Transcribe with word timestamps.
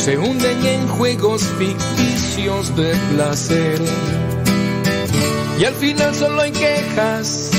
se 0.00 0.16
hunden 0.16 0.64
en 0.64 0.88
juegos 0.88 1.42
ficticios 1.58 2.74
de 2.74 2.96
placer. 3.12 3.78
Y 5.58 5.64
al 5.64 5.74
final 5.74 6.14
solo 6.14 6.40
hay 6.40 6.52
quejas, 6.52 7.50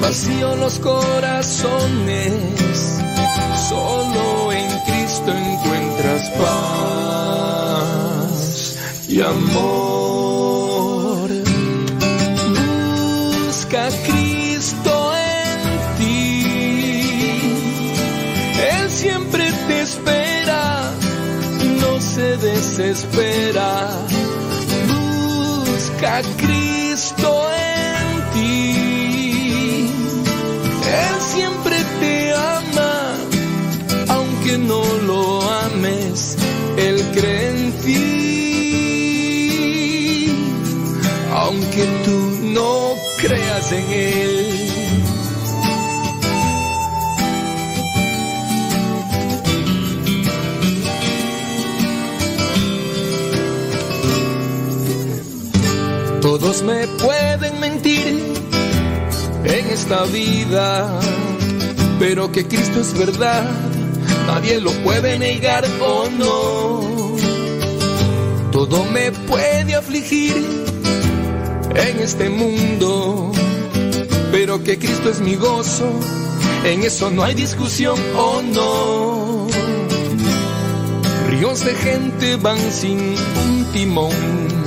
vacío 0.00 0.56
los 0.56 0.80
corazones. 0.80 2.34
Solo 3.68 4.50
en 4.52 4.68
Cristo 4.86 5.30
encuentras 5.32 6.30
paz 6.30 7.84
y 9.08 9.20
amor. 9.20 10.63
Desespera. 22.94 23.90
Busca 24.88 26.18
a 26.18 26.22
Cristo 26.22 27.28
en 27.50 28.22
ti. 28.32 29.90
Él 31.02 31.16
siempre 31.20 31.76
te 32.00 32.32
ama, 32.32 32.94
aunque 34.08 34.58
no 34.58 34.82
lo 35.06 35.42
ames, 35.50 36.36
Él 36.76 37.02
cree 37.14 37.48
en 37.50 37.72
ti. 37.84 38.04
Aunque 41.32 41.84
tú 42.04 42.18
no 42.42 42.94
creas 43.20 43.72
en 43.72 43.90
Él. 43.90 44.73
Todos 56.44 56.62
me 56.62 56.86
pueden 56.86 57.58
mentir 57.58 58.22
en 59.44 59.66
esta 59.70 60.04
vida, 60.04 61.00
pero 61.98 62.30
que 62.32 62.46
Cristo 62.46 62.82
es 62.82 62.92
verdad, 62.98 63.50
nadie 64.26 64.60
lo 64.60 64.70
puede 64.82 65.18
negar 65.18 65.64
o 65.80 66.06
no. 66.10 67.16
Todo 68.52 68.84
me 68.84 69.10
puede 69.10 69.74
afligir 69.74 70.34
en 71.76 72.00
este 72.00 72.28
mundo, 72.28 73.32
pero 74.30 74.62
que 74.62 74.78
Cristo 74.78 75.08
es 75.08 75.20
mi 75.20 75.36
gozo, 75.36 75.88
en 76.66 76.82
eso 76.82 77.10
no 77.10 77.24
hay 77.24 77.32
discusión 77.32 77.98
o 78.18 78.42
no. 78.42 79.46
Ríos 81.26 81.64
de 81.64 81.74
gente 81.74 82.36
van 82.36 82.58
sin 82.70 82.98
un 83.46 83.64
timón 83.72 84.63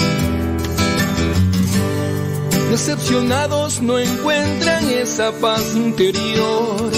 decepcionados 2.69 3.81
no 3.81 3.97
encuentran 3.97 4.89
esa 4.89 5.31
paz 5.31 5.75
interior. 5.75 6.91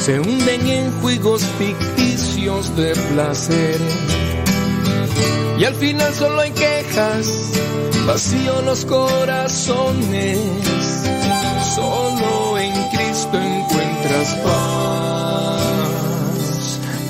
Se 0.00 0.20
hunden 0.20 0.66
en 0.66 0.92
juegos 1.00 1.42
ficticios 1.58 2.76
de 2.76 2.94
placer. 3.12 3.80
Y 5.58 5.64
al 5.64 5.74
final 5.74 6.12
solo 6.14 6.40
hay 6.40 6.50
quejas, 6.52 7.50
vacío 8.06 8.62
los 8.62 8.84
corazones. 8.84 10.38
Solo 11.74 12.58
en 12.58 12.72
Cristo 12.90 13.38
encuentras 13.38 14.34
paz 14.44 15.66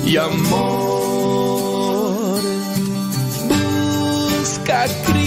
y 0.05 0.17
amor. 0.17 0.77
Busca 3.47 4.85
Cristo 5.05 5.26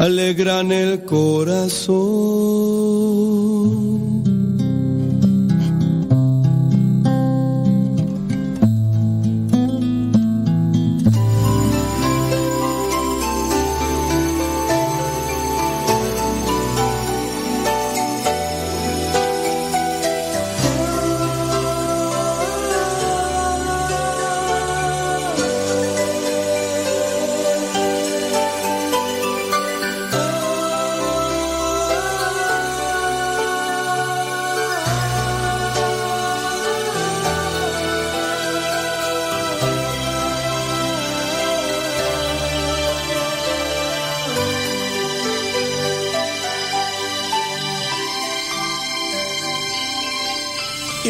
alegran 0.00 0.72
el 0.72 1.04
corazón. 1.04 2.00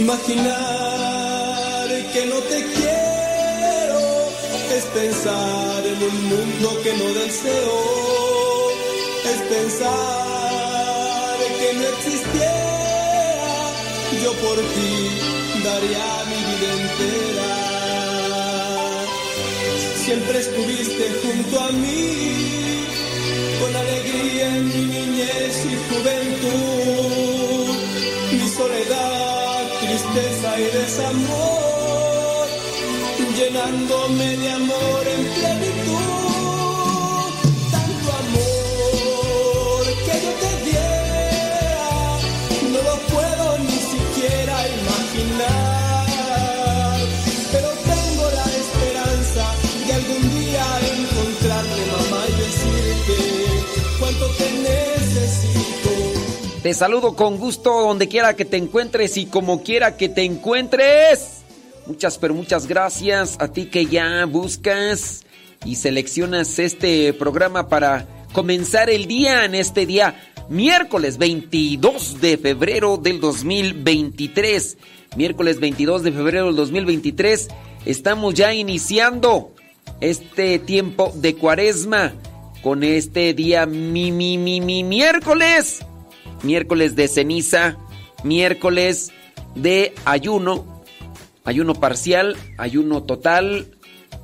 Imaginar 0.00 1.88
que 2.14 2.22
no 2.24 2.38
te 2.50 2.58
quiero 2.74 4.00
es 4.74 4.84
pensar 4.94 5.86
en 5.86 6.02
un 6.02 6.16
mundo 6.32 6.68
que 6.82 6.92
no 6.94 7.04
deseo, 7.20 7.78
es 9.32 9.40
pensar 9.56 11.36
que 11.60 11.68
no 11.74 11.82
existiera, 11.94 13.72
yo 14.24 14.32
por 14.44 14.56
ti 14.56 14.94
daría 15.62 16.08
mi 16.30 16.40
vida 16.48 16.70
entera. 16.80 17.52
Siempre 20.02 20.36
estuviste 20.38 21.04
junto 21.22 21.54
a 21.60 21.70
mí, 21.72 22.86
con 23.60 23.70
alegría 23.76 24.46
en 24.56 24.64
mi 24.66 24.82
niñez 24.96 25.54
y 25.66 25.74
juventud, 25.90 27.68
mi 28.32 28.48
soledad 28.48 29.19
tristeza 30.00 30.58
y 30.58 30.64
desamor, 30.64 32.46
llenándome 33.36 34.36
de 34.36 34.50
amor 34.50 35.02
en 35.06 35.24
plenitud. 35.34 36.00
Tanto 37.70 38.08
amor 38.22 39.82
que 40.06 40.14
yo 40.24 40.32
te 40.42 40.52
diera, 40.64 42.18
no 42.72 42.80
lo 42.88 42.96
puedo 43.12 43.58
ni 43.58 43.78
siquiera 43.92 44.56
imaginar. 44.80 46.08
Pero 47.52 47.68
tengo 47.92 48.24
la 48.38 48.46
esperanza 48.62 49.44
de 49.86 49.92
algún 49.92 50.24
día 50.40 50.64
encontrarte, 50.94 51.80
mamá, 51.92 52.20
y 52.28 52.32
decirte 52.40 53.16
cuánto 53.98 54.26
te. 54.38 54.59
Te 56.62 56.74
saludo 56.74 57.16
con 57.16 57.38
gusto 57.38 57.70
donde 57.80 58.06
quiera 58.06 58.36
que 58.36 58.44
te 58.44 58.58
encuentres 58.58 59.16
y 59.16 59.24
como 59.24 59.62
quiera 59.62 59.96
que 59.96 60.10
te 60.10 60.24
encuentres. 60.24 61.38
Muchas, 61.86 62.18
pero 62.18 62.34
muchas 62.34 62.66
gracias 62.66 63.36
a 63.40 63.48
ti 63.48 63.64
que 63.64 63.86
ya 63.86 64.26
buscas 64.26 65.24
y 65.64 65.76
seleccionas 65.76 66.58
este 66.58 67.14
programa 67.14 67.70
para 67.70 68.06
comenzar 68.34 68.90
el 68.90 69.06
día 69.06 69.46
en 69.46 69.54
este 69.54 69.86
día, 69.86 70.20
miércoles 70.50 71.16
22 71.16 72.20
de 72.20 72.36
febrero 72.36 72.98
del 72.98 73.20
2023. 73.20 74.76
Miércoles 75.16 75.60
22 75.60 76.02
de 76.02 76.12
febrero 76.12 76.46
del 76.48 76.56
2023. 76.56 77.48
Estamos 77.86 78.34
ya 78.34 78.52
iniciando 78.52 79.54
este 80.02 80.58
tiempo 80.58 81.10
de 81.14 81.36
cuaresma 81.36 82.12
con 82.62 82.84
este 82.84 83.32
día 83.32 83.64
mi, 83.64 84.12
mi, 84.12 84.36
mi, 84.36 84.60
mi 84.60 84.84
miércoles 84.84 85.86
miércoles 86.42 86.96
de 86.96 87.08
ceniza, 87.08 87.76
miércoles 88.24 89.12
de 89.54 89.94
ayuno, 90.04 90.82
ayuno 91.44 91.74
parcial, 91.74 92.36
ayuno 92.58 93.02
total. 93.02 93.66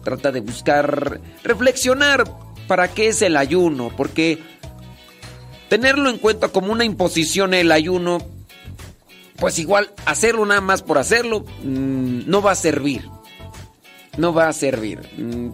Trata 0.04 0.30
de 0.30 0.40
buscar, 0.40 1.20
reflexionar 1.42 2.24
para 2.68 2.88
qué 2.88 3.08
es 3.08 3.22
el 3.22 3.36
ayuno, 3.36 3.90
porque 3.96 4.38
tenerlo 5.68 6.10
en 6.10 6.18
cuenta 6.18 6.48
como 6.48 6.72
una 6.72 6.84
imposición 6.84 7.54
el 7.54 7.72
ayuno, 7.72 8.18
pues 9.36 9.58
igual 9.58 9.90
hacerlo 10.04 10.46
nada 10.46 10.60
más 10.60 10.82
por 10.82 10.98
hacerlo, 10.98 11.44
mm, 11.62 12.20
no 12.26 12.40
va 12.40 12.52
a 12.52 12.56
servir. 12.56 13.08
No 14.16 14.32
va 14.32 14.48
a 14.48 14.52
servir. 14.52 15.00
Mm, 15.18 15.50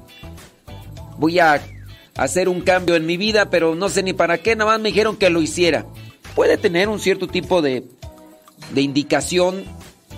voy 1.19 1.39
a 1.39 1.61
hacer 2.17 2.49
un 2.49 2.61
cambio 2.61 2.95
en 2.95 3.07
mi 3.07 3.17
vida, 3.17 3.51
pero 3.51 3.75
no 3.75 3.89
sé 3.89 4.03
ni 4.03 4.13
para 4.13 4.39
qué, 4.39 4.55
nada 4.55 4.73
más 4.73 4.81
me 4.81 4.91
dijeron 4.91 5.17
que 5.17 5.31
lo 5.31 5.41
hiciera 5.41 5.87
puede 6.35 6.57
tener 6.57 6.89
un 6.89 6.99
cierto 6.99 7.27
tipo 7.27 7.63
de, 7.63 7.85
de 8.75 8.81
indicación, 8.81 9.65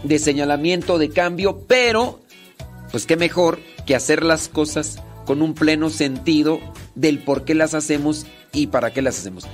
de 0.02 0.18
señalamiento, 0.18 0.98
de 0.98 1.10
cambio, 1.10 1.64
pero 1.66 2.20
pues 2.90 3.06
qué 3.06 3.16
mejor 3.16 3.58
que 3.86 3.94
hacer 3.94 4.22
las 4.22 4.48
cosas 4.48 4.98
con 5.24 5.42
un 5.42 5.54
pleno 5.54 5.90
sentido 5.90 6.60
del 6.94 7.18
por 7.18 7.44
qué 7.44 7.54
las 7.54 7.74
hacemos 7.74 8.26
y 8.52 8.68
para 8.68 8.92
qué 8.92 9.02
las 9.02 9.18
hacemos. 9.18 9.46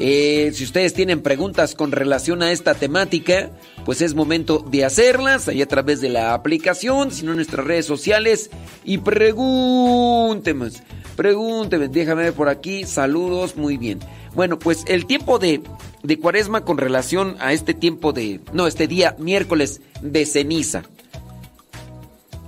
Eh, 0.00 0.52
si 0.54 0.62
ustedes 0.62 0.94
tienen 0.94 1.22
preguntas 1.22 1.74
con 1.74 1.90
relación 1.90 2.42
a 2.42 2.52
esta 2.52 2.74
temática, 2.74 3.50
pues 3.84 4.00
es 4.00 4.14
momento 4.14 4.64
de 4.70 4.84
hacerlas 4.84 5.48
ahí 5.48 5.60
a 5.60 5.66
través 5.66 6.00
de 6.00 6.08
la 6.08 6.34
aplicación, 6.34 7.10
sino 7.10 7.32
en 7.32 7.36
nuestras 7.36 7.66
redes 7.66 7.86
sociales. 7.86 8.50
Y 8.84 8.98
pregúntenme, 8.98 10.68
pregúntenme, 11.16 11.88
déjame 11.88 12.24
ver 12.24 12.32
por 12.32 12.48
aquí, 12.48 12.84
saludos, 12.84 13.56
muy 13.56 13.76
bien. 13.76 13.98
Bueno, 14.34 14.58
pues 14.58 14.84
el 14.86 15.06
tiempo 15.06 15.38
de, 15.38 15.62
de 16.02 16.18
cuaresma 16.18 16.64
con 16.64 16.78
relación 16.78 17.36
a 17.40 17.52
este 17.52 17.74
tiempo 17.74 18.12
de, 18.12 18.40
no, 18.52 18.66
este 18.66 18.86
día 18.86 19.16
miércoles 19.18 19.80
de 20.00 20.26
ceniza. 20.26 20.84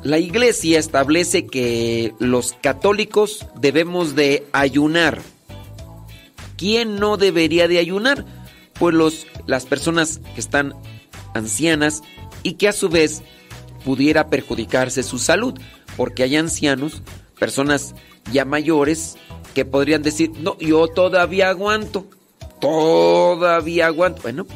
La 0.03 0.19
iglesia 0.19 0.79
establece 0.79 1.47
que 1.47 2.15
los 2.19 2.55
católicos 2.55 3.47
debemos 3.61 4.15
de 4.15 4.47
ayunar. 4.53 5.21
¿Quién 6.57 6.97
no 6.97 7.17
debería 7.17 7.69
de 7.69 7.79
ayunar? 7.79 8.25
Pues 8.79 8.95
los, 8.95 9.27
las 9.47 9.67
personas 9.67 10.21
que 10.35 10.41
están 10.41 10.75
ancianas 11.35 12.03
y 12.43 12.55
que 12.55 12.69
a 12.69 12.73
su 12.73 12.89
vez 12.89 13.23
pudiera 13.85 14.29
perjudicarse 14.29 15.03
su 15.03 15.19
salud, 15.19 15.59
porque 15.97 16.23
hay 16.23 16.37
ancianos, 16.37 17.03
personas 17.39 17.95
ya 18.33 18.45
mayores, 18.45 19.17
que 19.55 19.65
podrían 19.65 20.03
decir, 20.03 20.33
no, 20.41 20.59
yo 20.59 20.89
todavía 20.89 21.49
aguanto, 21.51 22.07
todavía 22.61 23.87
aguanto. 23.87 24.23
Bueno, 24.23 24.47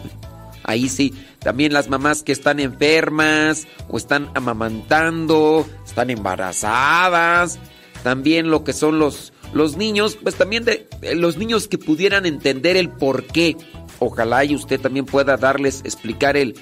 ahí 0.63 0.89
sí, 0.89 1.15
también 1.41 1.73
las 1.73 1.89
mamás 1.89 2.23
que 2.23 2.33
están 2.33 2.61
enfermas 2.61 3.67
o 3.89 3.97
están 3.97 4.31
amamantando, 4.35 5.67
están 5.85 6.11
embarazadas, 6.11 7.59
también 8.03 8.51
lo 8.51 8.65
que 8.65 8.73
son 8.73 8.99
los, 8.99 9.33
los 9.53 9.77
niños, 9.77 10.19
pues 10.23 10.35
también 10.35 10.65
de, 10.65 10.89
los 11.15 11.37
niños 11.37 11.69
que 11.69 11.79
pudieran 11.79 12.27
entender 12.27 12.77
el 12.77 12.91
por 12.91 13.25
qué. 13.25 13.57
Ojalá 13.99 14.45
y 14.45 14.55
usted 14.55 14.81
también 14.81 15.07
pueda 15.07 15.37
darles, 15.37 15.81
explicar 15.85 16.37
el, 16.37 16.57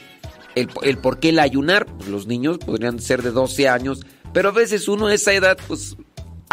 el, 0.55 0.69
el 0.83 0.99
por 0.99 1.19
qué 1.19 1.31
el 1.31 1.39
ayunar. 1.39 1.87
Pues 1.87 2.09
los 2.09 2.27
niños 2.27 2.59
podrían 2.59 3.01
ser 3.01 3.23
de 3.23 3.31
12 3.31 3.69
años, 3.69 4.05
Pero 4.33 4.51
a 4.51 4.53
veces 4.53 4.89
uno 4.89 5.09
a 5.09 5.15
esa 5.15 5.33
edad, 5.33 5.59
pues 5.67 5.97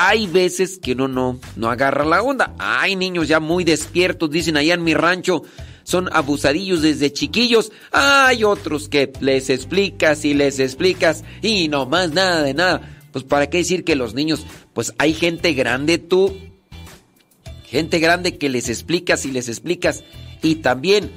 hay 0.02 0.28
veces 0.28 0.80
que 0.82 0.94
uno 0.94 1.10
no, 1.10 1.42
no 1.58 1.70
agarra 1.70 2.06
la 2.06 2.24
onda. 2.24 2.56
Hay 2.58 2.96
niños 2.96 3.28
ya 3.28 3.42
muy 3.42 3.66
despiertos, 3.66 4.32
dicen 4.32 4.56
allá 4.56 4.76
en 4.76 4.84
mi 4.86 4.94
rancho, 4.94 5.44
son 5.84 6.08
abusadillos 6.14 6.82
desde 6.82 7.12
chiquillos. 7.12 7.74
Hay 7.92 8.46
otros 8.46 8.88
que 8.88 9.12
les 9.20 9.50
explicas 9.50 10.24
y 10.24 10.34
les 10.34 10.60
explicas 10.60 11.26
y 11.42 11.68
no 11.68 11.86
más 11.86 12.14
nada 12.14 12.44
de 12.44 12.54
nada. 12.54 12.98
Pues 13.12 13.26
para 13.26 13.50
qué 13.50 13.58
decir 13.58 13.84
que 13.84 13.98
los 13.98 14.14
niños, 14.14 14.46
pues 14.72 14.94
hay 15.00 15.14
gente 15.14 15.54
grande 15.54 15.98
tú, 15.98 16.34
gente 17.66 18.00
grande 18.00 18.38
que 18.38 18.48
les 18.48 18.70
explicas 18.70 19.26
y 19.26 19.32
les 19.32 19.50
explicas 19.50 20.06
y 20.42 20.56
también 20.56 21.12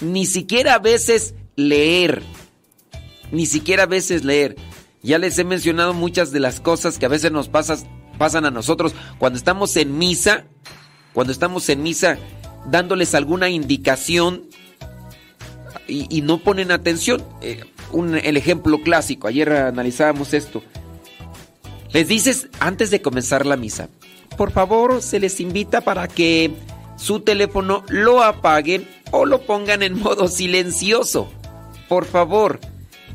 ni 0.00 0.26
siquiera 0.26 0.74
a 0.74 0.78
veces 0.80 1.36
leer, 1.54 2.20
ni 3.30 3.46
siquiera 3.46 3.84
a 3.84 3.86
veces 3.86 4.24
leer. 4.24 4.56
Ya 5.04 5.18
les 5.18 5.38
he 5.38 5.44
mencionado 5.44 5.94
muchas 5.94 6.32
de 6.32 6.40
las 6.40 6.58
cosas 6.58 6.98
que 6.98 7.06
a 7.06 7.10
veces 7.10 7.30
nos 7.30 7.48
pasan 7.48 7.78
a 8.18 8.50
nosotros 8.50 8.94
cuando 9.18 9.38
estamos 9.38 9.76
en 9.76 9.98
misa, 9.98 10.44
cuando 11.12 11.32
estamos 11.32 11.68
en 11.68 11.82
misa 11.82 12.18
dándoles 12.66 13.14
alguna 13.14 13.50
indicación 13.50 14.44
y, 15.86 16.22
no 16.22 16.38
ponen 16.38 16.70
atención. 16.70 17.22
Eh, 17.42 17.64
un, 17.92 18.14
el 18.14 18.36
ejemplo 18.36 18.82
clásico, 18.82 19.28
ayer 19.28 19.52
analizábamos 19.52 20.32
esto. 20.32 20.62
Les 21.92 22.08
dices 22.08 22.48
antes 22.58 22.90
de 22.90 23.02
comenzar 23.02 23.44
la 23.44 23.56
misa, 23.56 23.88
por 24.36 24.50
favor 24.50 25.02
se 25.02 25.20
les 25.20 25.40
invita 25.40 25.82
para 25.82 26.08
que 26.08 26.52
su 26.96 27.20
teléfono 27.20 27.84
lo 27.88 28.22
apaguen 28.22 28.88
o 29.10 29.26
lo 29.26 29.42
pongan 29.42 29.82
en 29.82 29.98
modo 30.00 30.28
silencioso. 30.28 31.30
Por 31.88 32.06
favor, 32.06 32.60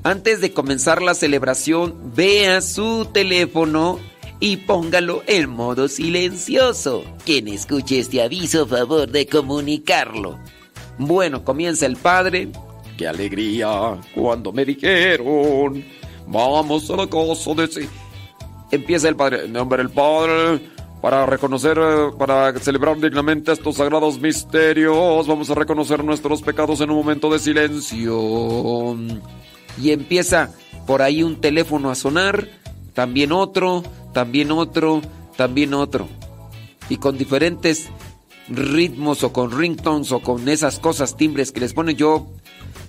antes 0.04 0.40
de 0.40 0.54
comenzar 0.54 1.02
la 1.02 1.16
celebración, 1.16 2.14
vea 2.16 2.62
su 2.62 3.10
teléfono 3.12 4.00
y 4.40 4.58
póngalo 4.58 5.24
en 5.28 5.50
modo 5.50 5.88
silencioso. 5.88 7.04
Quien 7.26 7.48
escuche 7.48 8.00
este 8.00 8.22
aviso, 8.22 8.66
favor 8.68 9.10
de 9.10 9.28
comunicarlo. 9.28 10.40
Bueno, 10.98 11.44
comienza 11.44 11.86
el 11.86 11.98
padre. 11.98 12.50
¡Qué 12.98 13.08
alegría! 13.08 14.00
Cuando 14.14 14.52
me 14.52 14.66
dijeron, 14.66 15.84
vamos 16.28 16.90
a 16.90 16.96
la 16.96 17.08
casa 17.08 17.54
de... 17.54 17.68
Sí. 17.68 17.90
Empieza 18.72 19.10
el 19.10 19.16
padre. 19.16 19.46
En 19.46 19.54
nombre 19.54 19.82
del 19.82 19.92
padre, 19.92 20.62
para 21.02 21.26
reconocer, 21.26 21.80
para 22.18 22.58
celebrar 22.60 23.00
dignamente 23.00 23.52
estos 23.52 23.78
sagrados 23.78 24.20
misterios, 24.20 25.26
vamos 25.28 25.50
a 25.50 25.56
reconocer 25.56 26.04
nuestros 26.04 26.42
pecados 26.42 26.82
en 26.82 26.90
un 26.90 26.98
momento 26.98 27.32
de 27.32 27.40
silencio 27.40 28.96
y 29.82 29.92
empieza 29.92 30.52
por 30.86 31.02
ahí 31.02 31.24
un 31.24 31.40
teléfono 31.40 31.90
a 31.90 31.96
sonar, 31.96 32.48
también 32.94 33.32
otro, 33.32 33.84
también 34.14 34.52
otro, 34.52 35.02
también 35.36 35.74
otro. 35.74 36.08
Y 36.90 36.98
con 36.98 37.18
diferentes 37.18 37.90
ritmos 38.48 39.24
o 39.24 39.32
con 39.32 39.58
ringtones 39.58 40.12
o 40.12 40.20
con 40.20 40.48
esas 40.50 40.80
cosas, 40.80 41.16
timbres 41.16 41.52
que 41.52 41.60
les 41.60 41.74
ponen, 41.74 41.96
yo 41.96 42.28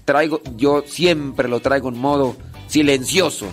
traigo, 0.05 0.41
yo 0.57 0.83
siempre 0.87 1.49
lo 1.49 1.61
traigo 1.61 1.89
en 1.89 1.99
modo 1.99 2.37
silencioso. 2.67 3.47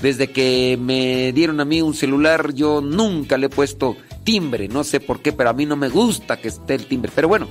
desde 0.00 0.30
que 0.30 0.78
me 0.80 1.32
dieron 1.32 1.60
a 1.60 1.64
mí 1.64 1.80
un 1.82 1.94
celular, 1.94 2.52
yo 2.54 2.80
nunca 2.80 3.38
le 3.38 3.46
he 3.46 3.50
puesto 3.50 3.96
timbre, 4.22 4.68
no 4.68 4.84
sé 4.84 5.00
por 5.00 5.20
qué, 5.20 5.32
pero 5.32 5.50
a 5.50 5.52
mí 5.52 5.66
no 5.66 5.76
me 5.76 5.88
gusta 5.88 6.38
que 6.38 6.48
esté 6.48 6.74
el 6.74 6.86
timbre. 6.86 7.10
Pero 7.14 7.28
bueno, 7.28 7.48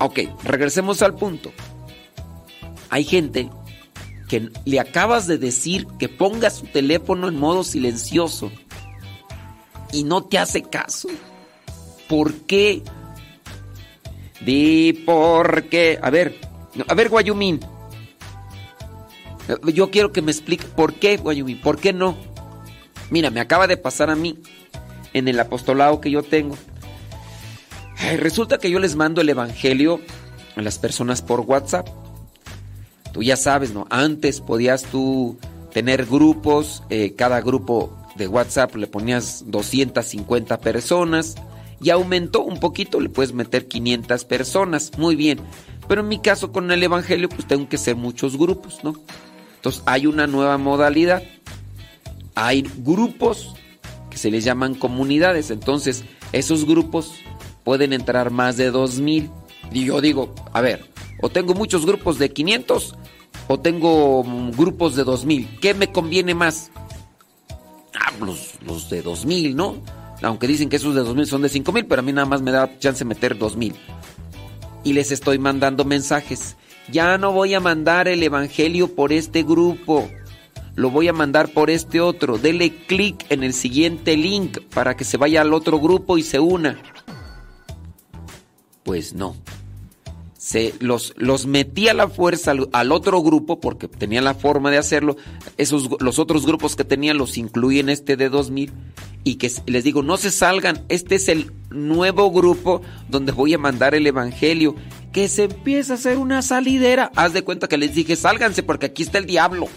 ok, 0.00 0.20
regresemos 0.44 1.02
al 1.02 1.14
punto. 1.14 1.52
Hay 2.90 3.04
gente 3.04 3.50
que 4.28 4.50
le 4.64 4.78
acabas 4.78 5.26
de 5.26 5.38
decir 5.38 5.86
que 5.98 6.08
ponga 6.08 6.50
su 6.50 6.66
teléfono 6.66 7.28
en 7.28 7.36
modo 7.36 7.64
silencioso 7.64 8.52
y 9.92 10.04
no 10.04 10.24
te 10.24 10.38
hace 10.38 10.62
caso. 10.62 11.08
¿Por 12.08 12.34
qué? 12.42 12.82
Di 14.44 14.92
por 14.92 15.64
qué. 15.64 15.98
A 16.02 16.10
ver, 16.10 16.38
a 16.86 16.94
ver, 16.94 17.08
Guayumín. 17.08 17.60
Yo 19.72 19.90
quiero 19.90 20.12
que 20.12 20.20
me 20.20 20.30
explique 20.30 20.66
por 20.66 20.94
qué, 20.94 21.16
Guayumín, 21.16 21.60
por 21.60 21.78
qué 21.78 21.92
no. 21.92 22.16
Mira, 23.10 23.30
me 23.30 23.40
acaba 23.40 23.66
de 23.66 23.78
pasar 23.78 24.10
a 24.10 24.16
mí 24.16 24.38
en 25.14 25.26
el 25.28 25.40
apostolado 25.40 26.00
que 26.00 26.10
yo 26.10 26.22
tengo. 26.22 26.56
resulta 28.18 28.58
que 28.58 28.70
yo 28.70 28.78
les 28.78 28.94
mando 28.94 29.22
el 29.22 29.28
evangelio 29.30 30.00
a 30.56 30.62
las 30.62 30.78
personas 30.78 31.22
por 31.22 31.40
WhatsApp. 31.40 31.88
Tú 33.18 33.24
ya 33.24 33.36
sabes, 33.36 33.74
¿no? 33.74 33.84
Antes 33.90 34.40
podías 34.40 34.84
tú 34.84 35.36
tener 35.72 36.06
grupos, 36.06 36.84
eh, 36.88 37.14
cada 37.16 37.40
grupo 37.40 37.92
de 38.14 38.28
WhatsApp 38.28 38.76
le 38.76 38.86
ponías 38.86 39.42
250 39.48 40.60
personas 40.60 41.34
y 41.82 41.90
aumentó 41.90 42.44
un 42.44 42.60
poquito, 42.60 43.00
le 43.00 43.08
puedes 43.08 43.32
meter 43.32 43.66
500 43.66 44.24
personas, 44.24 44.92
muy 44.98 45.16
bien. 45.16 45.40
Pero 45.88 46.02
en 46.02 46.06
mi 46.06 46.20
caso 46.20 46.52
con 46.52 46.70
el 46.70 46.80
Evangelio 46.80 47.28
pues 47.28 47.44
tengo 47.48 47.68
que 47.68 47.76
ser 47.76 47.96
muchos 47.96 48.38
grupos, 48.38 48.84
¿no? 48.84 48.94
Entonces 49.56 49.82
hay 49.84 50.06
una 50.06 50.28
nueva 50.28 50.56
modalidad. 50.56 51.24
Hay 52.36 52.70
grupos 52.84 53.56
que 54.10 54.16
se 54.16 54.30
les 54.30 54.44
llaman 54.44 54.76
comunidades, 54.76 55.50
entonces 55.50 56.04
esos 56.30 56.66
grupos 56.66 57.14
pueden 57.64 57.92
entrar 57.92 58.30
más 58.30 58.56
de 58.56 58.70
2000. 58.70 59.28
Y 59.72 59.86
yo 59.86 60.00
digo, 60.00 60.36
a 60.52 60.60
ver, 60.60 60.86
o 61.20 61.28
tengo 61.28 61.54
muchos 61.54 61.84
grupos 61.84 62.18
de 62.18 62.30
500 62.30 62.94
o 63.48 63.58
tengo 63.58 64.22
grupos 64.56 64.94
de 64.96 65.04
2000. 65.04 65.58
¿Qué 65.60 65.74
me 65.74 65.90
conviene 65.90 66.34
más? 66.34 66.70
Ah, 67.94 68.12
los, 68.20 68.54
los 68.64 68.90
de 68.90 69.02
2000, 69.02 69.56
¿no? 69.56 69.76
Aunque 70.22 70.46
dicen 70.46 70.68
que 70.68 70.76
esos 70.76 70.94
de 70.94 71.02
2000 71.02 71.26
son 71.26 71.42
de 71.42 71.48
5000, 71.48 71.86
pero 71.86 72.00
a 72.00 72.04
mí 72.04 72.12
nada 72.12 72.26
más 72.26 72.42
me 72.42 72.50
da 72.50 72.78
chance 72.78 73.04
meter 73.04 73.38
2000. 73.38 73.74
Y 74.84 74.92
les 74.92 75.10
estoy 75.10 75.38
mandando 75.38 75.84
mensajes. 75.84 76.56
Ya 76.90 77.18
no 77.18 77.32
voy 77.32 77.54
a 77.54 77.60
mandar 77.60 78.08
el 78.08 78.22
evangelio 78.22 78.94
por 78.94 79.12
este 79.12 79.42
grupo. 79.42 80.08
Lo 80.74 80.90
voy 80.90 81.08
a 81.08 81.12
mandar 81.12 81.48
por 81.48 81.70
este 81.70 82.00
otro. 82.00 82.38
Dele 82.38 82.84
clic 82.86 83.26
en 83.30 83.42
el 83.42 83.52
siguiente 83.52 84.16
link 84.16 84.58
para 84.72 84.96
que 84.96 85.04
se 85.04 85.16
vaya 85.16 85.40
al 85.40 85.52
otro 85.52 85.80
grupo 85.80 86.18
y 86.18 86.22
se 86.22 86.38
una. 86.38 86.80
Pues 88.84 89.12
no 89.12 89.36
se 90.48 90.72
los, 90.80 91.12
los 91.18 91.44
metí 91.44 91.88
a 91.88 91.94
la 91.94 92.08
fuerza 92.08 92.54
al, 92.72 92.92
otro 92.92 93.20
grupo 93.20 93.60
porque 93.60 93.86
tenía 93.86 94.22
la 94.22 94.32
forma 94.32 94.70
de 94.70 94.78
hacerlo. 94.78 95.18
Esos, 95.58 95.90
los 96.00 96.18
otros 96.18 96.46
grupos 96.46 96.74
que 96.74 96.84
tenían 96.84 97.18
los 97.18 97.36
incluí 97.36 97.80
en 97.80 97.90
este 97.90 98.16
de 98.16 98.30
2000 98.30 98.72
y 99.24 99.34
que 99.34 99.52
les 99.66 99.84
digo, 99.84 100.02
no 100.02 100.16
se 100.16 100.30
salgan, 100.30 100.86
este 100.88 101.16
es 101.16 101.28
el 101.28 101.52
nuevo 101.68 102.30
grupo 102.30 102.80
donde 103.10 103.32
voy 103.32 103.52
a 103.52 103.58
mandar 103.58 103.94
el 103.94 104.06
evangelio. 104.06 104.74
Que 105.12 105.28
se 105.28 105.44
empieza 105.44 105.92
a 105.92 105.96
hacer 105.96 106.16
una 106.16 106.40
salidera. 106.40 107.12
Haz 107.14 107.34
de 107.34 107.44
cuenta 107.44 107.68
que 107.68 107.76
les 107.76 107.94
dije, 107.94 108.16
sálganse 108.16 108.62
porque 108.62 108.86
aquí 108.86 109.02
está 109.02 109.18
el 109.18 109.26
diablo. 109.26 109.68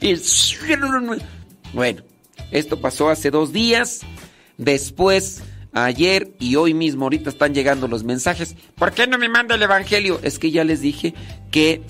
Y... 0.00 0.14
Bueno, 1.74 2.02
esto 2.50 2.80
pasó 2.80 3.10
hace 3.10 3.30
dos 3.30 3.52
días. 3.52 4.00
Después 4.56 5.42
ayer 5.74 6.34
y 6.38 6.56
hoy 6.56 6.72
mismo, 6.72 7.04
ahorita 7.04 7.28
están 7.28 7.52
llegando 7.52 7.88
los 7.88 8.04
mensajes. 8.04 8.56
¿Por 8.76 8.92
qué 8.92 9.06
no 9.06 9.18
me 9.18 9.28
manda 9.28 9.56
el 9.56 9.62
Evangelio? 9.62 10.20
Es 10.22 10.38
que 10.38 10.50
ya 10.50 10.64
les 10.64 10.80
dije 10.80 11.14
que 11.50 11.82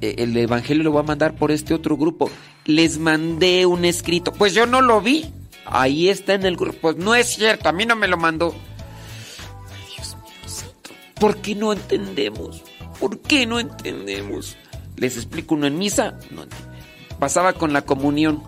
eh, 0.00 0.16
el 0.18 0.36
Evangelio 0.36 0.82
lo 0.82 0.92
va 0.92 1.00
a 1.00 1.04
mandar 1.04 1.36
por 1.36 1.50
este 1.50 1.72
otro 1.72 1.96
grupo. 1.96 2.30
Les 2.66 2.98
mandé 2.98 3.64
un 3.66 3.84
escrito. 3.84 4.32
Pues 4.32 4.52
yo 4.52 4.66
no 4.66 4.82
lo 4.82 5.00
vi. 5.00 5.32
Ahí 5.64 6.08
está 6.08 6.34
en 6.34 6.44
el 6.44 6.56
grupo. 6.56 6.78
Pues 6.80 6.96
no 6.96 7.14
es 7.14 7.28
cierto, 7.34 7.68
a 7.68 7.72
mí 7.72 7.86
no 7.86 7.96
me 7.96 8.08
lo 8.08 8.18
mandó. 8.18 8.54
Ay, 9.72 9.94
Dios 9.96 10.16
mío 10.16 10.72
¿Por 11.14 11.36
qué 11.38 11.54
no 11.54 11.72
entendemos? 11.72 12.62
¿Por 12.98 13.20
qué 13.20 13.46
no 13.46 13.60
entendemos? 13.60 14.56
Les 14.96 15.16
explico 15.16 15.54
uno 15.54 15.66
en 15.66 15.78
misa. 15.78 16.18
Pasaba 17.18 17.52
con 17.52 17.72
la 17.72 17.82
comunión. 17.82 18.42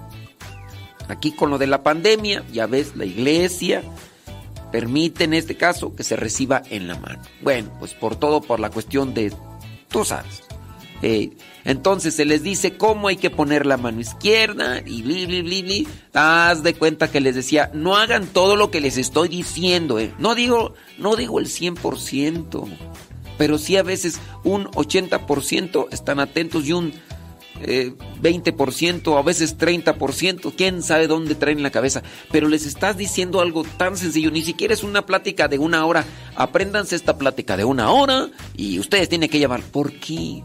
Aquí 1.08 1.30
con 1.30 1.50
lo 1.50 1.58
de 1.58 1.68
la 1.68 1.85
pandemia, 1.85 2.42
ya 2.52 2.66
ves, 2.66 2.96
la 2.96 3.04
iglesia 3.04 3.85
permite 4.73 5.25
en 5.25 5.35
este 5.35 5.56
caso 5.56 5.94
que 5.94 6.02
se 6.02 6.16
reciba 6.16 6.62
en 6.70 6.88
la 6.88 6.99
mano. 6.99 7.20
Bueno, 7.42 7.70
pues 7.78 7.94
por 7.94 8.16
todo 8.16 8.40
por 8.40 8.61
la 8.61 8.70
cuestión 8.70 9.14
de, 9.14 9.32
tú 9.88 10.04
sabes. 10.04 10.42
Eh, 11.02 11.37
entonces 11.64 12.14
se 12.14 12.25
les 12.25 12.42
dice 12.42 12.76
cómo 12.76 13.08
hay 13.08 13.16
que 13.16 13.28
poner 13.28 13.66
la 13.66 13.76
mano 13.76 14.00
izquierda 14.00 14.80
y 14.87 15.02
bli, 15.02 15.26
bli, 15.26 15.42
bli, 15.42 15.62
bli. 15.62 15.88
Haz 16.14 16.62
de 16.62 16.75
cuenta 16.75 17.11
que 17.11 17.20
les 17.20 17.35
decía, 17.35 17.70
no 17.75 17.96
hagan 17.96 18.26
todo 18.26 18.56
lo 18.56 18.70
que 18.70 18.80
les 18.80 18.96
estoy 18.96 19.28
diciendo, 19.28 19.99
eh. 19.99 20.14
No 20.18 20.35
digo, 20.35 20.75
no 20.99 21.16
digo 21.16 21.40
el 21.40 21.46
100%, 21.46 22.68
pero 23.37 23.58
sí 23.58 23.76
a 23.76 23.82
veces 23.82 24.20
un 24.44 24.66
80% 24.66 25.88
están 25.90 26.20
atentos 26.20 26.66
y 26.66 26.73
un 26.73 26.92
20% 27.62 29.14
eh, 29.14 29.18
a 29.18 29.22
veces 29.22 29.58
30%, 29.58 30.54
quién 30.56 30.82
sabe 30.82 31.06
dónde 31.06 31.34
traen 31.34 31.62
la 31.62 31.70
cabeza, 31.70 32.02
pero 32.30 32.48
les 32.48 32.66
estás 32.66 32.96
diciendo 32.96 33.40
algo 33.40 33.64
tan 33.76 33.96
sencillo, 33.96 34.30
ni 34.30 34.42
siquiera 34.42 34.75
es 34.75 34.82
una 34.82 35.06
plática 35.06 35.48
de 35.48 35.58
una 35.58 35.84
hora, 35.86 36.04
apréndanse 36.34 36.96
esta 36.96 37.18
plática 37.18 37.56
de 37.56 37.64
una 37.64 37.90
hora 37.90 38.28
y 38.56 38.78
ustedes 38.78 39.08
tienen 39.08 39.30
que 39.30 39.38
llevar, 39.38 39.62
¿por 39.62 39.92
qué? 39.92 40.42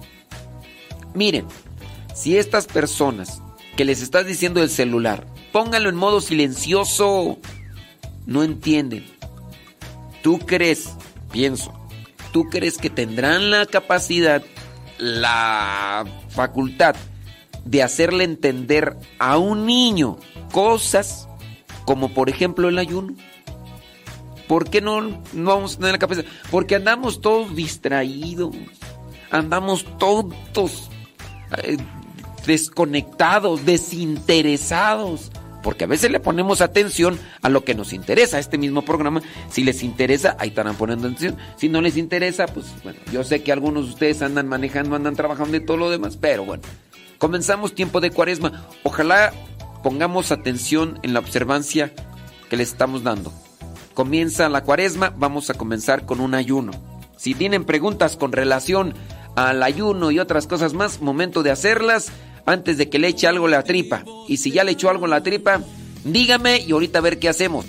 Miren, 1.13 1.45
si 2.13 2.37
estas 2.37 2.65
personas 2.67 3.41
que 3.75 3.85
les 3.85 4.01
estás 4.01 4.25
diciendo 4.25 4.61
el 4.61 4.69
celular. 4.69 5.25
Pónganlo 5.51 5.89
en 5.89 5.95
modo 5.95 6.21
silencioso. 6.21 7.39
No 8.25 8.43
entienden. 8.43 9.05
¿Tú 10.21 10.39
crees, 10.39 10.89
pienso, 11.31 11.73
tú 12.31 12.43
crees 12.45 12.77
que 12.77 12.91
tendrán 12.91 13.49
la 13.49 13.65
capacidad, 13.65 14.43
la 15.01 16.05
facultad 16.29 16.95
de 17.65 17.81
hacerle 17.81 18.23
entender 18.23 18.95
a 19.17 19.37
un 19.37 19.65
niño 19.65 20.17
cosas 20.51 21.27
como 21.85 22.13
por 22.13 22.29
ejemplo 22.29 22.69
el 22.69 22.77
ayuno? 22.77 23.15
¿Por 24.47 24.69
qué 24.69 24.81
no, 24.81 25.01
no 25.01 25.49
vamos 25.55 25.75
a 25.75 25.77
tener 25.77 25.93
la 25.93 25.99
capacidad? 25.99 26.25
Porque 26.51 26.75
andamos 26.75 27.21
todos 27.21 27.55
distraídos, 27.55 28.55
andamos 29.31 29.85
todos 29.97 30.89
eh, 31.63 31.77
desconectados, 32.45 33.65
desinteresados. 33.65 35.31
Porque 35.63 35.83
a 35.83 35.87
veces 35.87 36.11
le 36.11 36.19
ponemos 36.19 36.61
atención 36.61 37.19
a 37.41 37.49
lo 37.49 37.63
que 37.63 37.75
nos 37.75 37.93
interesa. 37.93 38.39
Este 38.39 38.57
mismo 38.57 38.83
programa, 38.83 39.21
si 39.49 39.63
les 39.63 39.83
interesa, 39.83 40.35
ahí 40.39 40.49
estarán 40.49 40.75
poniendo 40.75 41.07
atención. 41.07 41.37
Si 41.57 41.69
no 41.69 41.81
les 41.81 41.97
interesa, 41.97 42.47
pues 42.47 42.67
bueno, 42.83 42.99
yo 43.11 43.23
sé 43.23 43.43
que 43.43 43.51
algunos 43.51 43.85
de 43.85 43.91
ustedes 43.91 44.21
andan 44.21 44.47
manejando, 44.47 44.95
andan 44.95 45.15
trabajando 45.15 45.57
y 45.57 45.65
todo 45.65 45.77
lo 45.77 45.89
demás, 45.89 46.17
pero 46.17 46.45
bueno, 46.45 46.63
comenzamos 47.17 47.75
tiempo 47.75 48.01
de 48.01 48.11
cuaresma. 48.11 48.67
Ojalá 48.83 49.33
pongamos 49.83 50.31
atención 50.31 50.99
en 51.03 51.13
la 51.13 51.19
observancia 51.19 51.91
que 52.49 52.57
le 52.57 52.63
estamos 52.63 53.03
dando. 53.03 53.31
Comienza 53.93 54.49
la 54.49 54.63
cuaresma, 54.63 55.13
vamos 55.15 55.49
a 55.49 55.53
comenzar 55.53 56.05
con 56.05 56.21
un 56.21 56.33
ayuno. 56.33 56.71
Si 57.17 57.35
tienen 57.35 57.65
preguntas 57.65 58.17
con 58.17 58.31
relación 58.31 58.95
al 59.35 59.63
ayuno 59.63 60.11
y 60.11 60.19
otras 60.19 60.47
cosas 60.47 60.73
más, 60.73 61.01
momento 61.01 61.43
de 61.43 61.51
hacerlas 61.51 62.11
antes 62.45 62.77
de 62.77 62.89
que 62.89 62.99
le 62.99 63.07
eche 63.09 63.27
algo 63.27 63.47
a 63.47 63.49
la 63.49 63.63
tripa. 63.63 64.03
Y 64.27 64.37
si 64.37 64.51
ya 64.51 64.63
le 64.63 64.71
echó 64.71 64.89
algo 64.89 65.05
a 65.05 65.09
la 65.09 65.23
tripa, 65.23 65.61
dígame 66.03 66.59
y 66.59 66.71
ahorita 66.71 66.99
a 66.99 67.01
ver 67.01 67.19
qué 67.19 67.29
hacemos. 67.29 67.65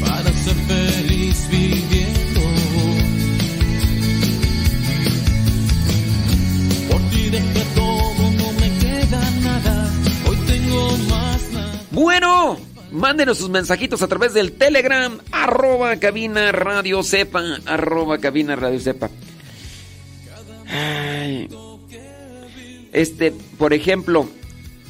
Para 0.00 0.32
ser 0.32 0.54
feliz 0.66 1.48
viviendo. 1.50 2.40
Por 6.90 7.00
ti 7.10 7.30
dejé 7.30 7.64
todo, 7.74 8.30
no 8.30 8.52
me 8.52 8.78
queda 8.78 9.30
nada. 9.42 9.92
Hoy 10.28 10.36
tengo 10.46 10.96
más 11.08 11.50
nada. 11.52 11.82
Bueno, 11.90 12.58
mándenos 12.90 13.38
sus 13.38 13.50
mensajitos 13.50 14.02
a 14.02 14.08
través 14.08 14.34
del 14.34 14.52
Telegram, 14.52 15.18
arroba 15.32 15.96
cabina 15.96 16.52
radio 16.52 17.02
sepa, 17.02 17.42
arroba 17.66 18.18
cabina 18.18 18.56
radio 18.56 18.80
sepa. 18.80 19.10
Ay. 20.70 21.48
Este, 22.98 23.32
por 23.58 23.72
ejemplo, 23.72 24.28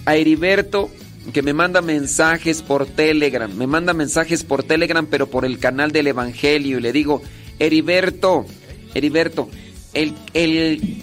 a 0.07 0.17
Heriberto, 0.17 0.91
que 1.33 1.43
me 1.43 1.53
manda 1.53 1.83
mensajes 1.83 2.62
por 2.62 2.87
Telegram, 2.87 3.53
me 3.55 3.67
manda 3.67 3.93
mensajes 3.93 4.45
por 4.45 4.62
Telegram, 4.62 5.07
pero 5.07 5.27
por 5.27 5.45
el 5.45 5.59
canal 5.59 5.93
del 5.93 6.07
Evangelio, 6.07 6.79
y 6.79 6.81
le 6.81 6.93
digo, 6.93 7.21
Heriberto, 7.59 8.47
Heriberto, 8.95 9.50
el, 9.93 10.15
el, 10.33 11.03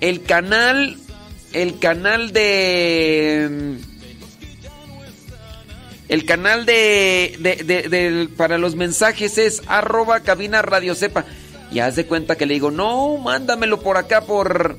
el 0.00 0.22
canal, 0.22 0.96
el 1.52 1.78
canal 1.80 2.32
de... 2.32 3.78
El 6.08 6.24
canal 6.24 6.66
de, 6.66 7.36
de- 7.38 7.62
de- 7.64 7.88
del- 7.88 8.28
para 8.30 8.58
los 8.58 8.74
mensajes 8.74 9.38
es 9.38 9.62
arroba 9.68 10.20
cabina 10.20 10.60
radio 10.60 10.96
sepa. 10.96 11.24
Y 11.72 11.78
haz 11.78 11.94
de 11.94 12.04
cuenta 12.06 12.34
que 12.36 12.46
le 12.46 12.54
digo, 12.54 12.72
no, 12.72 13.16
mándamelo 13.18 13.80
por 13.80 13.96
acá, 13.96 14.22
por, 14.22 14.76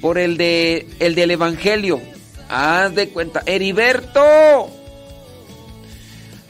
por 0.00 0.18
el 0.18 0.36
de 0.36 0.86
el 0.98 1.14
del 1.14 1.32
Evangelio. 1.32 2.00
Haz 2.48 2.94
de 2.94 3.08
cuenta. 3.10 3.42
Heriberto. 3.46 4.70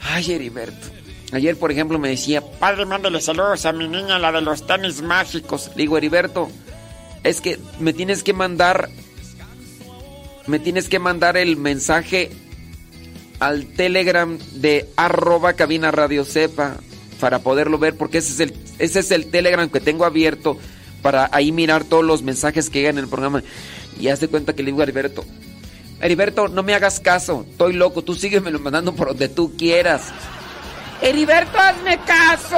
Ay, 0.01 0.31
Heriberto. 0.31 0.87
Ayer, 1.31 1.57
por 1.57 1.71
ejemplo, 1.71 1.97
me 1.97 2.09
decía, 2.09 2.41
padre, 2.41 2.85
mándale 2.85 3.21
saludos 3.21 3.65
a 3.65 3.71
mi 3.71 3.87
niña, 3.87 4.19
la 4.19 4.31
de 4.31 4.41
los 4.41 4.67
tenis 4.67 5.01
mágicos. 5.01 5.69
Le 5.75 5.83
digo, 5.83 5.97
Heriberto, 5.97 6.49
es 7.23 7.39
que 7.39 7.57
me 7.79 7.93
tienes 7.93 8.23
que 8.23 8.33
mandar, 8.33 8.89
me 10.47 10.59
tienes 10.59 10.89
que 10.89 10.99
mandar 10.99 11.37
el 11.37 11.55
mensaje 11.55 12.31
al 13.39 13.65
Telegram 13.65 14.37
de 14.53 14.87
arroba 14.97 15.53
cabina 15.53 15.89
radio 15.91 16.25
sepa 16.25 16.77
para 17.19 17.39
poderlo 17.39 17.79
ver 17.79 17.97
porque 17.97 18.19
ese 18.19 18.33
es 18.33 18.39
el 18.39 18.53
ese 18.77 18.99
es 18.99 19.09
el 19.09 19.31
Telegram 19.31 19.67
que 19.67 19.79
tengo 19.79 20.05
abierto 20.05 20.57
para 21.01 21.29
ahí 21.31 21.51
mirar 21.51 21.83
todos 21.83 22.03
los 22.05 22.21
mensajes 22.23 22.69
que 22.69 22.79
llegan 22.79 22.97
en 22.97 23.05
el 23.05 23.09
programa. 23.09 23.43
Y 23.99 24.07
haz 24.07 24.19
de 24.19 24.27
cuenta 24.27 24.53
que 24.53 24.63
le 24.63 24.71
digo 24.71 24.79
a 24.81 24.83
Heriberto 24.83 25.25
Heriberto 26.01 26.47
no 26.47 26.63
me 26.63 26.73
hagas 26.73 26.99
caso 26.99 27.45
estoy 27.51 27.73
loco 27.73 28.03
tú 28.03 28.15
síguemelo 28.15 28.57
mandando 28.59 28.95
por 28.95 29.09
donde 29.09 29.29
tú 29.29 29.55
quieras 29.55 30.01
Heriberto 31.01 31.59
hazme 31.59 31.99
caso 31.99 32.57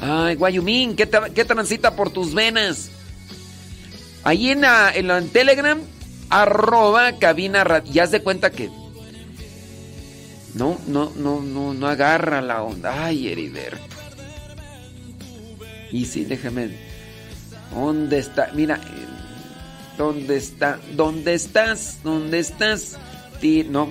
ay 0.00 0.34
Guayumín 0.34 0.96
¿qué, 0.96 1.08
tra- 1.08 1.32
qué 1.32 1.44
transita 1.44 1.94
por 1.94 2.10
tus 2.10 2.34
venas 2.34 2.88
ahí 4.24 4.50
en 4.50 4.62
la, 4.62 4.90
en 4.92 5.06
la 5.06 5.18
en 5.18 5.28
Telegram 5.28 5.78
arroba 6.30 7.12
cabina 7.20 7.64
y 7.92 8.00
haz 8.00 8.10
de 8.10 8.20
cuenta 8.22 8.50
que 8.50 8.68
no, 10.54 10.78
no, 10.88 11.12
no, 11.14 11.40
no, 11.40 11.72
no 11.74 11.86
agarra 11.86 12.40
la 12.42 12.62
onda. 12.62 13.04
Ay, 13.04 13.28
Heriberto. 13.28 13.87
Y 15.90 16.04
sí, 16.06 16.24
déjame. 16.24 16.70
¿Dónde 17.72 18.18
está? 18.18 18.50
Mira, 18.54 18.80
¿dónde 19.96 20.36
está? 20.36 20.78
¿Dónde 20.94 21.34
estás? 21.34 21.98
¿Dónde 22.02 22.38
estás? 22.38 22.96
Ti- 23.40 23.66
no. 23.68 23.88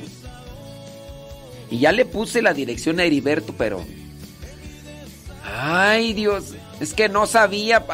Y 1.69 1.79
ya 1.79 1.91
le 1.91 2.05
puse 2.05 2.41
la 2.41 2.53
dirección 2.53 2.99
a 2.99 3.03
Heriberto, 3.03 3.53
pero. 3.57 3.83
Ay, 5.43 6.13
Dios. 6.13 6.53
Es 6.79 6.93
que 6.93 7.09
no 7.09 7.25
sabía. 7.25 7.85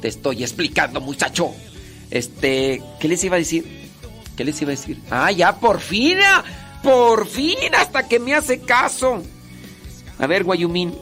Te 0.00 0.08
estoy 0.08 0.42
explicando, 0.42 1.00
muchacho. 1.00 1.52
Este, 2.10 2.82
¿qué 3.00 3.08
les 3.08 3.22
iba 3.24 3.36
a 3.36 3.38
decir? 3.38 3.64
¿Qué 4.36 4.44
les 4.44 4.60
iba 4.62 4.70
a 4.70 4.76
decir? 4.76 4.98
Ah, 5.10 5.32
ya, 5.32 5.56
por 5.56 5.80
fin. 5.80 6.18
ah, 6.22 6.44
Por 6.82 7.26
fin, 7.26 7.56
hasta 7.76 8.06
que 8.06 8.18
me 8.20 8.34
hace 8.34 8.60
caso. 8.60 9.22
A 10.18 10.26
ver, 10.26 10.44
Guayumín, 10.44 10.94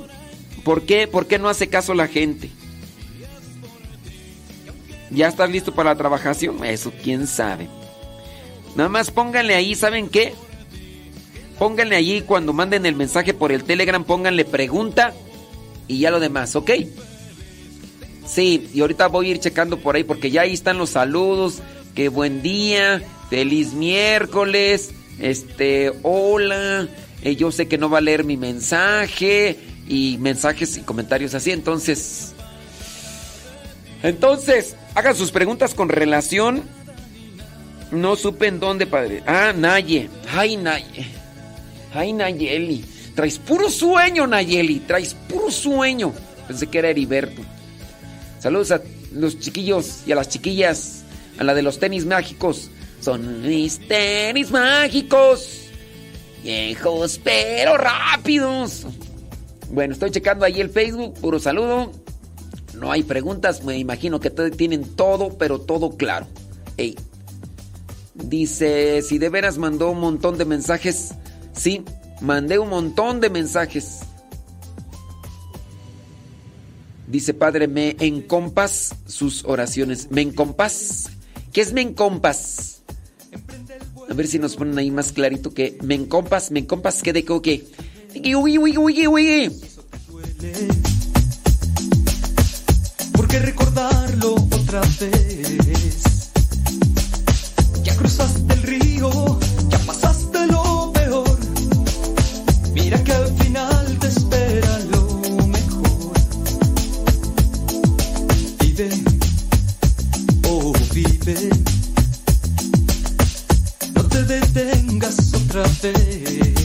¿por 0.64 0.82
qué, 0.82 1.06
¿por 1.06 1.26
qué 1.26 1.38
no 1.38 1.48
hace 1.48 1.68
caso 1.68 1.94
la 1.94 2.08
gente? 2.08 2.50
¿Ya 5.10 5.28
estás 5.28 5.50
listo 5.50 5.74
para 5.74 5.90
la 5.90 5.96
trabajación? 5.96 6.64
Eso, 6.64 6.92
quién 7.02 7.26
sabe. 7.26 7.68
Nada 8.74 8.88
más 8.88 9.10
pónganle 9.10 9.54
ahí, 9.54 9.74
¿saben 9.74 10.08
qué? 10.08 10.34
Pónganle 11.58 11.94
allí 11.94 12.22
cuando 12.22 12.52
manden 12.52 12.84
el 12.86 12.96
mensaje 12.96 13.32
por 13.32 13.52
el 13.52 13.62
Telegram, 13.62 14.02
pónganle 14.02 14.44
pregunta 14.44 15.14
y 15.86 16.00
ya 16.00 16.10
lo 16.10 16.18
demás, 16.18 16.56
¿ok? 16.56 16.70
Sí, 18.26 18.68
y 18.72 18.80
ahorita 18.80 19.06
voy 19.06 19.28
a 19.28 19.30
ir 19.32 19.38
checando 19.38 19.78
por 19.78 19.94
ahí 19.94 20.02
porque 20.02 20.30
ya 20.30 20.42
ahí 20.42 20.52
están 20.52 20.78
los 20.78 20.90
saludos. 20.90 21.60
Que 21.94 22.08
buen 22.08 22.42
día, 22.42 23.02
feliz 23.30 23.72
miércoles, 23.72 24.92
este, 25.20 25.92
hola, 26.02 26.88
eh, 27.22 27.36
yo 27.36 27.52
sé 27.52 27.68
que 27.68 27.78
no 27.78 27.88
va 27.88 27.98
a 27.98 28.00
leer 28.00 28.24
mi 28.24 28.36
mensaje 28.36 29.56
y 29.88 30.18
mensajes 30.18 30.76
y 30.76 30.80
comentarios 30.82 31.34
así, 31.34 31.50
entonces... 31.50 32.32
Entonces, 34.02 34.76
hagan 34.94 35.16
sus 35.16 35.30
preguntas 35.30 35.74
con 35.74 35.88
relación... 35.88 36.62
No 37.90 38.16
supe 38.16 38.48
en 38.48 38.58
dónde, 38.58 38.86
padre. 38.86 39.22
Ah, 39.26 39.52
Naye. 39.56 40.10
Ay, 40.32 40.56
Naye. 40.56 41.06
Ay, 41.92 42.12
Nayeli. 42.12 42.84
Traes 43.14 43.38
puro 43.38 43.70
sueño, 43.70 44.26
Nayeli. 44.26 44.80
Traes 44.80 45.14
puro 45.14 45.50
sueño. 45.50 46.12
Pensé 46.48 46.66
que 46.66 46.78
era 46.78 46.90
Heriberto. 46.90 47.42
Saludos 48.40 48.72
a 48.72 48.82
los 49.12 49.38
chiquillos 49.38 50.00
y 50.06 50.12
a 50.12 50.16
las 50.16 50.28
chiquillas. 50.28 51.04
A 51.38 51.44
la 51.44 51.54
de 51.54 51.62
los 51.62 51.78
tenis 51.78 52.04
mágicos. 52.04 52.70
Son 53.00 53.42
mis 53.42 53.78
tenis 53.86 54.50
mágicos. 54.50 55.68
Viejos 56.42 57.20
pero 57.22 57.76
rápidos. 57.76 58.86
Bueno, 59.70 59.92
estoy 59.92 60.10
checando 60.10 60.44
ahí 60.44 60.60
el 60.60 60.70
Facebook. 60.70 61.14
Puro 61.20 61.38
saludo. 61.38 61.90
No 62.74 62.90
hay 62.90 63.02
preguntas. 63.02 63.64
Me 63.64 63.78
imagino 63.78 64.20
que 64.20 64.30
tienen 64.30 64.84
todo, 64.84 65.36
pero 65.38 65.60
todo 65.60 65.96
claro. 65.96 66.26
Ey. 66.76 66.96
Dice, 68.14 69.02
si 69.02 69.18
de 69.18 69.28
veras 69.28 69.58
mandó 69.58 69.90
un 69.90 70.00
montón 70.00 70.38
de 70.38 70.44
mensajes. 70.44 71.14
Sí, 71.52 71.84
mandé 72.20 72.58
un 72.58 72.68
montón 72.68 73.20
de 73.20 73.30
mensajes. 73.30 74.00
Dice, 77.06 77.34
padre, 77.34 77.68
me 77.68 77.96
encompas 78.00 78.94
sus 79.06 79.44
oraciones. 79.44 80.10
¿Me 80.10 80.22
encompas? 80.22 81.10
¿Qué 81.52 81.60
es 81.60 81.72
me 81.72 81.80
encompas? 81.80 82.82
A 84.10 84.14
ver 84.14 84.26
si 84.26 84.38
nos 84.38 84.56
ponen 84.56 84.78
ahí 84.78 84.90
más 84.90 85.12
clarito 85.12 85.52
que 85.52 85.78
me 85.82 85.94
encompas, 85.94 86.50
me 86.50 86.60
encompas, 86.60 87.02
¿qué 87.02 87.12
de 87.12 87.24
qué 87.24 87.64
Wiki, 88.14 88.36
wiki, 88.36 88.78
wiki, 88.78 89.06
wiki. 89.08 89.50
Porque 93.12 93.38
recordarlo 93.40 94.34
otra 94.34 94.80
vez. 95.00 96.30
Ya 97.82 97.96
cruzaste 97.96 98.54
el 98.54 98.62
río, 98.62 99.38
ya 99.68 99.78
pasaste 99.80 100.46
lo 100.46 100.92
peor. 100.92 101.38
Mira 102.72 103.02
que 103.02 103.12
al 103.12 103.36
final 103.36 103.98
te 103.98 104.06
espera 104.06 104.78
lo 104.90 105.46
mejor. 105.48 106.12
Vive, 108.60 108.90
oh 110.48 110.72
vive. 110.94 111.50
No 113.92 114.04
te 114.04 114.22
detengas 114.22 115.34
otra 115.34 115.64
vez 115.82 116.63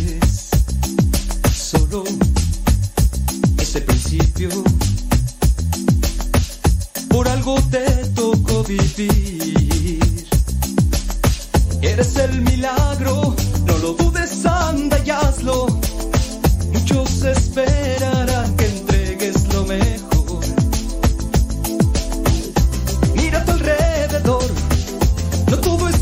ese 3.58 3.82
principio. 3.82 4.50
Por 7.10 7.28
algo 7.28 7.60
te 7.72 7.86
tocó 8.14 8.64
vivir. 8.64 10.28
Eres 11.82 12.16
el 12.18 12.42
milagro, 12.42 13.36
no 13.66 13.78
lo 13.80 13.94
dudes, 13.94 14.46
anda 14.46 15.00
y 15.04 15.10
hazlo. 15.10 15.66
Muchos 16.74 17.24
esperarán 17.24 18.56
que 18.56 18.66
entregues 18.66 19.52
lo 19.54 19.66
mejor. 19.66 20.42
Mira 23.16 23.40
a 23.40 23.46
tu 23.46 23.52
alrededor, 23.52 24.46
no 25.50 25.58
todo 25.58 25.90
está 25.90 25.99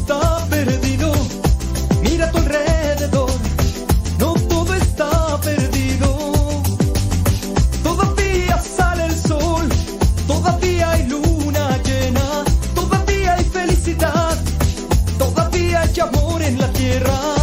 en 16.97 17.36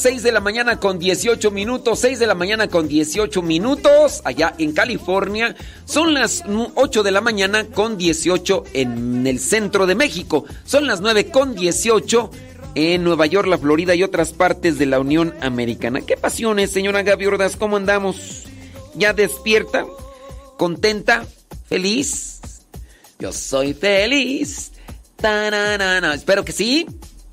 las 0.00 0.12
6 0.14 0.22
de 0.22 0.32
la 0.32 0.40
mañana 0.40 0.80
con 0.80 0.98
18 0.98 1.50
minutos. 1.50 1.98
6 1.98 2.18
de 2.18 2.26
la 2.26 2.34
mañana 2.34 2.68
con 2.68 2.88
18 2.88 3.42
minutos 3.42 4.22
allá 4.24 4.54
en 4.56 4.72
California. 4.72 5.54
Son 5.84 6.14
las 6.14 6.42
8 6.74 7.02
de 7.02 7.10
la 7.10 7.20
mañana 7.20 7.66
con 7.66 7.98
18 7.98 8.64
en 8.72 9.26
el 9.26 9.38
centro 9.38 9.86
de 9.86 9.94
México. 9.94 10.46
Son 10.64 10.86
las 10.86 11.02
9 11.02 11.26
con 11.26 11.54
18 11.54 12.30
en 12.76 13.04
Nueva 13.04 13.26
York, 13.26 13.46
la 13.46 13.58
Florida 13.58 13.94
y 13.94 14.02
otras 14.02 14.32
partes 14.32 14.78
de 14.78 14.86
la 14.86 15.00
Unión 15.00 15.34
Americana. 15.42 16.00
¿Qué 16.00 16.16
pasiones, 16.16 16.70
señora 16.70 17.02
Gaby 17.02 17.26
Ordaz? 17.26 17.56
¿Cómo 17.56 17.76
andamos? 17.76 18.44
¿Ya 18.94 19.12
despierta? 19.12 19.84
¿Contenta? 20.56 21.26
¿Feliz? 21.68 22.40
Yo 23.18 23.32
soy 23.32 23.74
feliz. 23.74 24.72
Espero 26.14 26.42
que 26.42 26.52
sí. 26.52 26.86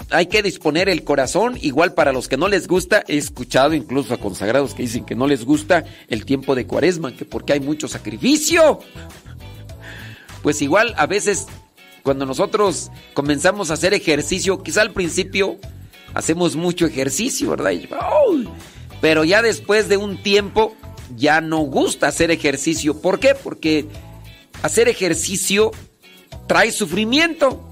Hay 0.09 0.27
que 0.27 0.41
disponer 0.41 0.87
el 0.87 1.03
corazón, 1.03 1.57
igual 1.61 1.93
para 1.93 2.13
los 2.13 2.27
que 2.27 2.37
no 2.37 2.47
les 2.47 2.67
gusta, 2.67 3.03
he 3.07 3.17
escuchado 3.17 3.73
incluso 3.73 4.13
a 4.13 4.17
consagrados 4.17 4.73
que 4.73 4.83
dicen 4.83 5.05
que 5.05 5.15
no 5.15 5.27
les 5.27 5.43
gusta 5.43 5.83
el 6.07 6.25
tiempo 6.25 6.55
de 6.55 6.65
cuaresma, 6.65 7.15
que 7.15 7.25
porque 7.25 7.53
hay 7.53 7.59
mucho 7.59 7.87
sacrificio. 7.87 8.79
Pues 10.41 10.61
igual 10.61 10.93
a 10.97 11.07
veces 11.07 11.47
cuando 12.03 12.25
nosotros 12.25 12.89
comenzamos 13.13 13.69
a 13.69 13.73
hacer 13.73 13.93
ejercicio, 13.93 14.63
quizá 14.63 14.81
al 14.81 14.93
principio 14.93 15.57
hacemos 16.13 16.55
mucho 16.55 16.85
ejercicio, 16.85 17.49
¿verdad? 17.49 17.71
Y, 17.71 17.89
¡ay! 17.91 18.47
Pero 19.01 19.25
ya 19.25 19.41
después 19.41 19.89
de 19.89 19.97
un 19.97 20.23
tiempo 20.23 20.73
ya 21.17 21.41
no 21.41 21.59
gusta 21.59 22.07
hacer 22.07 22.31
ejercicio. 22.31 23.01
¿Por 23.01 23.19
qué? 23.19 23.35
Porque 23.35 23.87
hacer 24.61 24.87
ejercicio 24.87 25.71
trae 26.47 26.71
sufrimiento. 26.71 27.66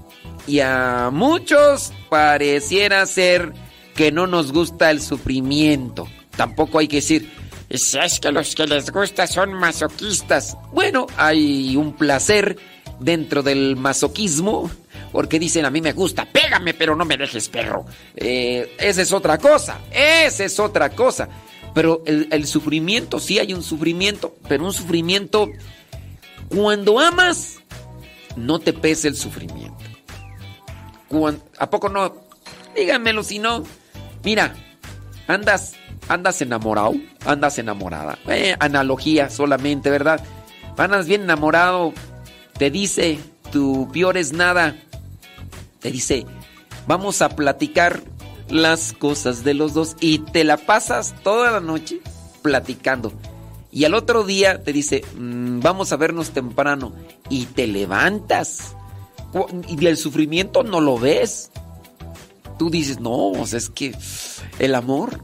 Y 0.46 0.60
a 0.60 1.10
muchos 1.12 1.92
pareciera 2.08 3.04
ser 3.06 3.52
que 3.94 4.12
no 4.12 4.26
nos 4.26 4.52
gusta 4.52 4.90
el 4.90 5.00
sufrimiento. 5.00 6.06
Tampoco 6.36 6.78
hay 6.78 6.88
que 6.88 6.96
decir, 6.96 7.30
es 7.68 8.20
que 8.20 8.30
los 8.30 8.54
que 8.54 8.66
les 8.66 8.90
gusta 8.90 9.26
son 9.26 9.52
masoquistas. 9.54 10.56
Bueno, 10.72 11.06
hay 11.16 11.76
un 11.76 11.94
placer 11.94 12.56
dentro 13.00 13.42
del 13.42 13.76
masoquismo, 13.76 14.70
porque 15.12 15.38
dicen 15.38 15.64
a 15.64 15.70
mí 15.70 15.80
me 15.80 15.92
gusta, 15.92 16.26
pégame 16.26 16.74
pero 16.74 16.94
no 16.94 17.04
me 17.04 17.16
dejes 17.16 17.48
perro. 17.48 17.84
Eh, 18.14 18.76
esa 18.78 19.02
es 19.02 19.12
otra 19.12 19.38
cosa, 19.38 19.80
esa 19.90 20.44
es 20.44 20.60
otra 20.60 20.90
cosa. 20.90 21.28
Pero 21.74 22.02
el, 22.06 22.28
el 22.30 22.46
sufrimiento, 22.46 23.18
sí 23.18 23.38
hay 23.38 23.52
un 23.52 23.62
sufrimiento, 23.62 24.36
pero 24.48 24.64
un 24.64 24.72
sufrimiento, 24.72 25.48
cuando 26.48 26.98
amas, 26.98 27.56
no 28.36 28.58
te 28.60 28.72
pesa 28.72 29.08
el 29.08 29.16
sufrimiento. 29.16 29.85
¿A 31.58 31.70
poco 31.70 31.88
no? 31.88 32.14
Díganmelo 32.74 33.22
si 33.22 33.38
no. 33.38 33.64
Mira, 34.24 34.54
andas, 35.26 35.74
andas 36.08 36.42
enamorado, 36.42 36.94
andas 37.24 37.58
enamorada. 37.58 38.18
Eh, 38.28 38.56
analogía 38.58 39.30
solamente, 39.30 39.90
¿verdad? 39.90 40.20
Andas 40.76 41.06
bien 41.06 41.22
enamorado. 41.22 41.92
Te 42.58 42.70
dice, 42.70 43.18
tu 43.52 43.88
peor 43.92 44.16
es 44.16 44.32
nada. 44.32 44.76
Te 45.80 45.90
dice, 45.90 46.26
vamos 46.86 47.22
a 47.22 47.30
platicar 47.30 48.02
las 48.48 48.92
cosas 48.92 49.44
de 49.44 49.54
los 49.54 49.74
dos 49.74 49.96
y 50.00 50.18
te 50.18 50.44
la 50.44 50.56
pasas 50.56 51.14
toda 51.22 51.50
la 51.50 51.60
noche 51.60 52.00
platicando. 52.42 53.12
Y 53.72 53.84
al 53.84 53.94
otro 53.94 54.24
día 54.24 54.62
te 54.62 54.72
dice, 54.72 55.04
"Mm, 55.18 55.60
vamos 55.60 55.92
a 55.92 55.96
vernos 55.96 56.30
temprano 56.30 56.92
y 57.28 57.46
te 57.46 57.66
levantas. 57.66 58.75
Y 59.68 59.86
el 59.86 59.96
sufrimiento 59.96 60.62
no 60.62 60.80
lo 60.80 60.98
ves. 60.98 61.50
Tú 62.58 62.70
dices, 62.70 63.00
no, 63.00 63.32
o 63.32 63.46
sea, 63.46 63.58
es 63.58 63.68
que 63.68 63.94
el 64.58 64.74
amor, 64.74 65.20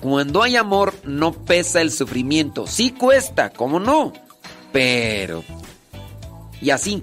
cuando 0.00 0.42
hay 0.42 0.56
amor 0.56 0.94
no 1.04 1.32
pesa 1.32 1.80
el 1.80 1.90
sufrimiento. 1.90 2.66
Sí 2.66 2.90
cuesta, 2.90 3.50
¿cómo 3.50 3.80
no? 3.80 4.12
Pero... 4.72 5.42
Y 6.60 6.70
así, 6.70 7.02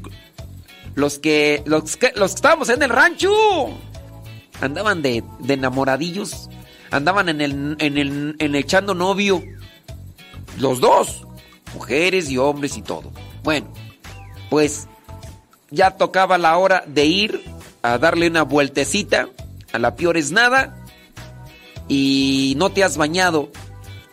los 0.96 1.20
que, 1.20 1.62
los 1.66 1.98
que, 1.98 2.12
los 2.16 2.32
que 2.32 2.36
estábamos 2.36 2.70
en 2.70 2.82
el 2.82 2.90
rancho, 2.90 3.32
andaban 4.60 5.02
de, 5.02 5.24
de 5.40 5.54
enamoradillos, 5.54 6.50
andaban 6.90 7.30
en 7.30 7.42
el, 7.42 7.76
en 7.80 7.98
el, 7.98 8.36
en 8.40 8.56
el 8.56 8.56
echando 8.56 8.94
novio, 8.94 9.44
los 10.58 10.80
dos, 10.80 11.28
mujeres 11.74 12.30
y 12.30 12.38
hombres 12.38 12.78
y 12.78 12.82
todo. 12.82 13.12
Bueno, 13.44 13.68
pues 14.50 14.88
ya 15.72 15.92
tocaba 15.92 16.38
la 16.38 16.58
hora 16.58 16.84
de 16.86 17.06
ir 17.06 17.44
a 17.82 17.98
darle 17.98 18.28
una 18.28 18.44
vueltecita 18.44 19.30
a 19.74 19.80
la 19.80 19.96
peor 19.96 20.18
es 20.18 20.32
nada 20.32 20.78
y 21.88 22.54
no 22.58 22.70
te 22.72 22.84
has 22.84 22.98
bañado 22.98 23.50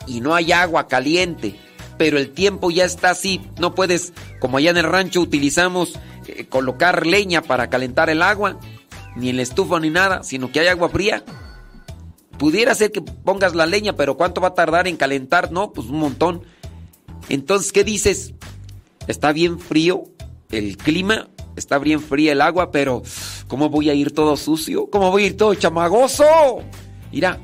y 0.06 0.20
no 0.20 0.34
hay 0.34 0.52
agua 0.52 0.88
caliente 0.88 1.56
pero 1.98 2.16
el 2.16 2.30
tiempo 2.30 2.70
ya 2.70 2.84
está 2.84 3.10
así. 3.10 3.42
No 3.58 3.74
puedes, 3.74 4.14
como 4.38 4.56
allá 4.56 4.70
en 4.70 4.78
el 4.78 4.84
rancho 4.84 5.20
utilizamos, 5.20 5.98
eh, 6.28 6.46
colocar 6.48 7.06
leña 7.06 7.42
para 7.42 7.68
calentar 7.68 8.08
el 8.08 8.22
agua, 8.22 8.58
ni 9.16 9.28
en 9.28 9.36
la 9.36 9.42
estufa 9.42 9.78
ni 9.80 9.90
nada, 9.90 10.22
sino 10.22 10.50
que 10.50 10.60
hay 10.60 10.68
agua 10.68 10.88
fría. 10.88 11.24
Pudiera 12.38 12.74
ser 12.74 12.92
que 12.92 13.02
pongas 13.02 13.54
la 13.54 13.66
leña, 13.66 13.94
pero 13.94 14.16
¿cuánto 14.16 14.40
va 14.40 14.48
a 14.48 14.54
tardar 14.54 14.86
en 14.86 14.96
calentar? 14.96 15.50
No, 15.50 15.72
pues 15.72 15.88
un 15.88 15.98
montón. 15.98 16.42
Entonces, 17.28 17.72
¿qué 17.72 17.82
dices? 17.82 18.32
Está 19.08 19.32
bien 19.32 19.58
frío 19.58 20.04
el 20.50 20.76
clima, 20.76 21.28
está 21.58 21.78
bien 21.78 22.00
fría 22.00 22.32
el 22.32 22.40
agua, 22.40 22.70
pero 22.70 23.02
¿cómo 23.46 23.68
voy 23.68 23.90
a 23.90 23.94
ir 23.94 24.12
todo 24.12 24.36
sucio? 24.36 24.88
¿Cómo 24.90 25.10
voy 25.10 25.24
a 25.24 25.26
ir 25.26 25.36
todo 25.36 25.54
chamagoso? 25.54 26.24
Mira, 27.12 27.38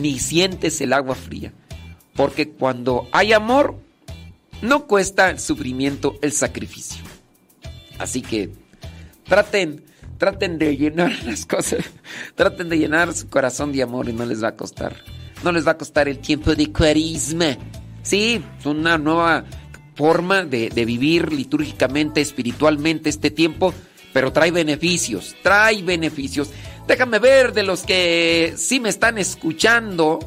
ni 0.00 0.18
sientes 0.18 0.80
el 0.80 0.92
agua 0.92 1.14
fría. 1.14 1.52
Porque 2.14 2.50
cuando 2.50 3.08
hay 3.12 3.32
amor, 3.32 3.76
no 4.62 4.86
cuesta 4.86 5.30
el 5.30 5.38
sufrimiento 5.38 6.16
el 6.22 6.32
sacrificio. 6.32 7.02
Así 7.98 8.22
que 8.22 8.50
traten, 9.24 9.84
traten 10.18 10.58
de 10.58 10.76
llenar 10.76 11.12
las 11.24 11.46
cosas, 11.46 11.84
traten 12.34 12.68
de 12.68 12.78
llenar 12.78 13.12
su 13.14 13.28
corazón 13.28 13.72
de 13.72 13.82
amor 13.82 14.08
y 14.08 14.12
no 14.12 14.24
les 14.26 14.42
va 14.42 14.48
a 14.48 14.56
costar. 14.56 14.96
No 15.42 15.52
les 15.52 15.66
va 15.66 15.72
a 15.72 15.78
costar 15.78 16.08
el 16.08 16.18
tiempo 16.18 16.54
de 16.54 16.70
carisma. 16.70 17.56
Sí, 18.02 18.42
es 18.58 18.66
una 18.66 18.98
nueva 18.98 19.44
forma 20.00 20.46
de, 20.46 20.70
vivir 20.86 21.30
litúrgicamente, 21.30 22.22
espiritualmente 22.22 23.10
este 23.10 23.30
tiempo, 23.30 23.74
pero 24.14 24.32
trae 24.32 24.50
beneficios, 24.50 25.36
trae 25.42 25.82
beneficios. 25.82 26.48
Déjame 26.88 27.18
ver 27.18 27.52
de 27.52 27.64
los 27.64 27.82
que 27.82 28.54
sí 28.56 28.80
me 28.80 28.88
están 28.88 29.18
escuchando 29.18 30.18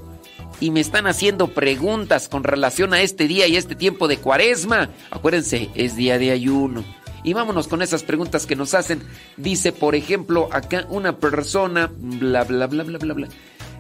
y 0.59 0.69
me 0.69 0.79
están 0.79 1.07
haciendo 1.07 1.55
preguntas 1.55 2.29
con 2.29 2.43
relación 2.43 2.93
a 2.93 3.01
este 3.01 3.27
día 3.27 3.47
y 3.47 3.55
este 3.55 3.73
tiempo 3.73 4.07
de 4.07 4.17
cuaresma. 4.17 4.91
Acuérdense, 5.09 5.71
es 5.73 5.95
día 5.95 6.19
de 6.19 6.29
ayuno. 6.29 6.83
Y 7.23 7.33
vámonos 7.33 7.67
con 7.67 7.81
esas 7.81 8.03
preguntas 8.03 8.45
que 8.45 8.55
nos 8.55 8.75
hacen. 8.75 9.01
Dice, 9.37 9.71
por 9.71 9.95
ejemplo, 9.95 10.49
acá 10.51 10.85
una 10.89 11.17
persona, 11.17 11.89
bla, 11.97 12.43
bla, 12.43 12.67
bla, 12.67 12.83
bla, 12.83 12.99
bla, 12.99 13.13
bla. 13.15 13.27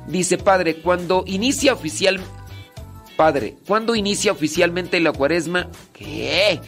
Dice, 0.07 0.39
padre, 0.39 0.77
cuando 0.77 1.23
inicia 1.27 1.71
oficial... 1.71 2.19
Padre, 3.15 3.55
¿cuándo 3.67 3.95
inicia 3.95 4.31
oficialmente 4.31 4.99
la 4.99 5.11
cuaresma? 5.11 5.69
¿Qué? 5.93 6.59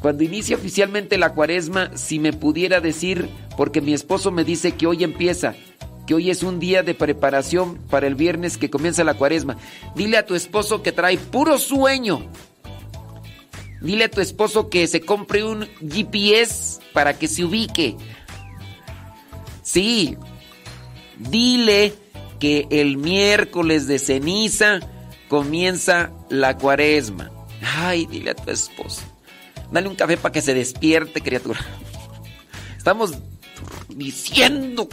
Cuando 0.00 0.22
inicia 0.22 0.56
oficialmente 0.56 1.16
la 1.18 1.32
cuaresma, 1.32 1.90
si 1.96 2.18
me 2.18 2.32
pudiera 2.32 2.80
decir, 2.80 3.28
porque 3.56 3.80
mi 3.80 3.94
esposo 3.94 4.30
me 4.30 4.44
dice 4.44 4.72
que 4.72 4.86
hoy 4.86 5.02
empieza, 5.02 5.54
que 6.06 6.14
hoy 6.14 6.30
es 6.30 6.42
un 6.42 6.60
día 6.60 6.82
de 6.82 6.94
preparación 6.94 7.78
para 7.90 8.06
el 8.06 8.14
viernes 8.14 8.58
que 8.58 8.70
comienza 8.70 9.04
la 9.04 9.14
cuaresma. 9.14 9.56
Dile 9.94 10.18
a 10.18 10.26
tu 10.26 10.34
esposo 10.34 10.82
que 10.82 10.92
trae 10.92 11.16
puro 11.16 11.58
sueño. 11.58 12.30
Dile 13.80 14.04
a 14.04 14.10
tu 14.10 14.20
esposo 14.20 14.68
que 14.68 14.86
se 14.86 15.00
compre 15.00 15.44
un 15.44 15.66
GPS 15.80 16.80
para 16.92 17.18
que 17.18 17.28
se 17.28 17.44
ubique. 17.44 17.96
Sí. 19.62 20.16
Dile 21.18 21.94
que 22.38 22.66
el 22.70 22.98
miércoles 22.98 23.86
de 23.86 23.98
ceniza 23.98 24.80
comienza 25.28 26.10
la 26.28 26.56
cuaresma. 26.56 27.30
Ay, 27.62 28.06
dile 28.06 28.30
a 28.30 28.34
tu 28.34 28.50
esposo. 28.50 29.02
Dale 29.70 29.88
un 29.88 29.96
café 29.96 30.16
para 30.16 30.32
que 30.32 30.42
se 30.42 30.54
despierte, 30.54 31.20
criatura. 31.20 31.60
Estamos 32.76 33.14
diciendo. 33.88 34.88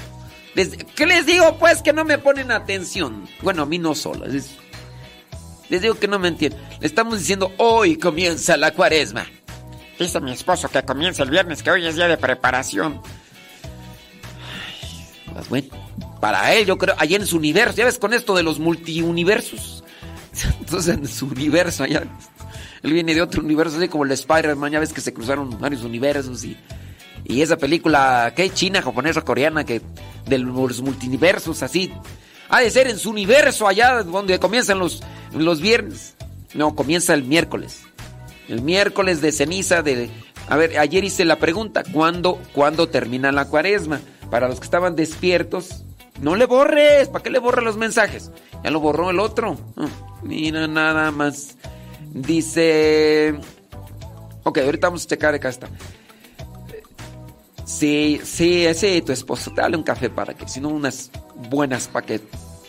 ¿Qué 0.96 1.06
les 1.06 1.26
digo? 1.26 1.58
Pues 1.58 1.82
que 1.82 1.94
no 1.94 2.06
me 2.06 2.18
ponen 2.18 2.52
atención. 2.52 3.28
Bueno, 3.42 3.64
a 3.64 3.66
mí 3.66 3.80
no 3.80 3.96
solo. 3.96 4.26
Les 4.26 5.82
digo 5.82 5.96
que 5.96 6.08
no 6.08 6.20
me 6.20 6.28
entienden. 6.28 6.60
Le 6.80 6.88
estamos 6.88 7.20
diciendo, 7.20 7.52
hoy 7.58 7.98
comienza 7.98 8.58
la 8.58 8.72
cuaresma. 8.72 9.26
Dice 9.98 10.20
mi 10.22 10.32
esposo 10.32 10.70
que 10.70 10.84
comienza 10.84 11.24
el 11.24 11.30
viernes, 11.30 11.64
que 11.64 11.72
hoy 11.72 11.86
es 11.86 11.96
día 11.96 12.08
de 12.08 12.18
preparación. 12.18 13.02
Pues 15.34 15.50
bueno, 15.50 15.70
para 16.20 16.54
él, 16.54 16.66
yo 16.66 16.78
creo, 16.78 16.96
allá 16.98 17.18
en 17.18 17.26
su 17.26 17.38
universo, 17.38 17.78
ya 17.78 17.86
ves 17.86 17.98
con 17.98 18.14
esto 18.14 18.36
de 18.36 18.44
los 18.44 18.60
multiuniversos. 18.60 19.83
Entonces, 20.60 20.96
en 20.96 21.08
su 21.08 21.28
universo, 21.28 21.84
allá. 21.84 22.04
Él 22.82 22.94
viene 22.94 23.16
de 23.16 23.22
otro 23.22 23.42
universo, 23.42 23.78
así 23.78 23.88
como 23.88 24.04
el 24.04 24.12
Spider-Man, 24.12 24.72
ya 24.72 24.80
ves 24.80 24.94
que 24.94 25.02
se 25.02 25.14
cruzaron 25.14 25.60
varios 25.60 25.84
universos 25.84 26.44
y. 26.44 26.58
Y 27.26 27.42
esa 27.42 27.56
película, 27.56 28.34
¿qué? 28.36 28.50
China, 28.50 28.82
japonesa, 28.82 29.22
coreana, 29.22 29.64
que 29.64 29.82
de 30.26 30.38
los 30.40 30.82
multiversos, 30.82 31.64
así. 31.64 31.94
Ha 32.50 32.60
de 32.60 32.70
ser 32.70 32.88
en 32.88 33.00
su 33.00 33.10
universo 33.10 33.68
allá 33.68 34.04
donde 34.04 34.38
comienzan 34.40 34.80
los, 34.80 35.02
los 35.34 35.62
viernes. 35.62 36.16
No, 36.54 36.76
comienza 36.76 37.14
el 37.14 37.24
miércoles. 37.24 37.82
El 38.50 38.62
miércoles 38.62 39.22
de 39.22 39.32
ceniza 39.32 39.82
de... 39.82 40.10
A 40.50 40.58
ver, 40.58 40.78
ayer 40.78 41.06
hice 41.06 41.24
la 41.24 41.38
pregunta, 41.38 41.84
¿cuándo, 41.94 42.42
¿cuándo 42.52 42.90
termina 42.90 43.32
la 43.32 43.46
cuaresma? 43.46 44.02
Para 44.30 44.50
los 44.50 44.60
que 44.60 44.66
estaban 44.66 44.98
despiertos, 44.98 45.86
no 46.24 46.38
le 46.38 46.46
borres, 46.46 47.10
¿para 47.10 47.22
qué 47.22 47.30
le 47.30 47.40
borra 47.40 47.62
los 47.62 47.76
mensajes? 47.76 48.32
Ya 48.64 48.72
lo 48.72 48.80
borró 48.80 49.10
el 49.10 49.20
otro. 49.20 49.58
Ah, 49.76 49.90
mira, 50.24 50.68
nada 50.68 51.12
más. 51.12 51.58
Dice... 52.14 53.36
Ok, 54.44 54.60
ahorita 54.60 54.88
vamos 54.88 55.04
a 55.04 55.08
checar 55.08 55.36
acá 55.36 55.50
está. 55.50 55.68
Sí, 57.66 58.22
sí, 58.24 58.66
ese 58.66 59.02
tu 59.02 59.12
esposo, 59.12 59.52
dale 59.54 59.76
un 59.76 59.84
café 59.84 60.10
para 60.10 60.34
que, 60.34 60.48
si 60.48 60.62
no 60.62 60.70
unas 60.70 61.12
buenas 61.50 61.90
para 61.90 62.06
que 62.06 62.22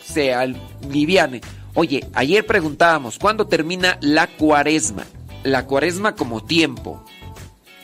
sea 0.05 0.47
liviane. 0.88 1.40
Oye, 1.75 2.09
ayer 2.12 2.45
preguntábamos, 2.45 3.21
¿cuándo 3.21 3.47
termina 3.47 3.99
la 4.01 4.27
cuaresma? 4.27 5.05
La 5.45 5.67
cuaresma 5.67 6.17
como 6.17 6.43
tiempo. 6.43 7.05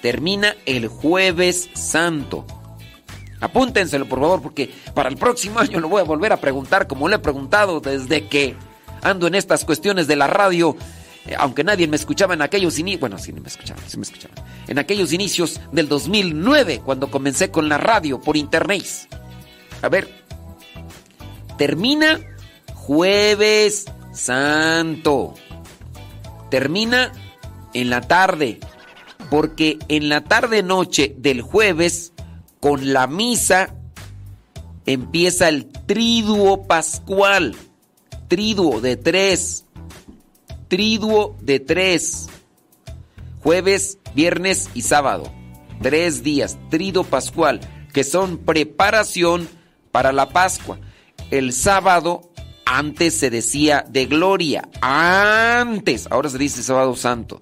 Termina 0.02 0.56
el 0.66 0.88
jueves 0.88 1.68
santo. 1.74 2.44
Apúntenselo, 3.40 4.07
por 4.07 4.20
favor, 4.20 4.42
porque 4.42 4.70
para 4.94 5.09
el 5.09 5.16
próximo 5.16 5.61
año 5.61 5.81
lo 5.81 5.88
voy 5.88 6.00
a 6.00 6.05
volver 6.05 6.33
a 6.33 6.40
preguntar, 6.40 6.87
como 6.87 7.09
le 7.09 7.16
he 7.16 7.18
preguntado 7.20 7.81
desde 7.81 8.29
que 8.29 8.55
ando 9.03 9.26
en 9.26 9.35
estas 9.35 9.64
cuestiones 9.64 10.07
de 10.07 10.16
la 10.16 10.26
radio. 10.26 10.76
Eh, 11.26 11.35
aunque 11.38 11.64
nadie 11.64 11.87
me 11.87 11.96
escuchaba 11.96 12.35
en 12.35 12.42
aquellos 12.42 12.79
inicios, 12.79 13.00
bueno, 13.00 13.18
sí 13.18 13.33
me 13.33 13.46
escuchaban, 13.46 13.83
sí 13.87 13.96
me 13.96 14.05
escuchaban, 14.05 14.37
en 14.66 14.79
aquellos 14.79 15.12
inicios 15.12 15.61
del 15.72 15.88
2009, 15.88 16.83
cuando 16.85 17.11
comencé 17.11 17.50
con 17.50 17.68
la 17.68 17.79
radio 17.79 18.20
por 18.20 18.37
internet. 18.37 18.85
A 19.83 19.88
ver, 19.88 20.09
termina 21.57 22.20
jueves 22.74 23.87
santo, 24.12 25.35
termina 26.50 27.12
en 27.74 27.90
la 27.90 28.00
tarde, 28.00 28.61
porque 29.31 29.79
en 29.88 30.09
la 30.09 30.24
tarde 30.24 30.62
noche 30.62 31.14
del 31.16 31.42
jueves, 31.42 32.12
con 32.60 32.92
la 32.92 33.06
misa, 33.06 33.74
empieza 34.86 35.48
el 35.48 35.66
triduo 35.66 36.66
pascual, 36.66 37.56
triduo 38.28 38.80
de 38.80 38.96
tres 38.96 39.64
triduo 40.70 41.36
de 41.42 41.58
tres. 41.58 42.28
Jueves, 43.42 43.98
viernes 44.14 44.70
y 44.72 44.82
sábado. 44.82 45.30
Tres 45.82 46.22
días, 46.22 46.58
trido 46.70 47.02
pascual, 47.04 47.60
que 47.92 48.04
son 48.04 48.38
preparación 48.38 49.48
para 49.90 50.12
la 50.12 50.28
Pascua. 50.28 50.78
El 51.30 51.52
sábado 51.52 52.30
antes 52.64 53.14
se 53.14 53.30
decía 53.30 53.84
de 53.88 54.06
gloria, 54.06 54.68
antes, 54.80 56.06
ahora 56.10 56.28
se 56.28 56.38
dice 56.38 56.62
sábado 56.62 56.94
santo. 56.94 57.40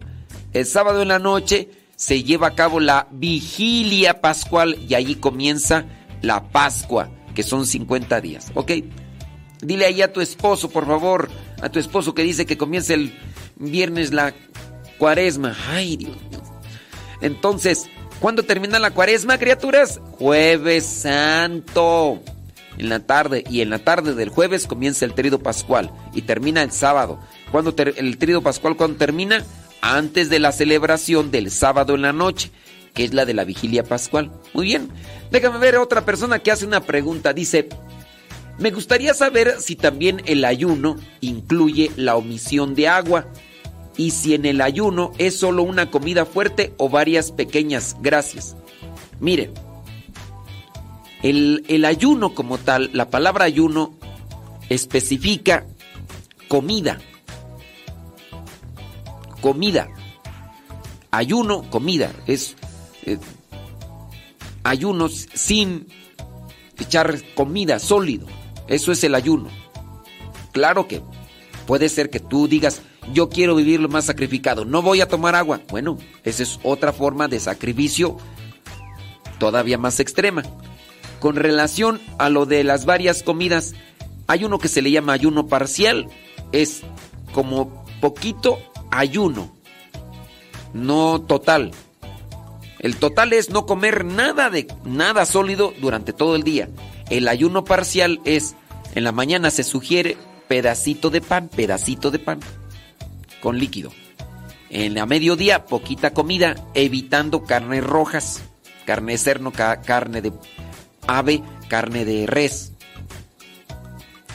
El 0.55 0.65
sábado 0.65 1.03
en 1.03 1.09
la 1.09 1.19
noche 1.19 1.69
se 1.99 2.23
lleva 2.23 2.47
a 2.47 2.55
cabo 2.55 2.79
la 2.79 3.09
vigilia 3.11 4.21
pascual 4.21 4.79
y 4.89 4.95
allí 4.95 5.17
comienza 5.17 5.85
la 6.23 6.49
Pascua, 6.49 7.11
que 7.35 7.43
son 7.43 7.67
50 7.67 8.21
días, 8.21 8.53
¿ok? 8.55 8.71
Dile 9.61 9.85
ahí 9.85 10.01
a 10.01 10.13
tu 10.13 10.21
esposo, 10.21 10.71
por 10.71 10.87
favor, 10.87 11.29
a 11.61 11.69
tu 11.71 11.81
esposo 11.81 12.15
que 12.15 12.23
dice 12.23 12.47
que 12.47 12.57
comienza 12.57 12.95
el 12.95 13.19
viernes 13.57 14.13
la 14.13 14.33
cuaresma. 14.99 15.57
Ay, 15.69 15.97
Dios 15.97 16.17
mío. 16.31 16.41
Entonces, 17.21 17.87
¿cuándo 18.21 18.45
termina 18.45 18.79
la 18.79 18.93
cuaresma, 18.93 19.39
criaturas? 19.39 20.01
Jueves 20.13 20.87
Santo. 20.87 22.23
En 22.77 22.91
la 22.91 23.01
tarde. 23.01 23.43
Y 23.51 23.61
en 23.61 23.71
la 23.71 23.81
tarde 23.81 24.15
del 24.15 24.29
jueves 24.29 24.69
comienza 24.69 25.05
el 25.05 25.15
trido 25.15 25.41
pascual. 25.41 25.91
Y 26.15 26.23
termina 26.23 26.63
el 26.63 26.71
sábado. 26.71 27.19
¿Cuándo 27.51 27.75
el 27.77 28.19
trido 28.19 28.41
pascual 28.41 28.77
cuándo 28.77 28.99
termina? 28.99 29.45
Antes 29.81 30.29
de 30.31 30.39
la 30.39 30.53
celebración 30.53 31.31
del 31.31 31.51
sábado 31.51 31.95
en 31.95 32.03
la 32.03 32.13
noche. 32.13 32.51
Que 32.95 33.05
es 33.05 33.15
la 33.15 33.25
de 33.25 33.35
la 33.35 33.45
vigilia 33.45 33.85
pascual. 33.85 34.33
Muy 34.55 34.67
bien. 34.67 34.89
Déjame 35.31 35.59
ver 35.59 35.77
a 35.77 35.83
otra 35.83 36.05
persona 36.05 36.41
que 36.41 36.51
hace 36.51 36.67
una 36.67 36.81
pregunta. 36.81 37.33
Dice... 37.33 37.69
Me 38.59 38.73
gustaría 38.73 39.15
saber 39.15 39.61
si 39.61 39.77
también 39.77 40.21
el 40.27 40.45
ayuno 40.45 40.97
incluye 41.21 41.93
la 41.95 42.17
omisión 42.17 42.75
de 42.75 42.89
agua 42.89 43.29
y 43.97 44.11
si 44.11 44.35
en 44.35 44.47
el 44.47 44.61
ayuno 44.61 45.13
es 45.19 45.39
solo 45.39 45.63
una 45.63 45.93
comida 45.93 46.27
fuerte 46.27 46.75
o 46.77 46.89
varias 46.89 47.31
pequeñas. 47.31 47.97
Gracias. 48.01 48.57
Mire, 49.21 49.51
el, 51.23 51.65
el, 51.69 51.85
ayuno 51.85 52.35
como 52.35 52.59
tal, 52.59 52.91
la 52.93 53.11
palabra 53.11 53.45
ayuno 53.45 53.95
especifica 54.69 55.67
comida. 56.49 56.99
Comida. 59.41 59.89
Ayuno, 61.11 61.69
comida. 61.71 62.13
Es 62.27 62.57
eh, 63.05 63.19
ayuno 64.63 65.09
sin 65.09 65.87
echar 66.79 67.21
comida 67.35 67.79
sólido. 67.79 68.27
Eso 68.69 68.93
es 68.93 69.03
el 69.05 69.15
ayuno. 69.15 69.49
Claro 70.53 70.89
que 70.89 71.03
puede 71.67 71.89
ser 71.89 72.11
que 72.11 72.21
tú 72.21 72.49
digas, 72.49 72.83
yo 73.13 73.29
quiero 73.29 73.55
vivir 73.55 73.81
lo 73.81 73.89
más 73.89 74.05
sacrificado, 74.07 74.65
no 74.65 74.83
voy 74.83 75.01
a 75.01 75.09
tomar 75.09 75.35
agua. 75.35 75.61
Bueno, 75.69 75.99
esa 76.25 76.43
es 76.43 76.59
otra 76.63 76.93
forma 76.93 77.29
de 77.29 77.41
sacrificio 77.41 78.17
todavía 79.39 79.79
más 79.79 80.01
extrema. 80.01 80.43
Con 81.21 81.37
relación 81.37 82.01
a 82.19 82.29
lo 82.29 82.47
de 82.47 82.65
las 82.65 82.85
varias 82.85 83.23
comidas, 83.23 83.75
hay 84.27 84.45
uno 84.45 84.59
que 84.59 84.69
se 84.69 84.83
le 84.83 84.91
llama 84.91 85.15
ayuno 85.15 85.47
parcial. 85.47 86.09
Es 86.53 86.83
como 87.33 87.85
poquito 88.01 88.59
ayuno, 88.91 89.55
no 90.73 91.21
total. 91.21 91.73
El 92.79 92.97
total 92.97 93.33
es 93.33 93.51
no 93.51 93.67
comer 93.67 94.05
nada 94.05 94.51
de 94.51 94.69
nada 94.85 95.27
sólido 95.27 95.75
durante 95.81 96.13
todo 96.13 96.37
el 96.37 96.45
día. 96.45 96.69
El 97.11 97.27
ayuno 97.29 97.65
parcial 97.65 98.21
es 98.25 98.55
en 98.95 99.05
la 99.05 99.13
mañana 99.13 99.51
se 99.51 99.65
sugiere 99.65 100.17
pedacito 100.49 101.11
de 101.11 101.21
pan, 101.21 101.49
pedacito 101.49 102.11
de 102.11 102.19
pan 102.19 102.41
con 103.41 103.59
líquido. 103.59 103.93
En 104.71 104.95
la 104.95 105.07
mediodía 105.07 105.65
poquita 105.65 106.13
comida, 106.13 106.57
evitando 106.75 107.45
carnes 107.45 107.85
rojas, 107.85 108.43
carne 108.85 109.13
de 109.13 109.19
cerno, 109.19 109.53
carne 109.53 110.21
de 110.21 110.33
ave, 111.07 111.43
carne 111.69 112.05
de 112.05 112.27
res. 112.27 112.73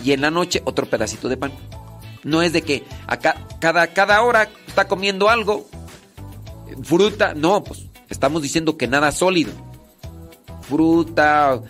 Y 0.04 0.12
en 0.12 0.22
la 0.22 0.32
noche 0.32 0.62
otro 0.66 0.88
pedacito 0.88 1.30
de 1.30 1.38
pan. 1.38 1.52
No 2.24 2.42
es 2.42 2.54
de 2.54 2.62
que 2.62 2.84
acá, 3.08 3.36
cada, 3.60 3.88
cada 3.88 4.22
hora 4.22 4.50
está 4.68 4.88
comiendo 4.88 5.30
algo, 5.30 5.68
fruta, 6.84 7.34
no, 7.34 7.64
pues 7.64 7.86
estamos 8.10 8.42
diciendo 8.42 8.78
que 8.78 8.88
nada 8.88 9.12
sólido. 9.12 9.52
Fruta, 10.62 11.62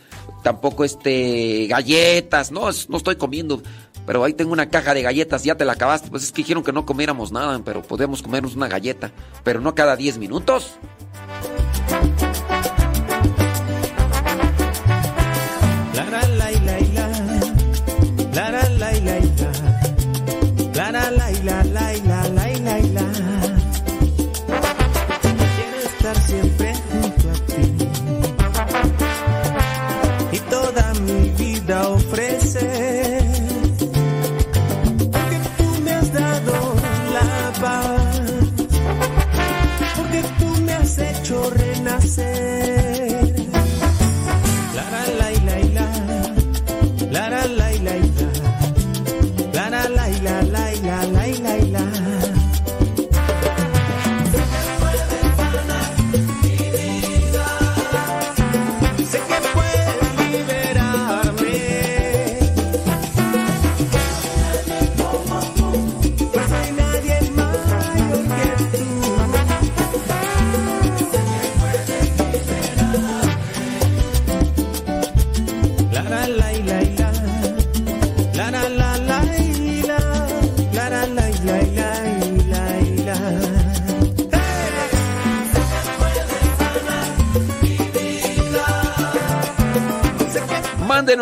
tampoco 0.44 0.84
este, 0.84 1.68
galletas, 1.68 2.52
no, 2.52 2.70
no 2.89 2.98
estoy 2.98 3.16
comiendo, 3.16 3.63
pero 4.06 4.24
ahí 4.24 4.34
tengo 4.34 4.54
una 4.54 4.70
caja 4.70 4.94
de 4.94 5.02
galletas, 5.02 5.44
ya 5.44 5.56
te 5.56 5.66
la 5.66 5.74
acabaste. 5.74 6.10
Pues 6.10 6.24
es 6.24 6.32
que 6.32 6.42
dijeron 6.42 6.63
que 6.63 6.74
no 6.74 6.86
comiéramos 6.86 7.32
nada, 7.32 7.60
pero 7.63 7.82
podemos 7.82 8.22
comernos 8.22 8.56
una 8.56 8.68
galleta, 8.68 9.12
pero 9.44 9.62
no 9.62 9.74
cada 9.74 9.96
10 9.96 10.18
minutos. 10.18 10.78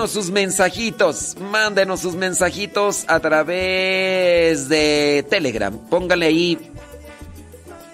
Mándenos 0.01 0.25
sus 0.25 0.31
mensajitos, 0.31 1.35
mándenos 1.39 1.99
sus 1.99 2.15
mensajitos 2.15 3.05
a 3.07 3.19
través 3.19 4.67
de 4.67 5.23
Telegram. 5.29 5.77
Póngale 5.77 6.25
ahí 6.25 6.57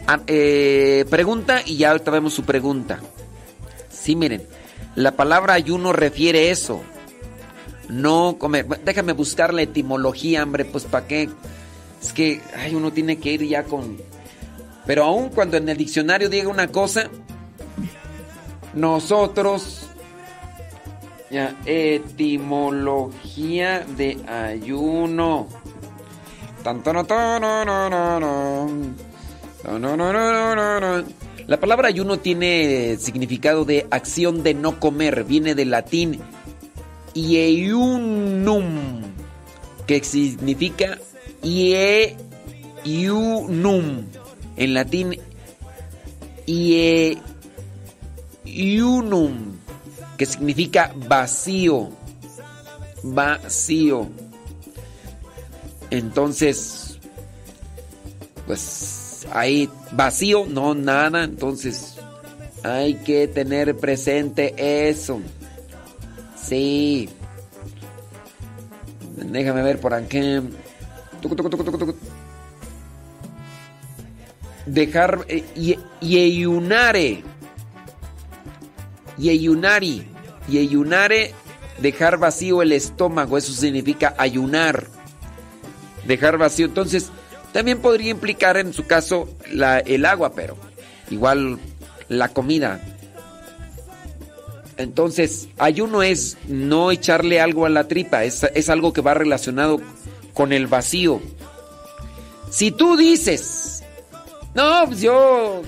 ah, 0.07 0.21
eh, 0.25 1.03
pregunta 1.09 1.61
y 1.65 1.75
ya 1.75 1.91
ahorita 1.91 2.09
vemos 2.11 2.33
su 2.33 2.45
pregunta. 2.45 3.01
Sí, 3.89 4.15
miren, 4.15 4.47
la 4.95 5.17
palabra 5.17 5.55
ayuno 5.55 5.91
refiere 5.91 6.49
eso. 6.49 6.81
No 7.89 8.37
comer. 8.39 8.65
Déjame 8.85 9.11
buscar 9.11 9.53
la 9.53 9.63
etimología, 9.63 10.43
hombre, 10.43 10.63
pues 10.63 10.85
para 10.85 11.07
qué. 11.07 11.29
Es 12.01 12.13
que 12.13 12.39
ay, 12.55 12.73
uno 12.73 12.93
tiene 12.93 13.19
que 13.19 13.33
ir 13.33 13.43
ya 13.45 13.65
con. 13.65 13.97
Pero 14.85 15.03
aún 15.03 15.27
cuando 15.27 15.57
en 15.57 15.67
el 15.67 15.75
diccionario 15.75 16.29
diga 16.29 16.47
una 16.47 16.69
cosa, 16.69 17.09
nosotros 18.73 19.86
ya, 21.29 21.55
etimología 21.65 23.85
de 23.97 24.17
ayuno. 24.27 25.47
La 31.47 31.59
palabra 31.59 31.87
ayuno 31.87 32.19
tiene 32.19 32.97
significado 32.99 33.65
de 33.65 33.87
acción 33.89 34.43
de 34.43 34.53
no 34.53 34.79
comer. 34.79 35.23
Viene 35.23 35.55
del 35.55 35.71
latín 35.71 36.19
iunum, 37.13 39.01
que 39.85 40.03
significa 40.03 40.97
iunum. 42.83 44.05
En 44.57 44.73
latín 44.73 45.15
iunum 48.45 49.57
que 50.17 50.25
significa 50.25 50.91
vacío. 50.95 51.89
Vacío. 53.03 54.09
Entonces, 55.89 56.99
pues 58.45 59.27
ahí 59.31 59.69
vacío, 59.91 60.45
no 60.45 60.73
nada. 60.73 61.23
Entonces, 61.23 61.95
hay 62.63 62.95
que 62.95 63.27
tener 63.27 63.75
presente 63.77 64.53
eso. 64.89 65.21
Sí. 66.41 67.09
Déjame 69.15 69.61
ver 69.61 69.79
por 69.79 69.93
aquí. 69.93 70.39
Dejar 74.65 75.25
eh, 75.27 75.43
y, 75.55 76.45
y 79.17 79.29
ayunare 79.29 79.87
Yeyunari. 79.87 80.07
Yeyunare, 80.47 81.33
dejar 81.79 82.17
vacío 82.17 82.61
el 82.61 82.71
estómago. 82.71 83.37
Eso 83.37 83.51
significa 83.51 84.15
ayunar. 84.17 84.87
Dejar 86.05 86.37
vacío. 86.37 86.65
Entonces, 86.65 87.09
también 87.51 87.79
podría 87.79 88.11
implicar 88.11 88.57
en 88.57 88.73
su 88.73 88.85
caso 88.85 89.29
el 89.85 90.05
agua, 90.05 90.33
pero 90.33 90.57
igual 91.09 91.59
la 92.07 92.29
comida. 92.29 92.81
Entonces, 94.77 95.49
ayuno 95.57 96.03
es 96.03 96.37
no 96.47 96.91
echarle 96.91 97.41
algo 97.41 97.65
a 97.65 97.69
la 97.69 97.87
tripa, 97.87 98.23
es, 98.23 98.43
es, 98.53 98.69
algo 98.69 98.93
que 98.93 99.01
va 99.01 99.15
relacionado 99.15 99.81
con 100.33 100.53
el 100.53 100.67
vacío. 100.67 101.19
Si 102.51 102.69
tú 102.69 102.95
dices, 102.95 103.83
no, 104.53 104.83
pues 104.85 105.01
yo 105.01 105.63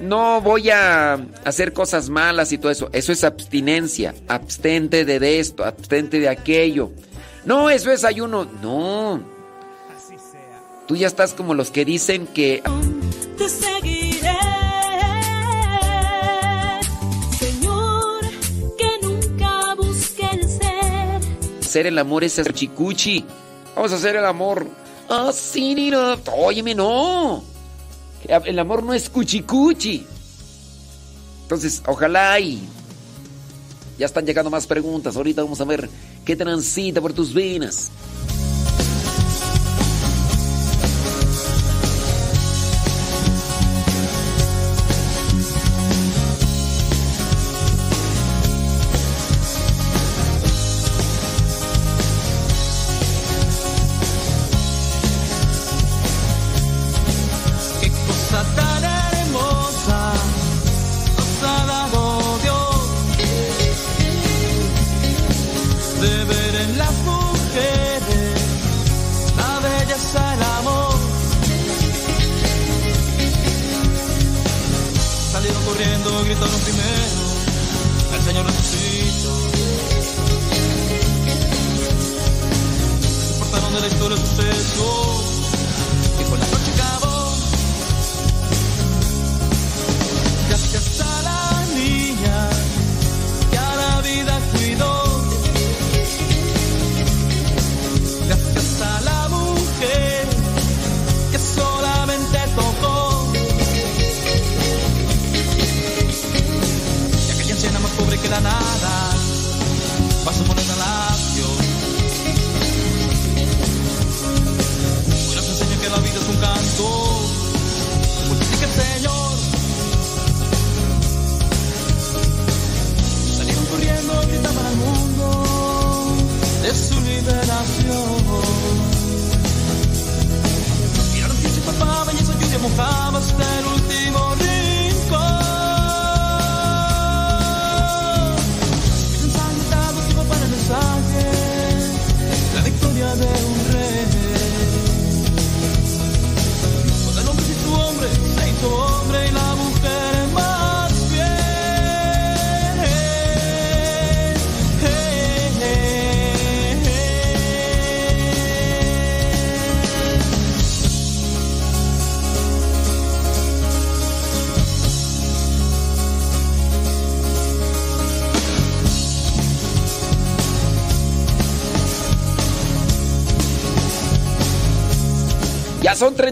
no 0.00 0.40
voy 0.40 0.70
a 0.70 1.14
hacer 1.44 1.72
cosas 1.72 2.10
malas 2.10 2.52
y 2.52 2.58
todo 2.58 2.70
eso. 2.70 2.90
Eso 2.92 3.12
es 3.12 3.24
abstinencia. 3.24 4.14
Abstente 4.28 5.04
de 5.04 5.38
esto, 5.38 5.64
abstente 5.64 6.20
de 6.20 6.28
aquello. 6.28 6.90
No, 7.44 7.70
eso 7.70 7.90
es 7.90 8.04
ayuno. 8.04 8.46
No. 8.62 9.20
Tú 10.86 10.96
ya 10.96 11.06
estás 11.06 11.32
como 11.32 11.54
los 11.54 11.70
que 11.70 11.84
dicen 11.84 12.26
que... 12.26 12.62
Te 13.38 13.48
seguiré, 13.48 14.36
Señor, 17.38 18.20
que 18.76 18.98
nunca 19.02 19.74
busque 19.76 20.26
el 20.30 20.48
ser. 20.48 21.60
Hacer 21.60 21.86
el 21.86 21.98
amor 21.98 22.22
es 22.24 22.40
chicuchi. 22.52 23.24
Vamos 23.74 23.92
a 23.92 23.96
hacer 23.96 24.16
el 24.16 24.26
amor. 24.26 24.66
Así, 25.08 25.90
oh, 25.94 26.16
Óyeme, 26.46 26.74
no. 26.74 27.53
El 28.28 28.58
amor 28.58 28.82
no 28.82 28.94
es 28.94 29.08
cuchicuchi. 29.10 30.06
Entonces, 31.42 31.82
ojalá 31.86 32.40
y 32.40 32.66
ya 33.98 34.06
están 34.06 34.24
llegando 34.24 34.50
más 34.50 34.66
preguntas. 34.66 35.16
Ahorita 35.16 35.42
vamos 35.42 35.60
a 35.60 35.64
ver 35.64 35.88
qué 36.24 36.36
transita 36.36 37.00
por 37.00 37.12
tus 37.12 37.34
venas. 37.34 37.90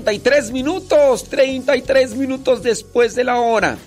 33 0.03 0.51
minutos, 0.51 1.25
33 1.29 2.17
minutos 2.17 2.63
después 2.63 3.15
de 3.15 3.23
la 3.23 3.41
hora. 3.41 3.79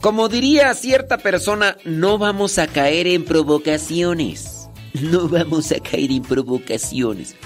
Como 0.00 0.28
diría 0.28 0.74
cierta 0.74 1.18
persona, 1.18 1.76
no 1.84 2.18
vamos 2.18 2.58
a 2.58 2.66
caer 2.66 3.06
en 3.06 3.24
provocaciones. 3.24 4.68
No 5.00 5.28
vamos 5.28 5.70
a 5.70 5.78
caer 5.78 6.10
en 6.10 6.22
provocaciones. 6.22 7.36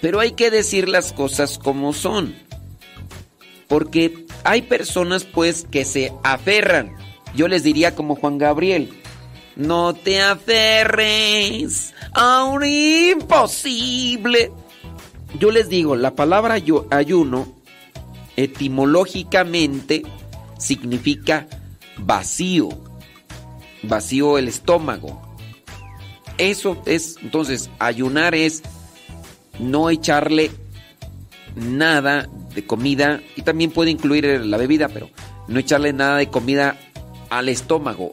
Pero 0.00 0.20
hay 0.20 0.32
que 0.32 0.50
decir 0.50 0.88
las 0.88 1.12
cosas 1.12 1.58
como 1.58 1.92
son. 1.92 2.36
Porque 3.66 4.26
hay 4.44 4.62
personas 4.62 5.24
pues 5.24 5.66
que 5.68 5.84
se 5.84 6.12
aferran. 6.22 6.92
Yo 7.34 7.48
les 7.48 7.64
diría 7.64 7.96
como 7.96 8.14
Juan 8.14 8.38
Gabriel. 8.38 8.90
No 9.56 9.94
te 9.94 10.20
aferres 10.20 11.94
a 12.12 12.44
un 12.44 12.64
imposible. 12.64 14.52
Yo 15.38 15.50
les 15.50 15.68
digo, 15.68 15.96
la 15.96 16.14
palabra 16.14 16.56
ayuno 16.90 17.54
etimológicamente 18.36 20.02
significa 20.58 21.46
vacío, 21.98 22.68
vacío 23.82 24.38
el 24.38 24.48
estómago. 24.48 25.20
Eso 26.38 26.82
es, 26.86 27.16
entonces, 27.22 27.70
ayunar 27.78 28.34
es 28.34 28.62
no 29.58 29.90
echarle 29.90 30.50
nada 31.54 32.28
de 32.54 32.66
comida 32.66 33.20
y 33.36 33.42
también 33.42 33.70
puede 33.70 33.90
incluir 33.90 34.24
la 34.24 34.56
bebida, 34.56 34.88
pero 34.88 35.10
no 35.48 35.58
echarle 35.58 35.92
nada 35.92 36.16
de 36.16 36.28
comida 36.28 36.76
al 37.28 37.48
estómago. 37.48 38.12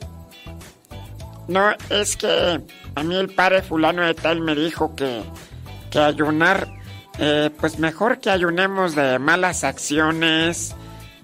No, 1.48 1.72
es 1.90 2.18
que 2.18 2.62
a 2.96 3.04
mí 3.04 3.16
el 3.16 3.30
padre 3.30 3.62
fulano 3.62 4.06
de 4.06 4.14
tal 4.14 4.42
me 4.42 4.54
dijo 4.56 4.96
que, 4.96 5.24
que 5.90 6.00
ayunar 6.00 6.68
eh, 7.20 7.50
pues 7.60 7.80
mejor 7.80 8.20
que 8.20 8.30
ayunemos 8.30 8.96
de 8.96 9.18
malas 9.20 9.64
acciones, 9.64 10.76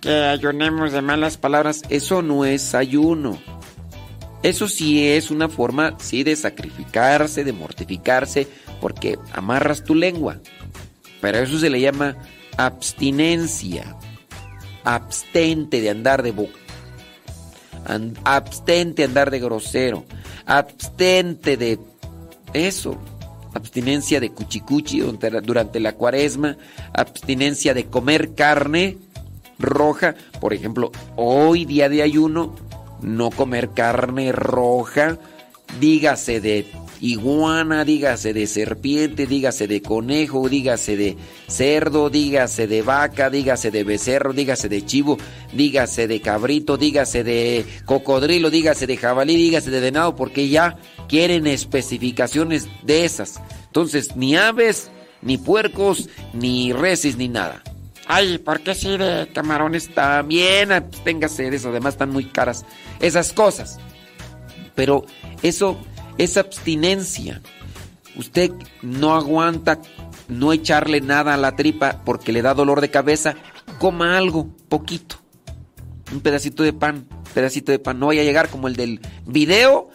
que 0.02 0.12
ayunemos 0.12 0.92
de 0.92 1.02
malas 1.02 1.38
palabras. 1.38 1.84
Eso 1.90 2.22
no 2.22 2.46
es 2.46 2.74
ayuno. 2.74 3.40
Eso 4.42 4.68
sí 4.68 5.08
es 5.08 5.32
una 5.32 5.48
forma, 5.48 5.96
sí, 6.00 6.24
de 6.24 6.36
sacrificarse, 6.36 7.44
de 7.44 7.54
mortificarse, 7.54 8.48
porque 8.82 9.18
amarras 9.32 9.84
tu 9.84 9.96
lengua. 9.96 10.40
Pero 11.22 11.38
eso 11.38 11.58
se 11.60 11.70
le 11.70 11.80
llama 11.80 12.18
abstinencia. 12.58 13.96
Abstente 14.84 15.80
de 15.80 15.90
andar 15.92 16.24
de 16.24 16.32
boca. 16.32 16.60
Abstente 18.26 19.04
de 19.04 19.08
andar 19.08 19.32
de 19.32 19.40
grosero. 19.40 20.04
Abstente 20.46 21.56
de 21.56 21.80
eso 22.54 23.00
abstinencia 23.54 24.20
de 24.20 24.32
cuchicuchi 24.32 25.00
durante 25.44 25.80
la 25.80 25.94
cuaresma, 25.94 26.58
abstinencia 26.94 27.74
de 27.74 27.86
comer 27.86 28.34
carne 28.36 28.98
roja, 29.60 30.16
por 30.40 30.54
ejemplo, 30.54 30.92
hoy 31.16 31.66
día 31.66 31.90
de 31.90 32.02
ayuno, 32.02 32.56
no 33.02 33.30
comer 33.32 33.70
carne 33.70 34.32
roja, 34.32 35.18
dígase 35.80 36.40
de 36.40 36.66
iguana, 37.02 37.84
dígase 37.84 38.34
de 38.34 38.48
serpiente, 38.48 39.28
dígase 39.28 39.68
de 39.68 39.82
conejo, 39.82 40.48
dígase 40.48 40.96
de 40.96 41.18
cerdo, 41.48 42.10
dígase 42.10 42.68
de 42.68 42.82
vaca, 42.82 43.30
dígase 43.30 43.72
de 43.72 43.84
becerro, 43.84 44.32
dígase 44.34 44.70
de 44.70 44.86
chivo, 44.86 45.18
dígase 45.52 46.08
de 46.08 46.22
cabrito, 46.22 46.78
dígase 46.78 47.24
de 47.24 47.66
cocodrilo, 47.86 48.50
dígase 48.50 48.88
de 48.88 48.98
jabalí, 48.98 49.36
dígase 49.36 49.70
de 49.70 49.82
venado, 49.82 50.16
porque 50.16 50.48
ya 50.48 50.78
quieren 51.08 51.48
especificaciones 51.48 52.68
de 52.84 53.06
esas. 53.06 53.42
Entonces, 53.68 54.16
ni 54.16 54.36
aves, 54.36 54.92
ni 55.22 55.38
puercos, 55.38 56.10
ni 56.34 56.74
reses, 56.74 57.18
ni 57.18 57.28
nada. 57.28 57.64
Ay, 58.08 58.38
¿por 58.38 58.62
qué 58.62 58.76
sí 58.76 58.98
de 58.98 59.30
camarones 59.34 59.94
también? 59.94 60.70
Téngase 61.04 61.50
de 61.50 61.56
eso, 61.56 61.70
además 61.70 61.94
están 61.94 62.10
muy 62.10 62.26
caras 62.26 62.66
esas 63.00 63.32
cosas. 63.32 63.80
Pero 64.76 65.06
eso 65.42 65.78
es 66.18 66.38
abstinencia. 66.38 67.42
Usted 68.16 68.52
no 68.82 69.16
aguanta 69.16 69.80
no 70.28 70.54
echarle 70.54 71.02
nada 71.02 71.34
a 71.34 71.38
la 71.38 71.56
tripa 71.56 72.02
porque 72.06 72.32
le 72.32 72.42
da 72.42 72.54
dolor 72.54 72.82
de 72.82 72.90
cabeza, 72.90 73.36
coma 73.80 74.18
algo, 74.18 74.50
poquito. 74.70 75.18
Un 76.12 76.22
pedacito 76.22 76.64
de 76.64 76.74
pan, 76.74 77.08
pedacito 77.34 77.72
de 77.72 77.80
pan. 77.80 78.00
No 78.00 78.08
vaya 78.08 78.22
a 78.22 78.26
llegar 78.26 78.50
como 78.50 78.68
el 78.68 78.76
del 78.76 79.00
video 79.26 79.90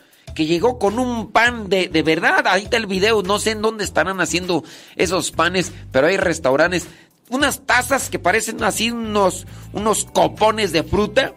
llegó 0.47 0.78
con 0.78 0.99
un 0.99 1.30
pan 1.30 1.68
de, 1.68 1.89
verdad. 2.05 2.47
Ahí 2.47 2.64
está 2.64 2.76
el 2.76 2.86
video. 2.86 3.22
No 3.22 3.39
sé 3.39 3.53
en 3.53 3.62
dónde 3.62 3.84
estarán 3.84 4.20
haciendo 4.20 4.64
esos 4.97 5.30
panes, 5.30 5.72
pero 5.93 6.07
hay 6.07 6.16
restaurantes. 6.16 6.86
unas 7.30 7.66
tazas 7.66 8.09
que 8.09 8.18
parecen 8.18 8.62
así 8.62 8.91
unos, 8.91 9.47
unos 9.72 10.05
copones 10.05 10.72
de 10.72 10.82
fruta 10.82 11.34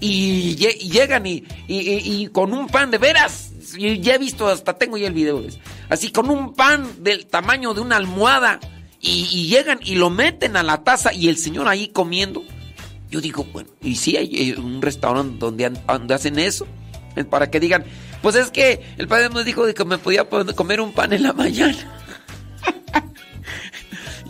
y, 0.00 0.56
llegan 0.56 1.24
y, 1.26 2.28
con 2.28 2.52
un 2.52 2.66
pan 2.66 2.90
de 2.90 2.98
veras. 2.98 3.52
ya 3.78 4.14
he 4.14 4.18
visto, 4.18 4.48
hasta 4.48 4.76
tengo 4.76 4.96
ya 4.96 5.06
el 5.06 5.14
video. 5.14 5.42
Así 5.88 6.10
con 6.10 6.30
un 6.30 6.54
pan 6.54 6.86
del 7.02 7.26
tamaño 7.26 7.74
de 7.74 7.80
una 7.80 7.96
almohada 7.96 8.60
y, 9.00 9.48
llegan 9.48 9.80
y 9.82 9.96
lo 9.96 10.10
meten 10.10 10.56
a 10.56 10.62
la 10.62 10.82
taza 10.82 11.12
y 11.12 11.28
el 11.28 11.36
señor 11.36 11.68
ahí 11.68 11.88
comiendo. 11.88 12.42
Yo 13.10 13.20
digo, 13.20 13.44
bueno, 13.52 13.68
y 13.80 13.96
si 13.96 14.16
hay 14.16 14.50
eh, 14.50 14.56
un 14.58 14.82
restaurante 14.82 15.38
donde, 15.38 15.70
donde 15.70 16.14
hacen 16.14 16.38
eso, 16.38 16.66
para 17.30 17.50
que 17.50 17.60
digan, 17.60 17.84
pues 18.24 18.34
es 18.36 18.50
que 18.50 18.82
el 18.96 19.06
padre 19.06 19.28
nos 19.28 19.44
dijo 19.44 19.66
que 19.74 19.84
me 19.84 19.98
podía 19.98 20.26
comer 20.56 20.80
un 20.80 20.94
pan 20.94 21.12
en 21.12 21.24
la 21.24 21.34
mañana. 21.34 21.76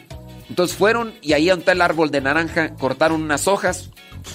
Entonces 0.50 0.78
fueron 0.78 1.14
y 1.22 1.34
ahí 1.34 1.50
ante 1.50 1.72
el 1.72 1.82
árbol 1.82 2.12
de 2.12 2.22
naranja, 2.22 2.76
cortaron 2.76 3.24
unas 3.24 3.48
hojas, 3.48 3.90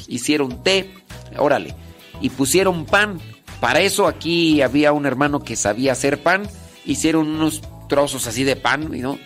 hicieron 0.08 0.62
té, 0.62 0.92
órale 1.36 1.74
y 2.20 2.30
pusieron 2.30 2.84
pan. 2.84 3.20
Para 3.60 3.80
eso 3.80 4.06
aquí 4.06 4.62
había 4.62 4.92
un 4.92 5.06
hermano 5.06 5.40
que 5.40 5.56
sabía 5.56 5.92
hacer 5.92 6.22
pan. 6.22 6.48
Hicieron 6.84 7.28
unos 7.28 7.62
trozos 7.88 8.26
así 8.26 8.44
de 8.44 8.56
pan, 8.56 8.88
¿no? 9.00 9.18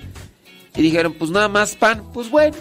Y 0.77 0.83
dijeron, 0.83 1.15
pues 1.19 1.31
nada 1.31 1.49
más 1.49 1.77
pan. 1.77 2.03
Pues 2.13 2.31
bueno, 2.31 2.57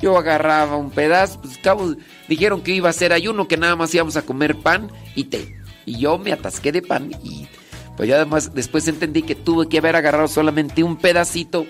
yo 0.00 0.18
agarraba 0.18 0.76
un 0.76 0.90
pedazo. 0.90 1.40
Pues 1.40 1.58
cabo, 1.58 1.94
dijeron 2.28 2.62
que 2.62 2.72
iba 2.72 2.90
a 2.90 2.92
ser 2.92 3.12
ayuno, 3.12 3.48
que 3.48 3.56
nada 3.56 3.76
más 3.76 3.94
íbamos 3.94 4.16
a 4.16 4.22
comer 4.22 4.56
pan 4.56 4.90
y 5.14 5.24
té. 5.24 5.56
Y 5.86 5.98
yo 5.98 6.18
me 6.18 6.32
atasqué 6.32 6.72
de 6.72 6.82
pan 6.82 7.10
y 7.22 7.46
pues 7.96 8.08
ya 8.08 8.16
además 8.16 8.54
después 8.54 8.86
entendí 8.88 9.22
que 9.22 9.34
tuve 9.34 9.68
que 9.68 9.78
haber 9.78 9.96
agarrado 9.96 10.28
solamente 10.28 10.82
un 10.82 10.96
pedacito. 10.96 11.66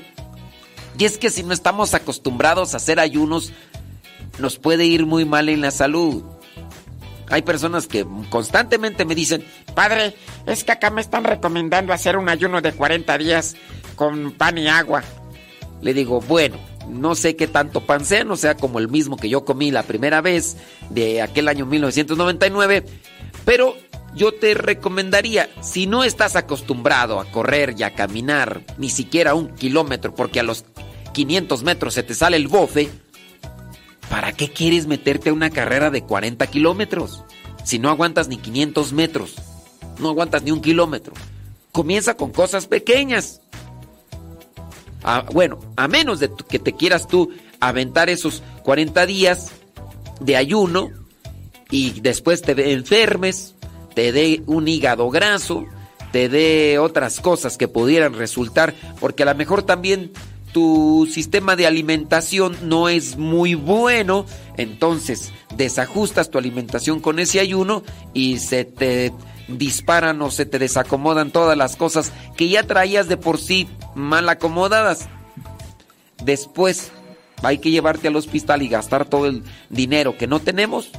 Y 0.99 1.05
es 1.05 1.19
que 1.19 1.31
si 1.31 1.43
no 1.43 1.53
estamos 1.53 1.95
acostumbrados 1.95 2.75
a 2.75 2.77
hacer 2.77 3.01
ayunos, 3.01 3.53
nos 4.39 4.59
puede 4.59 4.85
ir 4.85 5.07
muy 5.07 5.25
mal 5.25 5.49
en 5.49 5.61
la 5.61 5.71
salud. 5.71 6.23
Hay 7.29 7.43
personas 7.43 7.87
que 7.87 8.07
constantemente 8.29 9.07
me 9.07 9.15
dicen, 9.15 9.45
padre, 9.75 10.15
es 10.47 10.65
que 10.65 10.73
acá 10.73 10.91
me 10.91 11.01
están 11.01 11.25
recomendando 11.25 11.93
hacer 11.93 12.19
un 12.19 12.29
ayuno 12.29 12.61
de 12.61 12.73
40 12.73 13.17
días 13.19 13.57
con 13.97 14.33
pan 14.33 14.59
y 14.59 14.69
agua. 14.69 15.03
Le 15.83 15.93
digo, 15.93 16.21
bueno, 16.23 16.57
no 16.89 17.15
sé 17.15 17.37
qué 17.37 17.47
tanto 17.47 17.85
pan 17.85 18.07
sea, 18.07 18.25
no 18.25 18.37
sea 18.37 18.57
como 18.57 18.79
el 18.79 18.89
mismo 18.89 19.17
que 19.17 19.29
yo 19.29 19.45
comí 19.45 19.71
la 19.71 19.83
primera 19.83 20.23
vez 20.23 20.57
de 20.89 21.21
aquel 21.21 21.49
año 21.49 21.67
1999, 21.67 22.85
pero 23.45 23.77
yo 24.15 24.33
te 24.33 24.55
recomendaría, 24.55 25.51
si 25.61 25.87
no 25.87 26.05
estás 26.05 26.37
acostumbrado 26.37 27.21
a 27.21 27.27
correr 27.27 27.75
y 27.77 27.83
a 27.83 27.95
caminar 27.95 28.63
ni 28.79 28.89
siquiera 28.89 29.35
un 29.35 29.55
kilómetro, 29.55 30.15
porque 30.15 30.41
a 30.41 30.45
los 30.45 30.65
500 31.13 31.63
metros 31.63 31.95
se 31.95 32.03
te 32.03 32.15
sale 32.15 32.37
el 32.39 32.49
bofe, 32.49 32.89
¿Para 34.13 34.33
qué 34.33 34.51
quieres 34.51 34.87
meterte 34.87 35.31
a 35.31 35.33
una 35.33 35.49
carrera 35.49 35.91
de 35.91 36.03
40 36.03 36.47
kilómetros? 36.49 37.25
Si 37.65 37.79
no 37.79 37.89
aguantas 37.89 38.29
ni 38.29 38.37
500 38.37 38.93
metros, 38.93 39.37
no 40.01 40.11
aguantas 40.11 40.43
ni 40.43 40.51
un 40.51 40.61
kilómetro. 40.61 41.15
Comienza 41.73 42.13
con 42.13 42.31
cosas 42.31 42.67
pequeñas. 42.67 43.41
Bueno, 45.33 45.59
a 45.77 45.89
menos 45.89 46.21
de 46.21 46.31
que 46.49 46.59
te 46.59 46.75
quieras 46.75 47.09
tú 47.09 47.31
aventar 47.61 48.09
esos 48.09 48.43
40 48.63 49.07
días 49.07 49.53
de 50.21 50.37
ayuno 50.37 50.91
y 51.71 52.01
después 52.01 52.43
te 52.43 52.73
enfermes, 52.73 53.55
te 53.95 54.13
dé 54.13 54.43
un 54.47 54.69
hígado 54.69 55.11
graso, 55.11 55.65
te 56.13 56.29
dé 56.29 56.79
otras 56.79 57.21
cosas 57.21 57.57
que 57.57 57.69
pudieran 57.69 58.15
resultar, 58.15 58.75
porque 59.01 59.23
a 59.23 59.27
lo 59.27 59.35
mejor 59.35 59.63
también 59.63 60.13
tu 60.53 61.09
sistema 61.11 61.57
de 61.57 61.67
alimentación 61.67 62.57
no 62.63 62.89
es 62.89 63.17
muy 63.17 63.55
bueno, 63.55 64.27
entonces 64.59 65.33
desajustas 65.57 66.31
tu 66.31 66.39
alimentación 66.39 67.01
con 67.01 67.19
ese 67.19 67.41
ayuno 67.41 67.83
y 68.13 68.39
se 68.39 68.65
te 68.65 69.13
disparan 69.59 70.21
o 70.23 70.31
se 70.31 70.47
te 70.47 70.59
desacomodan 70.59 71.31
todas 71.31 71.57
las 71.57 71.77
cosas 71.77 72.13
que 72.37 72.49
ya 72.49 72.63
traías 72.63 73.09
de 73.09 73.17
por 73.17 73.39
sí 73.39 73.69
mal 73.95 74.29
acomodadas. 74.29 75.09
Después 76.25 76.93
hay 77.43 77.59
que 77.59 77.71
llevarte 77.71 78.09
al 78.09 78.17
hospital 78.17 78.63
y 78.63 78.69
gastar 78.69 79.05
todo 79.05 79.27
el 79.27 79.43
dinero 79.71 80.17
que 80.17 80.27
no 80.27 80.41
tenemos. 80.41 80.91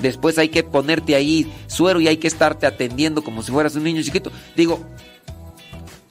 Después 0.00 0.38
hay 0.38 0.48
que 0.48 0.62
ponerte 0.62 1.14
ahí 1.14 1.52
suero 1.66 2.00
y 2.00 2.08
hay 2.08 2.16
que 2.16 2.28
estarte 2.28 2.66
atendiendo 2.66 3.22
como 3.22 3.42
si 3.42 3.52
fueras 3.52 3.76
un 3.76 3.84
niño 3.84 4.02
chiquito. 4.02 4.32
Digo, 4.56 4.80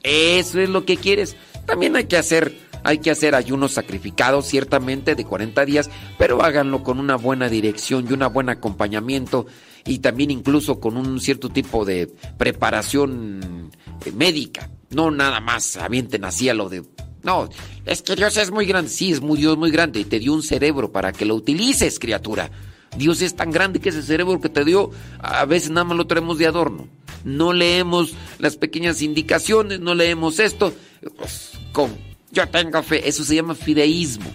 eso 0.03 0.59
es 0.59 0.69
lo 0.69 0.85
que 0.85 0.97
quieres. 0.97 1.35
También 1.65 1.95
hay 1.95 2.05
que 2.05 2.17
hacer 2.17 2.71
hay 2.83 2.97
que 2.97 3.11
hacer 3.11 3.35
ayunos 3.35 3.73
sacrificados, 3.73 4.47
ciertamente, 4.47 5.13
de 5.13 5.23
40 5.23 5.65
días, 5.65 5.89
pero 6.17 6.43
háganlo 6.43 6.83
con 6.83 6.99
una 6.99 7.15
buena 7.15 7.47
dirección 7.47 8.07
y 8.09 8.13
un 8.13 8.33
buen 8.33 8.49
acompañamiento 8.49 9.45
y 9.85 9.99
también 9.99 10.31
incluso 10.31 10.79
con 10.79 10.97
un 10.97 11.19
cierto 11.19 11.49
tipo 11.49 11.85
de 11.85 12.11
preparación 12.37 13.71
eh, 14.05 14.11
médica. 14.11 14.69
No 14.89 15.11
nada 15.11 15.39
más 15.39 15.77
avienten 15.77 16.25
así 16.25 16.51
lo 16.53 16.69
de... 16.69 16.83
No, 17.23 17.49
es 17.85 18.01
que 18.01 18.15
Dios 18.15 18.35
es 18.37 18.51
muy 18.51 18.65
grande. 18.65 18.89
Sí, 18.89 19.11
es 19.11 19.21
muy 19.21 19.37
Dios 19.37 19.57
muy 19.57 19.71
grande 19.71 19.99
y 19.99 20.05
te 20.05 20.19
dio 20.19 20.33
un 20.33 20.43
cerebro 20.43 20.91
para 20.91 21.11
que 21.11 21.25
lo 21.25 21.35
utilices, 21.35 21.99
criatura. 21.99 22.51
Dios 22.97 23.21
es 23.21 23.35
tan 23.35 23.51
grande 23.51 23.79
que 23.79 23.89
ese 23.89 24.01
cerebro 24.01 24.41
que 24.41 24.49
te 24.49 24.65
dio, 24.65 24.91
a 25.19 25.45
veces 25.45 25.69
nada 25.69 25.85
más 25.85 25.97
lo 25.97 26.07
traemos 26.07 26.37
de 26.37 26.47
adorno. 26.47 26.87
No 27.23 27.53
leemos 27.53 28.13
las 28.39 28.57
pequeñas 28.57 29.01
indicaciones, 29.01 29.79
no 29.79 29.95
leemos 29.95 30.39
esto. 30.39 30.73
Pues, 31.15 31.51
¿cómo? 31.71 31.95
Yo 32.31 32.47
tengo 32.49 32.81
fe. 32.83 33.07
Eso 33.07 33.23
se 33.23 33.35
llama 33.35 33.55
fideísmo. 33.55 34.29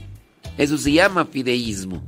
Eso 0.57 0.79
se 0.79 0.93
llama 0.93 1.27
fideísmo. 1.27 2.03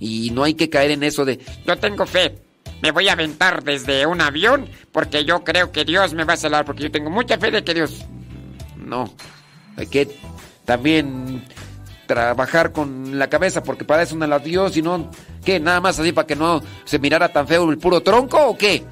Y 0.00 0.30
no 0.30 0.42
hay 0.42 0.54
que 0.54 0.68
caer 0.68 0.92
en 0.92 1.02
eso 1.04 1.24
de 1.24 1.38
yo 1.66 1.78
tengo 1.78 2.06
fe. 2.06 2.34
Me 2.82 2.90
voy 2.90 3.08
a 3.08 3.12
aventar 3.12 3.62
desde 3.62 4.04
un 4.06 4.20
avión 4.20 4.68
porque 4.90 5.24
yo 5.24 5.44
creo 5.44 5.72
que 5.72 5.84
Dios 5.84 6.12
me 6.14 6.24
va 6.24 6.34
a 6.34 6.36
salvar. 6.36 6.64
Porque 6.64 6.82
yo 6.82 6.90
tengo 6.90 7.10
mucha 7.10 7.38
fe 7.38 7.50
de 7.50 7.64
que 7.64 7.74
Dios. 7.74 8.04
No. 8.76 9.14
Hay 9.76 9.86
que 9.86 10.14
también 10.64 11.44
trabajar 12.06 12.72
con 12.72 13.18
la 13.18 13.30
cabeza 13.30 13.62
porque 13.62 13.84
para 13.84 14.02
eso 14.02 14.16
no 14.16 14.26
la 14.26 14.38
Dios 14.38 14.76
y 14.76 14.82
no. 14.82 15.10
¿Qué? 15.44 15.60
Nada 15.60 15.80
más 15.80 15.98
así 15.98 16.12
para 16.12 16.26
que 16.26 16.36
no 16.36 16.60
se 16.84 16.98
mirara 16.98 17.32
tan 17.32 17.46
feo 17.46 17.70
el 17.70 17.78
puro 17.78 18.02
tronco 18.02 18.48
o 18.48 18.58
qué? 18.58 18.84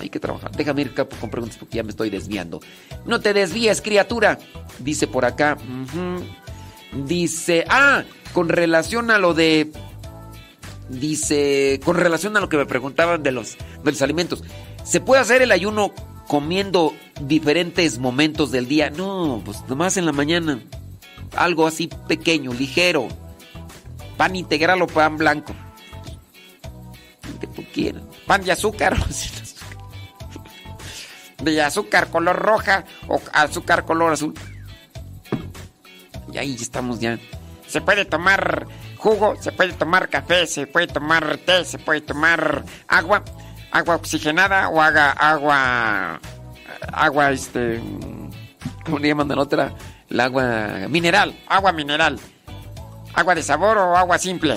hay 0.00 0.08
que 0.08 0.20
trabajar. 0.20 0.50
Déjame 0.52 0.82
ir 0.82 0.94
con 0.94 1.30
preguntas 1.30 1.58
porque 1.58 1.76
ya 1.76 1.82
me 1.82 1.90
estoy 1.90 2.10
desviando. 2.10 2.60
No 3.04 3.20
te 3.20 3.32
desvíes, 3.32 3.80
criatura. 3.80 4.38
Dice 4.78 5.06
por 5.06 5.24
acá. 5.24 5.56
Dice, 6.92 7.64
ah, 7.68 8.04
con 8.32 8.48
relación 8.48 9.10
a 9.10 9.18
lo 9.18 9.34
de... 9.34 9.70
Dice, 10.88 11.80
con 11.84 11.96
relación 11.96 12.36
a 12.36 12.40
lo 12.40 12.48
que 12.48 12.56
me 12.56 12.66
preguntaban 12.66 13.22
de 13.22 13.32
los, 13.32 13.56
de 13.84 13.90
los 13.90 14.02
alimentos. 14.02 14.42
¿Se 14.84 15.00
puede 15.00 15.20
hacer 15.20 15.42
el 15.42 15.52
ayuno 15.52 15.92
comiendo 16.26 16.94
diferentes 17.20 17.98
momentos 17.98 18.50
del 18.50 18.68
día? 18.68 18.90
No, 18.90 19.42
pues 19.44 19.62
nomás 19.68 19.96
en 19.96 20.06
la 20.06 20.12
mañana. 20.12 20.60
Algo 21.36 21.66
así 21.66 21.90
pequeño, 22.08 22.54
ligero. 22.54 23.08
Pan 24.16 24.34
integral 24.34 24.80
o 24.82 24.86
pan 24.86 25.18
blanco. 25.18 25.54
Quieras. 27.74 28.02
Pan 28.26 28.42
de 28.42 28.52
azúcar. 28.52 28.96
de 31.42 31.62
azúcar 31.62 32.08
color 32.10 32.36
roja 32.36 32.84
o 33.08 33.20
azúcar 33.32 33.84
color 33.84 34.12
azul. 34.14 34.34
Y 36.32 36.38
ahí 36.38 36.56
estamos 36.58 36.98
ya. 37.00 37.18
Se 37.66 37.80
puede 37.80 38.04
tomar 38.04 38.66
jugo, 38.98 39.36
se 39.40 39.52
puede 39.52 39.72
tomar 39.72 40.08
café, 40.08 40.46
se 40.46 40.66
puede 40.66 40.88
tomar 40.88 41.38
té, 41.38 41.64
se 41.64 41.78
puede 41.78 42.00
tomar 42.00 42.64
agua, 42.86 43.22
agua 43.70 43.94
oxigenada 43.94 44.68
o 44.68 44.80
haga 44.80 45.12
agua, 45.12 46.20
agua 46.92 47.30
este, 47.30 47.80
¿cómo 48.84 48.98
le 48.98 49.08
llaman 49.08 49.28
la 49.28 49.40
otra? 49.40 49.72
El 50.10 50.20
agua 50.20 50.88
mineral, 50.88 51.38
agua 51.48 51.72
mineral. 51.72 52.18
Agua 53.14 53.34
de 53.34 53.42
sabor 53.42 53.78
o 53.78 53.96
agua 53.96 54.18
simple. 54.18 54.56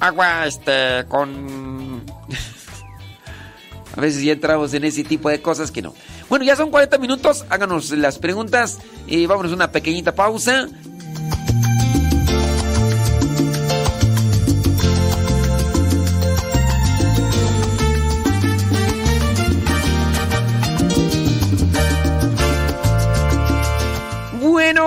Agua 0.00 0.46
este 0.46 1.04
con 1.08 2.04
A 3.96 4.00
veces 4.00 4.22
ya 4.22 4.32
entramos 4.32 4.74
en 4.74 4.84
ese 4.84 5.04
tipo 5.04 5.28
de 5.28 5.40
cosas 5.40 5.70
que 5.70 5.82
no. 5.82 5.94
Bueno, 6.28 6.44
ya 6.44 6.56
son 6.56 6.70
40 6.70 6.98
minutos. 6.98 7.44
Háganos 7.48 7.90
las 7.90 8.18
preguntas. 8.18 8.78
Y 9.06 9.26
vámonos 9.26 9.52
a 9.52 9.54
una 9.54 9.70
pequeñita 9.70 10.14
pausa. 10.14 10.68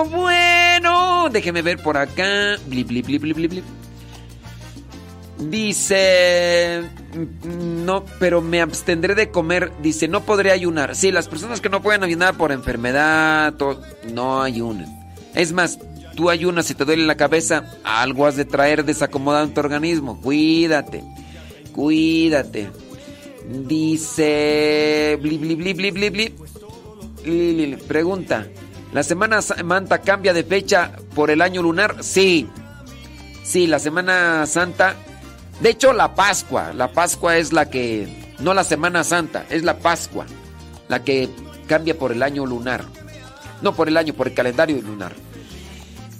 Bueno. 0.04 1.28
Déjeme 1.30 1.62
ver 1.62 1.82
por 1.82 1.96
acá. 1.96 2.56
Blip, 2.66 2.88
blip, 2.88 3.06
blip, 3.06 3.22
blip, 3.22 3.50
blip. 3.50 3.64
Dice, 5.38 6.82
no, 7.44 8.04
pero 8.18 8.40
me 8.40 8.60
abstendré 8.60 9.14
de 9.14 9.30
comer. 9.30 9.70
Dice, 9.80 10.08
no 10.08 10.24
podré 10.24 10.50
ayunar. 10.50 10.96
Sí, 10.96 11.12
las 11.12 11.28
personas 11.28 11.60
que 11.60 11.68
no 11.68 11.80
pueden 11.80 12.02
ayunar 12.02 12.36
por 12.36 12.50
enfermedad, 12.50 13.54
no 14.12 14.42
ayunan. 14.42 14.86
Es 15.34 15.52
más, 15.52 15.78
tú 16.16 16.28
ayunas 16.28 16.68
y 16.70 16.74
te 16.74 16.84
duele 16.84 17.06
la 17.06 17.16
cabeza, 17.16 17.64
algo 17.84 18.26
has 18.26 18.34
de 18.34 18.44
traer 18.44 18.84
desacomodado 18.84 19.44
en 19.44 19.54
tu 19.54 19.60
organismo. 19.60 20.20
Cuídate, 20.20 21.04
cuídate. 21.72 22.70
Dice, 23.48 25.16
bli, 25.22 25.38
bli, 25.38 25.54
bli, 25.54 25.72
bli, 25.74 25.90
bli, 25.92 26.10
bli. 26.10 27.76
Pregunta, 27.86 28.48
¿la 28.92 29.02
Semana 29.02 29.42
Santa 29.42 29.98
cambia 29.98 30.32
de 30.32 30.44
fecha 30.44 30.92
por 31.14 31.30
el 31.30 31.42
año 31.42 31.62
lunar? 31.62 31.96
Sí. 32.02 32.48
Sí, 33.44 33.66
la 33.66 33.78
Semana 33.78 34.46
Santa 34.46 34.96
de 35.60 35.70
hecho, 35.70 35.92
la 35.92 36.14
Pascua, 36.14 36.72
la 36.72 36.92
Pascua 36.92 37.36
es 37.36 37.52
la 37.52 37.68
que, 37.68 38.34
no 38.38 38.54
la 38.54 38.62
Semana 38.62 39.02
Santa, 39.02 39.44
es 39.50 39.64
la 39.64 39.78
Pascua, 39.78 40.24
la 40.88 41.02
que 41.02 41.28
cambia 41.66 41.98
por 41.98 42.12
el 42.12 42.22
año 42.22 42.46
lunar. 42.46 42.84
No 43.60 43.74
por 43.74 43.88
el 43.88 43.96
año, 43.96 44.14
por 44.14 44.28
el 44.28 44.34
calendario 44.34 44.80
lunar. 44.80 45.14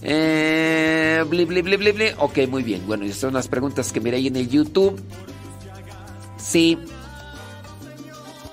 Eh, 0.02 1.24
bli, 1.28 1.44
bli, 1.44 1.62
bli, 1.62 1.76
bli, 1.76 2.10
Ok, 2.18 2.38
muy 2.48 2.64
bien. 2.64 2.84
Bueno, 2.84 3.04
estas 3.04 3.20
son 3.20 3.34
las 3.34 3.46
preguntas 3.46 3.92
que 3.92 4.00
miré 4.00 4.16
ahí 4.16 4.26
en 4.26 4.36
el 4.36 4.48
YouTube. 4.48 5.00
Sí. 6.36 6.76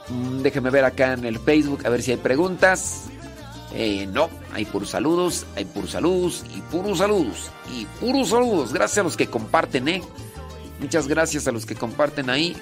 Mm, 0.09 0.43
ver 0.43 0.85
acá 0.85 1.13
en 1.13 1.25
el 1.25 1.39
Facebook 1.39 1.81
a 1.83 1.89
ver 1.89 2.03
si 2.03 2.11
hay 2.11 2.17
preguntas. 2.17 3.05
Eh, 3.77 4.07
no, 4.07 4.29
hay 4.53 4.63
puros 4.63 4.91
saludos, 4.91 5.45
hay 5.57 5.65
puros 5.65 5.91
saludos 5.91 6.45
y 6.55 6.61
puros 6.61 6.99
saludos 6.99 7.51
y 7.69 7.85
puros 7.99 8.29
saludos. 8.29 8.71
Gracias 8.71 8.99
a 8.99 9.03
los 9.03 9.17
que 9.17 9.27
comparten, 9.27 9.89
¿eh? 9.89 10.01
Muchas 10.79 11.09
gracias 11.09 11.45
a 11.47 11.51
los 11.51 11.65
que 11.65 11.75
comparten 11.75 12.29
ahí. 12.29 12.55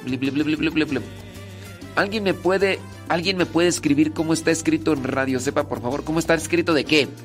¿Alguien 1.95 2.24
me 2.24 2.34
puede 2.34 2.80
alguien 3.09 3.38
me 3.38 3.45
puede 3.45 3.68
escribir 3.68 4.14
cómo 4.14 4.34
está 4.34 4.49
escrito 4.49 4.91
en 4.91 5.03
Radio 5.03 5.39
Sepa, 5.39 5.68
por 5.68 5.84
favor? 5.84 6.03
¿Cómo 6.03 6.18
está 6.18 6.34
escrito 6.34 6.74
de 6.74 6.84
qué? 6.84 7.07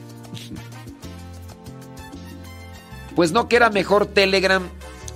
Pues 3.16 3.32
no 3.32 3.48
que 3.48 3.56
era 3.56 3.68
mejor 3.68 4.06
Telegram. 4.06 4.62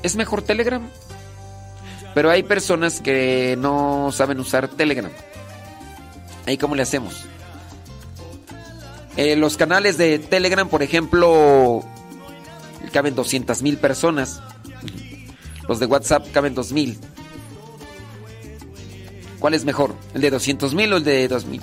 ¿Es 0.03 0.17
mejor 0.17 0.43
Telegram? 0.43 0.83
Pero 2.17 2.31
hay 2.31 2.43
personas 2.43 3.01
que 3.01 3.57
no 3.57 4.11
saben 4.11 4.41
usar 4.41 4.67
Telegram. 4.67 5.13
Ahí 6.45 6.59
cómo 6.59 6.75
le 6.75 6.83
hacemos. 6.83 7.29
Eh, 9.17 9.37
los 9.37 9.57
canales 9.57 9.99
de 9.99 10.19
Telegram, 10.19 10.69
por 10.69 10.83
ejemplo, 10.83 11.85
caben 12.93 13.15
200 13.15 13.63
mil 13.63 13.79
personas. 13.79 14.41
Los 15.69 15.81
de 15.81 15.87
WhatsApp 15.87 16.27
caben 16.33 16.55
2000. 16.55 16.99
¿Cuál 19.39 19.55
es 19.55 19.65
mejor? 19.65 19.95
¿El 20.15 20.21
de 20.21 20.31
200 20.31 20.75
mil 20.75 20.93
o 20.93 20.97
el 20.99 21.05
de 21.05 21.29
2000? 21.29 21.61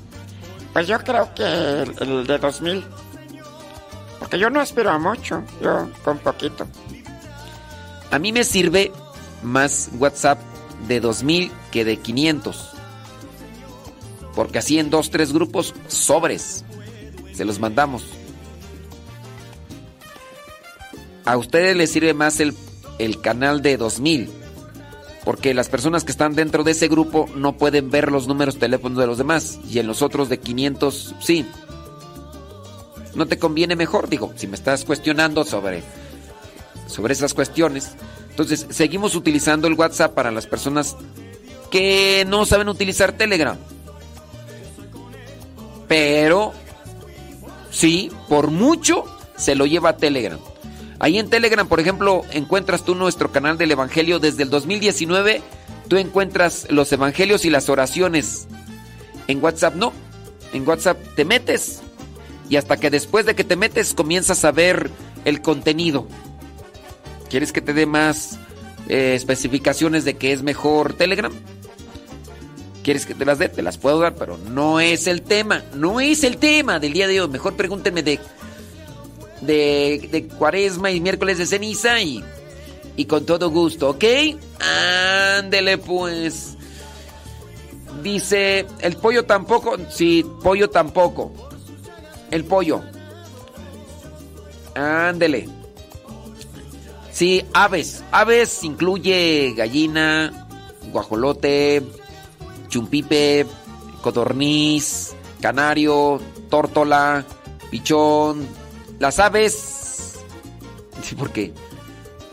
Pues 0.73 0.87
yo 0.87 0.99
creo 0.99 1.33
que 1.33 1.43
el, 1.43 2.27
de 2.27 2.37
2000. 2.37 2.83
Porque 4.19 4.37
yo 4.37 4.49
no 4.49 4.59
aspiro 4.59 4.91
a 4.91 4.99
mucho, 4.99 5.43
yo 5.61 5.89
con 6.03 6.17
poquito. 6.19 6.67
A 8.11 8.19
mí 8.19 8.31
me 8.31 8.43
sirve 8.43 8.91
más 9.43 9.89
WhatsApp 9.97 10.39
de 10.87 10.99
2000 10.99 11.51
que 11.71 11.85
de 11.85 11.97
500. 11.97 12.69
Porque 14.35 14.59
así 14.59 14.77
en 14.77 14.89
dos, 14.89 15.09
tres 15.09 15.33
grupos, 15.33 15.73
sobres. 15.87 16.65
Se 17.33 17.45
los 17.45 17.59
mandamos. 17.59 18.03
A 21.25 21.37
ustedes 21.37 21.75
les 21.75 21.91
sirve 21.91 22.13
más 22.13 22.39
el 22.39 22.53
el 22.99 23.21
canal 23.21 23.61
de 23.63 23.77
2000. 23.77 24.29
Porque 25.25 25.53
las 25.53 25.69
personas 25.69 26.03
que 26.03 26.11
están 26.11 26.35
dentro 26.35 26.63
de 26.63 26.71
ese 26.71 26.87
grupo 26.87 27.27
no 27.35 27.57
pueden 27.57 27.89
ver 27.89 28.11
los 28.11 28.27
números 28.27 28.55
de 28.55 28.61
teléfono 28.61 28.99
de 28.99 29.07
los 29.07 29.17
demás. 29.17 29.59
Y 29.69 29.79
en 29.79 29.87
los 29.87 30.01
otros 30.01 30.29
de 30.29 30.39
500 30.39 31.15
sí. 31.19 31.45
¿No 33.15 33.25
te 33.25 33.39
conviene 33.39 33.75
mejor? 33.75 34.07
Digo, 34.07 34.31
si 34.35 34.47
me 34.47 34.55
estás 34.55 34.85
cuestionando 34.85 35.43
sobre, 35.43 35.83
sobre 36.87 37.13
esas 37.13 37.33
cuestiones. 37.33 37.93
Entonces, 38.29 38.67
seguimos 38.69 39.15
utilizando 39.15 39.67
el 39.67 39.73
WhatsApp 39.73 40.13
para 40.13 40.31
las 40.31 40.47
personas 40.47 40.95
que 41.71 42.25
no 42.27 42.45
saben 42.45 42.69
utilizar 42.69 43.11
Telegram. 43.11 43.57
Pero, 45.87 46.53
sí, 47.79 48.11
por 48.27 48.51
mucho 48.51 49.05
se 49.37 49.55
lo 49.55 49.65
lleva 49.65 49.91
a 49.91 49.97
Telegram. 49.97 50.39
Ahí 50.99 51.17
en 51.17 51.29
Telegram, 51.29 51.67
por 51.67 51.79
ejemplo, 51.79 52.23
encuentras 52.31 52.83
tú 52.83 52.93
nuestro 52.93 53.31
canal 53.31 53.57
del 53.57 53.71
Evangelio. 53.71 54.19
Desde 54.19 54.43
el 54.43 54.49
2019, 54.49 55.41
tú 55.87 55.95
encuentras 55.95 56.67
los 56.69 56.91
Evangelios 56.91 57.45
y 57.45 57.49
las 57.49 57.69
oraciones. 57.69 58.47
En 59.27 59.41
WhatsApp 59.41 59.75
no. 59.75 59.93
En 60.51 60.67
WhatsApp 60.67 60.97
te 61.15 61.23
metes. 61.23 61.81
Y 62.49 62.57
hasta 62.57 62.77
que 62.77 62.89
después 62.89 63.25
de 63.25 63.35
que 63.35 63.45
te 63.45 63.55
metes 63.55 63.93
comienzas 63.93 64.43
a 64.43 64.51
ver 64.51 64.91
el 65.23 65.41
contenido. 65.41 66.05
¿Quieres 67.29 67.53
que 67.53 67.61
te 67.61 67.73
dé 67.73 67.85
más 67.85 68.37
eh, 68.89 69.13
especificaciones 69.15 70.03
de 70.03 70.17
que 70.17 70.33
es 70.33 70.43
mejor 70.43 70.93
Telegram? 70.93 71.31
¿Quieres 72.89 73.05
que 73.05 73.13
te 73.13 73.23
las 73.23 73.37
dé? 73.37 73.49
Te 73.49 73.61
las 73.61 73.77
puedo 73.77 73.99
dar, 73.99 74.15
pero 74.15 74.35
no 74.35 74.79
es 74.79 75.05
el 75.05 75.21
tema. 75.21 75.63
No 75.75 75.99
es 75.99 76.23
el 76.23 76.37
tema 76.37 76.79
del 76.79 76.93
día 76.93 77.07
de 77.07 77.21
hoy. 77.21 77.27
Mejor 77.27 77.55
pregúntenme 77.55 78.01
de 78.01 78.19
de, 79.41 80.27
cuaresma 80.39 80.89
y 80.89 80.99
miércoles 80.99 81.37
de 81.37 81.45
ceniza 81.45 82.01
y, 82.01 82.23
y 82.95 83.05
con 83.05 83.27
todo 83.27 83.51
gusto, 83.51 83.91
¿ok? 83.91 84.03
Ándele 85.37 85.77
pues. 85.77 86.57
Dice, 88.01 88.65
el 88.79 88.95
pollo 88.95 89.23
tampoco, 89.23 89.77
sí, 89.91 90.25
pollo 90.41 90.71
tampoco. 90.71 91.31
El 92.31 92.43
pollo. 92.43 92.81
Ándele. 94.73 95.47
Sí, 97.11 97.45
aves. 97.53 98.03
Aves 98.09 98.63
incluye 98.63 99.53
gallina, 99.55 100.47
guajolote, 100.91 101.83
chumpipe, 102.69 103.45
codorniz, 104.01 105.15
canario, 105.41 106.21
tórtola, 106.49 107.25
pichón, 107.69 108.47
las 108.99 109.19
aves. 109.19 110.19
Sí, 111.03 111.15
¿por 111.15 111.31
qué? 111.31 111.53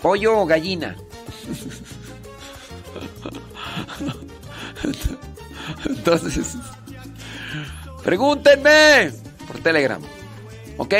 ¿Pollo 0.02 0.40
o 0.40 0.46
gallina? 0.46 0.96
Entonces, 5.86 6.56
pregúntenme 8.04 9.12
por 9.46 9.58
Telegram. 9.60 10.00
¿Ok? 10.78 10.94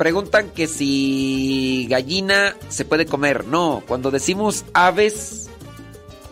Preguntan 0.00 0.48
que 0.48 0.66
si 0.66 1.86
gallina 1.90 2.56
se 2.70 2.86
puede 2.86 3.04
comer. 3.04 3.44
No, 3.44 3.82
cuando 3.86 4.10
decimos 4.10 4.64
aves, 4.72 5.50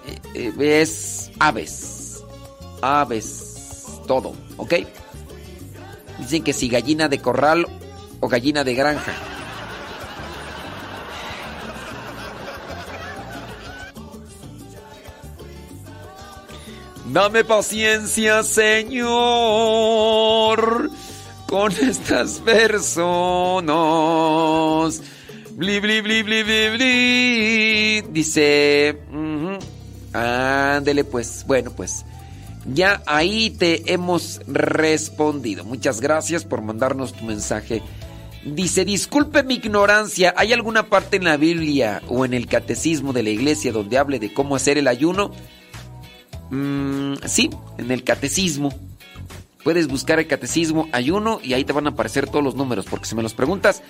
eh, 0.06 0.48
eh, 0.58 0.80
es 0.80 1.30
aves. 1.38 2.24
Aves. 2.80 4.00
Todo, 4.06 4.32
¿ok? 4.56 4.72
Dicen 6.18 6.44
que 6.44 6.54
si 6.54 6.70
gallina 6.70 7.08
de 7.08 7.18
corral 7.18 7.66
o 8.20 8.28
gallina 8.28 8.64
de 8.64 8.74
granja. 8.74 9.12
Dame 17.12 17.44
paciencia, 17.44 18.42
Señor, 18.44 19.10
con 21.48 21.72
estas 21.72 22.40
personas. 22.40 23.72
Bli, 25.52 25.80
bli, 25.80 26.02
bli, 26.02 26.22
bli, 26.22 26.42
bli, 26.44 26.68
bli. 26.76 28.02
Dice. 28.12 28.98
Ándele, 30.12 31.04
pues. 31.04 31.44
Bueno, 31.46 31.72
pues. 31.74 32.04
Ya 32.66 33.02
ahí 33.06 33.48
te 33.50 33.92
hemos 33.92 34.42
respondido. 34.46 35.64
Muchas 35.64 36.02
gracias 36.02 36.44
por 36.44 36.60
mandarnos 36.60 37.14
tu 37.14 37.24
mensaje. 37.24 37.82
Dice, 38.44 38.84
disculpe 38.84 39.42
mi 39.42 39.54
ignorancia, 39.54 40.34
¿hay 40.36 40.52
alguna 40.52 40.84
parte 40.88 41.16
en 41.16 41.24
la 41.24 41.36
Biblia 41.38 42.02
o 42.08 42.24
en 42.24 42.34
el 42.34 42.46
catecismo 42.46 43.12
de 43.12 43.22
la 43.22 43.30
iglesia 43.30 43.72
donde 43.72 43.98
hable 43.98 44.18
de 44.18 44.32
cómo 44.32 44.54
hacer 44.54 44.78
el 44.78 44.86
ayuno? 44.86 45.32
Mm, 46.50 47.14
sí, 47.26 47.50
en 47.78 47.90
el 47.90 48.04
catecismo. 48.04 48.87
Puedes 49.68 49.86
buscar 49.86 50.18
el 50.18 50.26
catecismo 50.26 50.88
ayuno 50.92 51.40
y 51.44 51.52
ahí 51.52 51.62
te 51.62 51.74
van 51.74 51.86
a 51.86 51.90
aparecer 51.90 52.26
todos 52.26 52.42
los 52.42 52.54
números, 52.54 52.86
porque 52.88 53.04
si 53.04 53.14
me 53.14 53.22
los 53.22 53.34
preguntas, 53.34 53.82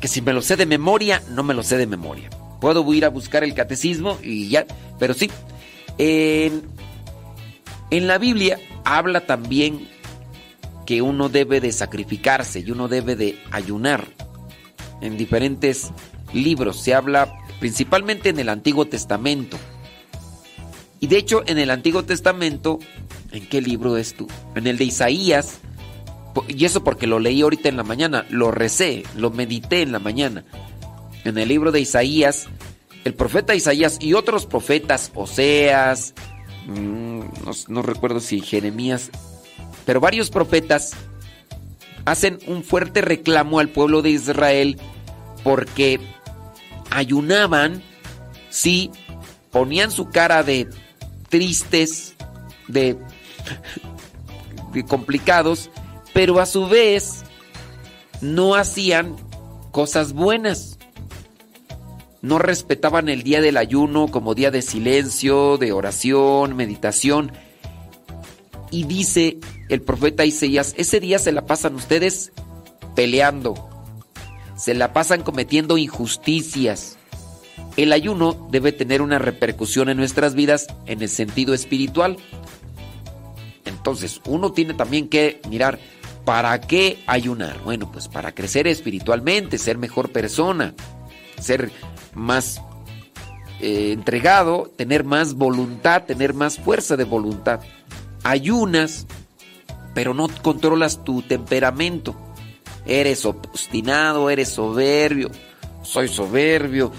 que 0.00 0.08
si 0.08 0.22
me 0.22 0.32
lo 0.32 0.42
sé 0.42 0.56
de 0.56 0.66
memoria, 0.66 1.22
no 1.30 1.44
me 1.44 1.54
lo 1.54 1.62
sé 1.62 1.76
de 1.76 1.86
memoria. 1.86 2.28
Puedo 2.60 2.92
ir 2.92 3.04
a 3.04 3.08
buscar 3.08 3.44
el 3.44 3.54
catecismo 3.54 4.18
y 4.24 4.48
ya, 4.48 4.66
pero 4.98 5.14
sí. 5.14 5.30
En, 5.98 6.64
en 7.90 8.08
la 8.08 8.18
Biblia 8.18 8.58
habla 8.84 9.20
también 9.20 9.86
que 10.84 11.00
uno 11.00 11.28
debe 11.28 11.60
de 11.60 11.70
sacrificarse 11.70 12.58
y 12.58 12.72
uno 12.72 12.88
debe 12.88 13.14
de 13.14 13.38
ayunar. 13.52 14.04
En 15.00 15.16
diferentes 15.16 15.92
libros 16.32 16.80
se 16.80 16.96
habla 16.96 17.38
principalmente 17.60 18.30
en 18.30 18.40
el 18.40 18.48
Antiguo 18.48 18.86
Testamento. 18.86 19.58
Y 21.00 21.06
de 21.06 21.16
hecho, 21.16 21.42
en 21.46 21.58
el 21.58 21.70
Antiguo 21.70 22.04
Testamento, 22.04 22.78
¿en 23.32 23.46
qué 23.46 23.60
libro 23.60 23.96
es 23.96 24.14
tú? 24.14 24.26
En 24.54 24.66
el 24.66 24.78
de 24.78 24.84
Isaías, 24.84 25.58
y 26.48 26.64
eso 26.64 26.84
porque 26.84 27.06
lo 27.06 27.18
leí 27.18 27.42
ahorita 27.42 27.68
en 27.68 27.76
la 27.76 27.84
mañana, 27.84 28.26
lo 28.30 28.50
recé, 28.50 29.04
lo 29.16 29.30
medité 29.30 29.82
en 29.82 29.92
la 29.92 29.98
mañana. 29.98 30.44
En 31.24 31.38
el 31.38 31.48
libro 31.48 31.72
de 31.72 31.80
Isaías, 31.80 32.46
el 33.04 33.14
profeta 33.14 33.54
Isaías 33.54 33.98
y 34.00 34.14
otros 34.14 34.46
profetas, 34.46 35.10
Oseas, 35.14 36.14
mm, 36.66 37.18
no, 37.18 37.52
no 37.68 37.82
recuerdo 37.82 38.20
si 38.20 38.40
Jeremías, 38.40 39.10
pero 39.84 40.00
varios 40.00 40.30
profetas 40.30 40.92
hacen 42.04 42.38
un 42.46 42.62
fuerte 42.64 43.00
reclamo 43.00 43.58
al 43.58 43.68
pueblo 43.68 44.02
de 44.02 44.10
Israel 44.10 44.78
porque 45.44 46.00
ayunaban, 46.90 47.82
sí, 48.50 48.90
ponían 49.50 49.90
su 49.90 50.08
cara 50.10 50.42
de 50.42 50.68
tristes, 51.28 52.14
de, 52.68 52.98
complicados, 54.86 55.70
pero 56.12 56.40
a 56.40 56.46
su 56.46 56.68
vez 56.68 57.24
no 58.20 58.54
hacían 58.54 59.16
cosas 59.70 60.12
buenas. 60.12 60.78
No 62.20 62.38
respetaban 62.38 63.08
el 63.08 63.22
día 63.22 63.40
del 63.40 63.56
ayuno 63.56 64.08
como 64.08 64.34
día 64.34 64.50
de 64.50 64.62
silencio, 64.62 65.56
de 65.56 65.72
oración, 65.72 66.56
meditación. 66.56 67.32
Y 68.70 68.84
dice 68.84 69.38
el 69.68 69.82
profeta 69.82 70.24
Isaías, 70.24 70.74
ese 70.76 71.00
día 71.00 71.18
se 71.18 71.32
la 71.32 71.46
pasan 71.46 71.74
ustedes 71.74 72.32
peleando, 72.94 73.54
se 74.56 74.74
la 74.74 74.92
pasan 74.92 75.22
cometiendo 75.22 75.78
injusticias, 75.78 76.97
el 77.78 77.92
ayuno 77.92 78.48
debe 78.50 78.72
tener 78.72 79.02
una 79.02 79.20
repercusión 79.20 79.88
en 79.88 79.96
nuestras 79.96 80.34
vidas 80.34 80.66
en 80.86 81.00
el 81.00 81.08
sentido 81.08 81.54
espiritual. 81.54 82.16
Entonces, 83.64 84.20
uno 84.26 84.50
tiene 84.50 84.74
también 84.74 85.08
que 85.08 85.40
mirar, 85.48 85.78
¿para 86.24 86.60
qué 86.60 86.98
ayunar? 87.06 87.60
Bueno, 87.62 87.90
pues 87.92 88.08
para 88.08 88.34
crecer 88.34 88.66
espiritualmente, 88.66 89.58
ser 89.58 89.78
mejor 89.78 90.10
persona, 90.10 90.74
ser 91.38 91.70
más 92.14 92.60
eh, 93.60 93.92
entregado, 93.92 94.72
tener 94.76 95.04
más 95.04 95.34
voluntad, 95.34 96.02
tener 96.02 96.34
más 96.34 96.58
fuerza 96.58 96.96
de 96.96 97.04
voluntad. 97.04 97.60
Ayunas, 98.24 99.06
pero 99.94 100.14
no 100.14 100.26
controlas 100.42 101.04
tu 101.04 101.22
temperamento. 101.22 102.16
Eres 102.86 103.24
obstinado, 103.24 104.30
eres 104.30 104.48
soberbio, 104.48 105.30
soy 105.84 106.08
soberbio, 106.08 106.90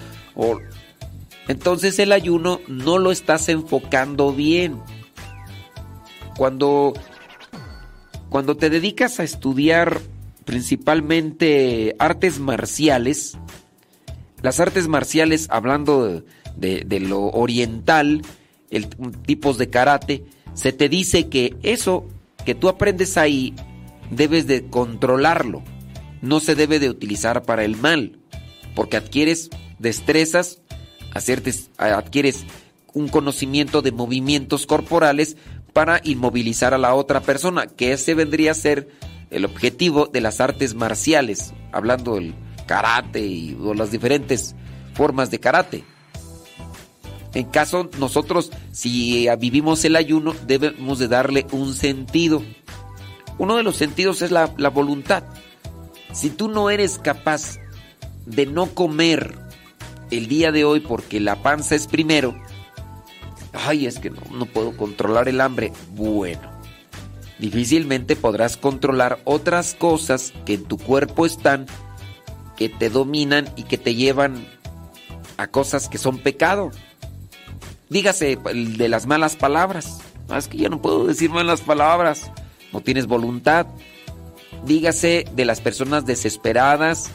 entonces 1.47 1.97
el 1.99 2.11
ayuno 2.11 2.61
no 2.67 2.97
lo 2.97 3.11
estás 3.11 3.49
enfocando 3.49 4.33
bien. 4.33 4.79
Cuando, 6.37 6.93
cuando 8.29 8.55
te 8.55 8.69
dedicas 8.69 9.19
a 9.19 9.23
estudiar 9.23 9.99
principalmente 10.45 11.95
artes 11.99 12.39
marciales, 12.39 13.37
las 14.41 14.59
artes 14.59 14.87
marciales, 14.87 15.47
hablando 15.49 16.23
de, 16.55 16.83
de 16.85 16.99
lo 16.99 17.23
oriental, 17.27 18.21
el, 18.69 18.87
tipos 19.25 19.57
de 19.57 19.69
karate, 19.69 20.23
se 20.53 20.71
te 20.71 20.89
dice 20.89 21.29
que 21.29 21.55
eso 21.63 22.05
que 22.45 22.55
tú 22.55 22.69
aprendes 22.69 23.17
ahí 23.17 23.53
debes 24.11 24.47
de 24.47 24.67
controlarlo. 24.67 25.63
No 26.21 26.39
se 26.39 26.55
debe 26.55 26.79
de 26.79 26.89
utilizar 26.89 27.43
para 27.43 27.63
el 27.63 27.75
mal, 27.77 28.19
porque 28.75 28.97
adquieres 28.97 29.49
destrezas, 29.79 30.61
adquieres 31.77 32.45
un 32.93 33.07
conocimiento 33.07 33.81
de 33.81 33.91
movimientos 33.91 34.65
corporales 34.65 35.37
para 35.73 36.01
inmovilizar 36.03 36.73
a 36.73 36.77
la 36.77 36.93
otra 36.93 37.21
persona, 37.21 37.67
que 37.67 37.93
ese 37.93 38.13
vendría 38.13 38.51
a 38.51 38.55
ser 38.55 38.89
el 39.29 39.45
objetivo 39.45 40.07
de 40.07 40.21
las 40.21 40.41
artes 40.41 40.73
marciales, 40.73 41.53
hablando 41.71 42.15
del 42.15 42.33
karate 42.65 43.21
y 43.21 43.57
las 43.75 43.91
diferentes 43.91 44.55
formas 44.93 45.31
de 45.31 45.39
karate. 45.39 45.83
En 47.35 47.45
caso 47.45 47.89
nosotros, 47.99 48.51
si 48.71 49.27
vivimos 49.39 49.85
el 49.85 49.95
ayuno, 49.95 50.33
debemos 50.47 50.97
de 50.97 51.07
darle 51.07 51.45
un 51.51 51.75
sentido. 51.75 52.41
Uno 53.37 53.55
de 53.55 53.63
los 53.63 53.75
sentidos 53.75 54.23
es 54.23 54.31
la 54.31 54.47
voluntad. 54.47 55.23
Si 56.11 56.31
tú 56.31 56.49
no 56.49 56.71
eres 56.71 56.97
capaz 56.97 57.57
de 58.25 58.47
no 58.47 58.73
comer 58.73 59.37
el 60.11 60.27
día 60.27 60.51
de 60.51 60.65
hoy 60.65 60.79
porque 60.79 61.19
la 61.19 61.41
panza 61.41 61.75
es 61.75 61.87
primero, 61.87 62.35
ay, 63.53 63.85
es 63.85 63.99
que 63.99 64.09
no, 64.09 64.45
puedo 64.45 64.75
controlar 64.75 65.27
el 65.27 65.41
hambre. 65.41 65.71
Bueno, 65.93 66.41
difícilmente 67.37 68.15
podrás 68.15 68.57
controlar 68.57 69.19
otras 69.25 69.75
cosas 69.75 70.33
que 70.45 70.55
en 70.55 70.65
tu 70.65 70.77
cuerpo 70.77 71.25
están, 71.25 71.65
que 72.57 72.69
te 72.69 72.89
dominan 72.89 73.49
y 73.55 73.63
que 73.63 73.77
te 73.77 73.95
llevan 73.95 74.45
a 75.37 75.47
cosas 75.47 75.89
que 75.89 75.97
son 75.97 76.19
pecado. 76.19 76.71
Dígase 77.89 78.37
de 78.37 78.89
las 78.89 79.07
malas 79.07 79.35
palabras. 79.35 79.99
Ah, 80.29 80.37
es 80.37 80.47
que 80.47 80.57
ya 80.57 80.69
no 80.69 80.81
puedo 80.81 81.07
decir 81.07 81.31
malas 81.31 81.61
palabras. 81.61 82.31
No 82.71 82.81
tienes 82.81 83.07
voluntad. 83.07 83.65
Dígase 84.65 85.25
de 85.35 85.45
las 85.45 85.61
personas 85.61 86.05
desesperadas, 86.05 87.09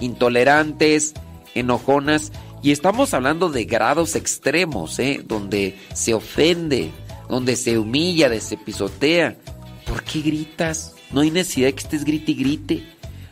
intolerantes, 0.00 1.14
enojonas. 1.54 2.32
Y 2.62 2.70
estamos 2.70 3.12
hablando 3.14 3.48
de 3.48 3.64
grados 3.64 4.14
extremos, 4.14 4.98
¿eh? 4.98 5.22
donde 5.24 5.78
se 5.94 6.14
ofende, 6.14 6.90
donde 7.28 7.56
se 7.56 7.78
humilla, 7.78 8.40
se 8.40 8.56
pisotea. 8.56 9.36
¿Por 9.86 10.02
qué 10.04 10.20
gritas? 10.20 10.94
No 11.10 11.20
hay 11.20 11.30
necesidad 11.30 11.66
de 11.68 11.74
que 11.74 11.82
estés 11.82 12.04
grite 12.04 12.32
y 12.32 12.34
grite. 12.34 12.82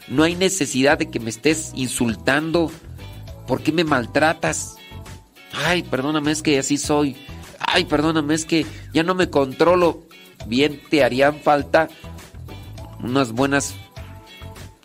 No 0.09 0.25
hay 0.25 0.35
necesidad 0.35 0.99
de 0.99 1.11
que 1.11 1.21
me 1.21 1.31
estés 1.31 1.73
insultando. 1.75 2.71
¿Por 3.47 3.63
qué 3.63 3.73
me 3.73 3.85
maltratas? 3.85 4.77
Ay, 5.53 5.83
perdóname, 5.83 6.33
es 6.33 6.43
que 6.43 6.59
así 6.59 6.77
soy. 6.77 7.17
Ay, 7.59 7.85
perdóname, 7.85 8.35
es 8.35 8.45
que 8.45 8.67
ya 8.93 9.03
no 9.03 9.15
me 9.15 9.31
controlo. 9.31 10.03
Bien, 10.47 10.81
te 10.91 11.05
harían 11.05 11.37
falta 11.41 11.89
unas 13.03 13.33
buenas 13.33 13.75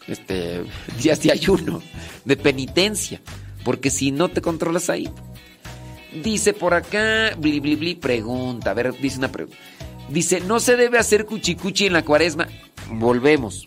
este, 0.08 0.64
días 1.02 1.22
de 1.22 1.32
ayuno, 1.32 1.82
de 2.24 2.38
penitencia. 2.38 3.22
Porque 3.64 3.90
si 3.90 4.12
no 4.12 4.30
te 4.30 4.42
controlas 4.42 4.90
ahí. 4.90 5.10
Dice 6.24 6.54
por 6.54 6.74
acá, 6.74 7.36
bli, 7.38 7.60
bli, 7.60 7.76
bli, 7.76 7.96
pregunta. 7.96 8.72
A 8.72 8.74
ver, 8.74 8.98
dice 9.00 9.18
una 9.18 9.32
pregunta. 9.32 9.58
Dice, 10.10 10.40
¿no 10.40 10.60
se 10.60 10.78
debe 10.78 11.00
hacer 11.00 11.26
cuchicuchi 11.26 11.88
en 11.88 11.94
la 11.94 12.06
cuaresma? 12.06 12.48
Volvemos. 12.92 13.66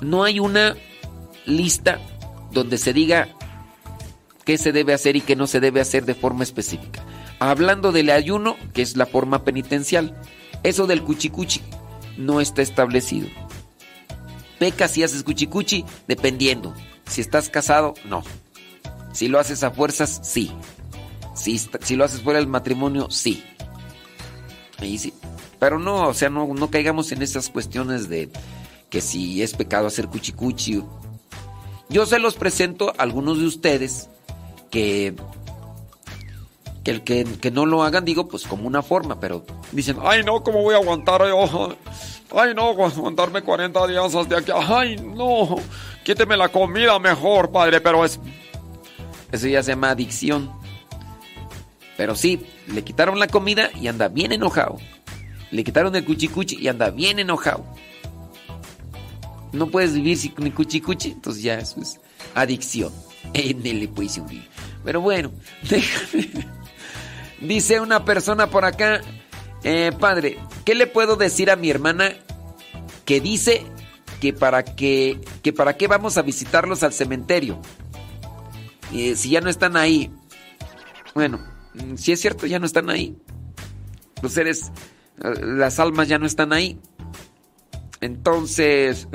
no 0.00 0.22
hay 0.22 0.38
una 0.38 0.76
lista 1.46 1.98
donde 2.52 2.78
se 2.78 2.92
diga 2.92 3.28
qué 4.44 4.58
se 4.58 4.72
debe 4.72 4.94
hacer 4.94 5.16
y 5.16 5.20
qué 5.20 5.36
no 5.36 5.46
se 5.46 5.60
debe 5.60 5.80
hacer 5.80 6.04
de 6.04 6.14
forma 6.14 6.44
específica. 6.44 7.04
Hablando 7.40 7.92
del 7.92 8.10
ayuno, 8.10 8.56
que 8.72 8.82
es 8.82 8.96
la 8.96 9.06
forma 9.06 9.44
penitencial, 9.44 10.16
eso 10.62 10.86
del 10.86 11.02
cuchicuchi 11.02 11.60
no 12.16 12.40
está 12.40 12.62
establecido. 12.62 13.28
Peca 14.58 14.88
si 14.88 15.02
haces 15.02 15.22
cuchicuchi, 15.22 15.84
dependiendo. 16.06 16.74
Si 17.06 17.20
estás 17.20 17.48
casado, 17.48 17.94
no. 18.04 18.22
Si 19.12 19.28
lo 19.28 19.38
haces 19.38 19.62
a 19.62 19.70
fuerzas, 19.70 20.20
sí. 20.22 20.52
Si, 21.34 21.58
si 21.58 21.96
lo 21.96 22.04
haces 22.04 22.22
fuera 22.22 22.38
del 22.38 22.48
matrimonio, 22.48 23.10
sí. 23.10 23.44
Ahí 24.78 24.98
sí. 24.98 25.12
Pero 25.58 25.78
no, 25.78 26.08
o 26.08 26.14
sea, 26.14 26.30
no, 26.30 26.46
no 26.52 26.70
caigamos 26.70 27.12
en 27.12 27.22
esas 27.22 27.48
cuestiones 27.48 28.08
de 28.08 28.28
que 28.90 29.00
si 29.00 29.42
es 29.42 29.54
pecado 29.54 29.86
hacer 29.86 30.08
cuchicuchi. 30.08 30.82
Yo 31.88 32.06
se 32.06 32.18
los 32.18 32.34
presento 32.34 32.90
a 32.90 33.02
algunos 33.02 33.38
de 33.38 33.46
ustedes 33.46 34.08
que 34.70 35.14
que 36.84 36.90
el 36.90 37.02
que, 37.02 37.24
que, 37.24 37.50
no 37.50 37.64
lo 37.64 37.82
hagan, 37.82 38.04
digo, 38.04 38.28
pues 38.28 38.46
como 38.46 38.66
una 38.66 38.82
forma, 38.82 39.18
pero 39.18 39.44
dicen, 39.72 39.96
ay 40.02 40.22
no, 40.22 40.42
¿cómo 40.42 40.62
voy 40.62 40.74
a 40.74 40.78
aguantar 40.78 41.22
yo? 41.26 41.76
Ay 42.36 42.54
no, 42.54 42.70
aguantarme 42.70 43.42
40 43.42 43.86
días 43.86 44.14
hasta 44.14 44.38
aquí. 44.38 44.50
Ay 44.54 44.96
no, 44.96 45.56
quíteme 46.02 46.36
la 46.36 46.48
comida 46.48 46.98
mejor, 46.98 47.50
padre, 47.50 47.80
pero 47.80 48.04
es... 48.04 48.18
Eso 49.30 49.48
ya 49.48 49.62
se 49.62 49.72
llama 49.72 49.90
adicción. 49.90 50.50
Pero 51.96 52.14
sí, 52.14 52.44
le 52.68 52.82
quitaron 52.82 53.18
la 53.18 53.28
comida 53.28 53.70
y 53.80 53.88
anda 53.88 54.08
bien 54.08 54.32
enojado. 54.32 54.78
Le 55.50 55.62
quitaron 55.62 55.94
el 55.94 56.04
cuchicuchi 56.04 56.56
y 56.56 56.68
anda 56.68 56.90
bien 56.90 57.18
enojado. 57.18 57.64
No 59.52 59.68
puedes 59.68 59.94
vivir 59.94 60.18
sin 60.18 60.32
cuchicuchi, 60.50 61.12
entonces 61.12 61.42
ya 61.42 61.54
eso 61.54 61.80
es 61.80 62.00
adicción. 62.34 62.92
En 63.32 63.88
puedes 63.94 64.24
vivir. 64.26 64.48
Pero 64.84 65.00
bueno, 65.00 65.30
déjame. 65.68 66.28
Dice 67.40 67.80
una 67.80 68.04
persona 68.04 68.48
por 68.48 68.64
acá, 68.64 69.00
eh, 69.64 69.92
padre, 69.98 70.38
¿qué 70.64 70.74
le 70.74 70.86
puedo 70.86 71.16
decir 71.16 71.50
a 71.50 71.56
mi 71.56 71.70
hermana 71.70 72.12
que 73.06 73.20
dice 73.20 73.64
que 74.20 74.34
para 74.34 74.62
que, 74.62 75.20
que 75.42 75.54
para 75.54 75.76
qué 75.78 75.88
vamos 75.88 76.18
a 76.18 76.22
visitarlos 76.22 76.82
al 76.82 76.92
cementerio? 76.92 77.58
Eh, 78.92 79.16
si 79.16 79.30
ya 79.30 79.40
no 79.40 79.48
están 79.48 79.76
ahí. 79.76 80.10
Bueno, 81.14 81.40
mm, 81.74 81.96
si 81.96 82.12
es 82.12 82.20
cierto, 82.20 82.46
ya 82.46 82.58
no 82.58 82.66
están 82.66 82.90
ahí. 82.90 83.16
Los 84.22 84.32
seres, 84.32 84.70
eh, 85.22 85.34
las 85.42 85.80
almas 85.80 86.08
ya 86.08 86.18
no 86.18 86.26
están 86.26 86.52
ahí. 86.52 86.78
Entonces, 88.02 89.08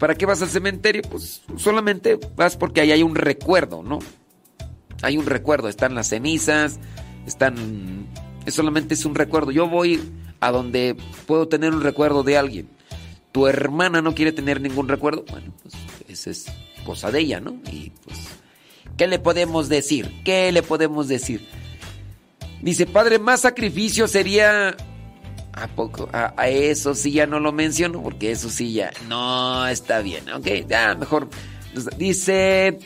¿para 0.00 0.16
qué 0.16 0.26
vas 0.26 0.42
al 0.42 0.48
cementerio? 0.48 1.02
Pues 1.02 1.42
solamente 1.56 2.18
vas 2.34 2.56
porque 2.56 2.80
ahí 2.80 2.90
hay 2.90 3.04
un 3.04 3.14
recuerdo, 3.14 3.84
¿no? 3.84 4.00
Hay 5.02 5.16
un 5.16 5.26
recuerdo, 5.26 5.68
están 5.68 5.94
las 5.94 6.08
cenizas, 6.08 6.80
están... 7.24 8.08
Solamente 8.50 8.94
es 8.94 9.04
un 9.04 9.14
recuerdo. 9.14 9.50
Yo 9.50 9.68
voy 9.68 10.00
a 10.40 10.50
donde 10.50 10.96
puedo 11.26 11.48
tener 11.48 11.74
un 11.74 11.82
recuerdo 11.82 12.22
de 12.22 12.36
alguien. 12.38 12.68
Tu 13.32 13.46
hermana 13.46 14.02
no 14.02 14.14
quiere 14.14 14.32
tener 14.32 14.60
ningún 14.60 14.88
recuerdo. 14.88 15.24
Bueno, 15.30 15.52
pues 15.62 15.74
esa 16.08 16.30
es 16.30 16.46
cosa 16.84 17.10
de 17.10 17.20
ella, 17.20 17.40
¿no? 17.40 17.56
Y 17.70 17.90
pues, 18.04 18.18
¿qué 18.96 19.06
le 19.06 19.18
podemos 19.18 19.68
decir? 19.68 20.22
¿Qué 20.24 20.50
le 20.52 20.62
podemos 20.62 21.08
decir? 21.08 21.46
Dice, 22.62 22.86
padre, 22.86 23.18
más 23.18 23.42
sacrificio 23.42 24.08
sería... 24.08 24.76
¿A 25.52 25.66
poco? 25.68 26.08
A, 26.12 26.48
eso 26.48 26.94
sí 26.94 27.12
ya 27.12 27.26
no 27.26 27.40
lo 27.40 27.52
menciono 27.52 28.02
porque 28.02 28.30
eso 28.30 28.48
sí 28.48 28.72
ya 28.72 28.92
no 29.08 29.66
está 29.66 30.00
bien. 30.00 30.30
Ok, 30.30 30.46
ya 30.68 30.94
mejor. 30.94 31.28
Dice... 31.96 32.78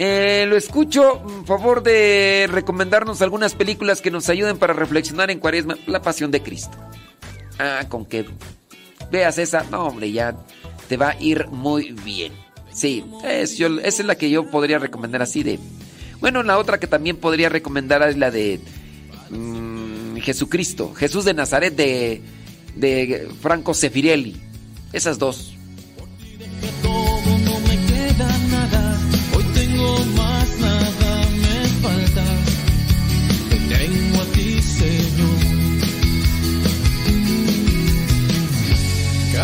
Eh, 0.00 0.46
lo 0.48 0.56
escucho, 0.56 1.20
por 1.44 1.58
favor 1.58 1.82
de 1.82 2.48
recomendarnos 2.48 3.20
algunas 3.20 3.56
películas 3.56 4.00
que 4.00 4.12
nos 4.12 4.28
ayuden 4.28 4.56
para 4.56 4.72
reflexionar 4.72 5.28
en 5.32 5.40
Cuaresma, 5.40 5.76
La 5.88 6.00
Pasión 6.00 6.30
de 6.30 6.40
Cristo. 6.40 6.78
Ah, 7.58 7.84
con 7.88 8.06
que 8.06 8.24
veas 9.10 9.38
esa, 9.38 9.64
no 9.64 9.88
hombre, 9.88 10.12
ya 10.12 10.36
te 10.88 10.96
va 10.96 11.08
a 11.08 11.20
ir 11.20 11.48
muy 11.48 11.90
bien. 12.04 12.32
Sí, 12.72 13.04
es, 13.24 13.58
esa 13.58 13.82
es 13.82 14.04
la 14.04 14.14
que 14.14 14.30
yo 14.30 14.48
podría 14.48 14.78
recomendar 14.78 15.20
así 15.20 15.42
de... 15.42 15.58
Bueno, 16.20 16.44
la 16.44 16.58
otra 16.58 16.78
que 16.78 16.86
también 16.86 17.16
podría 17.16 17.48
recomendar 17.48 18.00
es 18.08 18.16
la 18.16 18.30
de 18.30 18.60
mm, 19.30 20.18
Jesucristo, 20.18 20.94
Jesús 20.94 21.24
de 21.24 21.34
Nazaret 21.34 21.74
de, 21.74 22.22
de 22.76 23.28
Franco 23.40 23.74
Sefirelli. 23.74 24.40
Esas 24.92 25.18
dos. 25.18 25.57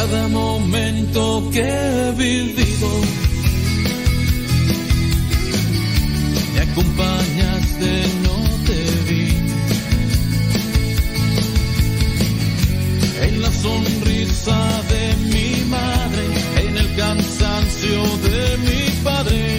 Cada 0.06 0.28
momento 0.28 1.48
que 1.50 1.62
he 1.62 2.12
vivido, 2.12 2.90
me 6.52 6.60
acompañaste, 6.60 7.90
no 8.24 8.36
te 8.66 8.80
vi. 9.08 9.28
En 13.28 13.40
la 13.40 13.50
sonrisa 13.50 14.82
de 14.92 15.04
mi 15.32 15.64
madre, 15.70 16.24
en 16.66 16.76
el 16.76 16.96
cansancio 16.96 18.02
de 18.28 18.58
mi 18.58 18.90
padre 19.02 19.53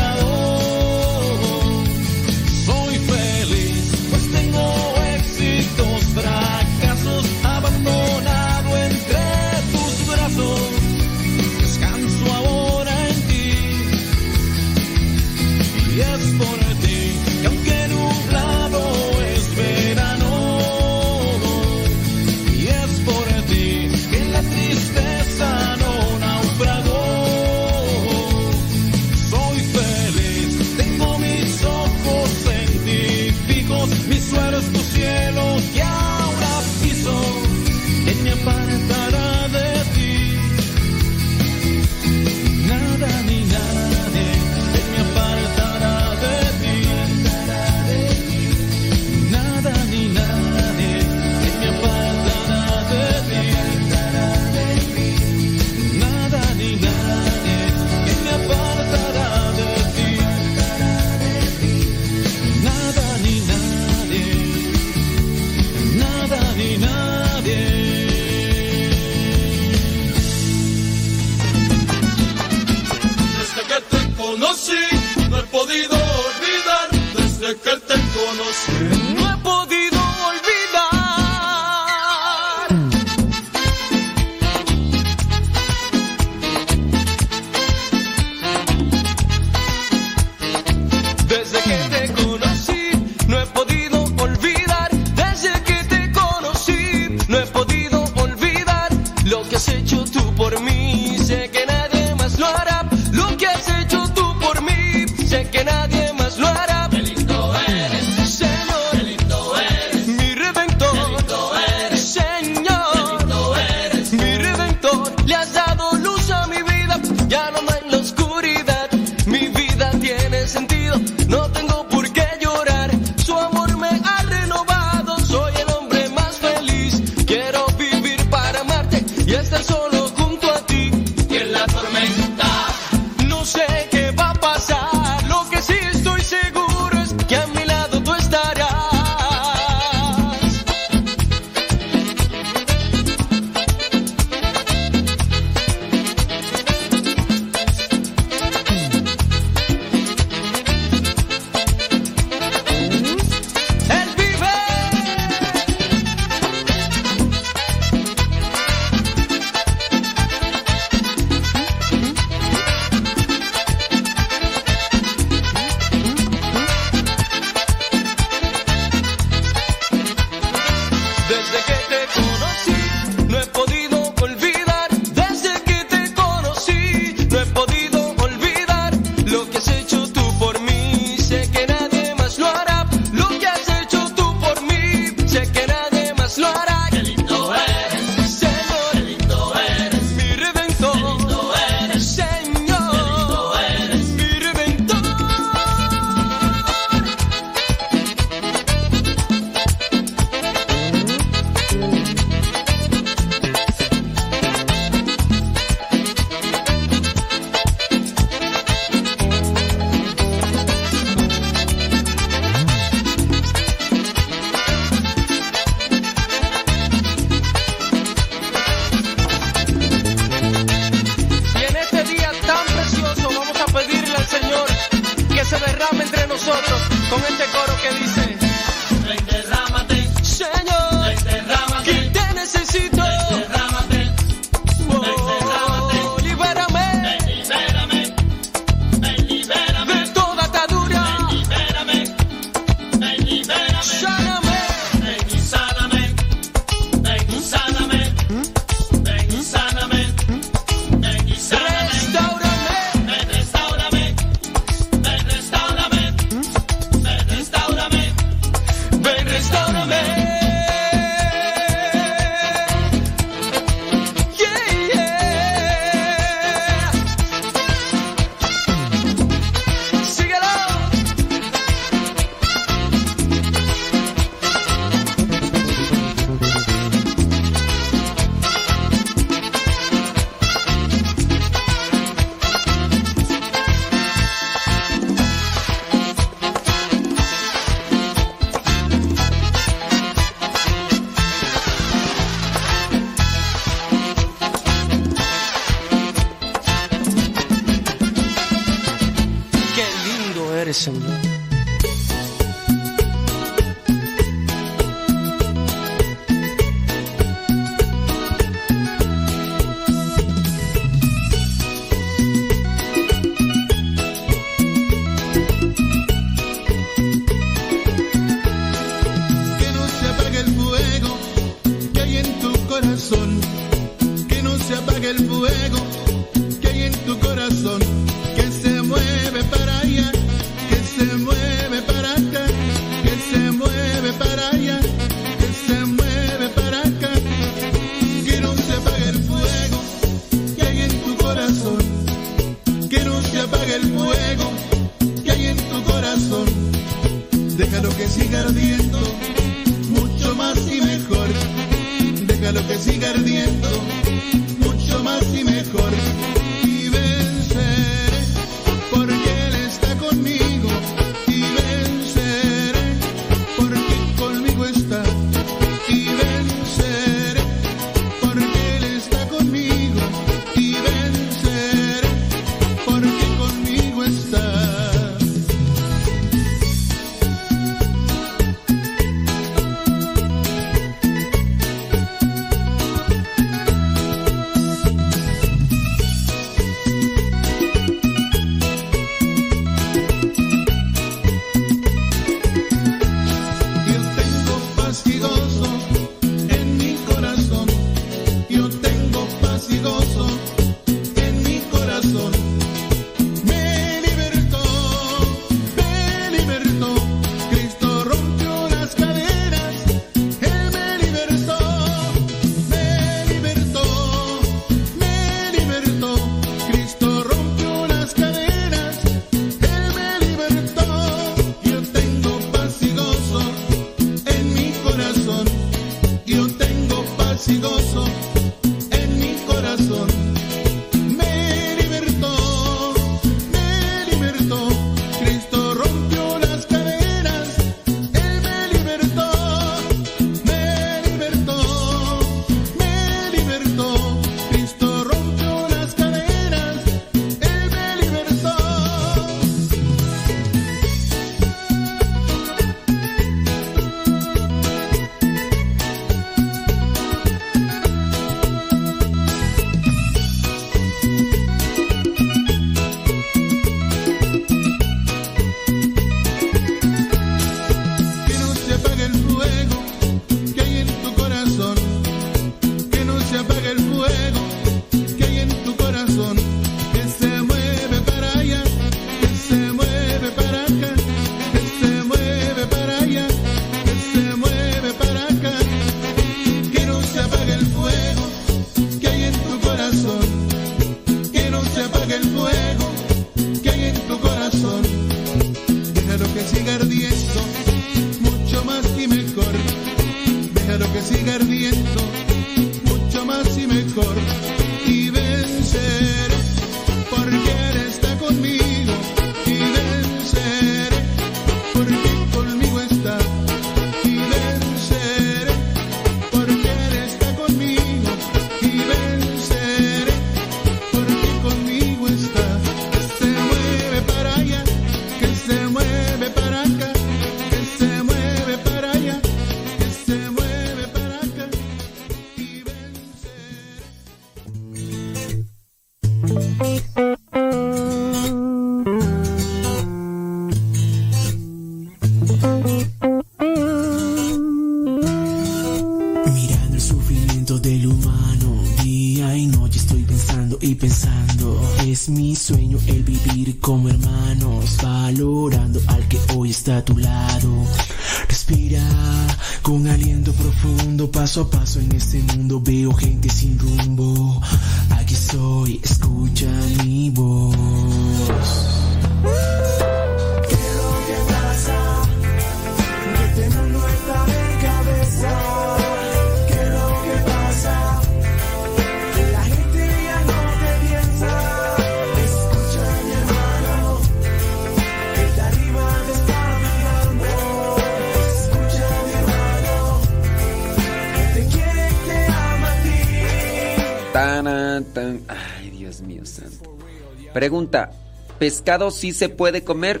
Pregunta, 597.34 597.90
¿pescado 598.38 598.92
sí 598.92 599.12
se 599.12 599.28
puede 599.28 599.64
comer? 599.64 600.00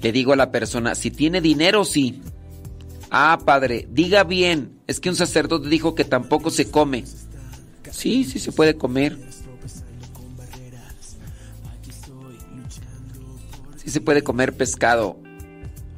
Le 0.00 0.10
digo 0.10 0.32
a 0.32 0.36
la 0.36 0.50
persona, 0.50 0.94
si 0.94 1.10
tiene 1.10 1.42
dinero, 1.42 1.84
sí. 1.84 2.22
Ah, 3.10 3.38
padre, 3.44 3.86
diga 3.90 4.24
bien. 4.24 4.80
Es 4.86 5.00
que 5.00 5.10
un 5.10 5.16
sacerdote 5.16 5.68
dijo 5.68 5.94
que 5.94 6.04
tampoco 6.04 6.48
se 6.50 6.70
come. 6.70 7.04
Sí, 7.90 8.24
sí 8.24 8.38
se 8.38 8.52
puede 8.52 8.74
comer. 8.74 9.18
Sí 13.76 13.90
se 13.90 14.00
puede 14.00 14.22
comer 14.22 14.56
pescado, 14.56 15.18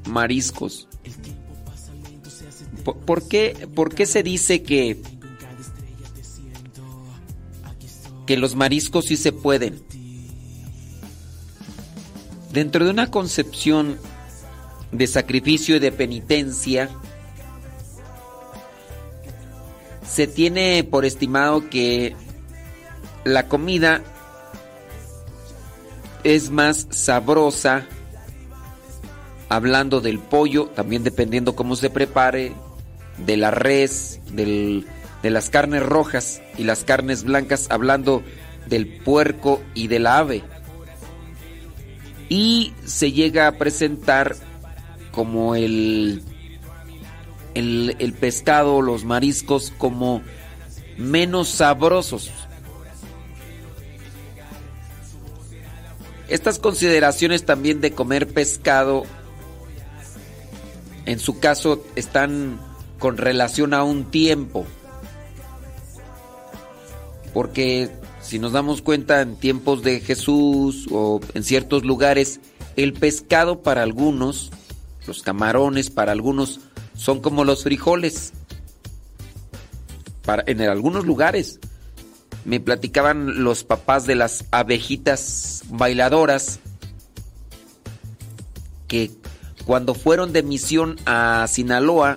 mariscos. 0.08 0.88
¿Por, 2.84 3.28
qué, 3.28 3.68
¿Por 3.76 3.94
qué 3.94 4.06
se 4.06 4.24
dice 4.24 4.64
que, 4.64 5.00
que 8.26 8.36
los 8.36 8.56
mariscos 8.56 9.04
sí 9.06 9.16
se 9.16 9.30
pueden? 9.30 9.89
Dentro 12.50 12.84
de 12.84 12.90
una 12.90 13.10
concepción 13.10 13.98
de 14.92 15.06
sacrificio 15.06 15.76
y 15.76 15.78
de 15.78 15.92
penitencia, 15.92 16.90
se 20.06 20.26
tiene 20.26 20.82
por 20.82 21.04
estimado 21.04 21.70
que 21.70 22.16
la 23.24 23.46
comida 23.46 24.02
es 26.24 26.50
más 26.50 26.88
sabrosa, 26.90 27.86
hablando 29.48 30.00
del 30.00 30.18
pollo, 30.18 30.66
también 30.66 31.04
dependiendo 31.04 31.54
cómo 31.54 31.76
se 31.76 31.90
prepare, 31.90 32.52
de 33.18 33.36
la 33.36 33.50
res, 33.52 34.18
del- 34.32 34.86
de 35.22 35.30
las 35.30 35.50
carnes 35.50 35.84
rojas 35.84 36.40
y 36.58 36.64
las 36.64 36.82
carnes 36.84 37.22
blancas, 37.24 37.68
hablando 37.70 38.22
del 38.66 38.86
puerco 39.02 39.62
y 39.74 39.86
del 39.88 40.06
ave. 40.06 40.42
Y 42.30 42.72
se 42.86 43.12
llega 43.12 43.46
a 43.46 43.58
presentar 43.58 44.36
como 45.10 45.54
el, 45.54 46.22
el, 47.54 47.96
el 47.98 48.12
pescado, 48.14 48.80
los 48.80 49.04
mariscos, 49.04 49.72
como 49.76 50.22
menos 50.96 51.48
sabrosos. 51.48 52.30
Estas 56.28 56.60
consideraciones 56.60 57.44
también 57.44 57.80
de 57.80 57.90
comer 57.90 58.28
pescado, 58.28 59.02
en 61.04 61.18
su 61.18 61.40
caso, 61.40 61.84
están 61.96 62.60
con 63.00 63.16
relación 63.16 63.74
a 63.74 63.82
un 63.82 64.12
tiempo. 64.12 64.64
Porque 67.34 67.90
si 68.30 68.38
nos 68.38 68.52
damos 68.52 68.80
cuenta 68.80 69.22
en 69.22 69.34
tiempos 69.34 69.82
de 69.82 69.98
Jesús 69.98 70.86
o 70.92 71.20
en 71.34 71.42
ciertos 71.42 71.84
lugares, 71.84 72.38
el 72.76 72.92
pescado 72.92 73.60
para 73.60 73.82
algunos, 73.82 74.52
los 75.04 75.24
camarones 75.24 75.90
para 75.90 76.12
algunos, 76.12 76.60
son 76.94 77.20
como 77.22 77.42
los 77.42 77.64
frijoles. 77.64 78.32
Para, 80.24 80.44
en 80.46 80.60
algunos 80.60 81.06
lugares. 81.06 81.58
Me 82.44 82.60
platicaban 82.60 83.42
los 83.42 83.64
papás 83.64 84.06
de 84.06 84.14
las 84.14 84.44
abejitas 84.52 85.64
bailadoras 85.68 86.60
que 88.86 89.10
cuando 89.66 89.92
fueron 89.92 90.32
de 90.32 90.44
misión 90.44 91.00
a 91.04 91.48
Sinaloa, 91.48 92.16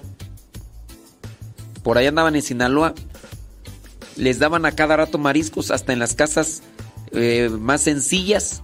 por 1.81 1.97
ahí 1.97 2.05
andaban 2.05 2.35
en 2.35 2.43
Sinaloa, 2.43 2.93
les 4.15 4.39
daban 4.39 4.65
a 4.65 4.71
cada 4.71 4.97
rato 4.97 5.17
mariscos, 5.17 5.71
hasta 5.71 5.93
en 5.93 5.99
las 5.99 6.13
casas 6.13 6.61
eh, 7.11 7.49
más 7.49 7.81
sencillas, 7.81 8.61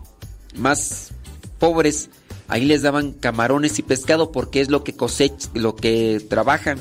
más 0.55 1.11
pobres, 1.59 2.09
ahí 2.47 2.65
les 2.65 2.81
daban 2.81 3.11
camarones 3.11 3.79
y 3.79 3.83
pescado 3.83 4.31
porque 4.31 4.61
es 4.61 4.69
lo 4.69 4.83
que 4.83 4.95
cosech, 4.95 5.33
lo 5.53 5.75
que 5.75 6.25
trabajan. 6.29 6.79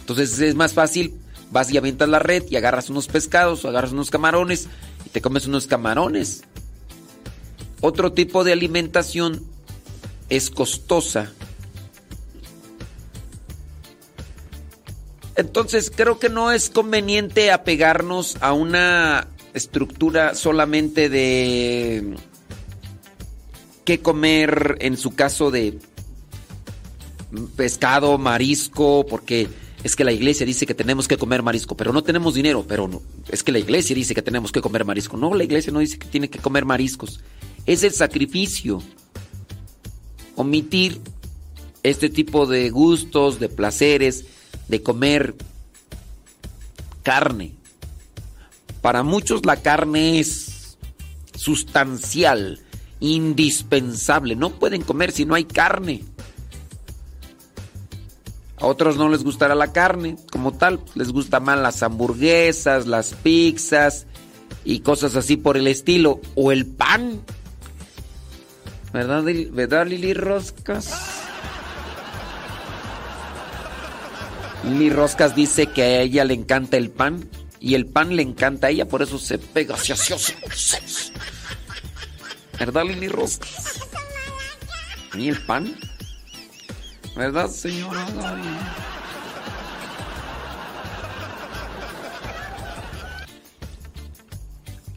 Entonces 0.00 0.38
es 0.40 0.54
más 0.54 0.72
fácil, 0.72 1.14
vas 1.50 1.70
y 1.70 1.78
avientas 1.78 2.08
la 2.08 2.18
red 2.18 2.44
y 2.48 2.56
agarras 2.56 2.90
unos 2.90 3.08
pescados 3.08 3.64
o 3.64 3.68
agarras 3.68 3.92
unos 3.92 4.10
camarones 4.10 4.68
y 5.04 5.10
te 5.10 5.20
comes 5.20 5.46
unos 5.46 5.66
camarones. 5.66 6.42
Otro 7.80 8.12
tipo 8.12 8.42
de 8.44 8.52
alimentación 8.52 9.42
es 10.28 10.50
costosa. 10.50 11.32
Entonces 15.36 15.92
creo 15.94 16.18
que 16.18 16.30
no 16.30 16.50
es 16.50 16.70
conveniente 16.70 17.50
apegarnos 17.50 18.36
a 18.40 18.52
una 18.52 19.28
estructura 19.52 20.34
solamente 20.34 21.08
de 21.08 22.16
qué 23.84 24.00
comer 24.00 24.76
en 24.80 24.96
su 24.96 25.14
caso 25.14 25.50
de 25.50 25.78
pescado, 27.56 28.16
marisco, 28.18 29.04
porque 29.06 29.48
es 29.84 29.94
que 29.94 30.04
la 30.04 30.12
iglesia 30.12 30.46
dice 30.46 30.66
que 30.66 30.74
tenemos 30.74 31.06
que 31.06 31.18
comer 31.18 31.42
marisco, 31.42 31.76
pero 31.76 31.92
no 31.92 32.02
tenemos 32.02 32.34
dinero, 32.34 32.64
pero 32.66 32.88
no, 32.88 33.02
es 33.28 33.42
que 33.42 33.52
la 33.52 33.58
iglesia 33.58 33.94
dice 33.94 34.14
que 34.14 34.22
tenemos 34.22 34.52
que 34.52 34.60
comer 34.60 34.84
marisco. 34.84 35.16
No, 35.16 35.34
la 35.34 35.44
iglesia 35.44 35.72
no 35.72 35.80
dice 35.80 35.98
que 35.98 36.08
tiene 36.08 36.30
que 36.30 36.38
comer 36.38 36.64
mariscos. 36.64 37.20
Es 37.66 37.82
el 37.82 37.92
sacrificio. 37.92 38.82
Omitir 40.34 41.00
este 41.82 42.10
tipo 42.10 42.46
de 42.46 42.70
gustos, 42.70 43.38
de 43.38 43.48
placeres, 43.48 44.24
de 44.68 44.82
comer 44.82 45.34
carne. 47.02 47.54
Para 48.82 49.02
muchos 49.02 49.44
la 49.46 49.56
carne 49.56 50.20
es 50.20 50.76
sustancial, 51.34 52.60
indispensable. 53.00 54.36
No 54.36 54.50
pueden 54.50 54.82
comer 54.82 55.12
si 55.12 55.24
no 55.24 55.34
hay 55.34 55.44
carne. 55.44 56.04
A 58.58 58.66
otros 58.66 58.96
no 58.96 59.08
les 59.08 59.22
gustará 59.22 59.54
la 59.54 59.72
carne 59.72 60.16
como 60.32 60.52
tal, 60.52 60.80
les 60.94 61.12
gustan 61.12 61.44
más 61.44 61.58
las 61.58 61.82
hamburguesas, 61.82 62.86
las 62.86 63.12
pizzas 63.14 64.06
y 64.64 64.80
cosas 64.80 65.14
así 65.14 65.36
por 65.36 65.56
el 65.56 65.66
estilo. 65.66 66.20
O 66.34 66.52
el 66.52 66.66
pan. 66.66 67.20
¿Verdad, 68.92 69.24
¿verdad 69.52 69.86
Lili 69.86 70.14
Roscas? 70.14 71.15
Lili 74.66 74.90
Roscas 74.90 75.34
dice 75.36 75.68
que 75.68 75.82
a 75.82 76.00
ella 76.00 76.24
le 76.24 76.34
encanta 76.34 76.76
el 76.76 76.90
pan 76.90 77.28
y 77.60 77.74
el 77.74 77.86
pan 77.86 78.16
le 78.16 78.22
encanta 78.22 78.66
a 78.66 78.70
ella, 78.70 78.86
por 78.86 79.02
eso 79.02 79.18
se 79.18 79.38
pega 79.38 79.76
¿Verdad, 82.58 82.84
Lili 82.84 83.08
Roscas? 83.08 83.80
¿Y 85.14 85.28
el 85.28 85.44
pan? 85.46 85.74
¿Verdad, 87.16 87.48
señora? 87.48 88.06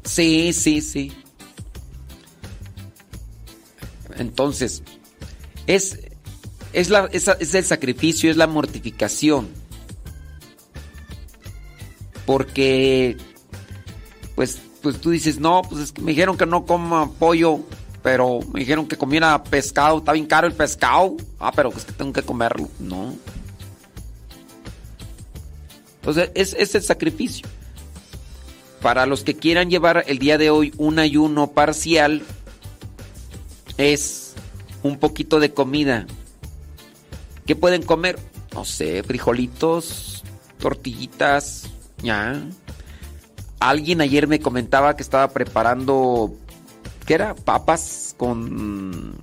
Sí, 0.04 0.52
sí, 0.54 0.82
sí. 0.82 1.14
Entonces, 4.18 4.84
es, 5.66 6.00
es, 6.74 6.90
la, 6.90 7.06
es, 7.12 7.28
es 7.28 7.54
el 7.54 7.64
sacrificio, 7.64 8.30
es 8.30 8.36
la 8.36 8.48
mortificación. 8.48 9.59
Porque, 12.30 13.18
pues, 14.36 14.62
pues 14.84 15.02
tú 15.02 15.10
dices, 15.10 15.40
no, 15.40 15.64
pues 15.68 15.82
es 15.82 15.92
que 15.92 16.04
me 16.04 16.12
dijeron 16.12 16.38
que 16.38 16.46
no 16.46 16.64
coma 16.64 17.10
pollo, 17.18 17.62
pero 18.04 18.42
me 18.54 18.60
dijeron 18.60 18.88
que 18.88 18.98
comiera 18.98 19.44
pescado, 19.44 19.98
está 19.98 20.14
bien 20.14 20.28
caro 20.28 20.46
el 20.46 20.54
pescado. 20.54 21.18
Ah, 21.40 21.52
pero 21.56 21.70
es 21.76 21.86
que 21.86 21.92
tengo 21.92 22.14
que 22.14 22.22
comerlo. 22.22 22.70
No. 22.78 23.16
Entonces, 25.96 26.30
es, 26.36 26.54
es 26.54 26.76
el 26.76 26.84
sacrificio. 26.84 27.48
Para 28.80 29.08
los 29.08 29.24
que 29.24 29.34
quieran 29.34 29.72
llevar 29.72 30.04
el 30.06 30.20
día 30.20 30.38
de 30.38 30.52
hoy 30.52 30.72
un 30.78 31.00
ayuno 31.00 31.48
parcial, 31.48 32.22
es 33.78 34.36
un 34.84 35.00
poquito 35.00 35.40
de 35.40 35.52
comida 35.52 36.06
¿Qué 37.48 37.56
pueden 37.56 37.82
comer? 37.82 38.20
No 38.54 38.66
sé, 38.66 39.02
frijolitos, 39.02 40.24
tortillitas, 40.60 41.68
ya. 42.02 42.42
Alguien 43.60 44.02
ayer 44.02 44.28
me 44.28 44.40
comentaba 44.40 44.96
que 44.96 45.04
estaba 45.04 45.30
preparando, 45.30 46.34
¿qué 47.06 47.16
era? 47.16 47.36
Papas 47.36 48.16
con 48.18 49.16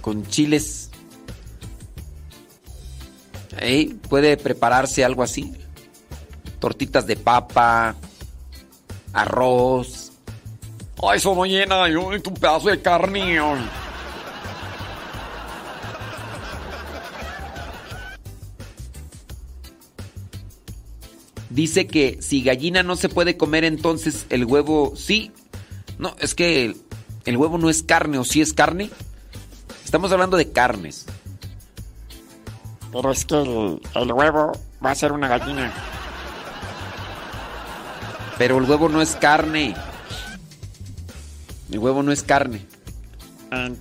con 0.00 0.26
chiles. 0.26 0.90
Ey, 3.60 3.88
puede 4.08 4.36
prepararse 4.36 5.04
algo 5.04 5.22
así. 5.22 5.52
Tortitas 6.60 7.06
de 7.06 7.16
papa, 7.16 7.96
arroz. 9.12 10.12
Ay, 11.02 11.18
eso 11.18 11.34
no 11.34 11.44
llena, 11.44 11.88
yo 11.88 12.06
un 12.06 12.20
pedazo 12.20 12.68
de 12.68 12.80
carne. 12.80 13.38
ay. 13.38 13.87
Dice 21.58 21.88
que 21.88 22.18
si 22.20 22.44
gallina 22.44 22.84
no 22.84 22.94
se 22.94 23.08
puede 23.08 23.36
comer, 23.36 23.64
entonces 23.64 24.26
el 24.30 24.44
huevo 24.44 24.92
sí. 24.94 25.32
No, 25.98 26.14
es 26.20 26.36
que 26.36 26.66
el, 26.66 26.76
el 27.24 27.36
huevo 27.36 27.58
no 27.58 27.68
es 27.68 27.82
carne, 27.82 28.16
o 28.18 28.22
sí 28.22 28.40
es 28.40 28.52
carne. 28.52 28.90
Estamos 29.84 30.12
hablando 30.12 30.36
de 30.36 30.52
carnes. 30.52 31.06
Pero 32.92 33.10
es 33.10 33.24
que 33.24 33.34
el, 33.34 33.80
el 33.92 34.12
huevo 34.12 34.52
va 34.86 34.92
a 34.92 34.94
ser 34.94 35.10
una 35.10 35.26
gallina. 35.26 35.72
Pero 38.38 38.58
el 38.58 38.70
huevo 38.70 38.88
no 38.88 39.02
es 39.02 39.16
carne. 39.16 39.74
El 41.72 41.80
huevo 41.80 42.04
no 42.04 42.12
es 42.12 42.22
carne. 42.22 42.64
Eh, 43.50 43.74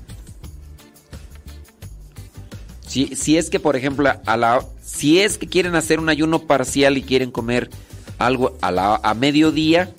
Si, 2.88 3.16
si 3.16 3.38
es 3.38 3.52
que, 3.52 3.60
por 3.60 3.76
ejemplo, 3.76 4.12
a 4.26 4.36
la, 4.36 4.66
si 4.88 5.20
es 5.20 5.38
que 5.38 5.48
quieren 5.48 5.76
hacer 5.76 6.00
un 6.00 6.08
ayuno 6.08 6.44
parcial 6.44 6.98
y 6.98 7.04
quieren 7.04 7.30
comer 7.30 7.70
algo 8.18 8.58
a, 8.62 8.72
la, 8.72 8.96
a 8.96 9.14
mediodía, 9.14 9.94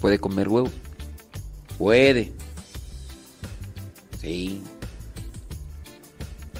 puede 0.00 0.18
comer 0.18 0.48
huevo. 0.48 0.68
Puede. 1.78 2.32
Sí. 4.20 4.60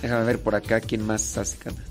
Déjame 0.01 0.25
ver 0.25 0.41
por 0.41 0.55
acá 0.55 0.81
quién 0.81 1.05
más 1.05 1.37
hace 1.37 1.59
cana. 1.59 1.85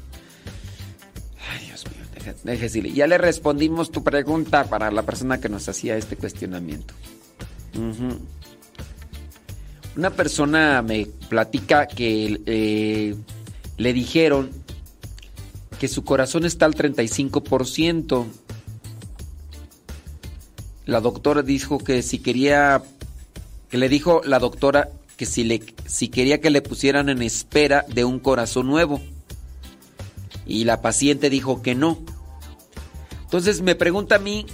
Ay, 1.51 1.65
Dios 1.67 1.85
mío, 1.85 2.05
deja, 2.15 2.33
deja 2.41 2.61
decirle. 2.63 2.93
Ya 2.93 3.05
le 3.05 3.17
respondimos 3.17 3.91
tu 3.91 4.01
pregunta 4.01 4.63
para 4.63 4.89
la 4.91 5.03
persona 5.03 5.41
que 5.41 5.49
nos 5.49 5.67
hacía 5.67 5.97
este 5.97 6.15
cuestionamiento. 6.15 6.93
Una 9.97 10.09
persona 10.09 10.81
me 10.81 11.05
platica 11.27 11.85
que 11.85 12.41
eh, 12.45 13.15
le 13.77 13.93
dijeron 13.93 14.58
que 15.79 15.87
su 15.87 16.03
corazón 16.03 16.45
está 16.45 16.65
al 16.65 16.75
35%. 16.75 18.25
La 20.85 21.01
doctora 21.01 21.41
dijo 21.41 21.77
que 21.79 22.01
si 22.03 22.19
quería, 22.19 22.83
que 23.69 23.77
le 23.77 23.89
dijo 23.89 24.21
la 24.25 24.39
doctora 24.39 24.89
que 25.15 25.25
si, 25.25 25.43
le, 25.43 25.63
si 25.85 26.09
quería 26.09 26.41
que 26.41 26.49
le 26.49 26.61
pusieran 26.61 27.09
en 27.09 27.21
espera 27.21 27.85
de 27.87 28.05
un 28.05 28.19
corazón 28.19 28.67
nuevo. 28.67 29.01
Y 30.45 30.65
la 30.65 30.81
paciente 30.81 31.29
dijo 31.29 31.61
que 31.61 31.75
no. 31.75 31.99
Entonces 33.23 33.61
me 33.61 33.75
pregunta 33.75 34.15
a 34.15 34.19
mí, 34.19 34.45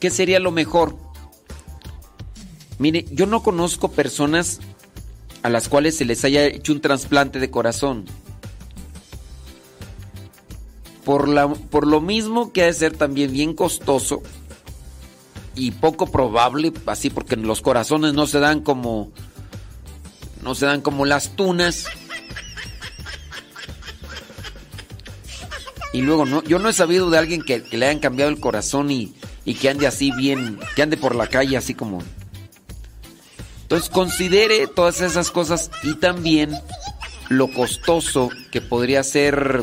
¿qué 0.00 0.10
sería 0.10 0.40
lo 0.40 0.50
mejor? 0.50 0.96
Mire, 2.78 3.04
yo 3.12 3.26
no 3.26 3.42
conozco 3.42 3.90
personas 3.90 4.60
a 5.42 5.50
las 5.50 5.68
cuales 5.68 5.96
se 5.96 6.04
les 6.04 6.24
haya 6.24 6.46
hecho 6.46 6.72
un 6.72 6.80
trasplante 6.80 7.38
de 7.38 7.50
corazón. 7.50 8.06
Por, 11.08 11.26
la, 11.26 11.48
por 11.48 11.86
lo 11.86 12.02
mismo 12.02 12.52
que 12.52 12.64
ha 12.64 12.66
de 12.66 12.74
ser 12.74 12.94
también 12.94 13.32
bien 13.32 13.54
costoso 13.54 14.20
y 15.54 15.70
poco 15.70 16.08
probable, 16.08 16.70
así 16.84 17.08
porque 17.08 17.34
los 17.34 17.62
corazones 17.62 18.12
no 18.12 18.26
se 18.26 18.40
dan 18.40 18.60
como 18.60 19.10
no 20.42 20.54
se 20.54 20.66
dan 20.66 20.82
como 20.82 21.06
las 21.06 21.34
tunas. 21.34 21.86
Y 25.94 26.02
luego 26.02 26.26
no, 26.26 26.44
yo 26.44 26.58
no 26.58 26.68
he 26.68 26.74
sabido 26.74 27.08
de 27.08 27.16
alguien 27.16 27.40
que, 27.40 27.64
le 27.70 27.86
hayan 27.86 28.00
cambiado 28.00 28.30
el 28.30 28.38
corazón 28.38 28.90
y, 28.90 29.14
y 29.46 29.54
que 29.54 29.70
ande 29.70 29.86
así 29.86 30.12
bien, 30.12 30.60
que 30.76 30.82
ande 30.82 30.98
por 30.98 31.16
la 31.16 31.26
calle 31.26 31.56
así 31.56 31.72
como 31.72 32.02
entonces 33.62 33.88
considere 33.88 34.66
todas 34.66 35.00
esas 35.00 35.30
cosas 35.30 35.70
y 35.82 35.94
también 35.94 36.54
lo 37.30 37.48
costoso 37.48 38.28
que 38.50 38.60
podría 38.60 39.02
ser 39.02 39.62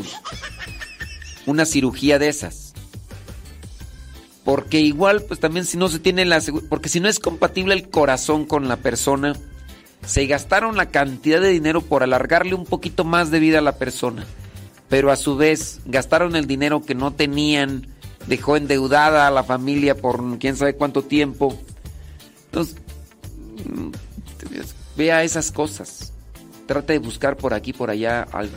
una 1.46 1.64
cirugía 1.64 2.18
de 2.18 2.28
esas. 2.28 2.74
Porque 4.44 4.80
igual, 4.80 5.22
pues 5.22 5.40
también 5.40 5.64
si 5.64 5.76
no 5.76 5.88
se 5.88 5.98
tiene 5.98 6.24
la 6.24 6.40
porque 6.68 6.88
si 6.88 7.00
no 7.00 7.08
es 7.08 7.18
compatible 7.18 7.74
el 7.74 7.88
corazón 7.88 8.44
con 8.44 8.68
la 8.68 8.76
persona, 8.76 9.34
se 10.04 10.26
gastaron 10.26 10.76
la 10.76 10.90
cantidad 10.90 11.40
de 11.40 11.48
dinero 11.48 11.80
por 11.80 12.02
alargarle 12.02 12.54
un 12.54 12.64
poquito 12.64 13.04
más 13.04 13.30
de 13.32 13.40
vida 13.40 13.58
a 13.58 13.62
la 13.62 13.76
persona, 13.76 14.24
pero 14.88 15.10
a 15.10 15.16
su 15.16 15.36
vez 15.36 15.80
gastaron 15.84 16.36
el 16.36 16.46
dinero 16.46 16.82
que 16.82 16.94
no 16.94 17.12
tenían, 17.12 17.88
dejó 18.28 18.56
endeudada 18.56 19.26
a 19.26 19.32
la 19.32 19.42
familia 19.42 19.96
por 19.96 20.38
quién 20.38 20.56
sabe 20.56 20.74
cuánto 20.76 21.02
tiempo. 21.02 21.58
Entonces, 22.46 22.76
mm, 23.64 23.90
vea 24.96 25.24
esas 25.24 25.50
cosas. 25.50 26.12
Trata 26.66 26.92
de 26.92 27.00
buscar 27.00 27.36
por 27.36 27.52
aquí, 27.52 27.72
por 27.72 27.90
allá 27.90 28.22
algo. 28.32 28.54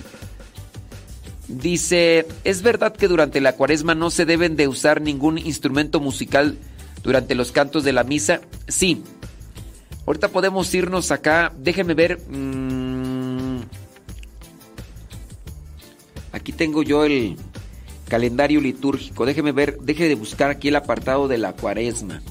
Dice, 1.49 2.27
¿es 2.43 2.61
verdad 2.61 2.95
que 2.95 3.07
durante 3.07 3.41
la 3.41 3.53
cuaresma 3.53 3.95
no 3.95 4.11
se 4.11 4.25
deben 4.25 4.55
de 4.55 4.67
usar 4.67 5.01
ningún 5.01 5.39
instrumento 5.39 5.99
musical 5.99 6.59
durante 7.01 7.33
los 7.33 7.51
cantos 7.51 7.83
de 7.83 7.91
la 7.91 8.03
misa? 8.03 8.41
Sí. 8.67 9.01
Ahorita 10.05 10.27
podemos 10.27 10.71
irnos 10.75 11.09
acá. 11.09 11.51
Déjenme 11.57 11.95
ver. 11.95 12.19
mm, 12.29 13.61
aquí 16.33 16.51
tengo 16.51 16.83
yo 16.83 17.03
el 17.03 17.35
calendario 18.07 18.61
litúrgico. 18.61 19.25
Déjenme 19.25 19.51
ver. 19.51 19.79
Deje 19.79 20.07
de 20.07 20.13
buscar 20.13 20.51
aquí 20.51 20.67
el 20.67 20.75
apartado 20.75 21.27
de 21.27 21.39
la 21.39 21.53
cuaresma. 21.53 22.21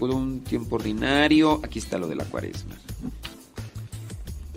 Un 0.00 0.40
tiempo 0.40 0.76
ordinario. 0.76 1.60
Aquí 1.62 1.78
está 1.78 1.96
lo 1.98 2.08
de 2.08 2.16
la 2.16 2.24
cuaresma. 2.24 2.74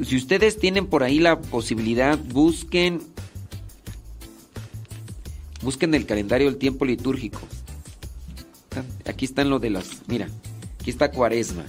Si 0.03 0.15
ustedes 0.15 0.57
tienen 0.57 0.87
por 0.87 1.03
ahí 1.03 1.19
la 1.19 1.39
posibilidad, 1.39 2.17
busquen. 2.17 3.01
Busquen 5.61 5.93
el 5.95 6.05
calendario 6.05 6.47
del 6.47 6.57
tiempo 6.57 6.85
litúrgico. 6.85 7.39
Aquí 9.05 9.25
están 9.25 9.49
lo 9.49 9.59
de 9.59 9.71
las. 9.71 10.07
Mira, 10.07 10.27
aquí 10.79 10.89
está 10.89 11.11
cuaresma. 11.11 11.65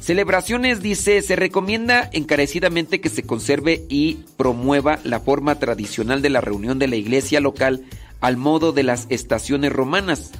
Celebraciones 0.00 0.80
dice, 0.80 1.20
se 1.22 1.36
recomienda 1.36 2.08
encarecidamente 2.12 3.00
que 3.00 3.08
se 3.08 3.24
conserve 3.24 3.84
y 3.88 4.20
promueva 4.36 4.98
la 5.04 5.20
forma 5.20 5.56
tradicional 5.56 6.22
de 6.22 6.30
la 6.30 6.40
reunión 6.40 6.78
de 6.78 6.88
la 6.88 6.96
iglesia 6.96 7.40
local 7.40 7.84
al 8.20 8.36
modo 8.36 8.72
de 8.72 8.84
las 8.84 9.06
estaciones 9.10 9.72
romanas. 9.72 10.30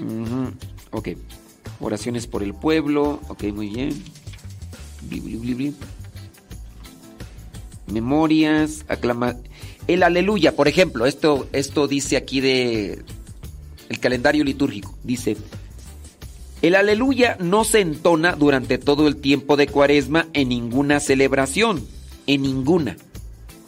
Ujú, 0.00 0.52
Ok. 0.90 1.08
Oraciones 1.80 2.26
por 2.26 2.42
el 2.42 2.54
pueblo. 2.54 3.20
Ok, 3.28 3.44
muy 3.52 3.68
bien. 3.68 3.90
Bli, 5.02 5.20
bli, 5.20 5.54
bli. 5.54 5.74
Memorias, 7.86 8.84
aclama. 8.88 9.36
El 9.88 10.02
aleluya, 10.02 10.54
por 10.54 10.68
ejemplo, 10.68 11.06
esto, 11.06 11.48
esto 11.52 11.88
dice 11.88 12.18
aquí 12.18 12.40
de 12.40 13.02
el 13.88 13.98
calendario 13.98 14.44
litúrgico. 14.44 14.94
Dice, 15.02 15.38
el 16.60 16.74
aleluya 16.74 17.36
no 17.40 17.64
se 17.64 17.80
entona 17.80 18.32
durante 18.32 18.76
todo 18.76 19.08
el 19.08 19.16
tiempo 19.16 19.56
de 19.56 19.66
cuaresma 19.66 20.26
en 20.34 20.50
ninguna 20.50 21.00
celebración, 21.00 21.86
en 22.26 22.42
ninguna. 22.42 22.98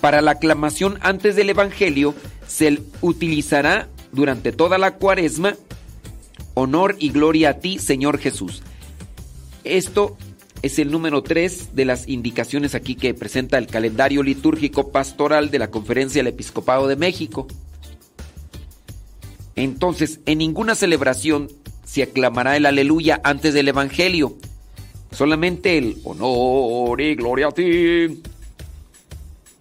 Para 0.03 0.21
la 0.21 0.33
aclamación 0.33 0.99
antes 1.01 1.37
del 1.37 1.51
Evangelio 1.51 2.15
se 2.47 2.83
utilizará 3.01 3.89
durante 4.13 4.53
toda 4.53 4.77
la 4.77 4.97
cuaresma 4.97 5.57
honor 6.53 6.97
y 6.99 7.11
gloria 7.11 7.51
a 7.51 7.55
ti, 7.55 7.79
Señor 7.79 8.19
Jesús. 8.19 8.63
Esto 9.65 10.19
es 10.62 10.78
el 10.78 10.91
número 10.91 11.23
3 11.23 11.74
de 11.74 11.85
las 11.85 12.09
indicaciones 12.09 12.74
aquí 12.74 12.95
que 12.95 13.15
presenta 13.15 13.57
el 13.57 13.66
calendario 13.66 14.23
litúrgico 14.23 14.91
pastoral 14.91 15.51
de 15.51 15.59
la 15.59 15.70
Conferencia 15.70 16.20
del 16.20 16.32
Episcopado 16.32 16.87
de 16.87 16.97
México. 16.97 17.47
Entonces, 19.57 20.20
en 20.27 20.39
ninguna 20.39 20.74
celebración 20.74 21.49
se 21.85 22.03
aclamará 22.03 22.57
el 22.57 22.66
aleluya 22.66 23.20
antes 23.24 23.55
del 23.55 23.69
Evangelio. 23.69 24.37
Solamente 25.12 25.78
el 25.78 25.99
honor 26.05 27.01
y 27.01 27.15
gloria 27.15 27.49
a 27.49 27.53
ti. 27.53 28.23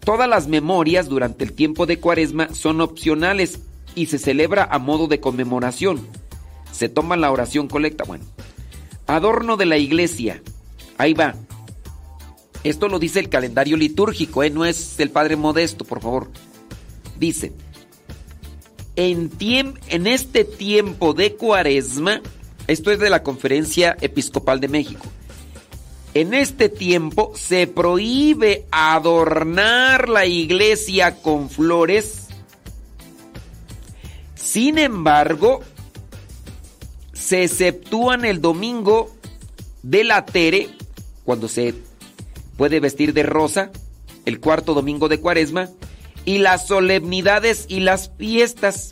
Todas 0.01 0.29
las 0.29 0.47
memorias 0.47 1.07
durante 1.07 1.43
el 1.43 1.53
tiempo 1.53 1.85
de 1.85 1.99
cuaresma 1.99 2.53
son 2.53 2.81
opcionales 2.81 3.59
y 3.95 4.07
se 4.07 4.19
celebra 4.19 4.67
a 4.69 4.79
modo 4.79 5.07
de 5.07 5.19
conmemoración. 5.19 6.05
Se 6.71 6.89
toma 6.89 7.17
la 7.17 7.31
oración 7.31 7.67
colecta. 7.67 8.03
Bueno, 8.03 8.25
adorno 9.07 9.57
de 9.57 9.65
la 9.65 9.77
iglesia. 9.77 10.41
Ahí 10.99 11.13
va. 11.13 11.33
Esto 12.63 12.89
lo 12.89 12.99
dice 12.99 13.21
el 13.21 13.29
calendario 13.29 13.77
litúrgico, 13.77 14.43
¿eh? 14.43 14.49
no 14.49 14.65
es 14.65 14.99
el 14.99 15.09
Padre 15.09 15.37
Modesto, 15.37 15.85
por 15.85 16.01
favor. 16.01 16.29
Dice, 17.17 17.53
en, 18.97 19.31
en 19.87 20.07
este 20.07 20.43
tiempo 20.43 21.13
de 21.13 21.35
cuaresma, 21.35 22.21
esto 22.67 22.91
es 22.91 22.99
de 22.99 23.09
la 23.09 23.23
Conferencia 23.23 23.95
Episcopal 24.01 24.59
de 24.59 24.67
México, 24.67 25.05
en 26.13 26.33
este 26.33 26.67
tiempo 26.67 27.31
se 27.33 27.65
prohíbe 27.65 28.65
adornar 28.69 30.09
la 30.09 30.25
iglesia 30.25 31.21
con 31.21 31.49
flores. 31.49 32.27
Sin 34.35 34.77
embargo, 34.79 35.61
se 37.13 37.43
exceptúan 37.45 38.25
el 38.25 38.41
domingo 38.41 39.15
de 39.81 40.03
la 40.03 40.25
Tere, 40.25 40.78
cuando 41.29 41.47
se 41.47 41.75
puede 42.57 42.79
vestir 42.79 43.13
de 43.13 43.21
rosa, 43.21 43.69
el 44.25 44.39
cuarto 44.39 44.73
domingo 44.73 45.09
de 45.09 45.19
cuaresma, 45.19 45.69
y 46.25 46.39
las 46.39 46.65
solemnidades 46.65 47.65
y 47.67 47.81
las 47.81 48.09
fiestas. 48.17 48.89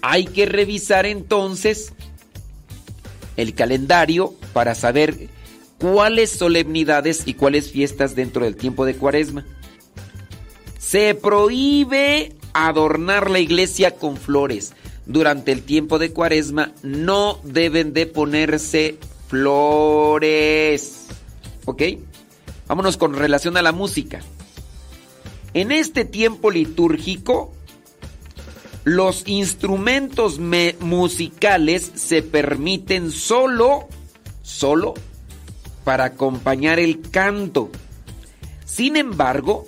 Hay 0.00 0.24
que 0.24 0.46
revisar 0.46 1.04
entonces 1.04 1.92
el 3.36 3.52
calendario 3.52 4.32
para 4.54 4.74
saber 4.74 5.28
cuáles 5.76 6.30
solemnidades 6.30 7.24
y 7.26 7.34
cuáles 7.34 7.70
fiestas 7.70 8.16
dentro 8.16 8.46
del 8.46 8.56
tiempo 8.56 8.86
de 8.86 8.96
cuaresma. 8.96 9.44
Se 10.78 11.14
prohíbe 11.14 12.32
adornar 12.54 13.28
la 13.30 13.40
iglesia 13.40 13.90
con 13.90 14.16
flores. 14.16 14.72
Durante 15.04 15.52
el 15.52 15.64
tiempo 15.64 15.98
de 15.98 16.14
cuaresma 16.14 16.72
no 16.82 17.40
deben 17.44 17.92
de 17.92 18.06
ponerse 18.06 18.96
flores. 19.28 21.06
¿Ok? 21.64 21.82
Vámonos 22.66 22.96
con 22.96 23.14
relación 23.14 23.56
a 23.56 23.62
la 23.62 23.72
música. 23.72 24.20
En 25.54 25.72
este 25.72 26.04
tiempo 26.04 26.50
litúrgico, 26.50 27.52
los 28.84 29.26
instrumentos 29.26 30.38
me- 30.38 30.76
musicales 30.80 31.90
se 31.94 32.22
permiten 32.22 33.10
solo, 33.10 33.88
solo 34.42 34.94
para 35.84 36.04
acompañar 36.04 36.78
el 36.78 37.00
canto. 37.10 37.70
Sin 38.64 38.96
embargo, 38.96 39.66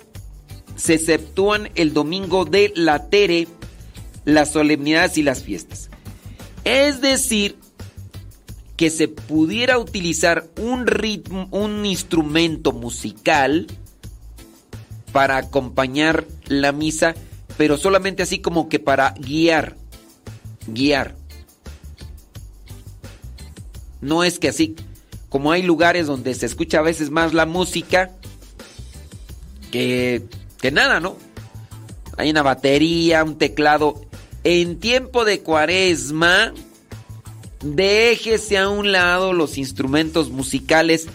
se 0.75 0.95
exceptúan 0.95 1.69
el 1.75 1.93
domingo 1.93 2.45
de 2.45 2.71
la 2.75 3.09
Tere, 3.09 3.47
las 4.25 4.51
solemnidades 4.51 5.17
y 5.17 5.23
las 5.23 5.41
fiestas. 5.43 5.89
Es 6.65 7.01
decir, 7.01 7.57
que 8.79 8.89
se 8.89 9.09
pudiera 9.09 9.77
utilizar 9.77 10.47
un 10.57 10.87
ritmo, 10.87 11.49
un 11.51 11.85
instrumento 11.85 12.71
musical 12.71 13.67
para 15.11 15.35
acompañar 15.35 16.25
la 16.45 16.71
misa, 16.71 17.13
pero 17.57 17.77
solamente 17.77 18.23
así 18.23 18.39
como 18.39 18.69
que 18.69 18.79
para 18.79 19.15
guiar, 19.19 19.75
guiar. 20.65 21.17
No 23.99 24.23
es 24.23 24.39
que 24.39 24.47
así, 24.47 24.77
como 25.27 25.51
hay 25.51 25.61
lugares 25.61 26.07
donde 26.07 26.33
se 26.33 26.45
escucha 26.45 26.79
a 26.79 26.83
veces 26.83 27.09
más 27.09 27.33
la 27.33 27.45
música 27.45 28.11
que, 29.71 30.23
que 30.61 30.71
nada, 30.71 31.01
¿no? 31.01 31.17
Hay 32.15 32.29
una 32.29 32.43
batería, 32.43 33.25
un 33.25 33.37
teclado. 33.37 33.99
En 34.45 34.79
tiempo 34.79 35.25
de 35.25 35.41
cuaresma, 35.41 36.53
déjese 37.61 38.57
a 38.57 38.69
un 38.69 38.91
lado 38.91 39.33
los 39.33 39.57
instrumentos 39.57 40.29
musicales 40.29 41.07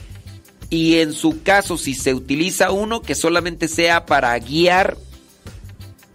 y 0.71 0.97
en 0.97 1.12
su 1.12 1.43
caso 1.43 1.79
si 1.79 1.95
se 1.95 2.15
utiliza 2.15 2.71
uno 2.71 3.03
que 3.03 3.15
solamente 3.15 3.69
sea 3.69 4.07
para 4.07 4.39
guiar, 4.39 4.97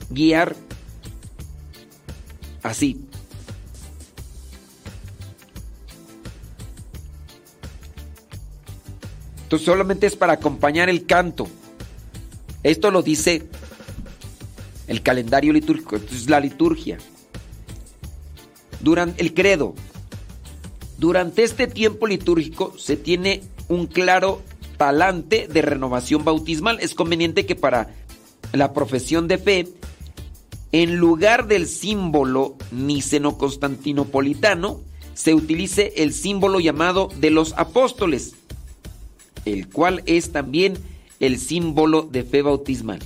guiar 0.09 0.55
así. 2.63 2.99
Entonces 9.43 9.65
solamente 9.65 10.05
es 10.05 10.15
para 10.15 10.33
acompañar 10.33 10.89
el 10.89 11.07
canto. 11.07 11.47
Esto 12.61 12.91
lo 12.91 13.01
dice 13.01 13.47
el 14.87 15.01
calendario 15.01 15.53
litúrgico, 15.53 15.95
es 15.95 16.29
la 16.29 16.39
liturgia. 16.39 16.97
Durante 18.81 19.21
el 19.21 19.33
credo. 19.33 19.73
Durante 20.99 21.43
este 21.43 21.67
tiempo 21.67 22.07
litúrgico 22.07 22.73
se 22.77 22.97
tiene 22.97 23.41
un 23.69 23.87
claro 23.87 24.41
talante 24.75 25.47
de 25.47 25.61
renovación 25.61 26.25
bautismal. 26.25 26.77
Es 26.81 26.93
conveniente 26.93 27.45
que 27.45 27.55
para 27.55 27.95
la 28.51 28.73
profesión 28.73 29.29
de 29.29 29.37
fe, 29.37 29.69
en 30.73 30.97
lugar 30.97 31.47
del 31.47 31.67
símbolo 31.67 32.57
niceno-constantinopolitano, 32.73 34.81
se 35.13 35.33
utilice 35.33 35.93
el 35.95 36.13
símbolo 36.13 36.59
llamado 36.59 37.07
de 37.17 37.29
los 37.29 37.53
apóstoles, 37.55 38.35
el 39.45 39.69
cual 39.69 40.03
es 40.05 40.33
también 40.33 40.77
el 41.21 41.39
símbolo 41.39 42.01
de 42.01 42.23
fe 42.23 42.41
bautismal. 42.41 42.99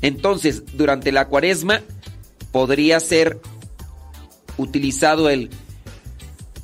Entonces, 0.00 0.64
durante 0.74 1.12
la 1.12 1.28
cuaresma 1.28 1.82
podría 2.50 2.98
ser 2.98 3.40
utilizado 4.58 5.30
el 5.30 5.50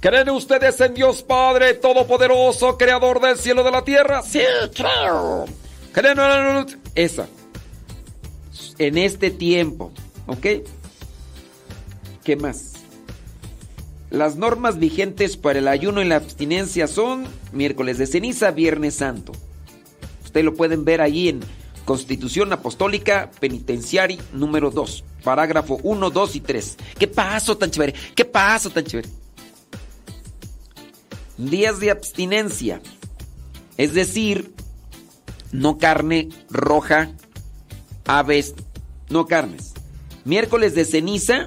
¿Creen 0.01 0.31
ustedes 0.31 0.81
en 0.81 0.95
Dios 0.95 1.25
Padre 1.25 1.75
Todopoderoso, 1.75 2.79
Creador 2.79 3.21
del 3.21 3.37
cielo 3.37 3.63
y 3.63 3.65
de 3.65 3.71
la 3.73 3.83
tierra? 3.83 4.23
Sí, 4.23 4.41
creo. 4.73 5.45
¿Creen 5.91 6.19
en 6.21 6.81
esa? 6.95 7.27
En 8.79 8.97
este 8.97 9.31
tiempo, 9.31 9.91
¿ok? 10.29 10.47
¿Qué 12.23 12.37
más? 12.37 12.75
Las 14.11 14.37
normas 14.37 14.79
vigentes 14.79 15.37
para 15.37 15.59
el 15.59 15.67
ayuno 15.67 16.01
y 16.01 16.05
la 16.05 16.15
abstinencia 16.15 16.87
son 16.87 17.27
miércoles 17.53 17.99
de 17.99 18.07
ceniza, 18.07 18.53
viernes 18.53 18.95
santo. 18.95 19.33
Ustedes 20.25 20.45
lo 20.45 20.55
pueden 20.55 20.85
ver 20.85 21.01
ahí 21.01 21.29
en 21.29 21.41
Constitución 21.85 22.53
Apostólica 22.53 23.33
Penitenciaria 23.41 24.19
número 24.33 24.71
2, 24.71 25.03
parágrafo 25.25 25.81
1, 25.83 26.11
2 26.11 26.37
y 26.37 26.41
3. 26.41 26.77
¿Qué 27.01 27.09
paso 27.09 27.59
tan 27.59 27.73
chévere? 27.73 27.95
¿Qué 28.15 28.25
paso 28.25 28.71
tan 28.71 28.85
chévere? 28.85 29.09
Días 31.39 31.79
de 31.79 31.93
abstinencia, 31.93 32.81
es 33.77 33.95
decir, 33.95 34.53
no 35.53 35.79
carne 35.79 36.29
roja, 36.51 37.11
aves, 38.07 38.55
no 39.09 39.27
carnes. 39.27 39.73
Miércoles 40.25 40.75
de 40.75 40.85
ceniza, 40.85 41.47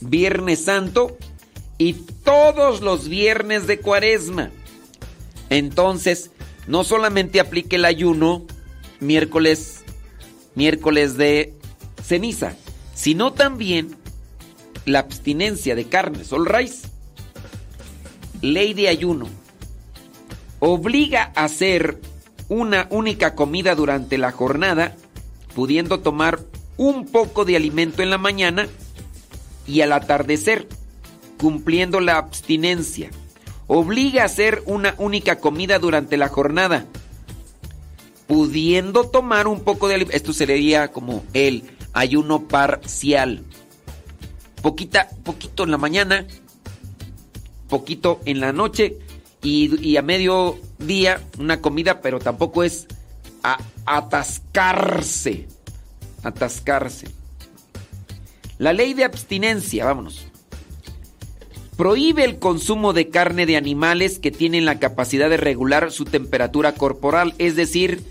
viernes 0.00 0.64
santo 0.64 1.16
y 1.78 1.94
todos 1.94 2.80
los 2.80 3.08
viernes 3.08 3.66
de 3.66 3.80
cuaresma. 3.80 4.50
Entonces, 5.50 6.30
no 6.68 6.84
solamente 6.84 7.40
aplique 7.40 7.76
el 7.76 7.84
ayuno 7.84 8.46
miércoles, 9.00 9.80
miércoles 10.54 11.16
de 11.16 11.54
ceniza, 12.04 12.54
sino 12.94 13.32
también 13.32 13.96
la 14.86 15.00
abstinencia 15.00 15.74
de 15.74 15.86
carne, 15.86 16.24
sol 16.24 16.46
raíz. 16.46 16.91
Ley 18.42 18.74
de 18.74 18.88
ayuno. 18.88 19.28
Obliga 20.58 21.32
a 21.34 21.44
hacer 21.44 22.00
una 22.48 22.86
única 22.90 23.34
comida 23.34 23.74
durante 23.74 24.18
la 24.18 24.32
jornada, 24.32 24.96
pudiendo 25.54 26.00
tomar 26.00 26.40
un 26.76 27.06
poco 27.06 27.44
de 27.44 27.56
alimento 27.56 28.02
en 28.02 28.10
la 28.10 28.18
mañana 28.18 28.66
y 29.66 29.80
al 29.80 29.92
atardecer, 29.92 30.68
cumpliendo 31.38 32.00
la 32.00 32.18
abstinencia. 32.18 33.10
Obliga 33.68 34.22
a 34.22 34.26
hacer 34.26 34.62
una 34.66 34.94
única 34.98 35.38
comida 35.38 35.78
durante 35.78 36.16
la 36.16 36.28
jornada, 36.28 36.86
pudiendo 38.26 39.04
tomar 39.08 39.46
un 39.46 39.60
poco 39.60 39.88
de 39.88 39.94
alimento. 39.94 40.16
Esto 40.16 40.32
sería 40.32 40.88
como 40.88 41.24
el 41.32 41.64
ayuno 41.92 42.48
parcial. 42.48 43.44
Poquita, 44.62 45.08
poquito 45.24 45.64
en 45.64 45.70
la 45.70 45.78
mañana, 45.78 46.26
poquito 47.72 48.20
en 48.26 48.38
la 48.38 48.52
noche 48.52 48.98
y, 49.42 49.96
a 49.96 50.02
medio 50.02 50.58
día 50.78 51.22
una 51.38 51.62
comida, 51.62 52.02
pero 52.02 52.18
tampoco 52.18 52.64
es 52.64 52.86
atascarse. 53.86 55.48
Atascarse. 56.22 57.08
La 58.58 58.74
ley 58.74 58.92
de 58.92 59.04
abstinencia, 59.04 59.86
vámonos. 59.86 60.26
Prohíbe 61.78 62.24
el 62.24 62.38
consumo 62.38 62.92
de 62.92 63.08
carne 63.08 63.46
de 63.46 63.56
animales 63.56 64.18
que 64.18 64.30
tienen 64.30 64.66
la 64.66 64.78
capacidad 64.78 65.30
de 65.30 65.38
regular 65.38 65.92
su 65.92 66.04
temperatura 66.04 66.74
corporal, 66.74 67.34
es 67.38 67.56
decir, 67.56 68.04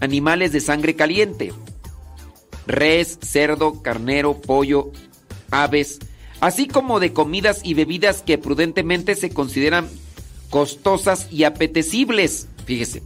animales 0.00 0.52
de 0.52 0.60
sangre 0.60 0.96
caliente. 0.96 1.52
Res, 2.66 3.18
cerdo, 3.20 3.82
carnero, 3.82 4.40
pollo, 4.40 4.90
aves, 5.50 5.98
así 6.44 6.68
como 6.68 7.00
de 7.00 7.14
comidas 7.14 7.62
y 7.64 7.72
bebidas 7.72 8.20
que 8.20 8.36
prudentemente 8.36 9.14
se 9.14 9.30
consideran 9.30 9.88
costosas 10.50 11.26
y 11.30 11.44
apetecibles. 11.44 12.48
Fíjese. 12.66 13.02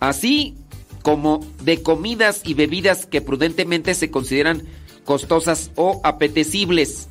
Así 0.00 0.56
como 1.02 1.46
de 1.62 1.80
comidas 1.80 2.40
y 2.44 2.54
bebidas 2.54 3.06
que 3.06 3.20
prudentemente 3.20 3.94
se 3.94 4.10
consideran 4.10 4.64
costosas 5.04 5.70
o 5.76 6.00
apetecibles. 6.02 7.06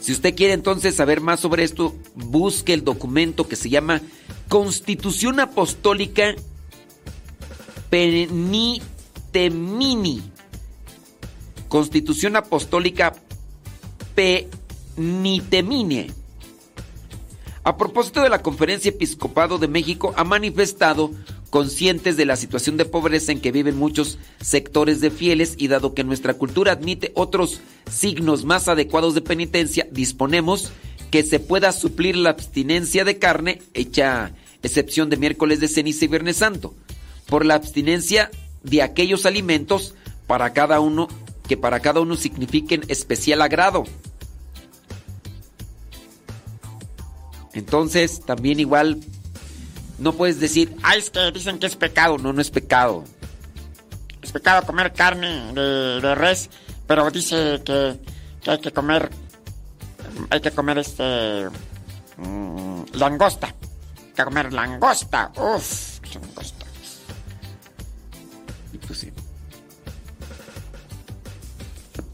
Si 0.00 0.12
usted 0.12 0.34
quiere 0.34 0.52
entonces 0.52 0.94
saber 0.94 1.22
más 1.22 1.40
sobre 1.40 1.64
esto, 1.64 1.96
busque 2.14 2.74
el 2.74 2.84
documento 2.84 3.48
que 3.48 3.56
se 3.56 3.70
llama 3.70 4.02
Constitución 4.50 5.40
Apostólica 5.40 6.34
Penitemini. 7.88 8.84
Constitución 11.68 12.36
Apostólica 12.36 13.14
Penitemine. 14.14 16.10
A 17.62 17.78
propósito 17.78 18.20
de 18.20 18.28
la 18.28 18.42
Conferencia 18.42 18.90
Episcopado 18.90 19.58
de 19.58 19.68
México, 19.68 20.12
ha 20.16 20.24
manifestado 20.24 21.10
conscientes 21.48 22.16
de 22.16 22.26
la 22.26 22.36
situación 22.36 22.76
de 22.76 22.84
pobreza 22.84 23.32
en 23.32 23.40
que 23.40 23.52
viven 23.52 23.78
muchos 23.78 24.18
sectores 24.40 25.00
de 25.00 25.10
fieles 25.10 25.54
y 25.56 25.68
dado 25.68 25.94
que 25.94 26.04
nuestra 26.04 26.34
cultura 26.34 26.72
admite 26.72 27.12
otros 27.14 27.60
signos 27.88 28.44
más 28.44 28.68
adecuados 28.68 29.14
de 29.14 29.20
penitencia, 29.20 29.86
disponemos 29.92 30.72
que 31.10 31.22
se 31.22 31.38
pueda 31.38 31.70
suplir 31.70 32.16
la 32.16 32.30
abstinencia 32.30 33.04
de 33.04 33.18
carne, 33.20 33.62
hecha 33.72 34.32
excepción 34.64 35.10
de 35.10 35.16
miércoles 35.16 35.60
de 35.60 35.68
ceniza 35.68 36.04
y 36.04 36.08
viernes 36.08 36.38
santo, 36.38 36.74
por 37.26 37.46
la 37.46 37.54
abstinencia 37.54 38.30
de 38.64 38.82
aquellos 38.82 39.24
alimentos 39.24 39.94
para 40.26 40.52
cada 40.52 40.80
uno 40.80 41.06
que 41.48 41.56
para 41.56 41.80
cada 41.80 42.00
uno 42.00 42.16
signifiquen 42.16 42.84
especial 42.88 43.42
agrado. 43.42 43.84
Entonces, 47.52 48.20
también 48.24 48.58
igual 48.60 49.00
no 49.98 50.12
puedes 50.12 50.40
decir, 50.40 50.74
Ah, 50.82 50.96
es 50.96 51.10
que 51.10 51.30
dicen 51.32 51.58
que 51.58 51.66
es 51.66 51.76
pecado. 51.76 52.18
no, 52.18 52.32
no 52.32 52.40
es 52.40 52.50
pecado. 52.50 53.04
Es 54.22 54.32
pecado 54.32 54.66
comer 54.66 54.92
carne 54.92 55.52
de, 55.52 56.14
res, 56.14 56.50
pero 56.86 57.10
dice 57.10 57.60
que, 57.64 58.00
que 58.42 58.50
hay 58.50 58.58
que 58.58 58.72
comer. 58.72 59.10
Hay 60.30 60.40
que 60.40 60.50
comer 60.50 60.78
este. 60.78 61.48
mm, 62.16 62.82
langosta. 62.94 63.48
Hay 63.48 64.12
que 64.16 64.24
comer 64.24 64.52
langosta. 64.52 65.30
Uf, 65.36 66.00
langosta. 66.14 66.53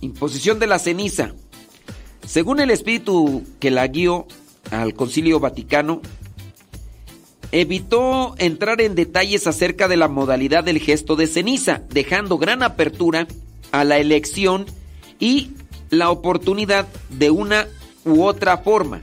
Imposición 0.00 0.58
de 0.58 0.66
la 0.66 0.78
ceniza. 0.78 1.32
Según 2.26 2.60
el 2.60 2.70
espíritu 2.70 3.44
que 3.58 3.70
la 3.70 3.86
guió 3.86 4.26
al 4.70 4.94
Concilio 4.94 5.40
Vaticano, 5.40 6.00
evitó 7.52 8.34
entrar 8.38 8.80
en 8.80 8.94
detalles 8.94 9.46
acerca 9.46 9.88
de 9.88 9.96
la 9.96 10.08
modalidad 10.08 10.64
del 10.64 10.78
gesto 10.78 11.16
de 11.16 11.26
ceniza, 11.26 11.82
dejando 11.90 12.38
gran 12.38 12.62
apertura 12.62 13.26
a 13.72 13.84
la 13.84 13.98
elección 13.98 14.66
y 15.18 15.50
la 15.90 16.10
oportunidad 16.10 16.86
de 17.10 17.30
una 17.30 17.66
u 18.04 18.22
otra 18.22 18.58
forma. 18.58 19.02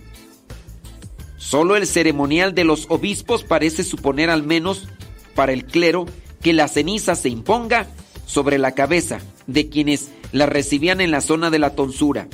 Solo 1.37 1.75
el 1.75 1.85
ceremonial 1.85 2.55
de 2.55 2.63
los 2.63 2.87
obispos 2.89 3.43
parece 3.43 3.83
suponer 3.83 4.29
al 4.29 4.43
menos 4.43 4.87
para 5.35 5.53
el 5.53 5.65
clero 5.65 6.05
que 6.41 6.53
la 6.53 6.67
ceniza 6.67 7.15
se 7.15 7.29
imponga 7.29 7.87
sobre 8.25 8.57
la 8.57 8.71
cabeza 8.71 9.19
de 9.45 9.69
quienes 9.69 10.09
la 10.31 10.45
recibían 10.45 11.01
en 11.01 11.11
la 11.11 11.21
zona 11.21 11.49
de 11.49 11.59
la 11.59 11.71
tonsura. 11.71 12.27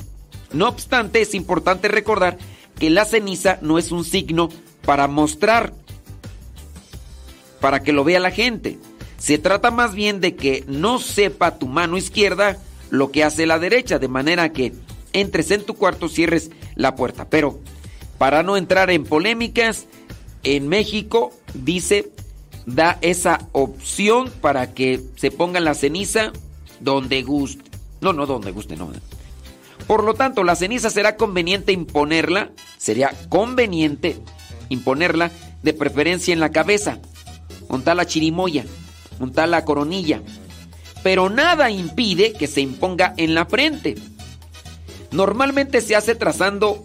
No 0.52 0.68
obstante, 0.68 1.20
es 1.20 1.34
importante 1.34 1.88
recordar 1.88 2.38
que 2.78 2.90
la 2.90 3.04
ceniza 3.04 3.58
no 3.62 3.78
es 3.78 3.92
un 3.92 4.04
signo 4.04 4.48
para 4.84 5.08
mostrar, 5.08 5.72
para 7.60 7.82
que 7.82 7.92
lo 7.92 8.04
vea 8.04 8.20
la 8.20 8.30
gente. 8.30 8.78
Se 9.18 9.38
trata 9.38 9.70
más 9.70 9.94
bien 9.94 10.20
de 10.20 10.36
que 10.36 10.64
no 10.66 10.98
sepa 10.98 11.58
tu 11.58 11.66
mano 11.66 11.96
izquierda 11.96 12.58
lo 12.90 13.10
que 13.10 13.24
hace 13.24 13.46
la 13.46 13.58
derecha, 13.58 13.98
de 13.98 14.08
manera 14.08 14.52
que 14.52 14.72
entres 15.12 15.50
en 15.50 15.64
tu 15.64 15.74
cuarto, 15.74 16.08
cierres 16.08 16.50
la 16.74 16.94
puerta. 16.94 17.28
Pero 17.28 17.58
para 18.18 18.42
no 18.42 18.56
entrar 18.56 18.90
en 18.90 19.04
polémicas, 19.04 19.86
en 20.42 20.68
México 20.68 21.32
dice, 21.54 22.10
da 22.66 22.98
esa 23.00 23.48
opción 23.52 24.30
para 24.40 24.74
que 24.74 25.00
se 25.16 25.30
ponga 25.30 25.60
la 25.60 25.74
ceniza 25.74 26.32
donde 26.80 27.22
guste. 27.22 27.73
No, 28.04 28.12
no 28.12 28.26
donde 28.26 28.52
guste, 28.52 28.76
no. 28.76 28.92
Por 29.86 30.04
lo 30.04 30.12
tanto, 30.12 30.44
la 30.44 30.56
ceniza 30.56 30.90
será 30.90 31.16
conveniente 31.16 31.72
imponerla, 31.72 32.50
sería 32.76 33.10
conveniente 33.30 34.18
imponerla 34.68 35.30
de 35.62 35.72
preferencia 35.72 36.34
en 36.34 36.38
la 36.38 36.50
cabeza, 36.50 36.98
montar 37.70 37.96
la 37.96 38.04
chirimoya, 38.04 38.66
montar 39.18 39.48
la 39.48 39.64
coronilla, 39.64 40.20
pero 41.02 41.30
nada 41.30 41.70
impide 41.70 42.34
que 42.34 42.46
se 42.46 42.60
imponga 42.60 43.14
en 43.16 43.34
la 43.34 43.46
frente. 43.46 43.94
Normalmente 45.10 45.80
se 45.80 45.96
hace 45.96 46.14
trazando 46.14 46.84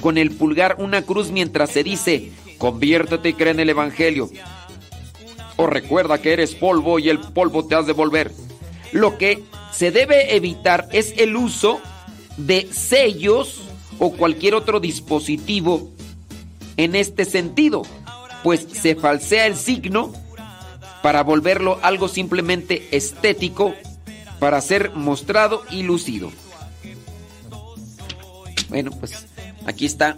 con 0.00 0.16
el 0.16 0.30
pulgar 0.30 0.76
una 0.78 1.02
cruz 1.02 1.32
mientras 1.32 1.70
se 1.70 1.82
dice, 1.82 2.30
conviértete 2.58 3.30
y 3.30 3.34
cree 3.34 3.50
en 3.50 3.58
el 3.58 3.70
Evangelio. 3.70 4.30
O 5.56 5.66
recuerda 5.66 6.18
que 6.18 6.34
eres 6.34 6.54
polvo 6.54 7.00
y 7.00 7.08
el 7.08 7.18
polvo 7.18 7.66
te 7.66 7.74
has 7.74 7.86
de 7.86 7.94
volver. 7.94 8.30
Lo 8.92 9.18
que 9.18 9.42
se 9.76 9.90
debe 9.90 10.34
evitar 10.34 10.88
es 10.92 11.12
el 11.18 11.36
uso 11.36 11.82
de 12.38 12.66
sellos 12.72 13.60
o 13.98 14.12
cualquier 14.12 14.54
otro 14.54 14.80
dispositivo 14.80 15.90
en 16.78 16.94
este 16.94 17.26
sentido, 17.26 17.82
pues 18.42 18.66
se 18.72 18.94
falsea 18.94 19.46
el 19.46 19.54
signo 19.54 20.14
para 21.02 21.22
volverlo 21.22 21.78
algo 21.82 22.08
simplemente 22.08 22.88
estético 22.90 23.74
para 24.38 24.62
ser 24.62 24.92
mostrado 24.94 25.62
y 25.70 25.82
lucido. 25.82 26.32
Bueno, 28.70 28.92
pues 28.92 29.26
aquí 29.66 29.84
está 29.84 30.16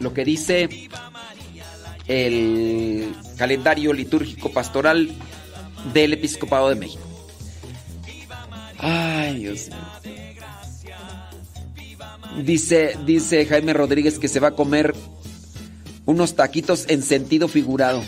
lo 0.00 0.12
que 0.12 0.24
dice 0.24 0.88
el 2.08 3.14
calendario 3.36 3.92
litúrgico 3.92 4.50
pastoral 4.50 5.14
del 5.92 6.12
Episcopado 6.14 6.68
de 6.68 6.74
México. 6.74 7.02
Ay, 8.78 9.38
Dios 9.40 9.68
mío. 9.68 9.78
Dice, 12.44 12.96
dice 13.04 13.46
Jaime 13.46 13.72
Rodríguez 13.72 14.18
que 14.18 14.28
se 14.28 14.38
va 14.38 14.48
a 14.48 14.54
comer 14.54 14.94
unos 16.06 16.36
taquitos 16.36 16.84
en 16.88 17.02
sentido 17.02 17.48
figurado. 17.48 18.02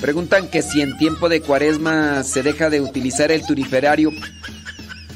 Preguntan 0.00 0.48
que 0.48 0.60
si 0.60 0.82
en 0.82 0.98
tiempo 0.98 1.30
de 1.30 1.40
cuaresma 1.40 2.22
se 2.24 2.42
deja 2.42 2.68
de 2.68 2.82
utilizar 2.82 3.32
el 3.32 3.46
turiferario. 3.46 4.10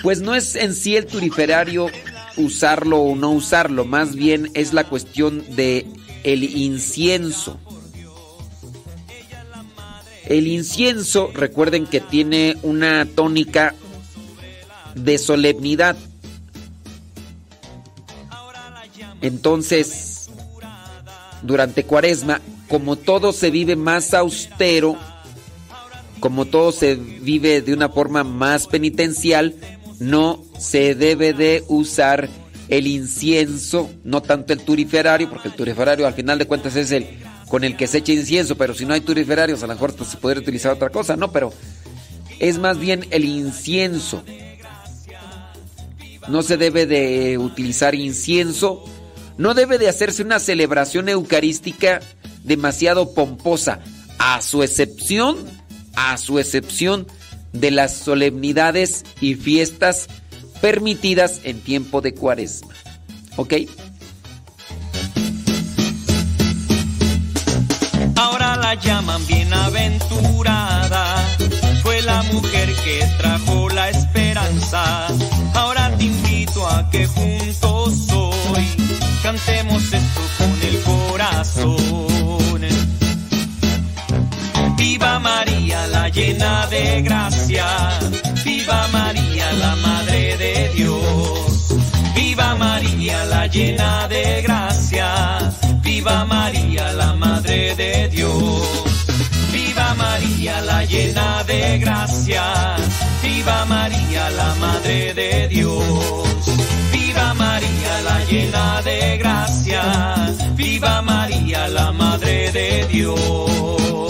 Pues 0.02 0.20
no 0.20 0.34
es 0.34 0.54
en 0.54 0.74
sí 0.74 0.96
el 0.96 1.06
turiferario 1.06 1.88
usarlo 2.36 2.98
o 3.00 3.16
no 3.16 3.30
usarlo, 3.30 3.84
más 3.84 4.14
bien 4.14 4.50
es 4.54 4.72
la 4.72 4.84
cuestión 4.84 5.44
de 5.56 5.86
el 6.22 6.44
incienso. 6.44 7.58
El 10.26 10.46
incienso, 10.46 11.30
recuerden 11.32 11.86
que 11.86 12.00
tiene 12.00 12.56
una 12.62 13.06
tónica 13.06 13.74
de 14.94 15.18
solemnidad. 15.18 15.96
Entonces, 19.20 20.28
durante 21.42 21.84
Cuaresma, 21.84 22.40
como 22.68 22.96
todo 22.96 23.32
se 23.32 23.50
vive 23.50 23.74
más 23.74 24.12
austero, 24.14 24.96
como 26.20 26.44
todo 26.44 26.72
se 26.72 26.94
vive 26.94 27.62
de 27.62 27.72
una 27.72 27.88
forma 27.88 28.22
más 28.22 28.66
penitencial, 28.66 29.54
no 29.98 30.44
se 30.58 30.94
debe 30.94 31.32
de 31.32 31.64
usar 31.68 32.28
el 32.68 32.86
incienso, 32.86 33.90
no 34.04 34.22
tanto 34.22 34.52
el 34.52 34.60
turiferario, 34.60 35.28
porque 35.28 35.48
el 35.48 35.54
turiferario 35.54 36.06
al 36.06 36.14
final 36.14 36.38
de 36.38 36.46
cuentas 36.46 36.76
es 36.76 36.90
el 36.92 37.06
con 37.48 37.64
el 37.64 37.76
que 37.76 37.86
se 37.86 37.98
echa 37.98 38.12
incienso, 38.12 38.56
pero 38.56 38.74
si 38.74 38.84
no 38.84 38.92
hay 38.92 39.00
turiferarios 39.00 39.62
a 39.62 39.66
lo 39.66 39.72
mejor 39.72 39.94
se 40.04 40.16
podría 40.18 40.42
utilizar 40.42 40.72
otra 40.72 40.90
cosa, 40.90 41.16
¿no? 41.16 41.32
Pero 41.32 41.52
es 42.38 42.58
más 42.58 42.78
bien 42.78 43.06
el 43.10 43.24
incienso. 43.24 44.22
No 46.28 46.42
se 46.42 46.58
debe 46.58 46.84
de 46.84 47.38
utilizar 47.38 47.94
incienso, 47.94 48.84
no 49.38 49.54
debe 49.54 49.78
de 49.78 49.88
hacerse 49.88 50.22
una 50.22 50.38
celebración 50.38 51.08
eucarística 51.08 52.00
demasiado 52.44 53.14
pomposa, 53.14 53.80
a 54.18 54.42
su 54.42 54.62
excepción, 54.62 55.38
a 55.94 56.18
su 56.18 56.38
excepción 56.38 57.06
de 57.52 57.70
las 57.70 57.94
solemnidades 57.94 59.04
y 59.20 59.34
fiestas 59.34 60.08
permitidas 60.60 61.40
en 61.44 61.60
tiempo 61.60 62.00
de 62.00 62.14
cuaresma. 62.14 62.74
¿Ok? 63.36 63.54
Ahora 68.16 68.56
la 68.56 68.74
llaman 68.74 69.24
bienaventurada. 69.26 71.24
Fue 71.82 72.02
la 72.02 72.22
mujer 72.24 72.74
que 72.84 73.04
trajo 73.18 73.68
la 73.70 73.90
esperanza. 73.90 75.06
Ahora 75.54 75.96
te 75.96 76.04
invito 76.04 76.66
a 76.66 76.90
que 76.90 77.06
juntos 77.06 78.10
hoy 78.10 78.66
cantemos 79.22 79.82
esto 79.92 80.20
con 80.38 80.62
el 80.62 80.82
corazón. 80.82 82.47
De 86.18 87.02
gracia. 87.02 87.66
Viva 88.44 88.88
María, 88.92 89.52
la 89.52 89.76
Madre 89.76 90.36
de 90.36 90.68
Dios. 90.74 91.68
Viva 92.14 92.56
María, 92.56 93.24
la 93.26 93.46
llena 93.46 94.08
de 94.08 94.42
gracia. 94.42 95.38
Viva 95.80 96.24
María, 96.24 96.92
la 96.94 97.12
Madre 97.14 97.76
de 97.76 98.08
Dios. 98.08 98.84
Viva 99.52 99.94
María, 99.94 100.60
la 100.62 100.84
llena 100.84 101.44
de 101.44 101.78
gracia. 101.78 102.42
Viva 103.22 103.64
María, 103.66 104.30
la 104.30 104.54
Madre 104.56 105.14
de 105.14 105.48
Dios. 105.48 105.78
Viva 106.92 107.34
María, 107.34 108.00
la 108.04 108.24
llena 108.24 108.82
de 108.82 109.18
gracia. 109.18 109.82
Viva 110.56 111.00
María, 111.00 111.68
la 111.68 111.92
Madre 111.92 112.50
de 112.50 112.86
Dios. 112.88 114.07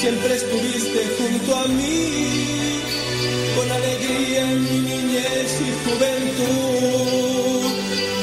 Siempre 0.00 0.34
estuviste 0.36 1.00
junto 1.18 1.56
a 1.56 1.66
mí, 1.66 2.80
con 3.56 3.72
alegría 3.72 4.40
en 4.52 4.62
mi 4.62 4.78
niñez 4.90 5.60
y 5.60 5.70
juventud, 5.84 7.62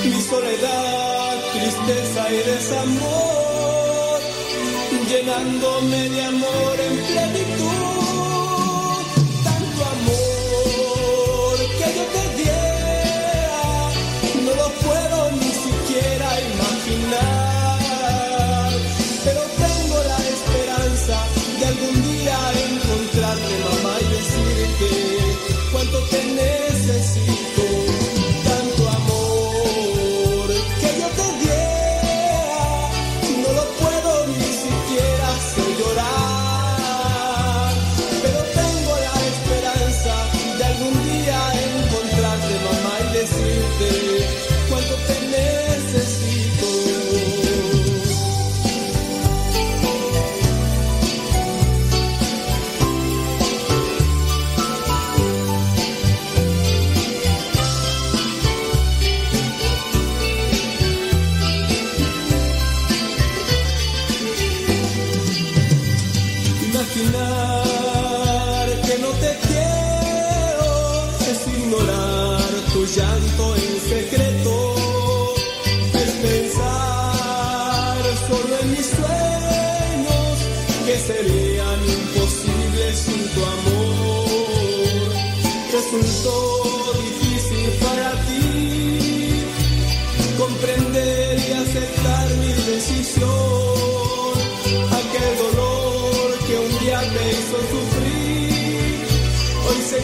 mi 0.05 0.21
soledad, 0.21 1.35
tristeza 1.51 2.21
y 2.31 2.37
desamor, 2.51 4.19
llenándome 5.09 6.09
de 6.09 6.21
amor 6.23 6.75
en 6.87 6.95
plenitud. 7.05 7.42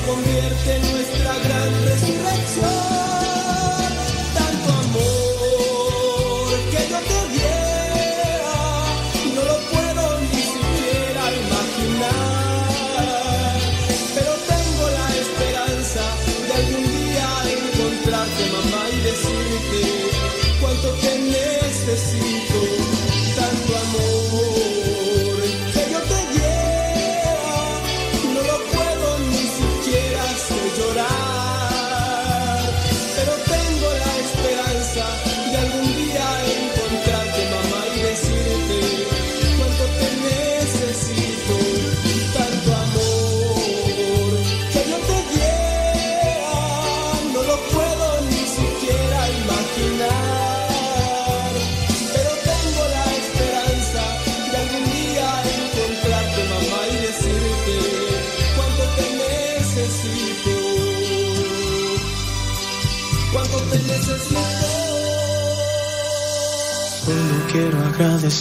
Convierte 0.10 0.76
en 0.76 0.91
nuestra 0.91 1.34
gran 1.40 1.86
resurrección. 1.86 3.09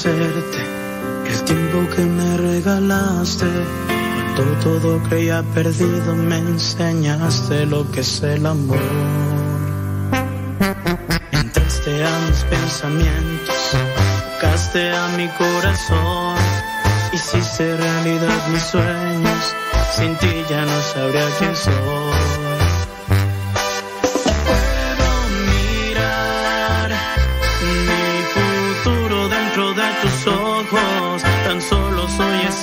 El 0.07 1.45
tiempo 1.45 1.89
que 1.95 2.05
me 2.05 2.37
regalaste. 2.37 3.47
Cuando 4.37 4.55
todo 4.63 5.03
creía 5.09 5.43
perdido 5.55 6.15
me 6.15 6.39
enseñaste 6.39 7.67
lo 7.67 7.91
que 7.91 8.01
es 8.01 8.23
el 8.23 8.47
amor. 8.47 8.79
Entraste 11.33 12.05
a 12.05 12.19
mis 12.29 12.45
pensamientos 12.45 13.59
tocaste 14.39 14.91
a 14.91 15.09
mi 15.17 15.29
corazón, 15.29 16.37
hiciste 17.13 17.77
realidad 17.77 18.49
mis 18.53 18.63
sueños, 18.63 19.55
sin 19.97 20.17
ti 20.17 20.45
ya 20.49 20.65
no 20.65 20.81
sabría 20.81 21.29
quién 21.39 21.57
soy. 21.57 22.38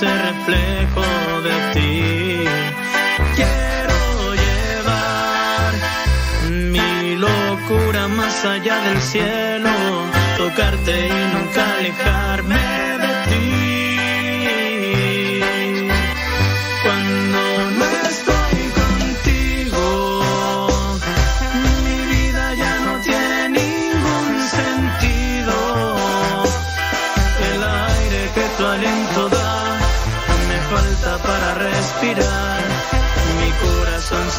Ese 0.06 0.22
reflejo 0.22 1.42
de 1.42 1.54
ti. 1.74 2.44
Quiero 3.34 4.34
llevar 4.34 5.72
mi 6.72 7.16
locura 7.16 8.08
más 8.08 8.44
allá 8.44 8.80
del 8.80 9.00
cielo, 9.00 9.70
tocarte 10.38 11.06
y 11.06 11.34
nunca 11.34 11.76
alejarme 11.78 12.95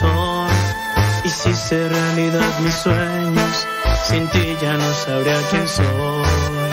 corazón, 0.00 0.48
hiciste 1.24 1.88
realidad 1.88 2.58
mis 2.60 2.74
sueños, 2.74 3.66
sin 4.08 4.28
ti 4.28 4.56
ya 4.60 4.76
no 4.76 4.92
sabría 4.94 5.40
quién 5.50 5.68
soy. 5.68 6.69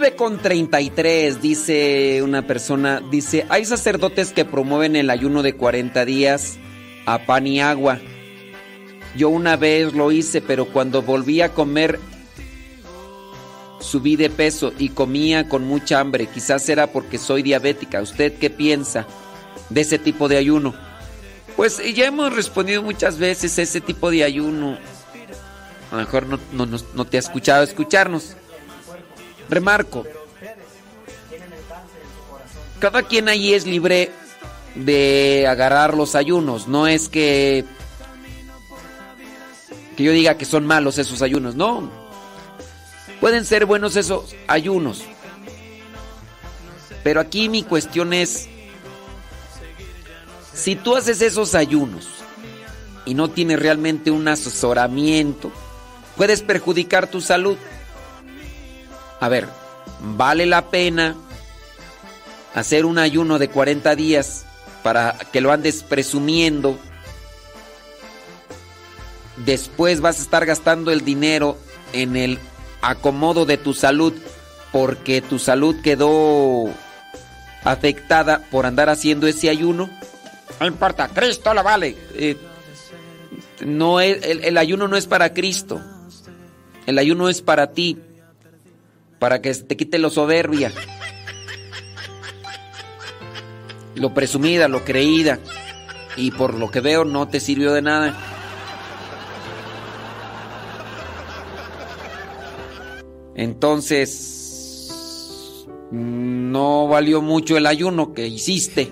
9 0.00 0.14
con 0.14 0.38
33, 0.38 1.42
dice 1.42 2.20
una 2.22 2.42
persona, 2.46 3.02
dice, 3.10 3.46
hay 3.48 3.64
sacerdotes 3.64 4.30
que 4.32 4.44
promueven 4.44 4.94
el 4.94 5.10
ayuno 5.10 5.42
de 5.42 5.54
40 5.54 6.04
días 6.04 6.56
a 7.04 7.26
pan 7.26 7.48
y 7.48 7.60
agua. 7.60 7.98
Yo 9.16 9.28
una 9.28 9.56
vez 9.56 9.94
lo 9.94 10.12
hice, 10.12 10.40
pero 10.40 10.66
cuando 10.66 11.02
volví 11.02 11.40
a 11.40 11.52
comer 11.52 11.98
subí 13.80 14.14
de 14.14 14.30
peso 14.30 14.72
y 14.78 14.90
comía 14.90 15.48
con 15.48 15.64
mucha 15.64 15.98
hambre. 15.98 16.28
Quizás 16.28 16.68
era 16.68 16.86
porque 16.92 17.18
soy 17.18 17.42
diabética. 17.42 18.00
¿Usted 18.00 18.34
qué 18.38 18.50
piensa 18.50 19.04
de 19.68 19.80
ese 19.80 19.98
tipo 19.98 20.28
de 20.28 20.36
ayuno? 20.36 20.76
Pues 21.56 21.82
ya 21.96 22.06
hemos 22.06 22.32
respondido 22.36 22.84
muchas 22.84 23.18
veces 23.18 23.58
ese 23.58 23.80
tipo 23.80 24.12
de 24.12 24.22
ayuno. 24.22 24.78
A 25.90 25.94
lo 25.96 26.00
mejor 26.02 26.26
no, 26.28 26.38
no- 26.52 26.78
no 26.94 27.04
te 27.04 27.16
ha 27.16 27.20
escuchado 27.20 27.64
escucharnos. 27.64 28.36
Remarco, 29.48 30.04
cada 32.78 33.02
quien 33.02 33.28
ahí 33.28 33.54
es 33.54 33.66
libre 33.66 34.10
de 34.74 35.46
agarrar 35.48 35.94
los 35.94 36.14
ayunos. 36.14 36.68
No 36.68 36.86
es 36.86 37.08
que, 37.08 37.64
que 39.96 40.02
yo 40.02 40.12
diga 40.12 40.36
que 40.36 40.44
son 40.44 40.66
malos 40.66 40.98
esos 40.98 41.22
ayunos, 41.22 41.54
no. 41.54 41.90
Pueden 43.20 43.44
ser 43.44 43.66
buenos 43.66 43.96
esos 43.96 44.34
ayunos. 44.46 45.02
Pero 47.02 47.20
aquí 47.20 47.48
mi 47.48 47.62
cuestión 47.62 48.12
es, 48.12 48.48
si 50.52 50.76
tú 50.76 50.94
haces 50.94 51.20
esos 51.22 51.54
ayunos 51.54 52.08
y 53.06 53.14
no 53.14 53.30
tienes 53.30 53.58
realmente 53.58 54.10
un 54.10 54.28
asesoramiento, 54.28 55.50
puedes 56.16 56.42
perjudicar 56.42 57.08
tu 57.08 57.20
salud. 57.20 57.56
A 59.20 59.28
ver, 59.28 59.48
¿vale 60.00 60.46
la 60.46 60.70
pena 60.70 61.16
hacer 62.54 62.84
un 62.84 62.98
ayuno 62.98 63.38
de 63.38 63.48
40 63.48 63.94
días 63.96 64.44
para 64.82 65.16
que 65.32 65.40
lo 65.40 65.52
andes 65.52 65.82
presumiendo? 65.82 66.78
Después 69.44 70.00
vas 70.00 70.18
a 70.18 70.22
estar 70.22 70.46
gastando 70.46 70.90
el 70.90 71.04
dinero 71.04 71.56
en 71.92 72.16
el 72.16 72.38
acomodo 72.82 73.46
de 73.46 73.56
tu 73.56 73.74
salud 73.74 74.14
porque 74.72 75.20
tu 75.20 75.38
salud 75.38 75.76
quedó 75.82 76.68
afectada 77.64 78.42
por 78.50 78.66
andar 78.66 78.88
haciendo 78.88 79.26
ese 79.26 79.48
ayuno. 79.48 79.90
No 80.60 80.66
importa, 80.66 81.08
Cristo 81.08 81.54
lo 81.54 81.62
vale. 81.62 81.96
Eh, 82.14 82.36
no 83.64 84.00
es, 84.00 84.22
el, 84.24 84.44
el 84.44 84.58
ayuno 84.58 84.88
no 84.88 84.96
es 84.96 85.06
para 85.06 85.32
Cristo. 85.32 85.80
El 86.86 86.98
ayuno 86.98 87.28
es 87.28 87.42
para 87.42 87.72
ti. 87.72 87.98
Para 89.18 89.40
que 89.42 89.54
te 89.54 89.76
quite 89.76 89.98
lo 89.98 90.10
soberbia. 90.10 90.72
Lo 93.94 94.14
presumida, 94.14 94.68
lo 94.68 94.84
creída. 94.84 95.38
Y 96.16 96.30
por 96.30 96.54
lo 96.54 96.70
que 96.70 96.80
veo 96.80 97.04
no 97.04 97.28
te 97.28 97.40
sirvió 97.40 97.72
de 97.72 97.82
nada. 97.82 98.16
Entonces, 103.34 104.48
no 105.92 106.88
valió 106.88 107.22
mucho 107.22 107.56
el 107.56 107.66
ayuno 107.66 108.12
que 108.12 108.26
hiciste. 108.26 108.90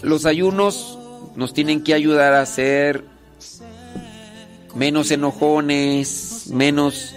Los 0.00 0.24
ayunos 0.26 0.98
nos 1.36 1.52
tienen 1.52 1.84
que 1.84 1.94
ayudar 1.94 2.32
a 2.34 2.46
ser 2.46 3.04
menos 4.74 5.10
enojones, 5.10 6.48
menos 6.50 7.14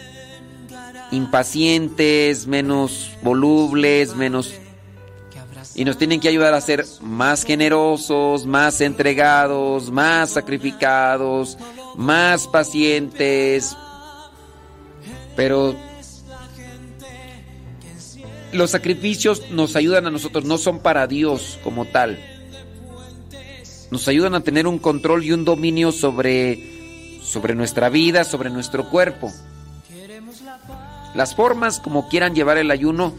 impacientes, 1.12 2.48
menos 2.48 3.12
volubles, 3.22 4.16
menos... 4.16 4.54
Y 5.74 5.84
nos 5.84 5.98
tienen 5.98 6.22
que 6.22 6.30
ayudar 6.30 6.54
a 6.54 6.62
ser 6.62 6.86
más 7.02 7.44
generosos, 7.44 8.46
más 8.46 8.80
entregados, 8.80 9.92
más 9.92 10.30
sacrificados, 10.30 11.58
más 11.98 12.48
pacientes. 12.48 13.76
Pero 15.36 15.76
los 18.54 18.72
sacrificios 18.72 19.52
nos 19.52 19.76
ayudan 19.76 20.08
a 20.08 20.12
nosotros, 20.12 20.46
no 20.46 20.58
son 20.58 20.80
para 20.80 21.08
Dios 21.08 21.60
como 21.64 21.86
tal. 21.86 22.20
Nos 23.92 24.08
ayudan 24.08 24.36
a 24.36 24.42
tener 24.42 24.68
un 24.68 24.80
control 24.80 25.24
y 25.24 25.32
un 25.32 25.46
dominio 25.46 25.92
sobre, 25.92 27.20
sobre 27.22 27.54
nuestra 27.54 27.90
vida, 27.90 28.24
sobre 28.24 28.50
nuestro 28.50 28.90
cuerpo. 28.90 29.32
Las 31.16 31.34
formas 31.34 31.80
como 31.80 32.10
quieran 32.10 32.36
llevar 32.36 32.58
el 32.58 32.70
ayuno 32.72 33.14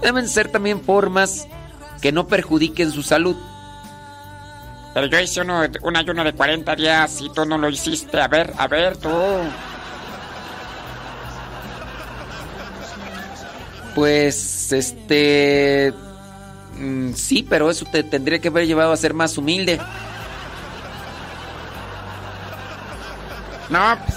deben 0.00 0.28
ser 0.28 0.48
también 0.50 0.80
formas 0.80 1.46
que 2.00 2.10
no 2.10 2.26
perjudiquen 2.26 2.90
su 2.90 3.02
salud. 3.02 3.36
Pero 4.94 5.06
yo 5.06 5.20
hice 5.20 5.42
uno, 5.42 5.62
un 5.82 5.96
ayuno 5.96 6.24
de 6.24 6.32
40 6.32 6.74
días 6.74 7.20
y 7.20 7.30
tú 7.30 7.44
no 7.44 7.58
lo 7.58 7.68
hiciste. 7.68 8.20
A 8.20 8.28
ver, 8.28 8.52
a 8.56 8.66
ver, 8.66 8.96
tú. 8.96 9.10
Pues, 13.94 14.72
este... 14.72 15.92
mm, 16.78 17.12
Sí, 17.12 17.46
pero 17.48 17.70
eso 17.70 17.84
te 17.84 18.02
tendría 18.04 18.40
que 18.40 18.48
haber 18.48 18.66
llevado 18.66 18.92
a 18.92 18.96
ser 18.96 19.12
más 19.12 19.36
humilde. 19.36 19.78
No, 23.68 23.98
pues, 24.04 24.16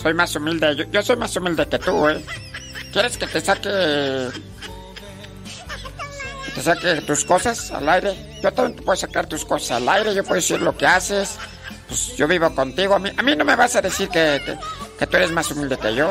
soy 0.00 0.14
más 0.14 0.34
humilde. 0.34 0.76
Yo, 0.76 0.84
yo 0.90 1.02
soy 1.02 1.16
más 1.16 1.36
humilde 1.36 1.66
que 1.68 1.78
tú, 1.78 2.08
¿eh? 2.08 2.24
¿Quieres 2.92 3.18
que 3.18 3.26
te 3.26 3.40
saque... 3.40 4.30
que 6.44 6.50
te 6.54 6.62
saque 6.62 7.00
tus 7.02 7.24
cosas 7.24 7.70
al 7.70 7.88
aire? 7.88 8.40
Yo 8.42 8.52
también 8.52 8.76
te 8.76 8.82
puedo 8.82 8.96
sacar 8.96 9.26
tus 9.26 9.44
cosas 9.44 9.72
al 9.72 9.88
aire. 9.88 10.14
Yo 10.14 10.22
puedo 10.22 10.36
decir 10.36 10.60
lo 10.60 10.76
que 10.76 10.86
haces. 10.86 11.36
Pues 11.86 12.16
yo 12.16 12.26
vivo 12.26 12.54
contigo. 12.54 12.94
A 12.94 12.98
mí, 12.98 13.10
a 13.16 13.22
mí 13.22 13.36
no 13.36 13.44
me 13.44 13.56
vas 13.56 13.76
a 13.76 13.82
decir 13.82 14.08
que, 14.08 14.40
que, 14.44 14.58
que 14.98 15.06
tú 15.06 15.16
eres 15.16 15.30
más 15.32 15.50
humilde 15.50 15.76
que 15.76 15.94
yo. 15.94 16.10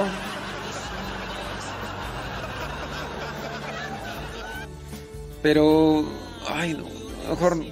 Pero... 5.41 6.05
Ay, 6.47 6.73
no. 6.73 6.87
Mejor 7.29 7.63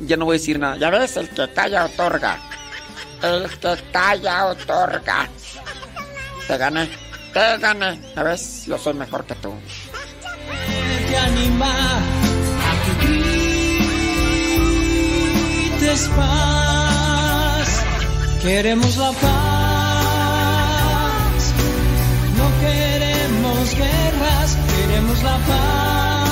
ya 0.00 0.16
no 0.16 0.24
voy 0.24 0.36
a 0.36 0.38
decir 0.38 0.58
nada. 0.58 0.76
Ya 0.76 0.90
ves, 0.90 1.16
el 1.16 1.28
que 1.30 1.52
calla 1.52 1.84
otorga. 1.84 2.49
El 3.22 3.50
que 3.60 3.76
calla 3.92 4.46
otorga. 4.46 5.28
Te 6.46 6.56
gané. 6.56 6.88
Te 7.34 7.58
gané. 7.58 8.00
Ya 8.16 8.22
ves, 8.22 8.64
yo 8.66 8.78
soy 8.78 8.94
mejor 8.94 9.24
que 9.24 9.34
tú. 9.36 9.52
te 11.08 11.16
anima 11.16 11.72
a 12.68 12.70
que 12.82 12.92
grites 15.76 16.08
paz. 16.16 17.68
Queremos 18.42 18.96
la 18.96 19.12
paz. 19.12 19.30
No 22.38 22.46
queremos 22.64 23.74
guerras, 23.74 24.56
queremos 24.76 25.22
la 25.22 25.36
paz. 25.50 26.30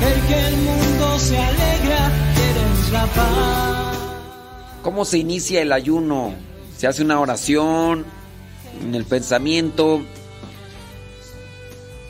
Ver 0.00 0.18
que 0.28 0.38
el 0.48 0.56
mundo 0.56 1.18
se 1.18 1.38
alegra, 1.38 2.10
queremos 2.34 2.90
la 2.92 3.06
paz. 3.06 3.93
¿Cómo 4.84 5.06
se 5.06 5.16
inicia 5.16 5.62
el 5.62 5.72
ayuno? 5.72 6.34
Se 6.76 6.86
hace 6.86 7.02
una 7.02 7.18
oración 7.18 8.04
en 8.82 8.94
el 8.94 9.06
pensamiento. 9.06 10.02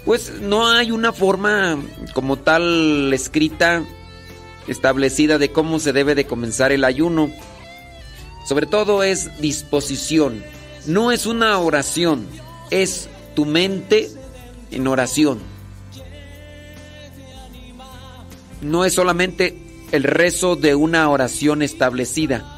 Pues 0.05 0.41
no 0.41 0.67
hay 0.67 0.91
una 0.91 1.13
forma 1.13 1.81
como 2.15 2.37
tal 2.37 3.13
escrita, 3.15 3.85
establecida 4.67 5.39
de 5.39 5.53
cómo 5.53 5.79
se 5.79 5.93
debe 5.93 6.17
de 6.17 6.27
comenzar 6.27 6.73
el 6.73 6.83
ayuno. 6.83 7.31
Sobre 8.45 8.67
todo 8.67 9.05
es 9.05 9.41
disposición. 9.41 10.43
No 10.85 11.13
es 11.13 11.27
una 11.27 11.57
oración, 11.61 12.27
es 12.73 13.09
tu 13.37 13.45
mente 13.45 14.11
en 14.73 14.89
oración. 14.89 15.39
No 18.63 18.85
es 18.85 18.95
solamente 18.95 19.57
el 19.93 20.03
rezo 20.03 20.57
de 20.57 20.75
una 20.75 21.09
oración 21.09 21.63
establecida. 21.63 22.54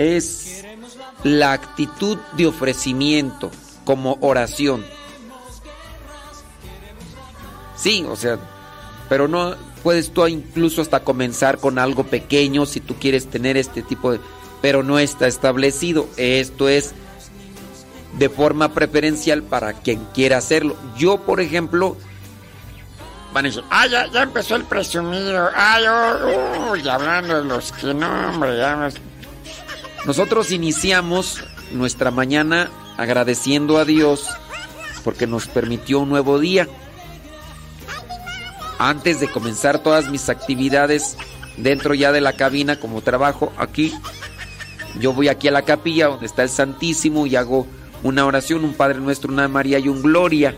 Es 0.00 0.64
la 1.24 1.52
actitud 1.52 2.16
de 2.32 2.46
ofrecimiento 2.46 3.50
como 3.84 4.16
oración. 4.22 4.82
Sí, 7.76 8.04
o 8.08 8.16
sea, 8.16 8.38
pero 9.08 9.28
no 9.28 9.54
puedes 9.82 10.10
tú 10.12 10.26
incluso 10.26 10.80
hasta 10.82 11.00
comenzar 11.00 11.58
con 11.58 11.78
algo 11.78 12.04
pequeño 12.04 12.66
si 12.66 12.80
tú 12.80 12.94
quieres 12.96 13.28
tener 13.28 13.56
este 13.56 13.82
tipo 13.82 14.12
de... 14.12 14.20
Pero 14.62 14.82
no 14.82 14.98
está 14.98 15.26
establecido. 15.26 16.06
Esto 16.16 16.68
es 16.68 16.92
de 18.18 18.28
forma 18.28 18.72
preferencial 18.72 19.42
para 19.42 19.72
quien 19.74 20.04
quiera 20.14 20.38
hacerlo. 20.38 20.76
Yo, 20.96 21.18
por 21.22 21.40
ejemplo, 21.40 21.96
Van 23.32 23.44
a 23.44 23.48
decir, 23.48 23.62
ah, 23.70 23.86
ya, 23.86 24.06
ya 24.10 24.22
empezó 24.24 24.56
el 24.56 24.64
presumido. 24.64 25.48
Ay, 25.54 25.84
oh, 25.86 26.90
hablando 26.90 27.36
de 27.40 27.44
los 27.44 27.70
que 27.70 27.94
no, 27.94 28.28
hombre, 28.28 28.56
ya 28.58 28.74
me- 28.76 29.09
Nosotros 30.06 30.50
iniciamos 30.50 31.42
nuestra 31.72 32.10
mañana 32.10 32.70
agradeciendo 32.96 33.78
a 33.78 33.84
Dios 33.84 34.26
porque 35.04 35.26
nos 35.26 35.46
permitió 35.46 36.00
un 36.00 36.08
nuevo 36.08 36.38
día. 36.38 36.66
Antes 38.78 39.20
de 39.20 39.28
comenzar 39.30 39.82
todas 39.82 40.10
mis 40.10 40.28
actividades 40.28 41.16
dentro 41.58 41.92
ya 41.94 42.12
de 42.12 42.20
la 42.22 42.32
cabina 42.34 42.80
como 42.80 43.02
trabajo 43.02 43.52
aquí, 43.58 43.94
yo 44.98 45.12
voy 45.12 45.28
aquí 45.28 45.48
a 45.48 45.52
la 45.52 45.62
capilla 45.62 46.08
donde 46.08 46.26
está 46.26 46.42
el 46.42 46.48
Santísimo 46.48 47.26
y 47.26 47.36
hago 47.36 47.66
una 48.02 48.24
oración, 48.24 48.64
un 48.64 48.72
Padre 48.72 48.98
Nuestro, 49.00 49.30
una 49.30 49.48
María 49.48 49.78
y 49.78 49.88
un 49.88 50.02
Gloria. 50.02 50.56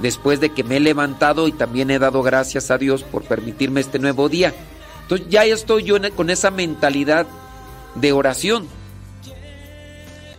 Después 0.00 0.40
de 0.40 0.50
que 0.50 0.64
me 0.64 0.78
he 0.78 0.80
levantado 0.80 1.46
y 1.46 1.52
también 1.52 1.90
he 1.92 2.00
dado 2.00 2.22
gracias 2.22 2.72
a 2.72 2.78
Dios 2.78 3.04
por 3.04 3.22
permitirme 3.22 3.80
este 3.80 4.00
nuevo 4.00 4.28
día. 4.28 4.52
Entonces 5.02 5.28
ya 5.30 5.44
estoy 5.44 5.84
yo 5.84 5.96
en- 5.96 6.10
con 6.12 6.30
esa 6.30 6.50
mentalidad 6.50 7.26
de 7.94 8.12
oración. 8.12 8.66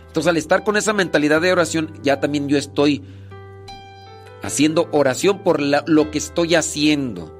Entonces 0.06 0.30
al 0.30 0.36
estar 0.36 0.64
con 0.64 0.76
esa 0.76 0.92
mentalidad 0.92 1.40
de 1.40 1.52
oración, 1.52 1.92
ya 2.02 2.20
también 2.20 2.48
yo 2.48 2.56
estoy 2.56 3.02
haciendo 4.42 4.88
oración 4.92 5.42
por 5.42 5.60
lo 5.60 6.10
que 6.10 6.18
estoy 6.18 6.54
haciendo. 6.54 7.34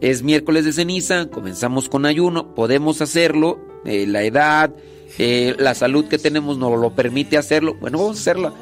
Es 0.00 0.22
miércoles 0.22 0.64
de 0.64 0.72
ceniza, 0.72 1.30
comenzamos 1.30 1.88
con 1.88 2.04
ayuno, 2.04 2.54
podemos 2.54 3.00
hacerlo, 3.00 3.58
eh, 3.86 4.06
la 4.06 4.22
edad, 4.24 4.74
eh, 5.18 5.54
la 5.58 5.74
salud 5.74 6.06
que 6.08 6.18
tenemos 6.18 6.58
nos 6.58 6.78
lo 6.78 6.90
permite 6.90 7.38
hacerlo, 7.38 7.74
bueno, 7.80 7.98
vamos 7.98 8.18
a 8.18 8.20
hacerla, 8.20 8.52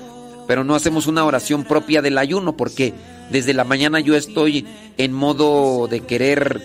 pero 0.47 0.62
no 0.62 0.77
hacemos 0.77 1.09
una 1.09 1.24
oración 1.24 1.65
propia 1.65 2.02
del 2.02 2.19
ayuno 2.19 2.56
porque 2.56 2.94
desde 3.31 3.55
la 3.55 3.65
mañana 3.65 3.98
yo 3.98 4.15
estoy 4.15 4.66
en 4.98 5.12
modo 5.12 5.89
de 5.89 6.01
querer 6.01 6.62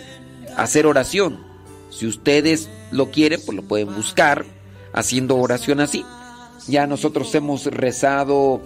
hacer 0.58 0.86
oración. 0.86 1.49
Si 1.90 2.08
ustedes 2.08 2.70
lo 2.92 3.12
quieren, 3.12 3.42
pues 3.46 3.56
lo 3.56 3.64
pueden 3.64 3.94
buscar 3.96 4.46
haciendo 4.94 5.38
oración 5.38 5.80
así. 5.80 6.06
Ya 6.68 6.88
nosotros 6.88 7.34
hemos 7.36 7.66
rezado 7.66 8.62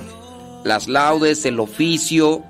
las 0.64 0.88
laudes, 0.88 1.46
el 1.46 1.60
oficio, 1.60 2.44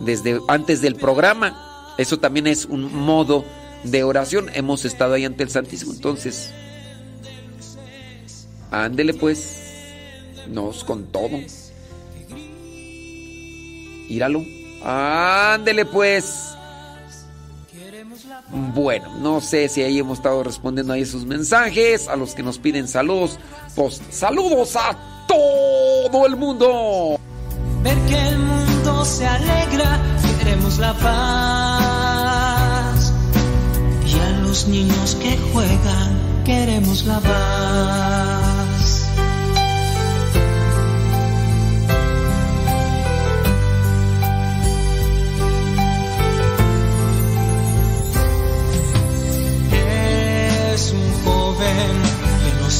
desde 0.00 0.40
antes 0.48 0.80
del 0.80 0.96
programa. 0.96 1.94
Eso 1.98 2.18
también 2.18 2.46
es 2.46 2.64
un 2.64 2.92
modo 2.92 3.44
de 3.84 4.02
oración. 4.02 4.50
Hemos 4.54 4.84
estado 4.84 5.14
ahí 5.14 5.24
ante 5.24 5.44
el 5.44 5.50
Santísimo. 5.50 5.92
Entonces, 5.92 6.50
ándele 8.70 9.14
pues, 9.14 9.60
nos 10.48 10.84
con 10.84 11.06
todo. 11.06 11.38
Íralo. 14.08 14.44
Ándele 14.82 15.86
pues. 15.86 16.53
Bueno, 18.50 19.14
no 19.20 19.40
sé 19.40 19.68
si 19.68 19.82
ahí 19.82 19.98
hemos 19.98 20.18
estado 20.18 20.42
respondiendo 20.42 20.92
ahí 20.92 21.04
sus 21.06 21.24
mensajes, 21.24 22.08
a 22.08 22.16
los 22.16 22.34
que 22.34 22.42
nos 22.42 22.58
piden 22.58 22.88
saludos. 22.88 23.38
Pues 23.74 24.02
saludos 24.10 24.76
a 24.76 24.96
todo 25.26 26.26
el 26.26 26.36
mundo. 26.36 27.18
Ver 27.82 27.96
que 28.06 28.28
el 28.28 28.38
mundo 28.38 29.04
se 29.04 29.26
alegra, 29.26 30.00
queremos 30.38 30.78
la 30.78 30.94
paz. 30.94 31.14
Y 34.06 34.18
a 34.18 34.30
los 34.40 34.68
niños 34.68 35.16
que 35.16 35.36
juegan, 35.52 36.42
queremos 36.44 37.04
la 37.04 37.20
paz. 37.20 38.43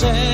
Que 0.01 0.34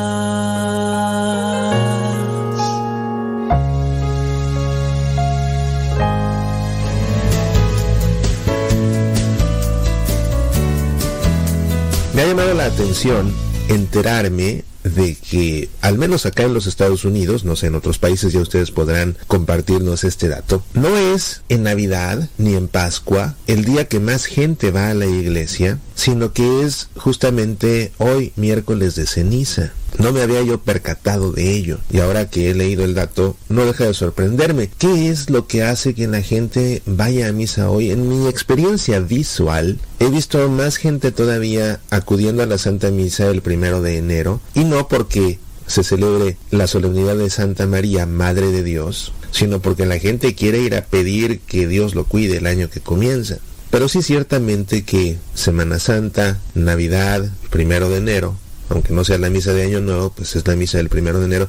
Atención 12.79 13.35
enterarme 13.69 14.63
de 14.85 15.17
que, 15.17 15.69
al 15.81 15.99
menos 15.99 16.27
acá 16.27 16.45
en 16.45 16.55
los 16.55 16.69
Estados 16.69 17.05
Unidos, 17.05 17.45
no 17.45 17.57
sé, 17.57 17.67
en 17.67 17.75
otros 17.75 17.99
países 17.99 18.33
ya 18.33 18.41
ustedes 18.41 18.71
podrán 18.71 19.17
compartirnos 19.27 20.05
este 20.05 20.29
dato, 20.29 20.63
no 20.75 20.97
es 20.97 21.43
en 21.49 21.65
Navidad 21.65 22.29
ni 22.39 22.55
en 22.55 22.69
Pascua 22.69 23.35
el 23.49 23.65
día 23.65 23.89
que 23.89 23.99
más 23.99 24.27
gente 24.27 24.71
va 24.71 24.91
a 24.91 24.95
la 24.95 25.07
iglesia, 25.07 25.81
sino 25.97 26.33
que 26.33 26.63
es 26.63 26.89
justamente 26.97 27.91
hoy, 27.99 28.33
miércoles 28.37 28.95
de 28.95 29.09
ceniza. 29.09 29.73
No 29.99 30.13
me 30.13 30.23
había 30.23 30.43
yo 30.43 30.59
percatado 30.61 31.33
de 31.33 31.53
ello 31.53 31.79
y 31.91 31.99
ahora 31.99 32.31
que 32.31 32.51
he 32.51 32.55
leído 32.55 32.85
el 32.85 32.95
dato 32.95 33.37
no 33.49 33.65
deja 33.67 33.85
de 33.85 33.95
sorprenderme. 33.95 34.71
¿Qué 34.79 35.09
es 35.09 35.29
lo 35.29 35.47
que 35.49 35.65
hace 35.65 35.95
que 35.95 36.07
la 36.07 36.23
gente 36.23 36.83
vaya 36.87 37.29
a 37.29 37.33
misa 37.33 37.69
hoy? 37.69 37.91
En 37.91 38.09
mi 38.09 38.29
experiencia 38.29 39.01
visual 39.01 39.79
he 39.99 40.09
visto 40.09 40.49
más 40.49 40.77
gente 40.77 41.11
todavía 41.11 41.81
acudiendo 41.91 42.45
a 42.45 42.47
la 42.47 42.59
Santa 42.59 42.91
Misa 42.91 43.29
el 43.29 43.43
primero 43.43 43.83
de 43.83 43.99
enero 43.99 44.41
y 44.55 44.65
no 44.65 44.87
porque 44.87 45.41
se 45.67 45.83
celebre 45.83 46.37
la 46.51 46.67
solemnidad 46.67 47.17
de 47.17 47.29
Santa 47.29 47.67
María, 47.67 48.07
Madre 48.07 48.53
de 48.53 48.63
Dios, 48.63 49.13
sino 49.33 49.61
porque 49.61 49.85
la 49.85 49.99
gente 49.99 50.35
quiere 50.35 50.61
ir 50.61 50.77
a 50.77 50.87
pedir 50.87 51.41
que 51.41 51.67
Dios 51.67 51.95
lo 51.95 52.05
cuide 52.05 52.39
el 52.39 52.47
año 52.47 52.71
que 52.71 52.81
comienza. 52.81 53.39
Pero 53.71 53.89
sí 53.89 54.03
ciertamente 54.03 54.85
que 54.85 55.19
Semana 55.35 55.79
Santa, 55.79 56.39
Navidad, 56.55 57.31
primero 57.51 57.91
de 57.91 57.99
enero, 57.99 58.37
aunque 58.69 58.93
no 58.93 59.05
sea 59.05 59.19
la 59.19 59.31
misa 59.31 59.53
de 59.53 59.63
Año 59.63 59.81
Nuevo, 59.81 60.11
pues 60.11 60.37
es 60.37 60.47
la 60.47 60.57
misa 60.57 60.79
del 60.79 60.89
primero 60.89 61.19
de 61.21 61.27
enero, 61.27 61.49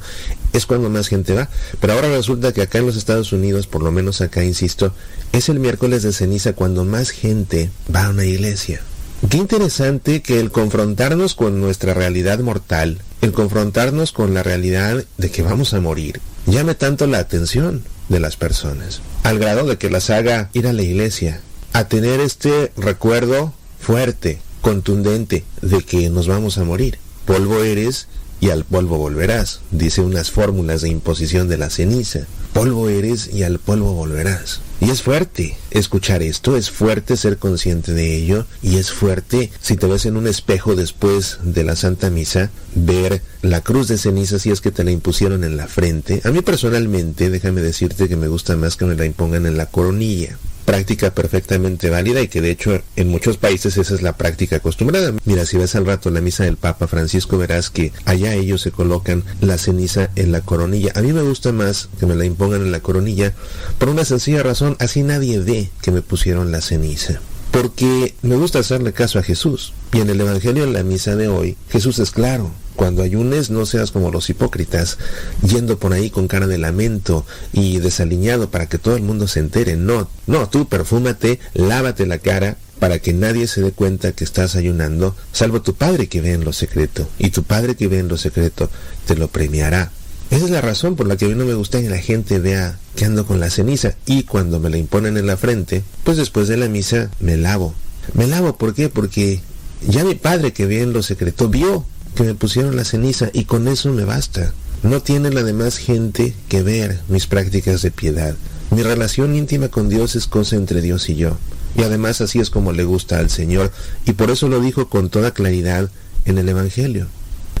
es 0.52 0.66
cuando 0.66 0.90
más 0.90 1.08
gente 1.08 1.34
va. 1.34 1.48
Pero 1.80 1.92
ahora 1.92 2.08
resulta 2.08 2.52
que 2.52 2.62
acá 2.62 2.78
en 2.78 2.86
los 2.86 2.96
Estados 2.96 3.32
Unidos, 3.32 3.66
por 3.66 3.82
lo 3.82 3.92
menos 3.92 4.20
acá, 4.20 4.44
insisto, 4.44 4.92
es 5.32 5.48
el 5.48 5.60
miércoles 5.60 6.02
de 6.02 6.12
ceniza 6.12 6.54
cuando 6.54 6.84
más 6.84 7.10
gente 7.10 7.70
va 7.94 8.06
a 8.06 8.10
una 8.10 8.24
iglesia. 8.24 8.80
Qué 9.28 9.36
interesante 9.36 10.22
que 10.22 10.40
el 10.40 10.50
confrontarnos 10.50 11.34
con 11.34 11.60
nuestra 11.60 11.92
realidad 11.92 12.38
mortal, 12.40 13.02
el 13.20 13.32
confrontarnos 13.32 14.12
con 14.12 14.32
la 14.32 14.42
realidad 14.42 15.04
de 15.18 15.30
que 15.30 15.42
vamos 15.42 15.74
a 15.74 15.80
morir, 15.80 16.20
llame 16.46 16.74
tanto 16.74 17.06
la 17.06 17.18
atención 17.18 17.82
de 18.08 18.18
las 18.18 18.36
personas, 18.36 19.02
al 19.22 19.38
grado 19.38 19.66
de 19.66 19.76
que 19.76 19.90
las 19.90 20.08
haga 20.08 20.48
ir 20.54 20.66
a 20.66 20.72
la 20.72 20.82
iglesia, 20.82 21.42
a 21.74 21.84
tener 21.84 22.20
este 22.20 22.72
recuerdo 22.76 23.52
fuerte, 23.78 24.40
contundente, 24.62 25.44
de 25.60 25.82
que 25.82 26.08
nos 26.08 26.26
vamos 26.26 26.56
a 26.56 26.64
morir. 26.64 26.98
Polvo 27.30 27.62
eres 27.62 28.08
y 28.40 28.50
al 28.50 28.64
polvo 28.64 28.98
volverás, 28.98 29.60
dice 29.70 30.00
unas 30.00 30.32
fórmulas 30.32 30.80
de 30.80 30.88
imposición 30.88 31.46
de 31.46 31.58
la 31.58 31.70
ceniza. 31.70 32.26
Polvo 32.52 32.88
eres 32.88 33.32
y 33.32 33.44
al 33.44 33.60
polvo 33.60 33.92
volverás. 33.92 34.62
Y 34.80 34.90
es 34.90 35.02
fuerte 35.02 35.56
escuchar 35.70 36.24
esto, 36.24 36.56
es 36.56 36.72
fuerte 36.72 37.16
ser 37.16 37.38
consciente 37.38 37.92
de 37.92 38.16
ello 38.16 38.46
y 38.62 38.78
es 38.78 38.90
fuerte 38.90 39.52
si 39.60 39.76
te 39.76 39.86
ves 39.86 40.06
en 40.06 40.16
un 40.16 40.26
espejo 40.26 40.74
después 40.74 41.38
de 41.44 41.62
la 41.62 41.76
Santa 41.76 42.10
Misa, 42.10 42.50
ver 42.74 43.22
la 43.42 43.60
cruz 43.60 43.86
de 43.86 43.98
ceniza 43.98 44.40
si 44.40 44.50
es 44.50 44.60
que 44.60 44.72
te 44.72 44.82
la 44.82 44.90
impusieron 44.90 45.44
en 45.44 45.56
la 45.56 45.68
frente. 45.68 46.22
A 46.24 46.32
mí 46.32 46.40
personalmente, 46.42 47.30
déjame 47.30 47.60
decirte 47.60 48.08
que 48.08 48.16
me 48.16 48.26
gusta 48.26 48.56
más 48.56 48.74
que 48.74 48.86
me 48.86 48.96
la 48.96 49.06
impongan 49.06 49.46
en 49.46 49.56
la 49.56 49.66
coronilla 49.66 50.36
práctica 50.70 51.12
perfectamente 51.12 51.90
válida 51.90 52.20
y 52.20 52.28
que 52.28 52.40
de 52.40 52.52
hecho 52.52 52.80
en 52.94 53.08
muchos 53.08 53.38
países 53.38 53.76
esa 53.76 53.92
es 53.92 54.02
la 54.02 54.16
práctica 54.16 54.54
acostumbrada. 54.54 55.12
Mira, 55.24 55.44
si 55.44 55.58
ves 55.58 55.74
al 55.74 55.84
rato 55.84 56.10
la 56.10 56.20
misa 56.20 56.44
del 56.44 56.56
Papa 56.56 56.86
Francisco 56.86 57.38
verás 57.38 57.70
que 57.70 57.92
allá 58.04 58.34
ellos 58.34 58.60
se 58.60 58.70
colocan 58.70 59.24
la 59.40 59.58
ceniza 59.58 60.10
en 60.14 60.30
la 60.30 60.42
coronilla. 60.42 60.92
A 60.94 61.02
mí 61.02 61.12
me 61.12 61.22
gusta 61.22 61.50
más 61.50 61.88
que 61.98 62.06
me 62.06 62.14
la 62.14 62.24
impongan 62.24 62.62
en 62.62 62.70
la 62.70 62.78
coronilla 62.78 63.32
por 63.78 63.88
una 63.88 64.04
sencilla 64.04 64.44
razón, 64.44 64.76
así 64.78 65.02
nadie 65.02 65.40
ve 65.40 65.70
que 65.82 65.90
me 65.90 66.02
pusieron 66.02 66.52
la 66.52 66.60
ceniza. 66.60 67.20
Porque 67.50 68.14
me 68.22 68.36
gusta 68.36 68.60
hacerle 68.60 68.92
caso 68.92 69.18
a 69.18 69.22
Jesús. 69.22 69.72
Y 69.92 70.00
en 70.00 70.10
el 70.10 70.20
Evangelio 70.20 70.64
en 70.64 70.72
la 70.72 70.82
misa 70.82 71.16
de 71.16 71.28
hoy, 71.28 71.56
Jesús 71.68 71.98
es 71.98 72.10
claro. 72.10 72.50
Cuando 72.76 73.02
ayunes 73.02 73.50
no 73.50 73.66
seas 73.66 73.90
como 73.90 74.10
los 74.10 74.30
hipócritas, 74.30 74.98
yendo 75.42 75.78
por 75.78 75.92
ahí 75.92 76.08
con 76.08 76.28
cara 76.28 76.46
de 76.46 76.56
lamento 76.56 77.26
y 77.52 77.78
desaliñado 77.78 78.50
para 78.50 78.68
que 78.68 78.78
todo 78.78 78.96
el 78.96 79.02
mundo 79.02 79.28
se 79.28 79.40
entere. 79.40 79.76
No, 79.76 80.08
no, 80.26 80.48
tú 80.48 80.66
perfúmate, 80.66 81.40
lávate 81.52 82.06
la 82.06 82.18
cara 82.18 82.56
para 82.78 82.98
que 82.98 83.12
nadie 83.12 83.46
se 83.46 83.60
dé 83.60 83.72
cuenta 83.72 84.12
que 84.12 84.24
estás 84.24 84.56
ayunando, 84.56 85.14
salvo 85.32 85.60
tu 85.60 85.74
Padre 85.74 86.08
que 86.08 86.22
ve 86.22 86.32
en 86.32 86.44
lo 86.44 86.52
secreto. 86.52 87.06
Y 87.18 87.30
tu 87.30 87.42
Padre 87.44 87.76
que 87.76 87.88
ve 87.88 87.98
en 87.98 88.08
lo 88.08 88.16
secreto 88.16 88.70
te 89.06 89.14
lo 89.14 89.28
premiará. 89.28 89.92
Esa 90.30 90.44
es 90.44 90.50
la 90.50 90.60
razón 90.60 90.94
por 90.94 91.08
la 91.08 91.16
que 91.16 91.24
a 91.24 91.28
mí 91.28 91.34
no 91.34 91.44
me 91.44 91.54
gusta 91.54 91.80
que 91.80 91.90
la 91.90 91.98
gente 91.98 92.38
vea 92.38 92.78
que 92.94 93.04
ando 93.04 93.26
con 93.26 93.40
la 93.40 93.50
ceniza. 93.50 93.96
Y 94.06 94.22
cuando 94.22 94.60
me 94.60 94.70
la 94.70 94.78
imponen 94.78 95.16
en 95.16 95.26
la 95.26 95.36
frente, 95.36 95.82
pues 96.04 96.16
después 96.16 96.46
de 96.46 96.56
la 96.56 96.68
misa 96.68 97.10
me 97.18 97.36
lavo. 97.36 97.74
Me 98.14 98.28
lavo, 98.28 98.56
¿por 98.56 98.74
qué? 98.74 98.88
Porque 98.88 99.40
ya 99.86 100.04
mi 100.04 100.14
padre 100.14 100.52
que 100.52 100.66
ve 100.66 100.82
en 100.82 100.92
lo 100.92 101.02
secreto 101.02 101.48
vio 101.48 101.84
que 102.14 102.22
me 102.22 102.34
pusieron 102.34 102.76
la 102.76 102.84
ceniza 102.84 103.30
y 103.32 103.44
con 103.44 103.66
eso 103.66 103.92
me 103.92 104.04
basta. 104.04 104.52
No 104.84 105.02
tiene 105.02 105.30
la 105.30 105.42
demás 105.42 105.78
gente 105.78 106.34
que 106.48 106.62
ver 106.62 107.00
mis 107.08 107.26
prácticas 107.26 107.82
de 107.82 107.90
piedad. 107.90 108.36
Mi 108.70 108.82
relación 108.82 109.34
íntima 109.34 109.68
con 109.68 109.88
Dios 109.88 110.14
es 110.14 110.28
cosa 110.28 110.54
entre 110.54 110.80
Dios 110.80 111.08
y 111.10 111.16
yo. 111.16 111.38
Y 111.76 111.82
además 111.82 112.20
así 112.20 112.38
es 112.38 112.50
como 112.50 112.72
le 112.72 112.84
gusta 112.84 113.18
al 113.18 113.30
Señor. 113.30 113.72
Y 114.06 114.12
por 114.12 114.30
eso 114.30 114.48
lo 114.48 114.60
dijo 114.60 114.88
con 114.88 115.10
toda 115.10 115.32
claridad 115.32 115.90
en 116.24 116.38
el 116.38 116.48
Evangelio. 116.48 117.08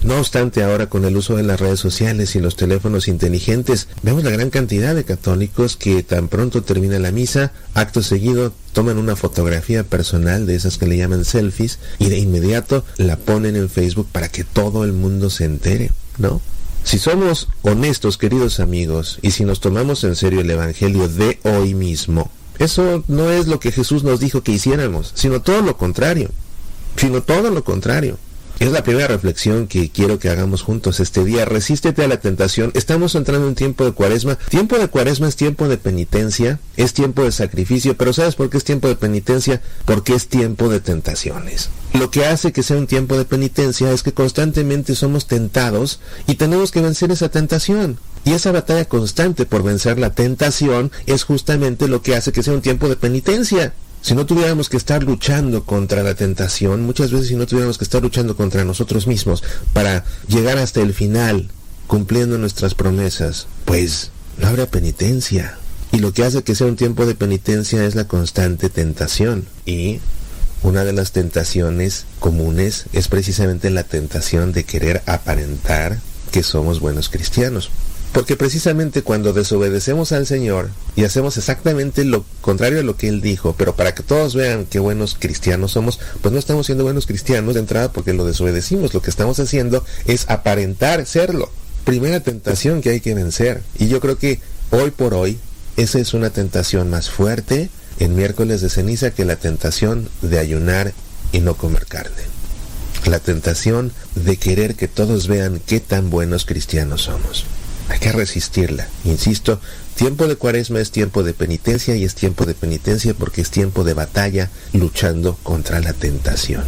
No 0.02 0.18
obstante, 0.18 0.62
ahora 0.62 0.88
con 0.88 1.04
el 1.04 1.16
uso 1.16 1.36
de 1.36 1.42
las 1.42 1.60
redes 1.60 1.78
sociales 1.78 2.34
y 2.34 2.40
los 2.40 2.56
teléfonos 2.56 3.06
inteligentes, 3.06 3.86
vemos 4.02 4.24
la 4.24 4.30
gran 4.30 4.48
cantidad 4.48 4.94
de 4.94 5.04
católicos 5.04 5.76
que 5.76 6.02
tan 6.02 6.28
pronto 6.28 6.62
termina 6.62 6.98
la 6.98 7.12
misa, 7.12 7.52
acto 7.74 8.02
seguido 8.02 8.54
toman 8.72 8.96
una 8.96 9.14
fotografía 9.14 9.84
personal 9.84 10.46
de 10.46 10.54
esas 10.54 10.78
que 10.78 10.86
le 10.86 10.96
llaman 10.96 11.26
selfies 11.26 11.80
y 11.98 12.08
de 12.08 12.18
inmediato 12.18 12.84
la 12.96 13.16
ponen 13.16 13.56
en 13.56 13.68
Facebook 13.68 14.08
para 14.10 14.28
que 14.28 14.42
todo 14.44 14.84
el 14.84 14.92
mundo 14.92 15.28
se 15.28 15.44
entere, 15.44 15.90
¿no? 16.16 16.40
Si 16.82 16.98
somos 16.98 17.48
honestos, 17.60 18.16
queridos 18.16 18.58
amigos, 18.58 19.18
y 19.20 19.32
si 19.32 19.44
nos 19.44 19.60
tomamos 19.60 20.02
en 20.04 20.16
serio 20.16 20.40
el 20.40 20.50
Evangelio 20.50 21.08
de 21.08 21.38
hoy 21.44 21.74
mismo, 21.74 22.30
eso 22.58 23.04
no 23.06 23.30
es 23.30 23.48
lo 23.48 23.60
que 23.60 23.70
Jesús 23.70 24.02
nos 24.02 24.18
dijo 24.18 24.42
que 24.42 24.52
hiciéramos, 24.52 25.12
sino 25.14 25.42
todo 25.42 25.60
lo 25.60 25.76
contrario, 25.76 26.30
sino 26.96 27.22
todo 27.22 27.50
lo 27.50 27.64
contrario. 27.64 28.18
Es 28.60 28.72
la 28.72 28.84
primera 28.84 29.08
reflexión 29.08 29.66
que 29.66 29.88
quiero 29.88 30.18
que 30.18 30.28
hagamos 30.28 30.60
juntos 30.60 31.00
este 31.00 31.24
día. 31.24 31.46
Resístete 31.46 32.04
a 32.04 32.08
la 32.08 32.20
tentación. 32.20 32.72
Estamos 32.74 33.14
entrando 33.14 33.48
en 33.48 33.54
tiempo 33.54 33.86
de 33.86 33.92
cuaresma. 33.92 34.36
Tiempo 34.50 34.78
de 34.78 34.88
cuaresma 34.88 35.28
es 35.28 35.36
tiempo 35.36 35.66
de 35.66 35.78
penitencia, 35.78 36.60
es 36.76 36.92
tiempo 36.92 37.24
de 37.24 37.32
sacrificio, 37.32 37.96
pero 37.96 38.12
¿sabes 38.12 38.34
por 38.34 38.50
qué 38.50 38.58
es 38.58 38.64
tiempo 38.64 38.88
de 38.88 38.96
penitencia? 38.96 39.62
Porque 39.86 40.14
es 40.14 40.28
tiempo 40.28 40.68
de 40.68 40.80
tentaciones. 40.80 41.70
Lo 41.94 42.10
que 42.10 42.26
hace 42.26 42.52
que 42.52 42.62
sea 42.62 42.76
un 42.76 42.86
tiempo 42.86 43.16
de 43.16 43.24
penitencia 43.24 43.90
es 43.92 44.02
que 44.02 44.12
constantemente 44.12 44.94
somos 44.94 45.26
tentados 45.26 46.00
y 46.26 46.34
tenemos 46.34 46.70
que 46.70 46.82
vencer 46.82 47.10
esa 47.12 47.30
tentación. 47.30 47.98
Y 48.26 48.34
esa 48.34 48.52
batalla 48.52 48.84
constante 48.84 49.46
por 49.46 49.62
vencer 49.62 49.98
la 49.98 50.10
tentación 50.10 50.92
es 51.06 51.24
justamente 51.24 51.88
lo 51.88 52.02
que 52.02 52.14
hace 52.14 52.30
que 52.30 52.42
sea 52.42 52.52
un 52.52 52.60
tiempo 52.60 52.90
de 52.90 52.96
penitencia. 52.96 53.72
Si 54.02 54.14
no 54.14 54.24
tuviéramos 54.24 54.68
que 54.68 54.76
estar 54.76 55.02
luchando 55.02 55.64
contra 55.64 56.02
la 56.02 56.14
tentación, 56.14 56.84
muchas 56.84 57.12
veces 57.12 57.28
si 57.28 57.36
no 57.36 57.46
tuviéramos 57.46 57.76
que 57.76 57.84
estar 57.84 58.02
luchando 58.02 58.34
contra 58.36 58.64
nosotros 58.64 59.06
mismos 59.06 59.42
para 59.72 60.04
llegar 60.26 60.58
hasta 60.58 60.80
el 60.80 60.94
final, 60.94 61.50
cumpliendo 61.86 62.38
nuestras 62.38 62.74
promesas, 62.74 63.46
pues 63.66 64.10
no 64.38 64.48
habrá 64.48 64.66
penitencia. 64.66 65.58
Y 65.92 65.98
lo 65.98 66.12
que 66.12 66.24
hace 66.24 66.42
que 66.42 66.54
sea 66.54 66.66
un 66.66 66.76
tiempo 66.76 67.04
de 67.04 67.14
penitencia 67.14 67.84
es 67.84 67.94
la 67.94 68.06
constante 68.06 68.70
tentación. 68.70 69.46
Y 69.66 70.00
una 70.62 70.84
de 70.84 70.92
las 70.92 71.12
tentaciones 71.12 72.06
comunes 72.20 72.86
es 72.92 73.08
precisamente 73.08 73.70
la 73.70 73.82
tentación 73.82 74.52
de 74.52 74.64
querer 74.64 75.02
aparentar 75.06 75.98
que 76.30 76.42
somos 76.42 76.80
buenos 76.80 77.08
cristianos. 77.08 77.70
Porque 78.12 78.36
precisamente 78.36 79.02
cuando 79.02 79.32
desobedecemos 79.32 80.10
al 80.10 80.26
Señor 80.26 80.70
y 80.96 81.04
hacemos 81.04 81.36
exactamente 81.36 82.04
lo 82.04 82.24
contrario 82.40 82.80
a 82.80 82.82
lo 82.82 82.96
que 82.96 83.08
Él 83.08 83.20
dijo, 83.20 83.54
pero 83.56 83.76
para 83.76 83.94
que 83.94 84.02
todos 84.02 84.34
vean 84.34 84.66
qué 84.66 84.80
buenos 84.80 85.16
cristianos 85.18 85.72
somos, 85.72 86.00
pues 86.20 86.32
no 86.32 86.38
estamos 86.38 86.66
siendo 86.66 86.82
buenos 86.82 87.06
cristianos 87.06 87.54
de 87.54 87.60
entrada 87.60 87.92
porque 87.92 88.12
lo 88.12 88.24
desobedecimos. 88.24 88.94
Lo 88.94 89.00
que 89.00 89.10
estamos 89.10 89.38
haciendo 89.38 89.84
es 90.06 90.28
aparentar 90.28 91.06
serlo. 91.06 91.50
Primera 91.84 92.20
tentación 92.20 92.80
que 92.80 92.90
hay 92.90 93.00
que 93.00 93.14
vencer. 93.14 93.62
Y 93.78 93.86
yo 93.86 94.00
creo 94.00 94.18
que 94.18 94.40
hoy 94.70 94.90
por 94.90 95.14
hoy 95.14 95.38
esa 95.76 96.00
es 96.00 96.12
una 96.12 96.30
tentación 96.30 96.90
más 96.90 97.10
fuerte 97.10 97.70
en 98.00 98.16
miércoles 98.16 98.60
de 98.60 98.70
ceniza 98.70 99.12
que 99.12 99.24
la 99.24 99.36
tentación 99.36 100.08
de 100.20 100.40
ayunar 100.40 100.92
y 101.32 101.40
no 101.40 101.54
comer 101.54 101.86
carne. 101.86 102.22
La 103.06 103.20
tentación 103.20 103.92
de 104.16 104.36
querer 104.36 104.74
que 104.74 104.88
todos 104.88 105.28
vean 105.28 105.60
qué 105.64 105.78
tan 105.78 106.10
buenos 106.10 106.44
cristianos 106.44 107.02
somos. 107.02 107.46
Hay 107.90 107.98
que 107.98 108.12
resistirla. 108.12 108.86
Insisto, 109.04 109.60
tiempo 109.96 110.28
de 110.28 110.36
cuaresma 110.36 110.80
es 110.80 110.92
tiempo 110.92 111.24
de 111.24 111.34
penitencia 111.34 111.96
y 111.96 112.04
es 112.04 112.14
tiempo 112.14 112.46
de 112.46 112.54
penitencia 112.54 113.14
porque 113.14 113.40
es 113.40 113.50
tiempo 113.50 113.82
de 113.82 113.94
batalla 113.94 114.48
luchando 114.72 115.36
contra 115.42 115.80
la 115.80 115.92
tentación. 115.92 116.62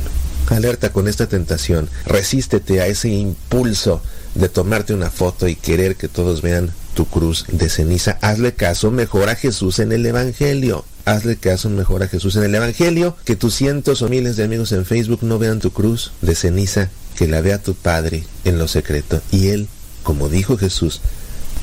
Alerta 0.48 0.92
con 0.92 1.08
esta 1.08 1.28
tentación, 1.28 1.88
resístete 2.04 2.80
a 2.80 2.86
ese 2.86 3.08
impulso 3.08 4.02
de 4.34 4.48
tomarte 4.48 4.92
una 4.92 5.10
foto 5.10 5.48
y 5.48 5.54
querer 5.54 5.96
que 5.96 6.08
todos 6.08 6.42
vean 6.42 6.72
tu 6.94 7.06
cruz 7.06 7.46
de 7.48 7.70
ceniza. 7.70 8.18
Hazle 8.20 8.54
caso 8.54 8.90
mejor 8.90 9.28
a 9.30 9.36
Jesús 9.36 9.78
en 9.78 9.92
el 9.92 10.04
Evangelio. 10.04 10.84
Hazle 11.04 11.36
caso 11.36 11.70
mejor 11.70 12.02
a 12.02 12.08
Jesús 12.08 12.36
en 12.36 12.44
el 12.44 12.54
Evangelio. 12.54 13.16
Que 13.24 13.36
tus 13.36 13.54
cientos 13.54 14.02
o 14.02 14.08
miles 14.08 14.36
de 14.36 14.44
amigos 14.44 14.72
en 14.72 14.84
Facebook 14.84 15.20
no 15.22 15.38
vean 15.38 15.60
tu 15.60 15.70
cruz 15.72 16.12
de 16.20 16.34
ceniza, 16.34 16.90
que 17.16 17.28
la 17.28 17.40
vea 17.40 17.62
tu 17.62 17.74
Padre 17.74 18.24
en 18.44 18.58
lo 18.58 18.68
secreto. 18.68 19.22
Y 19.30 19.48
Él 19.48 19.68
como 20.02 20.28
dijo 20.28 20.56
Jesús, 20.56 21.00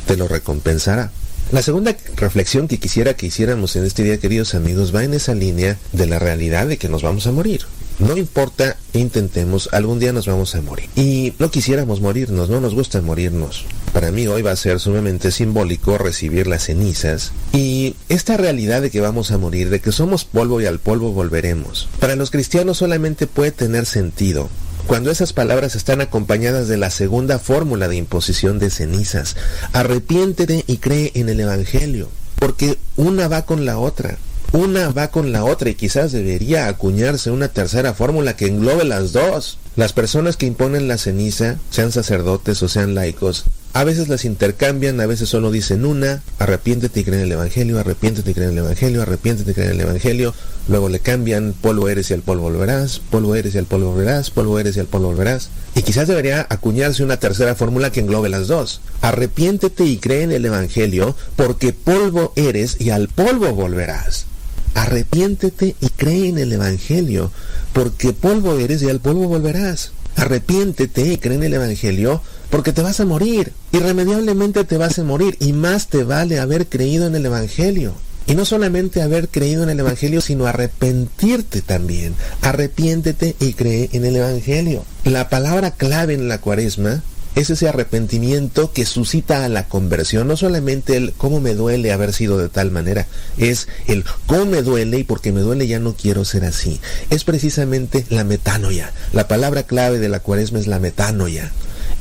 te 0.06 0.18
lo 0.18 0.28
recompensará. 0.28 1.11
La 1.52 1.64
segunda 1.64 1.98
reflexión 2.16 2.68
que 2.68 2.78
quisiera 2.78 3.16
que 3.16 3.26
hiciéramos 3.26 3.76
en 3.76 3.84
este 3.84 4.03
día, 4.03 4.20
queridos 4.20 4.53
amigos, 4.53 4.94
va 4.95 5.03
en 5.03 5.16
esa 5.16 5.34
línea 5.34 5.78
de 5.94 6.06
la 6.06 6.20
realidad 6.20 6.68
de 6.68 6.78
que 6.78 6.90
nos 6.90 7.02
vamos 7.02 7.26
a 7.26 7.32
morir. 7.32 7.61
No 7.98 8.16
importa, 8.16 8.78
intentemos, 8.94 9.68
algún 9.74 9.99
día 9.99 10.14
nos 10.14 10.28
vamos 10.28 10.56
a 10.56 10.61
morir. 10.61 10.90
Y 10.95 11.34
no 11.40 11.52
quisiéramos 11.52 12.02
morirnos, 12.02 12.49
no 12.49 12.61
nos 12.61 12.74
gusta 12.74 13.02
morirnos. 13.02 13.66
Para 13.94 14.11
mí 14.11 14.28
hoy 14.28 14.41
va 14.41 14.52
a 14.52 14.56
ser 14.56 14.80
sumamente 14.80 15.32
simbólico 15.32 15.98
recibir 15.98 16.48
las 16.48 16.66
cenizas 16.66 17.32
y 17.52 17.95
esta 18.07 18.38
realidad 18.38 18.82
de 18.82 18.91
que 18.91 19.02
vamos 19.02 19.32
a 19.32 19.38
morir, 19.38 19.70
de 19.72 19.82
que 19.82 19.91
somos 19.91 20.26
polvo 20.26 20.61
y 20.61 20.68
al 20.68 20.80
polvo 20.80 21.11
volveremos. 21.11 21.90
Para 21.99 22.16
los 22.16 22.30
cristianos 22.30 22.78
solamente 22.78 23.26
puede 23.26 23.52
tener 23.52 23.86
sentido 23.86 24.49
cuando 24.90 25.11
esas 25.11 25.34
palabras 25.34 25.76
están 25.76 26.02
acompañadas 26.02 26.68
de 26.68 26.76
la 26.76 26.90
segunda 26.90 27.38
fórmula 27.38 27.88
de 27.88 27.95
imposición 27.95 28.57
de 28.57 28.72
cenizas. 28.72 29.36
Arrepiéntete 29.72 30.64
y 30.66 30.78
cree 30.78 31.11
en 31.14 31.30
el 31.30 31.40
Evangelio, 31.40 32.10
porque 32.40 32.80
una 32.95 33.28
va 33.28 33.44
con 33.44 33.68
la 33.68 33.78
otra. 33.78 34.18
Una 34.52 34.90
va 34.90 35.11
con 35.11 35.32
la 35.32 35.45
otra 35.45 35.70
y 35.70 35.76
quizás 35.76 36.11
debería 36.11 36.68
acuñarse 36.68 37.30
una 37.30 37.49
tercera 37.49 37.94
fórmula 37.94 38.36
que 38.36 38.48
englobe 38.48 38.84
las 38.84 39.14
dos. 39.14 39.60
Las 39.76 39.94
personas 39.94 40.38
que 40.38 40.48
imponen 40.48 40.88
la 40.88 40.98
ceniza, 40.98 41.57
sean 41.70 41.91
sacerdotes 41.91 42.64
o 42.64 42.68
sean 42.68 42.95
laicos, 42.95 43.45
a 43.74 43.84
veces 43.84 44.10
las 44.10 44.26
intercambian, 44.26 45.00
a 45.00 45.06
veces 45.06 45.30
solo 45.30 45.52
dicen 45.52 45.86
una, 45.86 46.24
arrepiéntete 46.40 47.02
y 47.02 47.04
cree 47.04 47.20
en 47.20 47.26
el 47.26 47.32
Evangelio, 47.34 47.80
arrepiéntete 47.80 48.32
y 48.32 48.34
cree 48.34 48.48
en 48.48 48.54
el 48.54 48.58
Evangelio, 48.60 49.02
arrepiéntete 49.02 49.52
y 49.52 49.54
cree 49.54 49.68
en 49.68 49.74
el 49.74 49.82
Evangelio, 49.82 50.34
luego 50.68 50.90
le 50.90 51.00
cambian, 51.00 51.54
polvo 51.54 51.88
eres 51.88 52.10
y 52.10 52.16
al 52.16 52.22
polvo 52.22 52.44
volverás, 52.44 53.00
polvo 53.12 53.36
eres 53.36 53.54
y 53.54 53.60
al 53.60 53.66
polvo 53.66 53.91
volverás, 53.91 54.32
polvo 54.32 54.60
eres 54.60 54.76
y 54.76 54.80
al 54.80 54.88
polvo 54.88 55.10
volverás. 55.10 55.50
Y 55.76 55.84
quizás 55.84 56.08
debería 56.08 56.48
acuñarse 56.50 57.04
una 57.04 57.18
tercera 57.18 57.54
fórmula 57.54 57.91
que 57.91 58.00
englobe 58.00 58.30
las 58.30 58.48
dos. 58.48 58.82
Arrepiéntete 59.02 59.84
y 59.86 59.98
cree 59.98 60.24
en 60.24 60.32
el 60.32 60.46
Evangelio, 60.46 61.16
porque 61.36 61.72
polvo 61.72 62.34
eres 62.36 62.78
y 62.80 62.90
al 62.90 63.08
polvo 63.08 63.54
volverás. 63.54 64.26
Arrepiéntete 64.74 65.76
y 65.80 65.90
cree 65.90 66.30
en 66.30 66.40
el 66.40 66.54
Evangelio, 66.54 67.32
porque 67.74 68.14
polvo 68.14 68.58
eres 68.58 68.82
y 68.82 68.90
al 68.90 69.00
polvo 69.00 69.28
volverás. 69.28 69.91
Arrepiéntete 70.16 71.14
y 71.14 71.18
cree 71.18 71.36
en 71.36 71.44
el 71.44 71.54
Evangelio, 71.54 72.22
porque 72.49 72.73
te 72.73 72.81
vas 72.81 72.99
a 72.99 73.05
morir. 73.05 73.53
Irremediablemente 73.71 74.63
te 74.63 74.77
vas 74.77 74.99
a 74.99 75.03
morir, 75.03 75.38
y 75.39 75.53
más 75.53 75.88
te 75.88 76.03
vale 76.03 76.39
haber 76.39 76.67
creído 76.67 77.07
en 77.07 77.15
el 77.15 77.26
Evangelio. 77.26 77.93
Y 78.27 78.35
no 78.35 78.45
solamente 78.45 79.01
haber 79.01 79.27
creído 79.30 79.63
en 79.63 79.69
el 79.69 79.80
Evangelio, 79.80 80.21
sino 80.21 80.45
arrepentirte 80.45 81.61
también. 81.61 82.13
Arrepiéntete 82.41 83.35
y 83.39 83.53
cree 83.53 83.89
en 83.93 84.05
el 84.05 84.15
Evangelio. 84.17 84.85
La 85.03 85.30
palabra 85.30 85.71
clave 85.71 86.13
en 86.13 86.27
la 86.27 86.39
cuaresma 86.39 87.01
es 87.35 87.49
ese 87.49 87.69
arrepentimiento 87.69 88.71
que 88.71 88.85
suscita 88.85 89.45
a 89.45 89.49
la 89.49 89.67
conversión, 89.67 90.27
no 90.27 90.35
solamente 90.35 90.97
el 90.97 91.13
cómo 91.13 91.39
me 91.39 91.53
duele 91.53 91.91
haber 91.91 92.11
sido 92.13 92.38
de 92.38 92.49
tal 92.49 92.71
manera, 92.71 93.07
es 93.38 93.67
el 93.88 94.03
cómo 94.26 94.45
me 94.45 94.61
duele 94.61 94.99
y 94.99 95.03
porque 95.03 95.31
me 95.31 95.41
duele 95.41 95.67
ya 95.67 95.80
no 95.80 95.95
quiero 95.95 96.26
ser 96.26 96.45
así. 96.45 96.81
Es 97.09 97.23
precisamente 97.23 98.05
la 98.09 98.23
metanoia. 98.23 98.91
La 99.13 99.27
palabra 99.27 99.63
clave 99.63 99.99
de 99.99 100.09
la 100.09 100.19
cuaresma 100.19 100.59
es 100.59 100.67
la 100.67 100.80
metanoia. 100.80 101.51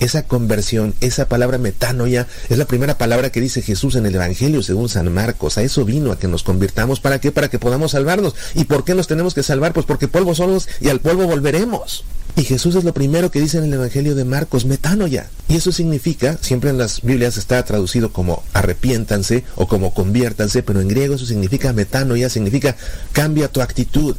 Esa 0.00 0.22
conversión, 0.22 0.94
esa 1.00 1.28
palabra 1.28 1.58
metanoia, 1.58 2.26
es 2.48 2.58
la 2.58 2.66
primera 2.66 2.98
palabra 2.98 3.30
que 3.30 3.40
dice 3.40 3.62
Jesús 3.62 3.96
en 3.96 4.06
el 4.06 4.14
Evangelio 4.14 4.62
según 4.62 4.88
San 4.88 5.12
Marcos. 5.12 5.58
A 5.58 5.62
eso 5.62 5.84
vino, 5.84 6.12
a 6.12 6.18
que 6.18 6.28
nos 6.28 6.42
convirtamos. 6.42 7.00
¿Para 7.00 7.20
qué? 7.20 7.32
Para 7.32 7.48
que 7.48 7.58
podamos 7.58 7.92
salvarnos. 7.92 8.34
¿Y 8.54 8.64
por 8.64 8.84
qué 8.84 8.94
nos 8.94 9.06
tenemos 9.08 9.34
que 9.34 9.42
salvar? 9.42 9.72
Pues 9.72 9.86
porque 9.86 10.08
polvo 10.08 10.34
somos 10.34 10.68
y 10.80 10.88
al 10.88 11.00
polvo 11.00 11.26
volveremos. 11.26 12.04
Y 12.36 12.44
Jesús 12.44 12.76
es 12.76 12.84
lo 12.84 12.94
primero 12.94 13.32
que 13.32 13.40
dice 13.40 13.58
en 13.58 13.64
el 13.64 13.74
Evangelio 13.74 14.14
de 14.14 14.24
Marcos, 14.24 14.64
metanoia. 14.64 15.28
Y 15.48 15.56
eso 15.56 15.72
significa, 15.72 16.38
siempre 16.40 16.70
en 16.70 16.78
las 16.78 17.02
Biblias 17.02 17.36
está 17.36 17.60
traducido 17.64 18.12
como 18.12 18.44
arrepiéntanse 18.52 19.42
o 19.56 19.66
como 19.66 19.92
conviértanse, 19.92 20.62
pero 20.62 20.80
en 20.80 20.86
griego 20.86 21.16
eso 21.16 21.26
significa 21.26 21.72
metanoia, 21.72 22.28
significa 22.28 22.76
cambia 23.12 23.48
tu 23.48 23.60
actitud. 23.60 24.14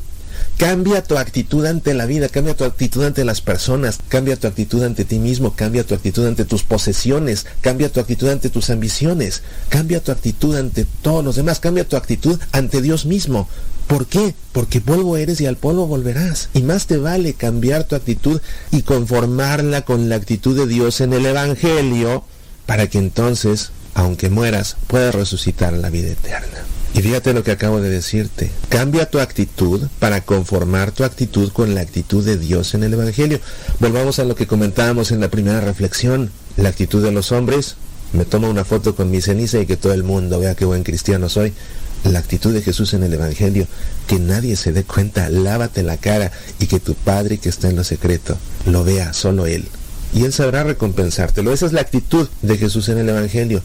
Cambia 0.60 1.02
tu 1.02 1.18
actitud 1.18 1.66
ante 1.66 1.94
la 1.94 2.06
vida, 2.06 2.28
cambia 2.28 2.54
tu 2.54 2.66
actitud 2.66 3.06
ante 3.06 3.24
las 3.24 3.40
personas, 3.40 4.00
cambia 4.10 4.36
tu 4.36 4.46
actitud 4.46 4.84
ante 4.84 5.06
ti 5.06 5.18
mismo, 5.18 5.56
cambia 5.56 5.86
tu 5.86 5.96
actitud 5.96 6.28
ante 6.28 6.44
tus 6.44 6.64
posesiones, 6.64 7.46
cambia 7.62 7.90
tu 7.90 8.02
actitud 8.02 8.28
ante 8.28 8.50
tus 8.50 8.70
ambiciones, 8.70 9.42
cambia 9.70 10.04
tu 10.04 10.12
actitud 10.12 10.58
ante 10.58 10.86
todos 11.02 11.24
los 11.24 11.38
demás, 11.38 11.62
cambia 11.62 11.88
tu 11.88 11.96
actitud 11.96 12.38
ante 12.52 12.82
Dios 12.82 13.06
mismo. 13.06 13.48
¿Por 13.88 14.08
qué? 14.08 14.36
Porque 14.52 14.82
polvo 14.82 15.16
eres 15.16 15.40
y 15.40 15.46
al 15.46 15.56
polvo 15.56 15.88
volverás. 15.88 16.50
Y 16.54 16.62
más 16.62 16.88
te 16.88 16.98
vale 16.98 17.36
cambiar 17.36 17.86
tu 17.86 17.96
actitud 17.96 18.42
y 18.70 18.82
conformarla 18.82 19.84
con 19.84 20.10
la 20.10 20.18
actitud 20.18 20.58
de 20.58 20.68
Dios 20.68 21.00
en 21.00 21.14
el 21.14 21.26
Evangelio 21.26 22.26
para 22.66 22.88
que 22.88 22.98
entonces, 22.98 23.72
aunque 23.94 24.30
mueras, 24.30 24.76
puedas 24.88 25.16
resucitar 25.16 25.72
la 25.72 25.90
vida 25.90 26.10
eterna. 26.10 26.66
Y 26.94 27.02
fíjate 27.02 27.34
lo 27.34 27.44
que 27.44 27.52
acabo 27.52 27.82
de 27.82 27.90
decirte. 27.90 28.52
Cambia 28.70 29.10
tu 29.10 29.20
actitud 29.20 29.88
para 30.00 30.22
conformar 30.22 30.92
tu 30.92 31.04
actitud 31.04 31.52
con 31.52 31.76
la 31.76 31.82
actitud 31.82 32.26
de 32.26 32.38
Dios 32.38 32.74
en 32.74 32.84
el 32.84 32.94
Evangelio. 32.94 33.40
Volvamos 33.80 34.20
a 34.20 34.26
lo 34.26 34.36
que 34.36 34.48
comentábamos 34.48 35.12
en 35.12 35.20
la 35.20 35.30
primera 35.30 35.62
reflexión. 35.62 36.32
La 36.58 36.70
actitud 36.70 37.04
de 37.04 37.12
los 37.12 37.32
hombres. 37.32 37.76
Me 38.12 38.26
tomo 38.26 38.50
una 38.50 38.66
foto 38.66 38.96
con 38.96 39.12
mi 39.12 39.22
ceniza 39.22 39.60
y 39.60 39.68
que 39.68 39.78
todo 39.78 39.94
el 39.94 40.04
mundo 40.04 40.40
vea 40.40 40.56
qué 40.56 40.66
buen 40.66 40.84
cristiano 40.84 41.30
soy. 41.30 41.54
La 42.04 42.20
actitud 42.20 42.54
de 42.54 42.64
Jesús 42.64 42.94
en 42.94 43.04
el 43.04 43.14
Evangelio. 43.14 43.68
Que 44.08 44.18
nadie 44.18 44.56
se 44.56 44.74
dé 44.74 44.84
cuenta. 44.84 45.30
Lávate 45.30 45.84
la 45.84 45.98
cara 45.98 46.32
y 46.60 46.66
que 46.66 46.80
tu 46.80 46.96
Padre 46.96 47.38
que 47.38 47.50
está 47.50 47.70
en 47.70 47.76
lo 47.76 47.84
secreto 47.84 48.38
lo 48.66 48.84
vea 48.84 49.14
solo 49.14 49.46
Él. 49.46 49.68
Y 50.12 50.24
Él 50.24 50.34
sabrá 50.34 50.64
recompensártelo. 50.64 51.54
Esa 51.54 51.68
es 51.68 51.74
la 51.74 51.82
actitud 51.82 52.28
de 52.42 52.58
Jesús 52.58 52.90
en 52.90 52.98
el 52.98 53.10
Evangelio. 53.10 53.62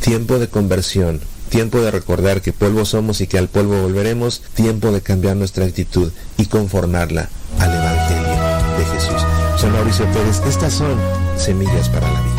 Tiempo 0.00 0.38
de 0.38 0.48
conversión, 0.48 1.20
tiempo 1.52 1.82
de 1.82 1.90
recordar 1.90 2.40
que 2.40 2.54
polvo 2.54 2.86
somos 2.86 3.20
y 3.20 3.26
que 3.26 3.36
al 3.36 3.48
polvo 3.48 3.82
volveremos, 3.82 4.40
tiempo 4.54 4.90
de 4.90 5.02
cambiar 5.02 5.36
nuestra 5.36 5.66
actitud 5.66 6.10
y 6.38 6.46
conformarla 6.46 7.28
al 7.58 7.74
Evangelio 7.74 8.78
de 8.78 8.84
Jesús. 8.86 9.22
Soy 9.58 9.68
Mauricio 9.68 10.06
Pérez, 10.12 10.40
estas 10.48 10.72
son 10.72 10.96
Semillas 11.36 11.90
para 11.90 12.10
la 12.10 12.22
Vida. 12.22 12.31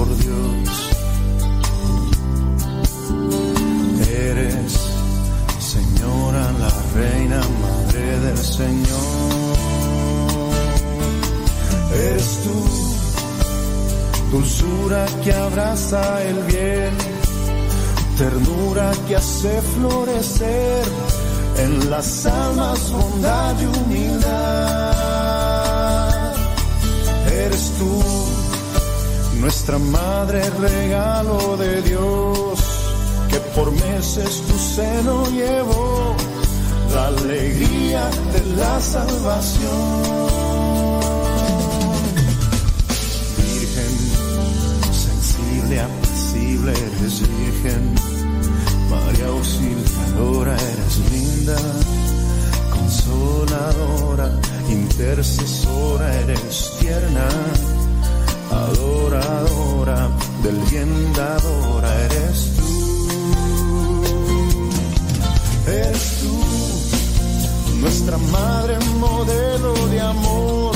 Por 0.00 0.08
Dios. 0.16 0.68
Eres 4.08 4.72
señora, 5.58 6.44
la 6.62 6.72
reina, 6.98 7.40
madre 7.64 8.04
del 8.26 8.38
Señor. 8.38 9.66
Eres 11.92 12.28
tú, 12.44 12.58
dulzura 14.32 15.02
que 15.22 15.32
abraza 15.34 16.02
el 16.30 16.38
bien, 16.44 16.94
ternura 18.16 18.92
que 19.06 19.16
hace 19.16 19.60
florecer 19.74 20.84
en 21.58 21.90
las 21.90 22.26
almas 22.26 22.90
bondad 22.90 23.54
y 23.60 23.66
humildad. 23.66 24.30
Eres 27.44 27.72
tú, 27.78 28.29
nuestra 29.40 29.78
madre, 29.78 30.42
regalo 30.60 31.56
de 31.56 31.82
Dios, 31.82 32.60
que 33.30 33.38
por 33.54 33.72
meses 33.72 34.42
tu 34.46 34.58
seno 34.58 35.24
llevó 35.30 36.14
la 36.94 37.06
alegría 37.06 38.10
de 38.32 38.56
la 38.56 38.80
salvación. 38.80 39.70
Virgen, 43.38 43.94
sensible, 44.92 45.80
apacible, 45.80 46.72
eres 46.72 47.20
virgen. 47.20 47.94
María 48.90 49.26
auxiliadora, 49.26 50.54
eres 50.54 50.96
linda, 51.12 51.56
consoladora, 52.74 54.32
intercesora, 54.68 56.14
eres 56.20 56.72
tierna, 56.80 57.28
adoradora, 58.50 60.08
del 60.42 60.56
bien 60.70 61.12
dadora, 61.12 61.90
eres 62.04 62.56
tú. 62.56 62.70
Eres 65.66 66.18
tú, 66.20 66.34
nuestra 67.80 68.18
madre 68.18 68.78
modelo 68.98 69.72
de 69.88 70.00
amor, 70.00 70.74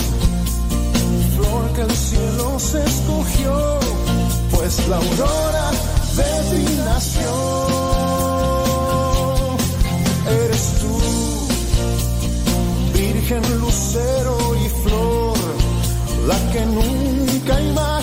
flor 1.36 1.72
que 1.74 1.80
el 1.82 1.90
cielo 1.90 2.58
se 2.58 2.84
escogió, 2.84 3.78
pues 4.52 4.88
la 4.88 4.96
aurora 4.96 5.70
de 6.16 6.32
ti 6.50 6.64
nació. 6.84 7.32
Eres 10.44 10.64
tú, 10.80 10.94
virgen 12.98 13.42
lucero 13.60 14.36
y 14.64 14.68
flor, 14.82 15.23
la 16.26 16.36
que 16.52 16.64
nunca 16.66 17.60
imaginó 17.60 17.93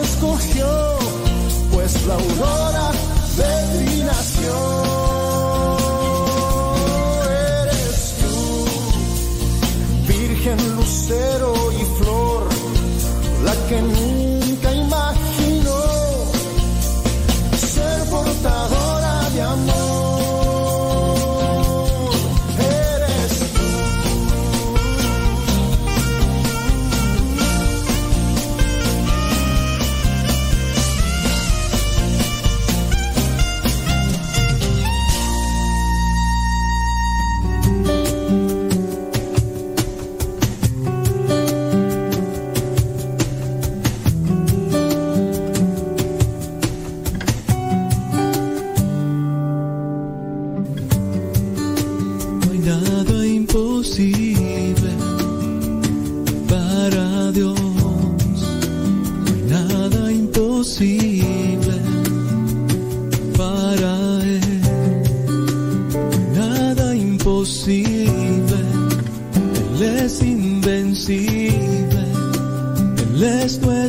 escogió, 0.00 0.98
pues 1.72 2.06
la 2.06 2.14
aurora 2.14 2.71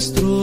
nuestro 0.03 0.42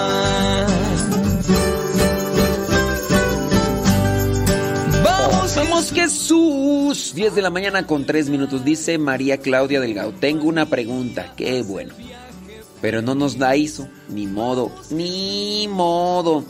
Vamos 5.81 5.93
Jesús. 5.95 7.13
10 7.15 7.33
de 7.33 7.41
la 7.41 7.49
mañana 7.49 7.87
con 7.87 8.05
3 8.05 8.29
minutos, 8.29 8.63
dice 8.63 8.99
María 8.99 9.37
Claudia 9.37 9.81
Delgado. 9.81 10.11
Tengo 10.11 10.47
una 10.47 10.67
pregunta, 10.67 11.33
qué 11.35 11.63
bueno. 11.63 11.95
Pero 12.81 13.01
no 13.01 13.15
nos 13.15 13.39
la 13.39 13.55
hizo, 13.55 13.87
ni 14.07 14.27
modo, 14.27 14.71
ni 14.91 15.67
modo. 15.67 16.45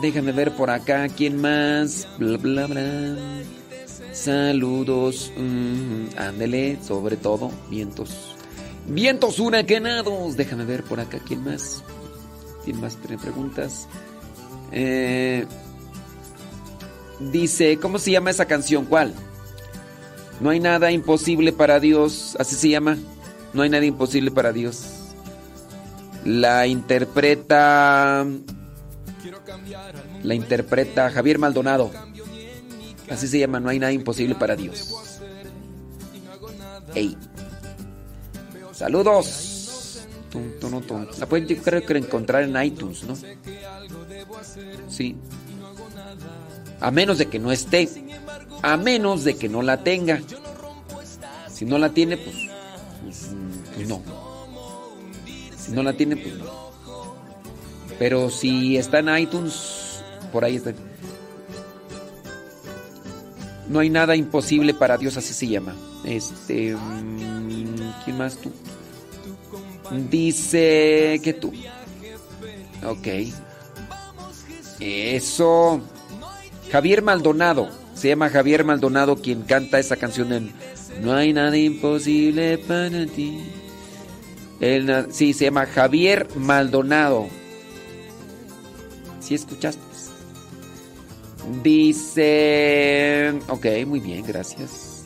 Déjame 0.00 0.30
ver 0.30 0.54
por 0.54 0.70
acá, 0.70 1.08
¿quién 1.08 1.40
más? 1.40 2.06
Bla, 2.18 2.38
bla, 2.38 2.66
bla. 2.68 3.16
Saludos, 4.12 5.32
mm, 5.36 6.16
ándele, 6.16 6.78
sobre 6.84 7.16
todo, 7.16 7.50
vientos. 7.68 8.36
Vientos 8.86 9.40
huracanados. 9.40 10.36
Déjame 10.36 10.64
ver 10.64 10.84
por 10.84 11.00
acá, 11.00 11.18
¿quién 11.26 11.42
más? 11.42 11.82
¿Quién 12.64 12.80
más 12.80 12.94
tiene 12.94 13.18
preguntas? 13.20 13.88
Eh, 14.70 15.46
dice, 17.20 17.78
¿cómo 17.78 17.98
se 17.98 18.10
llama 18.10 18.30
esa 18.30 18.46
canción? 18.46 18.84
¿Cuál? 18.84 19.14
No 20.40 20.50
hay 20.50 20.60
nada 20.60 20.90
imposible 20.90 21.52
para 21.52 21.80
Dios. 21.80 22.36
Así 22.38 22.56
se 22.56 22.68
llama. 22.68 22.98
No 23.52 23.62
hay 23.62 23.70
nada 23.70 23.84
imposible 23.84 24.30
para 24.30 24.52
Dios. 24.52 24.84
La 26.24 26.66
interpreta. 26.66 28.26
La 30.22 30.34
interpreta 30.34 31.10
Javier 31.10 31.38
Maldonado. 31.38 31.90
Así 33.10 33.28
se 33.28 33.38
llama. 33.38 33.60
No 33.60 33.70
hay 33.70 33.78
nada 33.78 33.92
imposible 33.92 34.34
para 34.34 34.56
Dios. 34.56 34.94
Ey. 36.94 37.16
Saludos. 38.72 39.56
La 41.18 41.26
pueden 41.26 41.46
creo 41.62 41.84
que 41.84 41.96
encontrar 41.96 42.42
en 42.42 42.62
iTunes, 42.62 43.04
¿no? 43.04 43.16
Sí. 44.88 45.16
A 46.80 46.90
menos 46.90 47.18
de 47.18 47.26
que 47.26 47.38
no 47.38 47.52
esté. 47.52 47.88
A 48.62 48.76
menos 48.76 49.24
de 49.24 49.36
que 49.36 49.48
no 49.48 49.62
la 49.62 49.82
tenga. 49.82 50.20
Si 51.52 51.64
no 51.64 51.78
la 51.78 51.90
tiene, 51.90 52.16
pues, 52.16 52.36
pues, 53.02 53.30
pues 53.74 53.88
no. 53.88 54.02
Si 55.56 55.72
no 55.72 55.82
la 55.82 55.94
tiene, 55.94 56.16
pues 56.16 56.34
no. 56.34 56.44
Pero 57.98 58.30
si 58.30 58.76
está 58.76 58.98
en 58.98 59.18
iTunes, 59.18 60.02
por 60.32 60.44
ahí 60.44 60.56
está. 60.56 60.74
No 63.68 63.80
hay 63.80 63.90
nada 63.90 64.14
imposible 64.14 64.74
para 64.74 64.96
Dios, 64.98 65.16
así 65.16 65.32
se 65.32 65.48
llama. 65.48 65.74
Este. 66.04 66.74
mm, 66.74 68.04
¿Quién 68.04 68.18
más 68.18 68.36
tú? 68.36 68.52
Dice 70.10 71.20
que 71.22 71.32
tú. 71.32 71.52
Ok. 72.84 73.08
Eso. 74.78 75.80
Javier 76.70 77.02
Maldonado. 77.02 77.68
Se 77.94 78.08
llama 78.08 78.28
Javier 78.28 78.64
Maldonado 78.64 79.16
quien 79.16 79.42
canta 79.42 79.78
esa 79.78 79.96
canción 79.96 80.32
en 80.32 80.52
No 81.02 81.14
hay 81.14 81.32
nada 81.32 81.56
imposible 81.56 82.58
para 82.58 83.06
ti. 83.06 83.40
Sí, 85.10 85.32
se 85.32 85.44
llama 85.46 85.66
Javier 85.66 86.28
Maldonado. 86.36 87.28
¿Sí 89.20 89.34
escuchaste? 89.34 89.80
Dice... 91.62 93.38
Ok, 93.48 93.66
muy 93.86 94.00
bien, 94.00 94.24
gracias. 94.26 95.04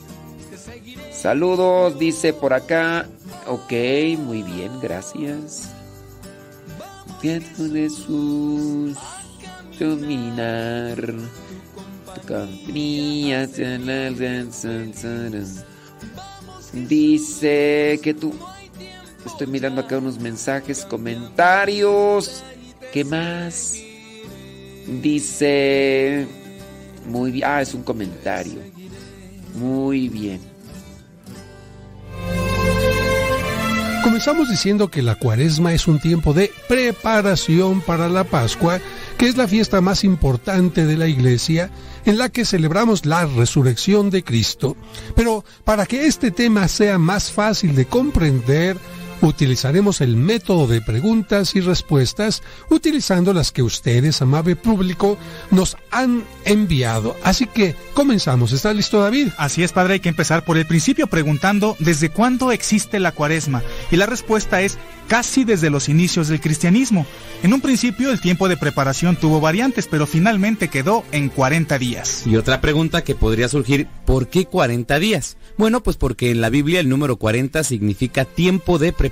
Saludos, 1.13 1.99
dice 1.99 2.33
por 2.33 2.55
acá. 2.55 3.07
Ok, 3.47 3.73
muy 4.19 4.43
bien, 4.43 4.81
gracias. 4.81 5.71
Pienso 7.21 7.71
Jesús 7.71 8.97
dominar 9.79 10.97
tu 12.15 12.21
compañía. 12.27 13.47
Dice 16.73 18.01
que 18.03 18.15
tú. 18.15 18.35
Estoy 19.27 19.47
mirando 19.47 19.83
acá 19.83 19.99
unos 19.99 20.19
mensajes, 20.19 20.85
comentarios. 20.85 22.43
¿Qué 22.93 23.05
más? 23.05 23.75
Dice. 25.03 26.27
Muy 27.07 27.33
bien. 27.33 27.49
Ah, 27.49 27.63
es 27.63 27.75
un 27.75 27.83
comentario. 27.83 28.61
Muy 29.55 30.09
bien. 30.09 30.41
Comenzamos 34.03 34.49
diciendo 34.49 34.89
que 34.89 35.03
la 35.03 35.15
cuaresma 35.15 35.75
es 35.75 35.87
un 35.87 35.99
tiempo 35.99 36.33
de 36.33 36.51
preparación 36.69 37.83
para 37.83 38.09
la 38.09 38.25
Pascua, 38.25 38.81
que 39.21 39.29
es 39.29 39.37
la 39.37 39.47
fiesta 39.47 39.83
más 39.83 40.03
importante 40.03 40.87
de 40.87 40.97
la 40.97 41.07
iglesia, 41.07 41.71
en 42.07 42.17
la 42.17 42.31
que 42.31 42.47
celebramos 42.47 43.05
la 43.05 43.27
resurrección 43.27 44.09
de 44.09 44.25
Cristo. 44.25 44.79
Pero 45.15 45.45
para 45.63 45.85
que 45.85 46.07
este 46.07 46.31
tema 46.31 46.69
sea 46.69 46.97
más 46.97 47.31
fácil 47.31 47.75
de 47.75 47.85
comprender, 47.85 48.79
utilizaremos 49.23 50.01
el 50.01 50.17
método 50.17 50.67
de 50.67 50.81
preguntas 50.81 51.55
y 51.55 51.61
respuestas 51.61 52.43
utilizando 52.71 53.33
las 53.33 53.53
que 53.53 53.63
ustedes, 53.63 54.23
amable 54.23 54.57
público, 54.57 55.19
nos 55.51 55.77
han 55.91 56.25
enviado. 56.45 57.17
Así 57.23 57.47
que 57.47 57.75
comenzamos. 57.95 58.53
¿Está 58.53 58.73
listo 58.73 59.01
David? 59.01 59.29
Así 59.37 59.63
es, 59.63 59.73
padre, 59.73 59.95
hay 59.95 60.01
que 60.01 60.09
empezar 60.09 60.45
por 60.45 60.57
el 60.57 60.67
principio 60.67 61.07
preguntando 61.07 61.77
¿desde 61.79 62.11
cuándo 62.11 62.53
existe 62.53 63.01
la 63.01 63.13
cuaresma? 63.13 63.63
Y 63.91 63.97
la 63.97 64.07
respuesta 64.07 64.63
es 64.63 64.79
casi 65.09 65.43
desde 65.43 65.71
los 65.71 65.89
inicios 65.89 66.29
del 66.29 66.41
cristianismo. 66.41 67.05
En 67.43 67.53
un 67.53 67.61
principio 67.61 68.13
el 68.13 68.21
tiempo 68.21 68.49
de 68.49 68.57
preparación 68.57 69.17
tuvo 69.17 69.41
variantes, 69.41 69.89
pero 69.89 70.07
finalmente 70.07 70.69
quedó 70.69 71.05
en 71.11 71.31
40 71.31 71.79
días. 71.79 72.27
Y 72.27 72.37
otra 72.37 72.61
pregunta 72.61 73.03
que 73.03 73.17
podría 73.17 73.49
surgir, 73.49 73.89
¿por 74.07 74.29
qué 74.29 74.45
40 74.45 75.01
días? 75.01 75.37
Bueno, 75.57 75.83
pues 75.83 75.97
porque 75.97 76.31
en 76.31 76.41
la 76.41 76.49
Biblia 76.49 76.79
el 76.79 76.89
número 76.89 77.17
40 77.17 77.65
significa 77.65 78.25
tiempo 78.25 78.79
de 78.79 78.93
preparación. 78.93 79.10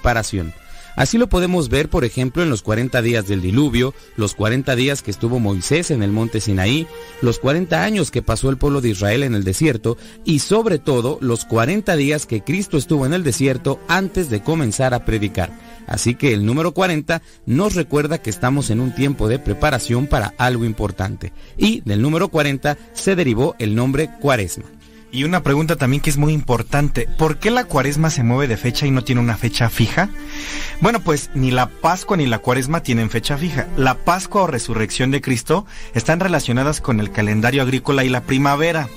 Así 0.99 1.17
lo 1.17 1.29
podemos 1.29 1.69
ver, 1.69 1.89
por 1.89 2.05
ejemplo, 2.05 2.43
en 2.43 2.51
los 2.51 2.63
40 2.63 3.01
días 3.03 3.29
del 3.29 3.41
diluvio, 3.41 3.95
los 4.17 4.35
40 4.35 4.75
días 4.75 5.01
que 5.01 5.13
estuvo 5.13 5.39
Moisés 5.39 5.93
en 5.93 6.03
el 6.03 6.11
monte 6.11 6.41
Sinaí, 6.41 6.89
los 7.23 7.39
40 7.39 7.85
años 7.85 8.11
que 8.11 8.21
pasó 8.21 8.51
el 8.51 8.57
pueblo 8.57 8.81
de 8.81 8.89
Israel 8.89 9.23
en 9.23 9.37
el 9.37 9.45
desierto 9.45 9.97
y 10.25 10.41
sobre 10.41 10.81
todo 10.81 11.19
los 11.21 11.45
40 11.45 11.95
días 11.95 12.27
que 12.27 12.43
Cristo 12.43 12.77
estuvo 12.77 13.07
en 13.07 13.13
el 13.13 13.23
desierto 13.23 13.79
antes 13.87 14.29
de 14.29 14.43
comenzar 14.43 14.93
a 14.93 15.05
predicar. 15.05 15.53
Así 15.87 16.17
que 16.17 16.35
el 16.35 16.45
número 16.45 16.75
40 16.75 17.23
nos 17.47 17.77
recuerda 17.77 18.19
que 18.19 18.31
estamos 18.31 18.69
en 18.71 18.81
un 18.81 18.93
tiempo 18.93 19.29
de 19.29 19.39
preparación 19.39 20.09
para 20.09 20.35
algo 20.37 20.65
importante. 20.65 21.33
Y 21.57 21.81
del 21.83 22.03
número 22.03 22.27
40 22.29 22.77
se 22.93 23.15
derivó 23.15 23.55
el 23.61 23.77
nombre 23.77 24.11
cuaresma. 24.21 24.65
Y 25.11 25.25
una 25.25 25.43
pregunta 25.43 25.77
también 25.77 26.03
que 26.03 26.11
es 26.11 26.19
muy 26.19 26.35
importante, 26.35 27.09
¿por 27.17 27.39
qué 27.39 27.51
la 27.51 27.65
cuaresma 27.65 28.11
se 28.11 28.23
mueve 28.23 28.47
de 28.47 28.59
fecha 28.59 28.87
y 28.87 28.91
no 28.91 29.05
tiene 29.05 29.23
una 29.23 29.39
fecha 29.39 29.71
fija? 29.71 30.11
Bueno, 30.83 31.01
pues 31.01 31.31
ni 31.35 31.51
la 31.51 31.69
Pascua 31.69 32.19
ni 32.19 32.27
la 32.27 32.41
cuaresma 32.41 32.83
tienen 32.83 33.09
fecha 33.09 33.39
fija. 33.39 33.67
La 33.77 33.95
Pascua 33.95 34.43
o 34.43 34.47
resurrección 34.47 35.11
de 35.11 35.23
Cristo 35.23 35.65
están 35.95 36.21
relacionadas 36.21 36.83
con 36.83 37.01
el 37.01 37.11
calendario 37.11 37.63
agrícola 37.63 38.05
y 38.05 38.11
la 38.11 38.21
primavera. 38.21 38.89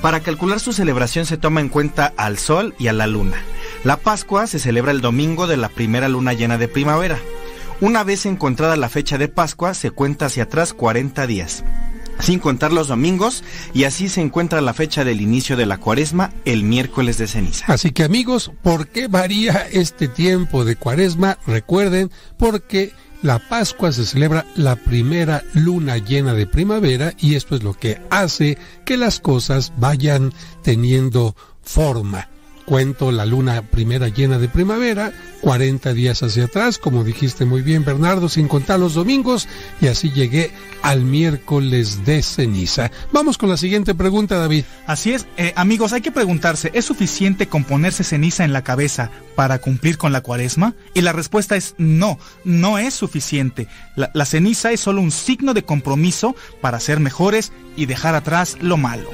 Para 0.00 0.20
calcular 0.20 0.58
su 0.58 0.72
celebración 0.72 1.26
se 1.26 1.36
toma 1.36 1.60
en 1.60 1.68
cuenta 1.68 2.14
al 2.16 2.38
sol 2.38 2.74
y 2.78 2.86
a 2.86 2.94
la 2.94 3.06
luna. 3.06 3.36
La 3.84 3.98
Pascua 3.98 4.46
se 4.46 4.58
celebra 4.58 4.90
el 4.90 5.02
domingo 5.02 5.46
de 5.46 5.58
la 5.58 5.68
primera 5.68 6.08
luna 6.08 6.32
llena 6.32 6.56
de 6.56 6.68
primavera. 6.68 7.18
Una 7.82 8.04
vez 8.04 8.24
encontrada 8.24 8.76
la 8.76 8.88
fecha 8.88 9.18
de 9.18 9.28
Pascua, 9.28 9.74
se 9.74 9.90
cuenta 9.90 10.26
hacia 10.26 10.44
atrás 10.44 10.72
40 10.72 11.26
días 11.26 11.62
sin 12.20 12.38
contar 12.38 12.72
los 12.72 12.88
domingos, 12.88 13.44
y 13.74 13.84
así 13.84 14.08
se 14.08 14.20
encuentra 14.20 14.60
la 14.60 14.74
fecha 14.74 15.04
del 15.04 15.20
inicio 15.20 15.56
de 15.56 15.66
la 15.66 15.78
cuaresma, 15.78 16.32
el 16.44 16.64
miércoles 16.64 17.18
de 17.18 17.26
ceniza. 17.26 17.66
Así 17.68 17.92
que 17.92 18.04
amigos, 18.04 18.52
¿por 18.62 18.88
qué 18.88 19.08
varía 19.08 19.66
este 19.70 20.08
tiempo 20.08 20.64
de 20.64 20.76
cuaresma? 20.76 21.38
Recuerden, 21.46 22.10
porque 22.38 22.92
la 23.22 23.38
Pascua 23.38 23.92
se 23.92 24.04
celebra 24.04 24.44
la 24.56 24.76
primera 24.76 25.44
luna 25.54 25.98
llena 25.98 26.34
de 26.34 26.46
primavera 26.46 27.14
y 27.18 27.36
esto 27.36 27.54
es 27.54 27.62
lo 27.62 27.74
que 27.74 28.00
hace 28.10 28.58
que 28.84 28.96
las 28.96 29.20
cosas 29.20 29.72
vayan 29.76 30.32
teniendo 30.62 31.36
forma 31.62 32.31
cuento 32.64 33.12
la 33.12 33.26
luna 33.26 33.62
primera 33.62 34.08
llena 34.08 34.38
de 34.38 34.48
primavera, 34.48 35.12
40 35.40 35.92
días 35.92 36.22
hacia 36.22 36.44
atrás, 36.44 36.78
como 36.78 37.04
dijiste 37.04 37.44
muy 37.44 37.62
bien 37.62 37.84
Bernardo, 37.84 38.28
sin 38.28 38.48
contar 38.48 38.78
los 38.80 38.94
domingos, 38.94 39.48
y 39.80 39.88
así 39.88 40.10
llegué 40.10 40.52
al 40.82 41.02
miércoles 41.02 42.04
de 42.04 42.22
ceniza. 42.22 42.90
Vamos 43.12 43.38
con 43.38 43.48
la 43.48 43.56
siguiente 43.56 43.94
pregunta, 43.94 44.38
David. 44.38 44.64
Así 44.86 45.12
es, 45.12 45.26
eh, 45.36 45.52
amigos, 45.56 45.92
hay 45.92 46.00
que 46.00 46.12
preguntarse, 46.12 46.70
¿es 46.74 46.84
suficiente 46.84 47.48
con 47.48 47.64
ponerse 47.64 48.04
ceniza 48.04 48.44
en 48.44 48.52
la 48.52 48.62
cabeza 48.62 49.10
para 49.34 49.58
cumplir 49.58 49.98
con 49.98 50.12
la 50.12 50.20
cuaresma? 50.20 50.74
Y 50.94 51.00
la 51.00 51.12
respuesta 51.12 51.56
es 51.56 51.74
no, 51.78 52.18
no 52.44 52.78
es 52.78 52.94
suficiente. 52.94 53.66
La, 53.96 54.10
la 54.14 54.24
ceniza 54.24 54.72
es 54.72 54.80
solo 54.80 55.00
un 55.00 55.10
signo 55.10 55.54
de 55.54 55.64
compromiso 55.64 56.36
para 56.60 56.80
ser 56.80 57.00
mejores 57.00 57.52
y 57.76 57.86
dejar 57.86 58.14
atrás 58.14 58.56
lo 58.60 58.76
malo. 58.76 59.10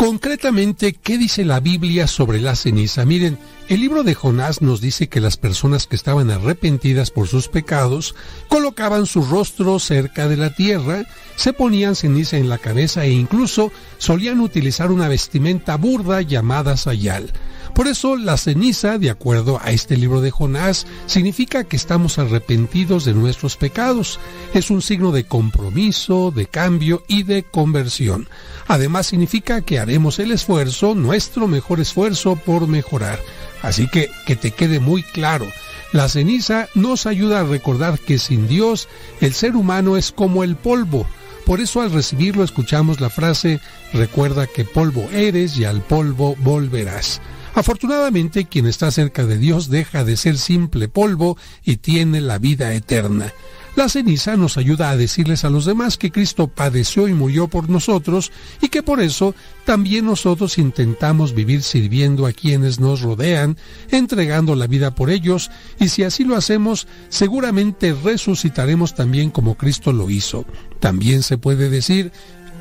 Concretamente, 0.00 0.94
¿qué 0.94 1.18
dice 1.18 1.44
la 1.44 1.60
Biblia 1.60 2.06
sobre 2.06 2.40
la 2.40 2.56
ceniza? 2.56 3.04
Miren, 3.04 3.36
el 3.68 3.82
libro 3.82 4.02
de 4.02 4.14
Jonás 4.14 4.62
nos 4.62 4.80
dice 4.80 5.10
que 5.10 5.20
las 5.20 5.36
personas 5.36 5.86
que 5.86 5.94
estaban 5.94 6.30
arrepentidas 6.30 7.10
por 7.10 7.28
sus 7.28 7.48
pecados 7.48 8.14
colocaban 8.48 9.04
su 9.04 9.22
rostro 9.22 9.78
cerca 9.78 10.26
de 10.26 10.38
la 10.38 10.54
tierra, 10.54 11.04
se 11.36 11.52
ponían 11.52 11.96
ceniza 11.96 12.38
en 12.38 12.48
la 12.48 12.56
cabeza 12.56 13.04
e 13.04 13.10
incluso 13.10 13.72
solían 13.98 14.40
utilizar 14.40 14.90
una 14.90 15.06
vestimenta 15.06 15.76
burda 15.76 16.22
llamada 16.22 16.78
sayal. 16.78 17.30
Por 17.74 17.88
eso 17.88 18.16
la 18.16 18.36
ceniza, 18.36 18.98
de 18.98 19.10
acuerdo 19.10 19.58
a 19.62 19.70
este 19.70 19.96
libro 19.96 20.20
de 20.20 20.30
Jonás, 20.30 20.86
significa 21.06 21.64
que 21.64 21.76
estamos 21.76 22.18
arrepentidos 22.18 23.04
de 23.04 23.14
nuestros 23.14 23.56
pecados. 23.56 24.20
Es 24.54 24.70
un 24.70 24.82
signo 24.82 25.12
de 25.12 25.24
compromiso, 25.24 26.30
de 26.30 26.46
cambio 26.46 27.02
y 27.08 27.22
de 27.22 27.42
conversión. 27.42 28.28
Además 28.66 29.06
significa 29.06 29.62
que 29.62 29.78
haremos 29.78 30.18
el 30.18 30.32
esfuerzo, 30.32 30.94
nuestro 30.94 31.46
mejor 31.46 31.80
esfuerzo 31.80 32.36
por 32.36 32.66
mejorar. 32.66 33.18
Así 33.62 33.88
que 33.88 34.10
que 34.26 34.36
te 34.36 34.50
quede 34.50 34.80
muy 34.80 35.02
claro. 35.02 35.46
La 35.92 36.08
ceniza 36.08 36.68
nos 36.74 37.06
ayuda 37.06 37.40
a 37.40 37.44
recordar 37.44 37.98
que 37.98 38.18
sin 38.18 38.46
Dios 38.46 38.88
el 39.20 39.32
ser 39.32 39.56
humano 39.56 39.96
es 39.96 40.12
como 40.12 40.44
el 40.44 40.56
polvo. 40.56 41.06
Por 41.46 41.60
eso 41.60 41.80
al 41.80 41.90
recibirlo 41.90 42.44
escuchamos 42.44 43.00
la 43.00 43.10
frase, 43.10 43.60
recuerda 43.92 44.46
que 44.46 44.64
polvo 44.64 45.08
eres 45.12 45.56
y 45.56 45.64
al 45.64 45.80
polvo 45.80 46.36
volverás. 46.38 47.20
Afortunadamente, 47.54 48.46
quien 48.46 48.66
está 48.66 48.90
cerca 48.90 49.24
de 49.24 49.38
Dios 49.38 49.68
deja 49.68 50.04
de 50.04 50.16
ser 50.16 50.38
simple 50.38 50.88
polvo 50.88 51.36
y 51.64 51.78
tiene 51.78 52.20
la 52.20 52.38
vida 52.38 52.72
eterna. 52.74 53.32
La 53.76 53.88
ceniza 53.88 54.36
nos 54.36 54.56
ayuda 54.56 54.90
a 54.90 54.96
decirles 54.96 55.44
a 55.44 55.50
los 55.50 55.64
demás 55.64 55.96
que 55.96 56.10
Cristo 56.10 56.48
padeció 56.48 57.06
y 57.06 57.14
murió 57.14 57.46
por 57.46 57.70
nosotros 57.70 58.32
y 58.60 58.68
que 58.68 58.82
por 58.82 59.00
eso 59.00 59.34
también 59.64 60.06
nosotros 60.06 60.58
intentamos 60.58 61.34
vivir 61.34 61.62
sirviendo 61.62 62.26
a 62.26 62.32
quienes 62.32 62.80
nos 62.80 63.00
rodean, 63.00 63.56
entregando 63.90 64.56
la 64.56 64.66
vida 64.66 64.94
por 64.94 65.08
ellos 65.08 65.52
y 65.78 65.88
si 65.88 66.02
así 66.02 66.24
lo 66.24 66.36
hacemos, 66.36 66.88
seguramente 67.10 67.94
resucitaremos 67.94 68.94
también 68.96 69.30
como 69.30 69.54
Cristo 69.54 69.92
lo 69.92 70.10
hizo. 70.10 70.44
También 70.80 71.22
se 71.22 71.38
puede 71.38 71.70
decir, 71.70 72.10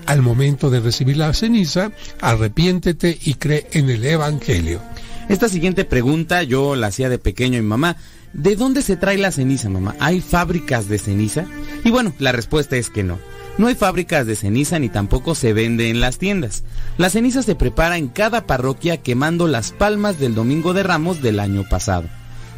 al 0.06 0.22
momento 0.22 0.70
de 0.70 0.80
recibir 0.80 1.18
la 1.18 1.34
ceniza, 1.34 1.92
arrepiéntete 2.22 3.18
y 3.24 3.36
cree 3.36 3.68
en 3.72 3.90
el 3.90 4.06
Evangelio. 4.06 4.82
Esta 5.30 5.48
siguiente 5.48 5.86
pregunta 5.86 6.44
yo 6.44 6.76
la 6.76 6.88
hacía 6.88 7.10
de 7.10 7.20
pequeño 7.20 7.60
y 7.60 7.62
mamá. 7.62 7.98
¿De 8.34 8.56
dónde 8.56 8.82
se 8.82 8.98
trae 8.98 9.18
la 9.18 9.32
ceniza, 9.32 9.70
mamá? 9.70 9.96
¿Hay 10.00 10.22
fábricas 10.22 10.88
de 10.88 10.98
ceniza? 10.98 11.46
Y 11.84 11.92
bueno, 11.92 12.14
la 12.20 12.32
respuesta 12.32 12.78
es 12.78 12.90
que 12.90 13.04
no. 13.04 13.20
No 13.60 13.68
hay 13.68 13.76
fábricas 13.76 14.26
de 14.26 14.36
ceniza 14.36 14.80
ni 14.80 14.90
tampoco 14.90 15.36
se 15.36 15.54
vende 15.54 15.90
en 15.90 16.00
las 16.00 16.18
tiendas. 16.18 16.64
La 16.98 17.10
ceniza 17.10 17.44
se 17.44 17.56
prepara 17.56 17.98
en 17.98 18.08
cada 18.08 18.48
parroquia 18.48 18.98
quemando 18.98 19.48
las 19.48 19.72
palmas 19.72 20.20
del 20.20 20.34
Domingo 20.34 20.74
de 20.74 20.84
Ramos 20.84 21.22
del 21.22 21.40
año 21.40 21.64
pasado. 21.70 22.08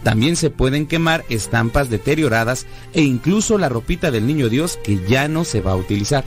También 0.03 0.35
se 0.35 0.49
pueden 0.49 0.88
quemar 0.88 1.26
estampas 1.30 1.89
deterioradas 1.89 2.65
e 2.93 3.01
incluso 3.01 3.57
la 3.57 3.69
ropita 3.69 4.11
del 4.11 4.27
Niño 4.27 4.49
Dios 4.49 4.80
que 4.84 4.99
ya 5.07 5.27
no 5.27 5.43
se 5.43 5.61
va 5.61 5.72
a 5.72 5.77
utilizar. 5.77 6.23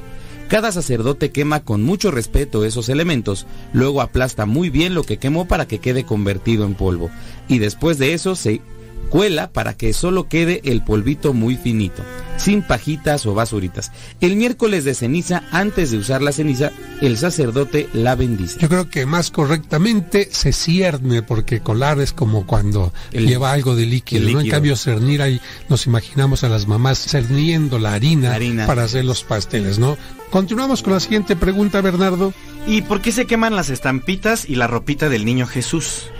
Cada 0.54 0.70
sacerdote 0.70 1.32
quema 1.32 1.64
con 1.64 1.82
mucho 1.82 2.12
respeto 2.12 2.64
esos 2.64 2.88
elementos, 2.88 3.44
luego 3.72 4.00
aplasta 4.00 4.46
muy 4.46 4.70
bien 4.70 4.94
lo 4.94 5.02
que 5.02 5.16
quemó 5.16 5.48
para 5.48 5.66
que 5.66 5.80
quede 5.80 6.04
convertido 6.04 6.64
en 6.64 6.76
polvo, 6.76 7.10
y 7.48 7.58
después 7.58 7.98
de 7.98 8.14
eso 8.14 8.36
se 8.36 8.60
cuela 9.04 9.50
para 9.50 9.74
que 9.74 9.92
solo 9.92 10.28
quede 10.28 10.60
el 10.64 10.82
polvito 10.82 11.32
muy 11.32 11.56
finito, 11.56 12.02
sin 12.36 12.62
pajitas 12.62 13.26
o 13.26 13.34
basuritas. 13.34 13.92
El 14.20 14.36
miércoles 14.36 14.84
de 14.84 14.94
ceniza, 14.94 15.44
antes 15.52 15.90
de 15.90 15.98
usar 15.98 16.22
la 16.22 16.32
ceniza, 16.32 16.72
el 17.00 17.16
sacerdote 17.18 17.88
la 17.92 18.14
bendice. 18.14 18.58
Yo 18.60 18.68
creo 18.68 18.88
que 18.90 19.06
más 19.06 19.30
correctamente 19.30 20.28
se 20.32 20.52
cierne, 20.52 21.22
porque 21.22 21.60
colar 21.60 22.00
es 22.00 22.12
como 22.12 22.46
cuando 22.46 22.92
El- 23.12 23.26
lleva 23.26 23.52
algo 23.52 23.76
de 23.76 23.86
líquido, 23.86 24.28
¿no? 24.30 24.40
En 24.40 24.48
cambio, 24.50 24.76
cernir 24.76 25.22
ahí 25.22 25.40
nos 25.68 25.86
imaginamos 25.86 26.44
a 26.44 26.48
las 26.48 26.66
mamás 26.66 26.98
cerniendo 26.98 27.78
la 27.78 27.94
harina, 27.94 28.30
La 28.30 28.34
harina. 28.36 28.66
para 28.66 28.84
hacer 28.84 29.04
los 29.04 29.22
pasteles, 29.24 29.78
¿no? 29.78 29.96
Continuamos 30.30 30.82
con 30.82 30.94
la 30.94 31.00
siguiente 31.00 31.36
pregunta, 31.36 31.80
Bernardo. 31.80 32.32
¿Y 32.66 32.82
por 32.82 33.00
qué 33.00 33.12
se 33.12 33.26
queman 33.26 33.54
las 33.54 33.70
estampitas 33.70 34.48
y 34.48 34.56
la 34.56 34.66
ropita 34.66 35.08
del 35.08 35.24
niño 35.24 35.46
Jesús? 35.46 36.10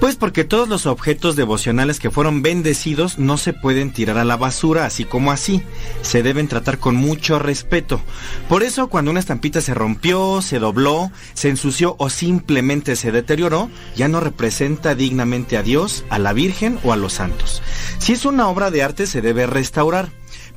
Pues 0.00 0.16
porque 0.16 0.44
todos 0.44 0.66
los 0.66 0.86
objetos 0.86 1.36
devocionales 1.36 2.00
que 2.00 2.10
fueron 2.10 2.40
bendecidos 2.40 3.18
no 3.18 3.36
se 3.36 3.52
pueden 3.52 3.92
tirar 3.92 4.16
a 4.16 4.24
la 4.24 4.38
basura 4.38 4.86
así 4.86 5.04
como 5.04 5.30
así. 5.30 5.62
Se 6.00 6.22
deben 6.22 6.48
tratar 6.48 6.78
con 6.78 6.96
mucho 6.96 7.38
respeto. 7.38 8.00
Por 8.48 8.62
eso 8.62 8.88
cuando 8.88 9.10
una 9.10 9.20
estampita 9.20 9.60
se 9.60 9.74
rompió, 9.74 10.40
se 10.40 10.58
dobló, 10.58 11.12
se 11.34 11.50
ensució 11.50 11.96
o 11.98 12.08
simplemente 12.08 12.96
se 12.96 13.12
deterioró, 13.12 13.68
ya 13.94 14.08
no 14.08 14.20
representa 14.20 14.94
dignamente 14.94 15.58
a 15.58 15.62
Dios, 15.62 16.04
a 16.08 16.18
la 16.18 16.32
Virgen 16.32 16.78
o 16.82 16.94
a 16.94 16.96
los 16.96 17.12
santos. 17.12 17.62
Si 17.98 18.14
es 18.14 18.24
una 18.24 18.48
obra 18.48 18.70
de 18.70 18.82
arte 18.82 19.06
se 19.06 19.20
debe 19.20 19.46
restaurar. 19.46 20.08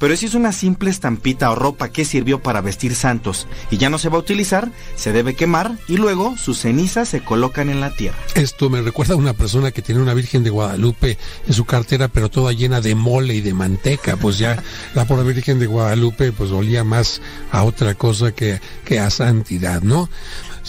Pero 0.04 0.18
si 0.18 0.26
es 0.26 0.36
una 0.36 0.52
simple 0.52 0.90
estampita 0.90 1.50
o 1.50 1.56
ropa 1.56 1.88
que 1.88 2.04
sirvió 2.04 2.44
para 2.44 2.60
vestir 2.60 2.94
santos 2.94 3.48
y 3.72 3.78
ya 3.78 3.90
no 3.90 3.98
se 3.98 4.10
va 4.10 4.18
a 4.18 4.20
utilizar, 4.20 4.70
se 4.98 5.14
debe 5.14 5.34
quemar 5.34 5.78
y 5.88 5.96
luego 5.96 6.36
sus 6.36 6.60
cenizas 6.60 7.08
se 7.08 7.24
colocan 7.24 7.70
en 7.70 7.80
la 7.80 7.96
tierra. 7.96 8.18
Esto 8.36 8.70
me 8.70 8.82
recuerda 8.82 9.14
a 9.14 9.18
una 9.18 9.32
persona 9.32 9.72
que 9.72 9.82
tiene 9.82 10.02
una 10.02 10.14
Virgen 10.14 10.44
de 10.44 10.50
Guadalupe 10.50 11.18
en 11.48 11.54
su 11.54 11.64
cartera, 11.64 12.10
pero 12.10 12.28
toda 12.28 12.52
llena 12.52 12.82
de 12.82 12.96
mole 12.96 13.34
y 13.36 13.40
de 13.40 13.54
manteca. 13.54 14.18
Pues 14.18 14.38
ya 14.38 14.62
la 14.94 15.06
pobre 15.06 15.24
Virgen 15.24 15.58
de 15.58 15.68
Guadalupe 15.68 16.34
pues 16.34 16.52
olía 16.52 16.84
más 16.84 17.22
a 17.54 17.64
otra 17.64 17.96
cosa 17.96 18.34
que, 18.34 18.60
que 18.84 19.00
a 19.00 19.10
santidad, 19.10 19.84
¿no? 19.84 20.10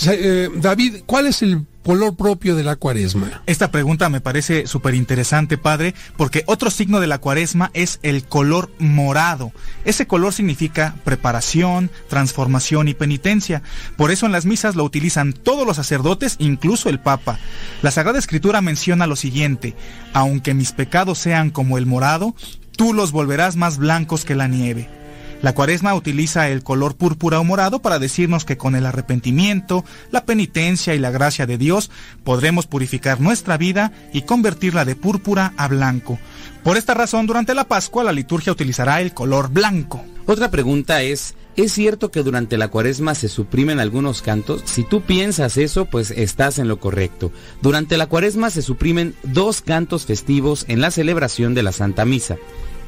Eh, 0.06 0.48
David, 0.54 1.02
¿cuál 1.06 1.26
es 1.26 1.42
el 1.42 1.66
color 1.84 2.16
propio 2.16 2.56
de 2.56 2.64
la 2.64 2.76
cuaresma? 2.76 3.42
Esta 3.46 3.70
pregunta 3.70 4.08
me 4.08 4.20
parece 4.20 4.66
súper 4.66 4.94
interesante, 4.94 5.58
padre, 5.58 5.94
porque 6.16 6.42
otro 6.46 6.70
signo 6.70 6.98
de 6.98 7.06
la 7.06 7.18
cuaresma 7.18 7.70
es 7.74 8.00
el 8.02 8.24
color 8.24 8.72
morado. 8.78 9.52
Ese 9.84 10.06
color 10.06 10.32
significa 10.32 10.96
preparación, 11.04 11.90
transformación 12.08 12.88
y 12.88 12.94
penitencia. 12.94 13.62
Por 13.96 14.10
eso 14.10 14.26
en 14.26 14.32
las 14.32 14.46
misas 14.46 14.74
lo 14.74 14.84
utilizan 14.84 15.32
todos 15.32 15.66
los 15.66 15.76
sacerdotes, 15.76 16.36
incluso 16.38 16.88
el 16.88 16.98
Papa. 16.98 17.38
La 17.82 17.90
Sagrada 17.90 18.18
Escritura 18.18 18.62
menciona 18.62 19.06
lo 19.06 19.14
siguiente, 19.14 19.76
aunque 20.14 20.54
mis 20.54 20.72
pecados 20.72 21.18
sean 21.18 21.50
como 21.50 21.76
el 21.78 21.86
morado, 21.86 22.34
tú 22.76 22.94
los 22.94 23.12
volverás 23.12 23.56
más 23.56 23.76
blancos 23.78 24.24
que 24.24 24.34
la 24.34 24.48
nieve. 24.48 25.03
La 25.44 25.52
cuaresma 25.54 25.94
utiliza 25.94 26.48
el 26.48 26.62
color 26.62 26.96
púrpura 26.96 27.38
o 27.38 27.44
morado 27.44 27.80
para 27.80 27.98
decirnos 27.98 28.46
que 28.46 28.56
con 28.56 28.74
el 28.74 28.86
arrepentimiento, 28.86 29.84
la 30.10 30.24
penitencia 30.24 30.94
y 30.94 30.98
la 30.98 31.10
gracia 31.10 31.44
de 31.44 31.58
Dios 31.58 31.90
podremos 32.24 32.66
purificar 32.66 33.20
nuestra 33.20 33.58
vida 33.58 33.92
y 34.14 34.22
convertirla 34.22 34.86
de 34.86 34.96
púrpura 34.96 35.52
a 35.58 35.68
blanco. 35.68 36.18
Por 36.62 36.78
esta 36.78 36.94
razón, 36.94 37.26
durante 37.26 37.52
la 37.52 37.64
Pascua 37.64 38.02
la 38.02 38.12
liturgia 38.12 38.54
utilizará 38.54 39.02
el 39.02 39.12
color 39.12 39.50
blanco. 39.50 40.02
Otra 40.24 40.50
pregunta 40.50 41.02
es, 41.02 41.34
¿es 41.56 41.72
cierto 41.72 42.10
que 42.10 42.22
durante 42.22 42.56
la 42.56 42.68
cuaresma 42.68 43.14
se 43.14 43.28
suprimen 43.28 43.80
algunos 43.80 44.22
cantos? 44.22 44.62
Si 44.64 44.82
tú 44.82 45.02
piensas 45.02 45.58
eso, 45.58 45.84
pues 45.84 46.10
estás 46.10 46.58
en 46.58 46.68
lo 46.68 46.80
correcto. 46.80 47.32
Durante 47.60 47.98
la 47.98 48.06
cuaresma 48.06 48.48
se 48.48 48.62
suprimen 48.62 49.14
dos 49.22 49.60
cantos 49.60 50.06
festivos 50.06 50.64
en 50.68 50.80
la 50.80 50.90
celebración 50.90 51.52
de 51.52 51.64
la 51.64 51.72
Santa 51.72 52.06
Misa. 52.06 52.38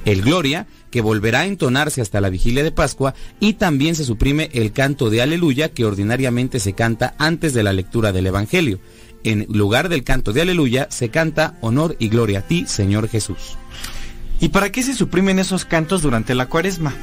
El 0.06 0.22
Gloria, 0.22 0.66
que 0.90 1.02
volverá 1.02 1.40
a 1.40 1.46
entonarse 1.46 2.00
hasta 2.00 2.20
la 2.20 2.30
vigilia 2.30 2.62
de 2.62 2.70
Pascua, 2.70 3.14
y 3.40 3.54
también 3.54 3.96
se 3.96 4.04
suprime 4.04 4.48
el 4.54 4.72
canto 4.72 5.10
de 5.10 5.20
Aleluya, 5.20 5.70
que 5.70 5.84
ordinariamente 5.84 6.60
se 6.60 6.72
canta 6.72 7.14
antes 7.18 7.52
de 7.52 7.64
la 7.64 7.74
lectura 7.74 8.12
del 8.12 8.28
Evangelio. 8.28 8.78
En 9.24 9.46
lugar 9.50 9.88
del 9.88 10.04
canto 10.04 10.32
de 10.32 10.42
Aleluya, 10.42 10.86
se 10.90 11.08
canta 11.08 11.58
Honor 11.60 11.96
y 11.98 12.08
Gloria 12.08 12.38
a 12.38 12.42
ti, 12.42 12.64
Señor 12.66 13.08
Jesús. 13.08 13.58
¿Y 14.38 14.50
para 14.50 14.70
qué 14.70 14.84
se 14.84 14.94
suprimen 14.94 15.40
esos 15.40 15.64
cantos 15.64 16.02
durante 16.02 16.36
la 16.36 16.46
cuaresma? 16.46 16.94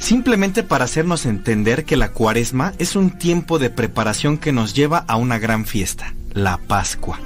Simplemente 0.00 0.64
para 0.64 0.86
hacernos 0.86 1.26
entender 1.26 1.84
que 1.84 1.96
la 1.96 2.10
cuaresma 2.10 2.72
es 2.78 2.96
un 2.96 3.16
tiempo 3.16 3.60
de 3.60 3.70
preparación 3.70 4.38
que 4.38 4.50
nos 4.50 4.74
lleva 4.74 4.98
a 4.98 5.16
una 5.16 5.38
gran 5.38 5.66
fiesta, 5.66 6.14
la 6.34 6.58
Pascua. 6.58 7.18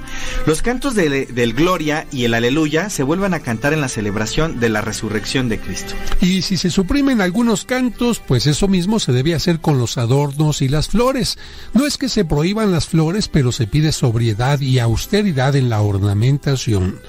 Los 0.45 0.61
cantos 0.61 0.95
de- 0.95 1.25
del 1.27 1.53
Gloria 1.53 2.07
y 2.11 2.23
el 2.25 2.33
Aleluya 2.33 2.89
se 2.89 3.03
vuelven 3.03 3.33
a 3.33 3.39
cantar 3.39 3.73
en 3.73 3.81
la 3.81 3.87
celebración 3.87 4.59
de 4.59 4.69
la 4.69 4.81
resurrección 4.81 5.49
de 5.49 5.59
Cristo. 5.59 5.93
Y 6.21 6.41
si 6.41 6.57
se 6.57 6.69
suprimen 6.69 7.21
algunos 7.21 7.65
cantos, 7.65 8.19
pues 8.25 8.47
eso 8.47 8.67
mismo 8.67 8.99
se 8.99 9.11
debe 9.11 9.35
hacer 9.35 9.59
con 9.59 9.77
los 9.77 9.97
adornos 9.97 10.61
y 10.61 10.69
las 10.69 10.89
flores. 10.89 11.37
No 11.73 11.85
es 11.85 11.97
que 11.97 12.09
se 12.09 12.25
prohíban 12.25 12.71
las 12.71 12.87
flores, 12.87 13.27
pero 13.27 13.51
se 13.51 13.67
pide 13.67 13.91
sobriedad 13.91 14.59
y 14.59 14.79
austeridad 14.79 15.55
en 15.55 15.69
la 15.69 15.81
ornamentación. 15.81 16.99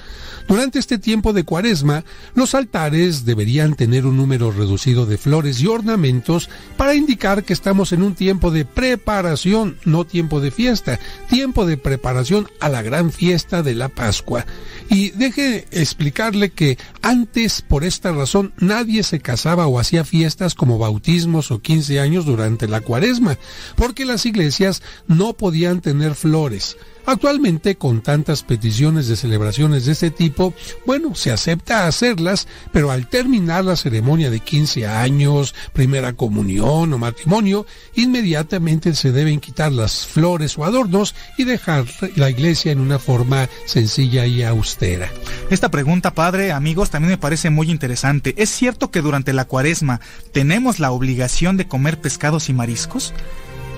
Durante 0.47 0.79
este 0.79 0.97
tiempo 0.97 1.33
de 1.33 1.43
cuaresma, 1.43 2.05
los 2.33 2.55
altares 2.55 3.25
deberían 3.25 3.75
tener 3.75 4.05
un 4.05 4.15
número 4.15 4.49
reducido 4.51 5.05
de 5.05 5.17
flores 5.17 5.59
y 5.61 5.67
ornamentos 5.67 6.49
para 6.77 6.95
indicar 6.95 7.43
que 7.43 7.51
estamos 7.51 7.91
en 7.91 8.01
un 8.01 8.15
tiempo 8.15 8.49
de 8.49 8.63
preparación, 8.63 9.77
no 9.83 10.05
tiempo 10.05 10.39
de 10.39 10.51
fiesta, 10.51 10.99
tiempo 11.29 11.65
de 11.65 11.75
preparación 11.75 12.47
a 12.61 12.69
la 12.69 12.81
gran 12.81 13.11
fiesta 13.11 13.61
de 13.61 13.75
la 13.75 13.89
Pascua. 13.89 14.45
Y 14.89 15.09
deje 15.11 15.67
explicarle 15.71 16.51
que 16.51 16.77
antes, 17.01 17.61
por 17.61 17.83
esta 17.83 18.13
razón, 18.13 18.53
nadie 18.57 19.03
se 19.03 19.19
casaba 19.19 19.67
o 19.67 19.79
hacía 19.79 20.05
fiestas 20.05 20.55
como 20.55 20.77
bautismos 20.77 21.51
o 21.51 21.59
15 21.59 21.99
años 21.99 22.25
durante 22.25 22.69
la 22.69 22.79
cuaresma, 22.79 23.37
porque 23.75 24.05
las 24.05 24.25
iglesias 24.25 24.81
no 25.07 25.33
podían 25.33 25.81
tener 25.81 26.15
flores. 26.15 26.77
Actualmente, 27.07 27.77
con 27.77 28.01
tantas 28.01 28.43
peticiones 28.43 29.07
de 29.07 29.15
celebraciones 29.15 29.85
de 29.85 29.93
este 29.93 30.11
tipo, 30.11 30.53
bueno, 30.85 31.15
se 31.15 31.31
acepta 31.31 31.87
hacerlas, 31.87 32.49
pero 32.73 32.91
al 32.91 33.07
terminar 33.07 33.63
la 33.63 33.77
ceremonia 33.77 34.29
de 34.29 34.41
15 34.41 34.85
años, 34.87 35.55
primera 35.71 36.11
comunión 36.11 36.91
o 36.91 36.97
matrimonio, 36.97 37.65
inmediatamente 37.95 38.93
se 38.93 39.13
deben 39.13 39.39
quitar 39.39 39.71
las 39.71 40.05
flores 40.05 40.57
o 40.57 40.65
adornos 40.65 41.15
y 41.37 41.45
dejar 41.45 41.85
la 42.17 42.29
iglesia 42.29 42.73
en 42.73 42.81
una 42.81 42.99
forma 42.99 43.47
sencilla 43.65 44.25
y 44.25 44.43
austera. 44.43 45.09
Esta 45.49 45.71
pregunta, 45.71 46.13
padre, 46.13 46.51
amigos, 46.51 46.89
también 46.89 47.11
me 47.11 47.17
parece 47.17 47.49
muy 47.49 47.71
interesante. 47.71 48.35
¿Es 48.37 48.49
cierto 48.49 48.91
que 48.91 49.01
durante 49.01 49.31
la 49.31 49.45
cuaresma 49.45 50.01
tenemos 50.33 50.79
la 50.79 50.91
obligación 50.91 51.55
de 51.55 51.69
comer 51.69 52.01
pescados 52.01 52.49
y 52.49 52.53
mariscos? 52.53 53.13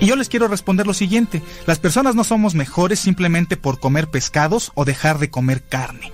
Y 0.00 0.06
yo 0.06 0.16
les 0.16 0.28
quiero 0.28 0.48
responder 0.48 0.86
lo 0.86 0.94
siguiente. 0.94 1.42
Las 1.66 1.78
personas 1.78 2.14
no 2.14 2.24
somos 2.24 2.54
mejores 2.54 2.98
simplemente 2.98 3.56
por 3.56 3.78
comer 3.78 4.08
pescados 4.08 4.72
o 4.74 4.84
dejar 4.84 5.18
de 5.18 5.30
comer 5.30 5.62
carne. 5.62 6.10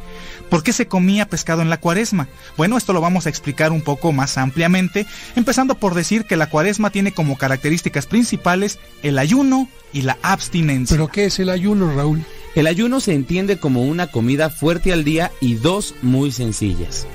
¿Por 0.51 0.63
qué 0.63 0.73
se 0.73 0.87
comía 0.87 1.29
pescado 1.29 1.63
en 1.63 1.71
la 1.71 1.81
cuaresma? 1.81 2.29
Bueno, 2.57 2.77
esto 2.77 2.93
lo 2.93 3.01
vamos 3.01 3.27
a 3.27 3.29
explicar 3.31 3.73
un 3.73 3.83
poco 3.83 4.13
más 4.13 4.39
ampliamente, 4.39 5.07
empezando 5.35 5.77
por 5.77 5.95
decir 5.95 6.25
que 6.25 6.37
la 6.37 6.49
cuaresma 6.49 6.91
tiene 6.91 7.13
como 7.13 7.37
características 7.37 8.07
principales 8.07 8.79
el 9.03 9.19
ayuno 9.19 9.69
y 9.93 10.03
la 10.03 10.19
abstinencia. 10.23 10.97
¿Pero 10.97 11.09
qué 11.09 11.27
es 11.27 11.39
el 11.39 11.51
ayuno, 11.51 11.95
Raúl? 11.95 12.25
El 12.55 12.67
ayuno 12.67 13.01
se 13.01 13.13
entiende 13.13 13.59
como 13.59 13.83
una 13.83 14.07
comida 14.07 14.51
fuerte 14.51 14.93
al 14.93 15.05
día 15.05 15.31
y 15.41 15.55
dos 15.55 15.95
muy 16.01 16.33
sencillas. 16.33 17.07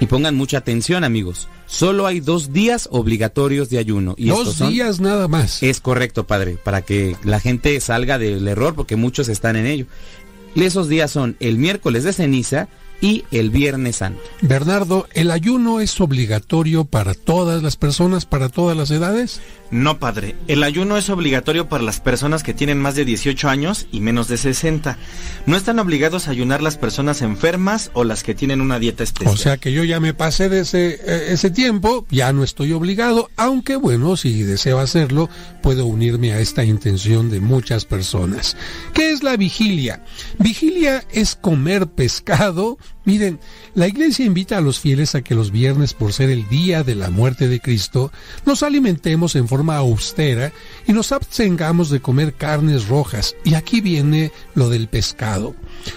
Y 0.00 0.06
pongan 0.06 0.34
mucha 0.34 0.58
atención, 0.58 1.04
amigos. 1.04 1.46
Solo 1.66 2.06
hay 2.06 2.20
dos 2.20 2.52
días 2.52 2.88
obligatorios 2.90 3.68
de 3.68 3.78
ayuno. 3.78 4.14
Y 4.16 4.28
Dos 4.28 4.38
estos 4.40 4.54
son- 4.56 4.70
días 4.70 4.98
nada 5.00 5.28
más. 5.28 5.62
Es 5.62 5.80
correcto, 5.80 6.26
padre, 6.26 6.56
para 6.62 6.82
que 6.82 7.16
la 7.22 7.38
gente 7.38 7.78
salga 7.80 8.18
del 8.18 8.48
error, 8.48 8.74
porque 8.74 8.96
muchos 8.96 9.28
están 9.28 9.56
en 9.56 9.66
ello. 9.66 9.86
Esos 10.56 10.88
días 10.88 11.10
son 11.10 11.36
el 11.38 11.58
miércoles 11.58 12.02
de 12.04 12.12
ceniza 12.14 12.68
y 13.02 13.24
el 13.30 13.50
viernes 13.50 13.96
santo. 13.96 14.20
Bernardo, 14.42 15.06
¿el 15.12 15.30
ayuno 15.30 15.80
es 15.80 16.00
obligatorio 16.00 16.84
para 16.86 17.14
todas 17.14 17.62
las 17.62 17.76
personas, 17.76 18.26
para 18.26 18.48
todas 18.48 18.76
las 18.76 18.90
edades? 18.90 19.40
No, 19.70 20.00
padre. 20.00 20.34
El 20.48 20.64
ayuno 20.64 20.96
es 20.96 21.10
obligatorio 21.10 21.68
para 21.68 21.84
las 21.84 22.00
personas 22.00 22.42
que 22.42 22.54
tienen 22.54 22.80
más 22.80 22.96
de 22.96 23.04
18 23.04 23.48
años 23.48 23.86
y 23.92 24.00
menos 24.00 24.26
de 24.26 24.36
60. 24.36 24.98
No 25.46 25.56
están 25.56 25.78
obligados 25.78 26.26
a 26.26 26.32
ayunar 26.32 26.60
las 26.60 26.76
personas 26.76 27.22
enfermas 27.22 27.90
o 27.94 28.02
las 28.02 28.24
que 28.24 28.34
tienen 28.34 28.60
una 28.60 28.80
dieta 28.80 29.04
especial. 29.04 29.32
O 29.32 29.36
sea 29.36 29.58
que 29.58 29.72
yo 29.72 29.84
ya 29.84 30.00
me 30.00 30.12
pasé 30.12 30.48
de 30.48 30.60
ese, 30.60 30.94
eh, 30.94 31.32
ese 31.32 31.50
tiempo, 31.50 32.04
ya 32.10 32.32
no 32.32 32.42
estoy 32.42 32.72
obligado, 32.72 33.30
aunque 33.36 33.76
bueno, 33.76 34.16
si 34.16 34.42
deseo 34.42 34.80
hacerlo, 34.80 35.30
puedo 35.62 35.86
unirme 35.86 36.32
a 36.32 36.40
esta 36.40 36.64
intención 36.64 37.30
de 37.30 37.40
muchas 37.40 37.84
personas. 37.84 38.56
¿Qué 38.92 39.12
es 39.12 39.22
la 39.22 39.36
vigilia? 39.36 40.04
Vigilia 40.38 41.04
es 41.12 41.36
comer 41.36 41.86
pescado. 41.86 42.76
Miren, 43.04 43.38
la 43.74 43.86
iglesia 43.86 44.24
invita 44.24 44.58
a 44.58 44.60
los 44.60 44.80
fieles 44.80 45.14
a 45.14 45.22
que 45.22 45.34
los 45.34 45.50
viernes, 45.50 45.94
por 45.94 46.12
ser 46.12 46.30
el 46.30 46.48
día 46.48 46.82
de 46.82 46.94
la 46.94 47.10
muerte 47.10 47.48
de 47.48 47.60
Cristo, 47.60 48.10
nos 48.44 48.62
alimentemos 48.62 49.36
en 49.36 49.46
forma 49.46 49.76
austera 49.76 50.52
y 50.86 50.92
nos 50.92 51.12
abstengamos 51.12 51.88
de 51.90 52.00
comer 52.00 52.34
carnes 52.34 52.88
rojas. 52.88 53.36
Y 53.44 53.54
aquí 53.54 53.80
viene 53.80 54.32
lo 54.54 54.68
del 54.68 54.88
pescado. 54.88 55.54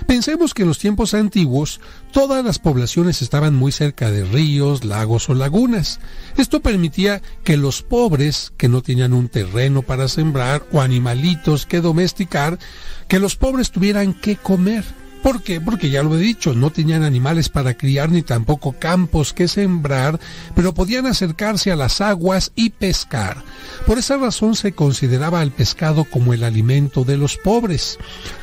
Pensemos 0.08 0.53
que 0.53 0.61
en 0.61 0.68
los 0.68 0.77
tiempos 0.77 1.14
antiguos 1.14 1.82
todas 2.11 2.45
las 2.45 2.60
poblaciones 2.60 3.22
estaban 3.22 3.56
muy 3.56 3.72
cerca 3.72 4.11
de 4.11 4.24
ríos, 4.24 4.84
lagos 4.84 5.30
o 5.30 5.34
lagunas. 5.34 6.00
Esto 6.38 6.61
permitía 6.61 7.22
que 7.43 7.58
los 7.58 7.82
pobres, 7.82 8.53
que 8.56 8.69
no 8.69 8.82
tenían 8.82 9.14
un 9.14 9.30
terreno 9.30 9.82
para 9.82 10.08
sembrar 10.08 10.64
o 10.72 10.82
animalitos 10.82 11.66
que 11.66 11.82
domesticar, 11.82 12.60
que 13.08 13.19
los 13.19 13.35
pobres 13.35 13.72
tuvieran 13.72 14.14
que 14.14 14.35
comer. 14.35 15.02
¿Por 15.24 15.42
qué? 15.42 15.61
Porque 15.61 15.90
ya 15.90 16.03
lo 16.03 16.18
he 16.18 16.19
dicho, 16.19 16.53
no 16.53 16.69
tenían 16.69 17.02
animales 17.02 17.48
para 17.48 17.76
criar 17.76 18.11
ni 18.11 18.24
tampoco 18.24 18.76
campos 18.77 19.32
que 19.32 19.48
sembrar, 19.48 20.19
pero 20.53 20.74
podían 20.74 21.06
acercarse 21.06 21.72
a 21.72 21.77
las 21.77 22.02
aguas 22.02 22.52
y 22.56 22.72
pescar. 22.72 23.42
Por 23.88 23.98
esa 23.98 24.18
razón 24.18 24.58
se 24.58 24.74
consideraba 24.74 25.40
al 25.40 25.52
pescado 25.52 26.03
como 26.03 26.34
el 26.34 26.43
alimento 26.43 27.06
de 27.06 27.16
los 27.16 27.38
pobres. 27.38 27.98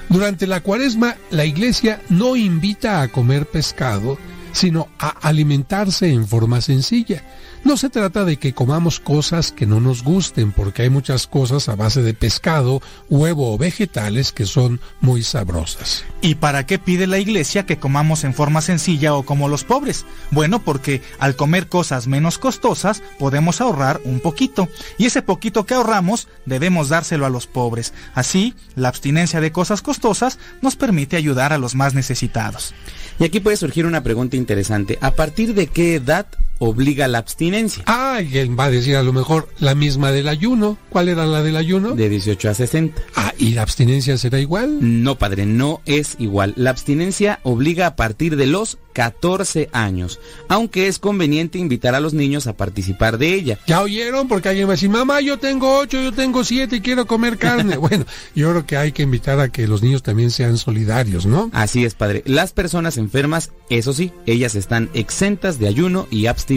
Durante 0.09 0.47
la 0.47 0.63
cuaresma, 0.63 1.17
la 1.31 1.45
iglesia 1.45 2.01
no 2.09 2.35
invita 2.35 3.03
a 3.03 3.09
comer 3.09 3.45
pescado, 3.45 4.17
sino 4.53 4.89
a 4.99 5.09
alimentarse 5.09 6.11
en 6.11 6.27
forma 6.27 6.63
sencilla. 6.63 7.23
No 7.63 7.77
se 7.77 7.91
trata 7.91 8.25
de 8.25 8.39
que 8.39 8.55
comamos 8.55 9.01
cosas 9.01 9.53
que 9.53 9.67
no 9.67 9.81
nos 9.81 10.03
gusten, 10.03 10.51
porque 10.51 10.83
hay 10.83 10.91
muchas 10.91 11.27
cosas 11.27 11.69
a 11.69 11.77
base 11.77 12.03
de 12.03 12.15
pescado, 12.15 12.81
huevo 13.11 13.53
o 13.53 13.59
vegetales 13.59 14.33
que 14.33 14.47
son 14.47 14.81
muy 15.03 15.23
sabrosas. 15.23 16.05
¿Y 16.23 16.37
para 16.37 16.65
qué 16.65 16.79
pide 16.79 17.07
la 17.07 17.19
iglesia 17.19 17.67
que 17.67 17.79
comamos 17.79 18.25
en 18.25 18.33
forma 18.33 18.63
sencilla 18.63 19.15
o 19.15 19.25
como 19.25 19.49
los 19.49 19.65
pobres? 19.65 20.07
Bueno, 20.31 20.63
porque 20.65 21.03
al 21.19 21.37
comer 21.37 21.69
cosas 21.69 22.07
menos 22.07 22.39
costosas 22.39 23.03
podemos 23.19 23.61
ahorrar 23.61 24.01
un 24.05 24.21
poquito. 24.21 24.69
Y 24.97 25.05
ese 25.05 25.21
poquito 25.21 25.67
que 25.67 25.75
ahorramos 25.75 26.29
debemos 26.47 26.89
dárselo 26.89 27.27
a 27.27 27.31
los 27.31 27.47
pobres. 27.47 27.93
Así, 28.15 28.55
la 28.75 28.89
abstinencia 28.89 29.43
de 29.43 29.53
cosas 29.53 29.83
costosas 29.83 30.39
nos 30.63 30.77
permite 30.77 31.17
ayudar 31.17 31.53
a 31.53 31.59
los 31.59 31.75
más 31.75 31.93
necesitados. 31.93 32.73
Y 33.19 33.25
aquí 33.25 33.39
puede 33.39 33.59
surgir 33.59 33.85
una 33.85 34.03
pregunta 34.03 34.37
interesante. 34.37 34.99
¿A 35.03 35.11
partir 35.11 35.53
de 35.53 35.67
qué 35.67 35.97
edad 35.97 36.27
obliga 36.61 37.09
la 37.09 37.19
abstinencia? 37.19 37.83
Ah, 37.87 38.21
y 38.23 38.39
él 38.39 38.59
va 38.59 38.67
a 38.67 38.71
decir 38.71 38.95
a 38.95 39.03
lo 39.03 39.13
mejor 39.13 39.49
la 39.59 39.75
misma 39.75 40.13
del 40.13 40.29
ayuno. 40.29 40.79
¿Cuál 40.91 41.09
era 41.09 41.27
la 41.27 41.43
del 41.43 41.57
ayuno? 41.57 41.97
De 41.97 42.09
18 42.09 42.51
a 42.51 42.55
60. 42.55 43.03
Ah, 43.17 43.35
¿y 43.39 43.55
la 43.55 43.63
abstinencia 43.63 44.17
será 44.17 44.39
igual? 44.39 44.79
No, 44.81 45.19
padre, 45.19 45.47
no 45.47 45.81
es 45.87 46.15
igual. 46.21 46.53
La 46.57 46.71
abstinencia 46.71 47.41
obliga 47.43 47.87
a 47.87 47.97
partir 47.97 48.37
de 48.37 48.47
los 48.47 48.79
14 48.93 49.71
años, 49.73 50.21
aunque 50.49 50.89
es 50.89 50.99
conveniente 50.99 51.59
invitar 51.59 51.95
a 51.95 52.01
los 52.01 52.13
niños 52.13 52.47
a 52.47 52.57
participar 52.57 53.19
de 53.19 53.35
ella. 53.35 53.59
¿Ya 53.67 53.81
oyeron? 53.83 54.29
Porque 54.29 54.49
alguien 54.49 54.67
va 54.67 54.73
a 54.73 54.75
decir, 54.75 54.91
mamá, 54.91 55.21
yo 55.21 55.39
tengo 55.39 55.79
8, 55.79 56.03
yo 56.03 56.13
tengo 56.13 56.45
7 56.45 56.77
y 56.77 56.81
quiero 56.81 57.07
comer 57.07 57.39
carne. 57.39 57.77
bueno, 57.79 58.05
yo 58.35 58.51
creo 58.51 58.67
que 58.67 58.77
hay 58.77 58.93
que 58.93 59.03
invitar 59.03 59.41
a 59.41 59.51
que 59.51 59.67
los 59.67 59.83
niños 59.83 60.03
también 60.03 60.31
sean 60.31 60.59
solidarios, 60.59 61.25
¿no? 61.25 61.51
Así 61.53 61.85
es, 61.85 61.95
padre. 61.95 62.23
Las 62.27 62.53
personas 62.53 62.99
enfermas, 62.99 63.53
eso 63.71 63.93
sí, 63.93 64.13
ellas 64.27 64.55
están 64.55 64.91
exentas 64.93 65.59
de 65.59 65.69
ayuno 65.69 66.07
y 66.11 66.27
abstinencia. 66.27 66.50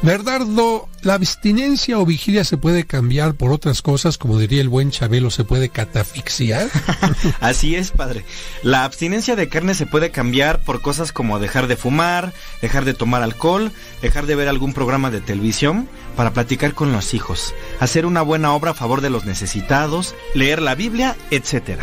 Bernardo, 0.00 0.88
¿la 1.02 1.14
abstinencia 1.14 1.98
o 1.98 2.06
vigilia 2.06 2.44
se 2.44 2.56
puede 2.56 2.86
cambiar 2.86 3.34
por 3.34 3.50
otras 3.50 3.82
cosas, 3.82 4.16
como 4.16 4.38
diría 4.38 4.60
el 4.60 4.68
buen 4.68 4.92
Chabelo, 4.92 5.30
se 5.30 5.42
puede 5.42 5.70
catafixiar? 5.70 6.68
Así 7.40 7.74
es, 7.74 7.90
padre. 7.90 8.24
La 8.62 8.84
abstinencia 8.84 9.34
de 9.34 9.48
carne 9.48 9.74
se 9.74 9.86
puede 9.86 10.10
cambiar 10.10 10.60
por 10.60 10.80
cosas 10.80 11.10
como 11.10 11.40
dejar 11.40 11.66
de 11.66 11.76
fumar, 11.76 12.32
dejar 12.62 12.84
de 12.84 12.94
tomar 12.94 13.22
alcohol, 13.22 13.72
dejar 14.00 14.26
de 14.26 14.36
ver 14.36 14.48
algún 14.48 14.72
programa 14.72 15.10
de 15.10 15.20
televisión, 15.20 15.88
para 16.18 16.32
platicar 16.32 16.74
con 16.74 16.90
los 16.90 17.14
hijos, 17.14 17.54
hacer 17.78 18.04
una 18.04 18.22
buena 18.22 18.52
obra 18.52 18.72
a 18.72 18.74
favor 18.74 19.02
de 19.02 19.08
los 19.08 19.24
necesitados, 19.24 20.16
leer 20.34 20.60
la 20.60 20.74
Biblia, 20.74 21.14
etc. 21.30 21.78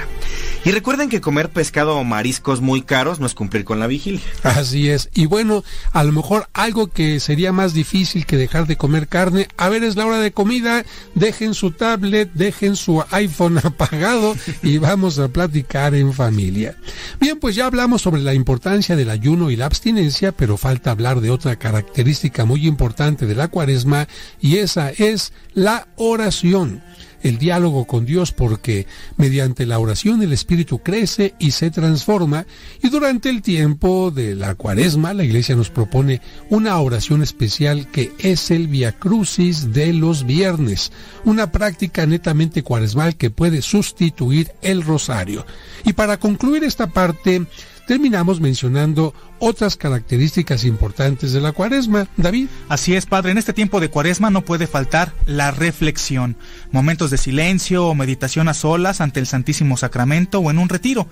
Y 0.66 0.72
recuerden 0.72 1.08
que 1.08 1.22
comer 1.22 1.52
pescado 1.52 1.96
o 1.96 2.04
mariscos 2.04 2.60
muy 2.60 2.82
caros 2.82 3.22
no 3.22 3.28
es 3.28 3.34
cumplir 3.34 3.64
con 3.64 3.80
la 3.80 3.88
vigilia. 3.88 4.20
Así 4.44 4.90
es. 4.90 5.10
Y 5.14 5.26
bueno, 5.28 5.64
a 5.94 6.04
lo 6.04 6.12
mejor 6.12 6.50
algo 6.52 6.88
que 6.88 7.22
sería 7.22 7.54
más 7.54 7.74
difícil 7.74 8.26
que 8.26 8.36
dejar 8.36 8.68
de 8.68 8.76
comer 8.76 9.08
carne, 9.08 9.48
a 9.56 9.70
ver, 9.70 9.86
es 9.86 9.96
la 9.96 10.06
hora 10.06 10.20
de 10.20 10.34
comida, 10.34 10.84
dejen 11.14 11.54
su 11.54 11.72
tablet, 11.72 12.30
dejen 12.34 12.76
su 12.76 13.02
iPhone 13.12 13.60
apagado 13.64 14.36
y 14.62 14.80
vamos 14.80 15.18
a 15.18 15.30
platicar 15.30 15.96
en 15.96 16.12
familia. 16.12 16.76
Bien, 17.22 17.40
pues 17.40 17.56
ya 17.56 17.68
hablamos 17.68 18.02
sobre 18.02 18.22
la 18.22 18.34
importancia 18.34 18.98
del 18.98 19.12
ayuno 19.12 19.50
y 19.50 19.56
la 19.56 19.68
abstinencia, 19.68 20.34
pero 20.34 20.58
falta 20.58 20.92
hablar 20.92 21.22
de 21.22 21.30
otra 21.30 21.56
característica 21.56 22.44
muy 22.44 22.68
importante 22.68 23.26
de 23.28 23.36
la 23.36 23.48
cuaresma 23.48 24.10
y 24.42 24.58
esa 24.58 24.90
es 24.92 25.34
la 25.54 25.88
oración 25.96 26.82
el 27.26 27.40
diálogo 27.40 27.86
con 27.86 28.06
Dios 28.06 28.32
porque 28.32 28.86
mediante 29.18 29.66
la 29.66 29.80
oración 29.80 30.22
el 30.22 30.32
espíritu 30.32 30.80
crece 30.80 31.34
y 31.40 31.52
se 31.52 31.72
transforma 31.72 32.46
y 32.84 32.90
durante 32.90 33.30
el 33.30 33.42
tiempo 33.42 34.12
de 34.12 34.36
la 34.36 34.54
cuaresma 34.54 35.16
la 35.16 35.24
iglesia 35.24 35.56
nos 35.56 35.72
propone 35.72 36.22
una 36.52 36.80
oración 36.80 37.24
especial 37.24 37.88
que 37.90 38.12
es 38.20 38.52
el 38.52 38.68
Via 38.68 38.92
Crucis 38.92 39.74
de 39.74 39.92
los 39.92 40.24
viernes, 40.28 40.92
una 41.24 41.52
práctica 41.52 42.06
netamente 42.06 42.62
cuaresmal 42.62 43.16
que 43.16 43.32
puede 43.32 43.64
sustituir 43.64 44.52
el 44.62 44.84
rosario. 44.84 45.48
Y 45.84 45.94
para 45.94 46.18
concluir 46.18 46.64
esta 46.64 46.88
parte, 46.88 47.48
terminamos 47.88 48.40
mencionando 48.42 49.14
otras 49.40 49.76
características 49.76 50.64
importantes 50.64 51.34
de 51.34 51.42
la 51.42 51.52
cuaresma. 51.52 52.08
David. 52.18 52.48
Así 52.70 52.96
es, 52.96 53.06
padre. 53.06 53.32
En 53.32 53.38
este 53.38 53.54
tiempo 53.54 53.80
de 53.80 53.90
cuaresma 53.90 54.30
no 54.30 54.42
puede 54.42 54.68
faltar 54.68 55.14
la 55.26 55.52
reflexión, 55.52 56.38
momentos 56.72 57.12
de 57.12 57.18
silencio 57.18 57.88
o 57.88 57.96
meditación 57.96 58.48
a 58.48 58.54
solas 58.54 59.02
ante 59.02 59.20
el 59.20 59.28
Santísimo 59.28 59.78
Sacramento 59.78 60.40
o 60.40 60.52
en 60.52 60.60
un 60.60 60.70
retiro. 60.70 61.08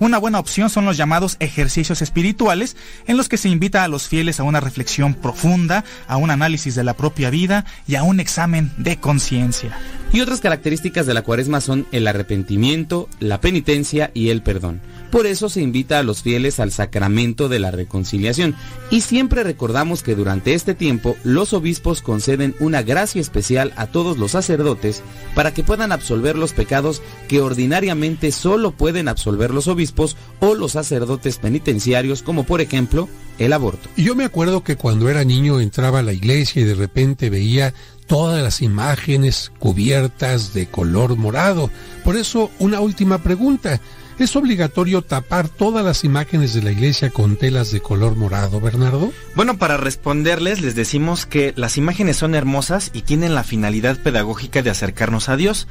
Una 0.00 0.18
buena 0.18 0.38
opción 0.38 0.70
son 0.70 0.84
los 0.84 0.96
llamados 0.96 1.36
ejercicios 1.40 2.02
espirituales, 2.02 2.76
en 3.08 3.16
los 3.16 3.28
que 3.28 3.36
se 3.36 3.48
invita 3.48 3.82
a 3.82 3.88
los 3.88 4.06
fieles 4.06 4.38
a 4.38 4.44
una 4.44 4.60
reflexión 4.60 5.14
profunda, 5.14 5.84
a 6.06 6.16
un 6.16 6.30
análisis 6.30 6.76
de 6.76 6.84
la 6.84 6.94
propia 6.94 7.30
vida 7.30 7.64
y 7.88 7.96
a 7.96 8.04
un 8.04 8.20
examen 8.20 8.72
de 8.76 8.98
conciencia. 8.98 9.76
Y 10.12 10.20
otras 10.22 10.40
características 10.40 11.06
de 11.06 11.12
la 11.12 11.22
cuaresma 11.22 11.60
son 11.60 11.86
el 11.92 12.08
arrepentimiento, 12.08 13.08
la 13.20 13.40
penitencia 13.40 14.10
y 14.14 14.30
el 14.30 14.42
perdón. 14.42 14.80
Por 15.10 15.26
eso 15.26 15.48
se 15.48 15.60
invita 15.60 15.98
a 15.98 16.02
los 16.02 16.22
fieles 16.22 16.60
al 16.60 16.72
sacramento 16.72 17.48
de 17.48 17.58
la 17.58 17.70
reconciliación. 17.70 18.54
Y 18.90 19.02
siempre 19.02 19.42
recordamos 19.42 20.02
que 20.02 20.14
durante 20.14 20.54
este 20.54 20.74
tiempo 20.74 21.16
los 21.24 21.52
obispos 21.52 22.00
conceden 22.00 22.54
una 22.58 22.82
gracia 22.82 23.20
especial 23.20 23.72
a 23.76 23.86
todos 23.86 24.16
los 24.16 24.32
sacerdotes 24.32 25.02
para 25.34 25.52
que 25.52 25.62
puedan 25.62 25.92
absolver 25.92 26.36
los 26.36 26.52
pecados 26.52 27.02
que 27.28 27.40
ordinariamente 27.40 28.32
solo 28.32 28.72
pueden 28.72 29.08
absolver 29.08 29.52
los 29.52 29.68
obispos 29.68 30.16
o 30.40 30.54
los 30.54 30.72
sacerdotes 30.72 31.36
penitenciarios, 31.36 32.22
como 32.22 32.44
por 32.44 32.60
ejemplo 32.60 33.08
el 33.38 33.52
aborto. 33.52 33.88
Yo 33.96 34.14
me 34.14 34.24
acuerdo 34.24 34.64
que 34.64 34.76
cuando 34.76 35.08
era 35.08 35.24
niño 35.24 35.60
entraba 35.60 36.00
a 36.00 36.02
la 36.02 36.12
iglesia 36.12 36.62
y 36.62 36.64
de 36.64 36.74
repente 36.74 37.30
veía 37.30 37.72
todas 38.08 38.42
las 38.42 38.62
imágenes 38.62 39.52
cubiertas 39.60 40.52
de 40.52 40.66
color 40.66 41.16
morado. 41.16 41.70
Por 42.02 42.16
eso, 42.16 42.50
una 42.58 42.80
última 42.80 43.18
pregunta. 43.18 43.80
¿Es 44.18 44.34
obligatorio 44.34 45.02
tapar 45.02 45.48
todas 45.48 45.84
las 45.84 46.02
imágenes 46.02 46.52
de 46.52 46.60
la 46.60 46.72
iglesia 46.72 47.10
con 47.10 47.36
telas 47.36 47.70
de 47.70 47.80
color 47.80 48.16
morado, 48.16 48.60
Bernardo? 48.60 49.12
Bueno, 49.36 49.58
para 49.58 49.76
responderles 49.76 50.60
les 50.60 50.74
decimos 50.74 51.24
que 51.24 51.52
las 51.54 51.76
imágenes 51.76 52.16
son 52.16 52.34
hermosas 52.34 52.90
y 52.92 53.02
tienen 53.02 53.36
la 53.36 53.44
finalidad 53.44 53.96
pedagógica 53.96 54.60
de 54.60 54.70
acercarnos 54.70 55.28
a 55.28 55.36
Dios, 55.36 55.68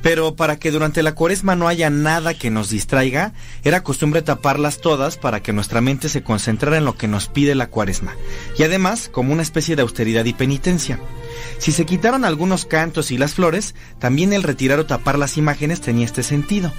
pero 0.00 0.36
para 0.36 0.60
que 0.60 0.70
durante 0.70 1.02
la 1.02 1.16
cuaresma 1.16 1.56
no 1.56 1.66
haya 1.66 1.90
nada 1.90 2.34
que 2.34 2.50
nos 2.50 2.70
distraiga, 2.70 3.32
era 3.64 3.82
costumbre 3.82 4.22
taparlas 4.22 4.80
todas 4.80 5.16
para 5.16 5.42
que 5.42 5.52
nuestra 5.52 5.80
mente 5.80 6.08
se 6.08 6.22
concentrara 6.22 6.76
en 6.76 6.84
lo 6.84 6.96
que 6.96 7.08
nos 7.08 7.26
pide 7.26 7.56
la 7.56 7.66
cuaresma, 7.66 8.14
y 8.56 8.62
además 8.62 9.08
como 9.10 9.32
una 9.32 9.42
especie 9.42 9.74
de 9.74 9.82
austeridad 9.82 10.24
y 10.24 10.34
penitencia. 10.34 11.00
Si 11.58 11.72
se 11.72 11.86
quitaron 11.86 12.24
algunos 12.24 12.64
cantos 12.64 13.10
y 13.10 13.18
las 13.18 13.34
flores, 13.34 13.74
también 13.98 14.32
el 14.32 14.42
retirar 14.42 14.78
o 14.78 14.86
tapar 14.86 15.18
las 15.18 15.36
imágenes 15.36 15.80
tenía 15.80 16.04
este 16.04 16.22
sentido. 16.22 16.72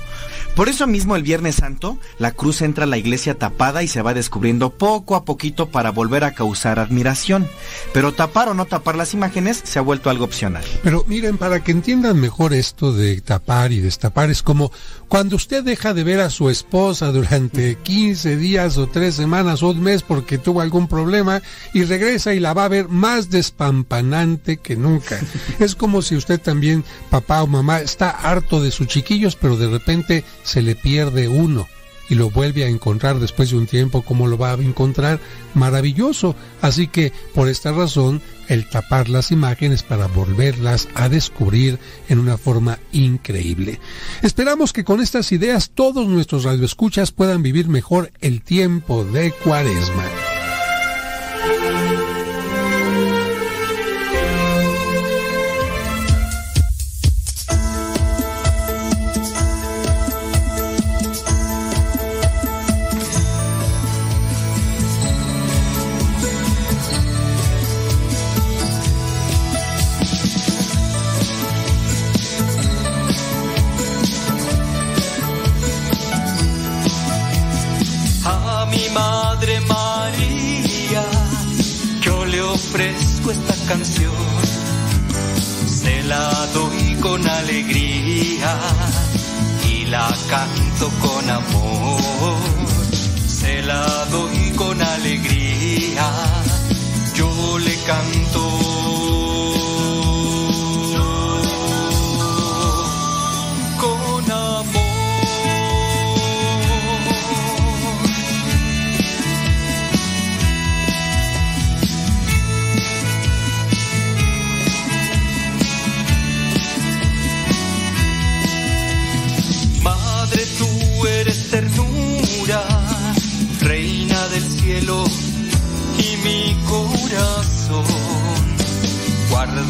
Por 0.55 0.67
eso 0.67 0.87
mismo 0.87 1.15
el 1.15 1.23
Viernes 1.23 1.55
Santo, 1.55 1.97
la 2.17 2.31
cruz 2.31 2.61
entra 2.61 2.83
a 2.83 2.87
la 2.87 2.97
iglesia 2.97 3.35
tapada 3.35 3.83
y 3.83 3.87
se 3.87 4.01
va 4.01 4.13
descubriendo 4.13 4.71
poco 4.71 5.15
a 5.15 5.23
poquito 5.23 5.69
para 5.69 5.91
volver 5.91 6.23
a 6.23 6.33
causar 6.33 6.79
admiración. 6.79 7.47
Pero 7.93 8.13
tapar 8.13 8.49
o 8.49 8.53
no 8.53 8.65
tapar 8.65 8.95
las 8.95 9.13
imágenes 9.13 9.61
se 9.63 9.79
ha 9.79 9.83
vuelto 9.83 10.09
algo 10.09 10.25
opcional. 10.25 10.63
Pero 10.83 11.05
miren, 11.07 11.37
para 11.37 11.63
que 11.63 11.71
entiendan 11.71 12.19
mejor 12.19 12.53
esto 12.53 12.91
de 12.91 13.21
tapar 13.21 13.71
y 13.71 13.79
destapar, 13.79 14.29
es 14.29 14.43
como 14.43 14.71
cuando 15.07 15.35
usted 15.35 15.63
deja 15.63 15.93
de 15.93 16.03
ver 16.03 16.19
a 16.19 16.29
su 16.29 16.49
esposa 16.49 17.11
durante 17.11 17.75
15 17.75 18.37
días 18.37 18.77
o 18.77 18.87
3 18.87 19.13
semanas 19.13 19.63
o 19.63 19.69
un 19.69 19.81
mes 19.81 20.03
porque 20.03 20.37
tuvo 20.37 20.61
algún 20.61 20.87
problema 20.87 21.41
y 21.73 21.83
regresa 21.83 22.33
y 22.33 22.39
la 22.39 22.53
va 22.53 22.65
a 22.65 22.69
ver 22.69 22.89
más 22.89 23.29
despampanante 23.29 24.48
que 24.57 24.75
nunca. 24.75 25.19
Es 25.59 25.75
como 25.75 26.01
si 26.01 26.15
usted 26.15 26.39
también, 26.39 26.83
papá 27.09 27.43
o 27.43 27.47
mamá, 27.47 27.79
está 27.79 28.09
harto 28.09 28.61
de 28.61 28.71
sus 28.71 28.87
chiquillos, 28.87 29.35
pero 29.35 29.57
de 29.57 29.67
repente 29.67 30.23
se 30.43 30.61
le 30.61 30.75
pierde 30.75 31.27
uno 31.27 31.67
y 32.09 32.15
lo 32.15 32.29
vuelve 32.29 32.65
a 32.65 32.67
encontrar 32.67 33.19
después 33.19 33.51
de 33.51 33.57
un 33.57 33.67
tiempo, 33.67 34.01
como 34.01 34.27
lo 34.27 34.37
va 34.37 34.51
a 34.51 34.55
encontrar? 34.55 35.19
Maravilloso. 35.53 36.35
Así 36.61 36.87
que 36.87 37.13
por 37.33 37.47
esta 37.47 37.71
razón, 37.71 38.21
el 38.47 38.67
tapar 38.67 39.09
las 39.09 39.31
imágenes 39.31 39.83
para 39.83 40.07
volverlas 40.07 40.87
a 40.95 41.07
descubrir 41.07 41.79
en 42.09 42.19
una 42.19 42.37
forma 42.37 42.79
increíble. 42.91 43.79
Esperamos 44.23 44.73
que 44.73 44.83
con 44.83 45.01
estas 45.01 45.31
ideas 45.31 45.69
todos 45.73 46.07
nuestros 46.07 46.43
radioescuchas 46.43 47.11
puedan 47.11 47.43
vivir 47.43 47.69
mejor 47.69 48.11
el 48.21 48.41
tiempo 48.41 49.05
de 49.05 49.31
cuaresma. 49.31 50.38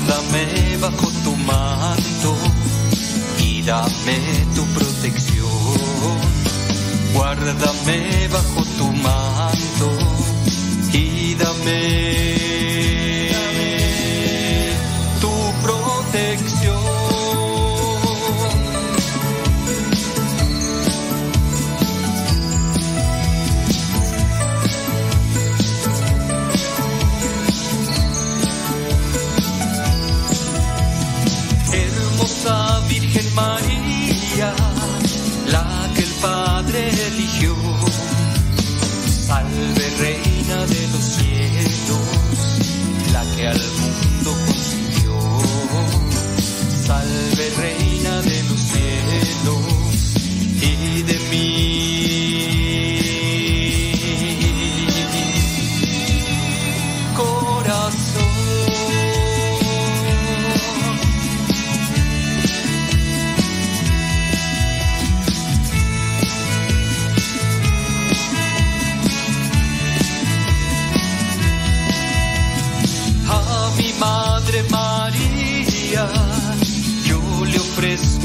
Guárdame 0.09 0.77
bajo 0.81 1.11
tu 1.23 1.35
manto 1.35 2.35
y 3.37 3.61
dame 3.61 4.17
tu 4.55 4.65
protección. 4.73 5.45
Guárdame 7.13 8.27
bajo 8.29 8.65
tu 8.79 8.91
manto 9.03 9.91
y 10.93 11.35
dame 11.35 12.38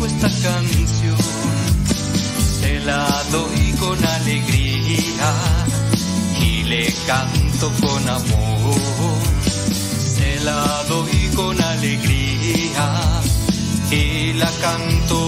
esta 0.07 0.29
canción, 0.29 1.17
se 2.61 2.81
la 2.81 3.07
doy 3.31 3.73
con 3.79 4.05
alegría 4.05 5.33
y 6.41 6.63
le 6.65 6.93
canto 7.07 7.73
con 7.81 8.09
amor, 8.09 9.21
se 10.17 10.41
la 10.45 10.85
doy 10.89 11.31
con 11.35 11.61
alegría 11.61 13.23
y 13.91 14.33
la 14.35 14.51
canto. 14.61 15.21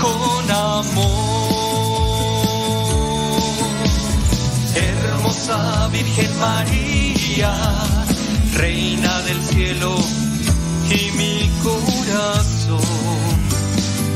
Con 0.00 0.50
amor. 0.50 1.24
Hermosa 4.74 5.88
Virgen 5.92 6.38
María, 6.38 8.03
Reina 8.56 9.20
del 9.22 9.42
cielo 9.42 9.96
y 10.90 11.10
mi 11.16 11.50
corazón, 11.62 12.80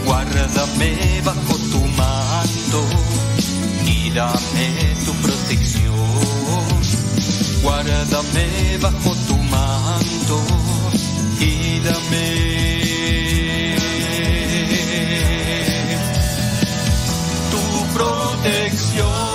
guárdame 0.05 1.21
bajo 1.25 1.57
tu 1.73 1.81
manto 1.97 2.85
y 3.87 4.11
dame 4.11 4.95
tu 5.05 5.13
protección. 5.15 5.89
Guárdame 7.63 8.79
bajo 8.81 9.15
tu 9.27 9.37
manto 9.37 10.43
y 11.41 11.81
dame 11.81 12.57
tu 17.51 17.95
protección. 17.95 19.28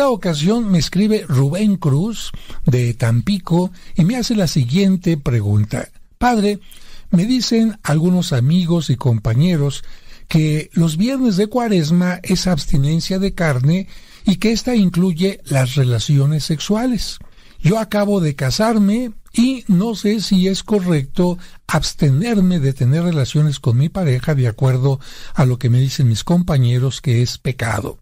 Esta 0.00 0.08
ocasión 0.08 0.70
me 0.70 0.78
escribe 0.78 1.26
Rubén 1.28 1.76
Cruz 1.76 2.32
de 2.64 2.94
Tampico 2.94 3.70
y 3.94 4.06
me 4.06 4.16
hace 4.16 4.34
la 4.34 4.46
siguiente 4.46 5.18
pregunta. 5.18 5.90
Padre, 6.16 6.58
me 7.10 7.26
dicen 7.26 7.78
algunos 7.82 8.32
amigos 8.32 8.88
y 8.88 8.96
compañeros 8.96 9.84
que 10.26 10.70
los 10.72 10.96
viernes 10.96 11.36
de 11.36 11.48
cuaresma 11.48 12.18
es 12.22 12.46
abstinencia 12.46 13.18
de 13.18 13.34
carne 13.34 13.88
y 14.24 14.36
que 14.36 14.52
ésta 14.52 14.74
incluye 14.74 15.42
las 15.44 15.74
relaciones 15.74 16.44
sexuales. 16.44 17.18
Yo 17.62 17.78
acabo 17.78 18.20
de 18.20 18.34
casarme 18.34 19.12
y 19.34 19.64
no 19.68 19.94
sé 19.94 20.22
si 20.22 20.48
es 20.48 20.62
correcto 20.62 21.36
abstenerme 21.66 22.58
de 22.58 22.72
tener 22.72 23.02
relaciones 23.02 23.60
con 23.60 23.76
mi 23.76 23.90
pareja 23.90 24.34
de 24.34 24.48
acuerdo 24.48 24.98
a 25.34 25.44
lo 25.44 25.58
que 25.58 25.68
me 25.68 25.78
dicen 25.78 26.08
mis 26.08 26.24
compañeros 26.24 27.02
que 27.02 27.20
es 27.20 27.36
pecado. 27.36 27.98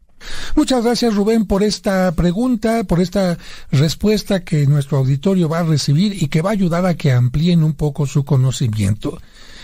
Muchas 0.56 0.84
gracias 0.84 1.14
Rubén 1.14 1.46
por 1.46 1.62
esta 1.62 2.12
pregunta, 2.12 2.84
por 2.84 3.00
esta 3.00 3.38
respuesta 3.70 4.44
que 4.44 4.66
nuestro 4.66 4.98
auditorio 4.98 5.48
va 5.48 5.60
a 5.60 5.64
recibir 5.64 6.22
y 6.22 6.28
que 6.28 6.42
va 6.42 6.50
a 6.50 6.54
ayudar 6.54 6.86
a 6.86 6.94
que 6.94 7.12
amplíen 7.12 7.62
un 7.62 7.74
poco 7.74 8.06
su 8.06 8.24
conocimiento. 8.24 9.18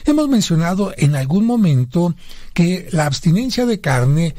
Hemos 0.07 0.29
mencionado 0.29 0.93
en 0.97 1.17
algún 1.17 1.47
momento 1.47 2.15
que 2.53 2.89
la 2.93 3.07
abstinencia 3.07 3.65
de 3.65 3.81
carne 3.81 4.35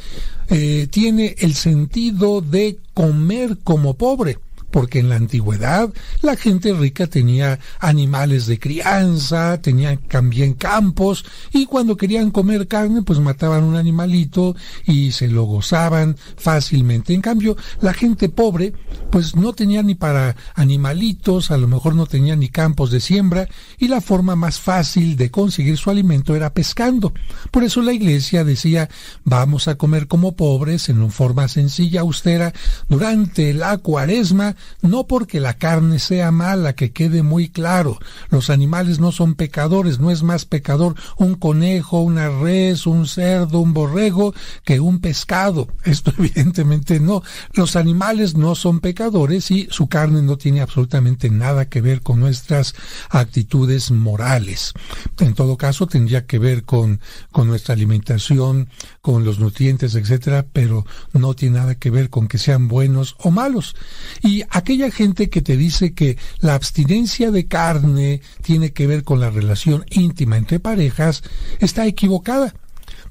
eh, 0.50 0.88
tiene 0.92 1.36
el 1.40 1.56
sentido 1.56 2.42
de 2.42 2.78
comer 2.94 3.58
como 3.64 3.96
pobre, 3.96 4.38
porque 4.76 5.00
en 5.00 5.08
la 5.08 5.16
antigüedad 5.16 5.90
la 6.22 6.36
gente 6.36 6.74
rica 6.74 7.08
tenía 7.08 7.60
animales 7.80 8.46
de 8.46 8.60
crianza, 8.60 9.62
tenían 9.62 10.00
también 10.00 10.54
campos 10.54 11.24
y 11.54 11.66
cuando 11.66 11.96
querían 11.96 12.30
comer 12.30 12.68
carne 12.68 13.02
pues 13.02 13.22
mataban 13.22 13.64
un 13.64 13.78
animalito 13.78 14.54
y 14.86 15.14
se 15.14 15.30
lo 15.30 15.44
gozaban 15.44 16.18
fácilmente. 16.36 17.14
En 17.14 17.22
cambio, 17.22 17.56
la 17.80 17.94
gente 17.94 18.28
pobre 18.28 18.74
pues 19.12 19.38
no 19.38 19.54
tenía 19.54 19.82
ni 19.82 19.96
para 19.96 20.36
animalitos, 20.56 21.52
a 21.52 21.58
lo 21.58 21.70
mejor 21.70 21.96
no 21.96 22.06
tenía 22.06 22.36
ni 22.36 22.50
campos 22.50 22.92
de 22.92 23.00
siembra 23.00 23.48
y 23.78 23.88
la 23.88 24.02
forma 24.02 24.36
más 24.36 24.60
fácil 24.60 25.16
de 25.16 25.32
conseguir 25.32 25.78
su 25.78 25.90
alimento 25.90 26.36
era 26.36 26.54
pescando. 26.54 27.14
Por 27.50 27.64
eso 27.64 27.82
la 27.82 27.94
iglesia 27.94 28.44
decía, 28.44 28.90
vamos 29.24 29.70
a 29.70 29.76
comer 29.76 30.08
como 30.08 30.36
pobres 30.36 30.90
en 30.90 30.98
una 30.98 31.12
forma 31.12 31.48
sencilla, 31.48 32.02
austera, 32.02 32.52
durante 32.90 33.54
la 33.54 33.78
cuaresma, 33.78 34.58
no 34.82 35.08
porque 35.08 35.40
la 35.40 35.56
carne 35.56 36.00
sea 36.00 36.32
mala, 36.32 36.74
que 36.74 36.92
quede 36.92 37.24
muy 37.24 37.50
claro. 37.50 37.98
Los 38.30 38.50
animales 38.50 39.00
no 39.00 39.12
son 39.12 39.36
pecadores, 39.36 40.00
no 40.00 40.12
es 40.12 40.24
más 40.24 40.46
pecador 40.46 40.96
un 41.18 41.36
conejo, 41.36 42.02
una 42.02 42.30
res, 42.30 42.88
un 42.88 43.08
cerdo, 43.08 43.60
un 43.60 43.74
borrego, 43.74 44.34
que 44.64 44.80
un 44.80 45.00
pescado. 45.00 45.68
Esto 45.84 46.14
evidentemente 46.18 47.00
no. 47.00 47.24
Los 47.54 47.76
animales 47.76 48.36
no 48.36 48.56
son 48.56 48.80
pecadores 48.80 49.52
y 49.52 49.68
su 49.72 49.88
carne 49.88 50.22
no 50.22 50.38
tiene 50.38 50.62
absolutamente 50.62 51.30
nada 51.30 51.70
que 51.70 51.82
ver 51.82 52.02
con 52.02 52.20
nuestras 52.20 52.76
actitudes 53.10 53.92
morales. 53.92 54.74
En 55.20 55.34
todo 55.34 55.58
caso, 55.58 55.88
tendría 55.88 56.26
que 56.26 56.40
ver 56.40 56.64
con, 56.64 57.00
con 57.32 57.48
nuestra 57.48 57.74
alimentación, 57.74 58.70
con 59.06 59.24
los 59.24 59.38
nutrientes, 59.38 59.94
etcétera, 59.94 60.48
pero 60.52 60.84
no 61.14 61.36
tiene 61.36 61.60
nada 61.60 61.76
que 61.76 61.92
ver 61.92 62.10
con 62.10 62.28
que 62.28 62.40
sean 62.40 62.68
buenos 62.68 63.16
o 63.20 63.30
malos. 63.30 63.76
Y 64.24 64.42
aquella 64.50 64.90
gente 64.90 65.30
que 65.30 65.44
te 65.44 65.58
dice 65.58 65.94
que 65.94 66.18
la 66.40 66.56
abstinencia 66.56 67.30
de 67.30 67.46
carne 67.46 68.22
tiene 68.42 68.74
que 68.74 68.88
ver 68.88 69.04
con 69.04 69.20
la 69.20 69.30
relación 69.30 69.86
íntima 69.92 70.38
entre 70.38 70.60
parejas, 70.60 71.22
está 71.60 71.86
equivocada. 71.86 72.56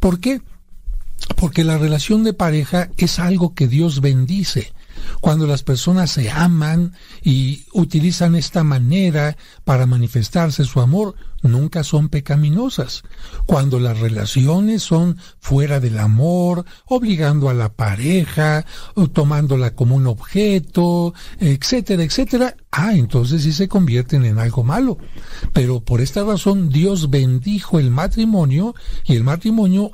¿Por 0.00 0.18
qué? 0.18 0.42
Porque 1.36 1.62
la 1.62 1.78
relación 1.78 2.24
de 2.24 2.32
pareja 2.32 2.90
es 2.96 3.20
algo 3.20 3.54
que 3.54 3.68
Dios 3.68 4.00
bendice. 4.00 4.72
Cuando 5.20 5.46
las 5.46 5.62
personas 5.62 6.10
se 6.10 6.28
aman 6.28 6.94
y 7.22 7.66
utilizan 7.72 8.34
esta 8.34 8.64
manera 8.64 9.36
para 9.62 9.86
manifestarse 9.86 10.64
su 10.64 10.80
amor, 10.80 11.14
nunca 11.44 11.84
son 11.84 12.08
pecaminosas. 12.08 13.02
Cuando 13.46 13.78
las 13.78 14.00
relaciones 14.00 14.82
son 14.82 15.18
fuera 15.38 15.78
del 15.78 15.98
amor, 15.98 16.64
obligando 16.86 17.48
a 17.48 17.54
la 17.54 17.72
pareja, 17.72 18.66
o 18.94 19.08
tomándola 19.08 19.74
como 19.74 19.94
un 19.94 20.06
objeto, 20.06 21.14
etcétera, 21.38 22.02
etcétera, 22.02 22.56
ah, 22.72 22.94
entonces 22.94 23.42
sí 23.42 23.52
se 23.52 23.68
convierten 23.68 24.24
en 24.24 24.38
algo 24.38 24.64
malo. 24.64 24.98
Pero 25.52 25.80
por 25.80 26.00
esta 26.00 26.24
razón 26.24 26.70
Dios 26.70 27.10
bendijo 27.10 27.78
el 27.78 27.90
matrimonio 27.90 28.74
y 29.04 29.14
el 29.14 29.22
matrimonio 29.22 29.92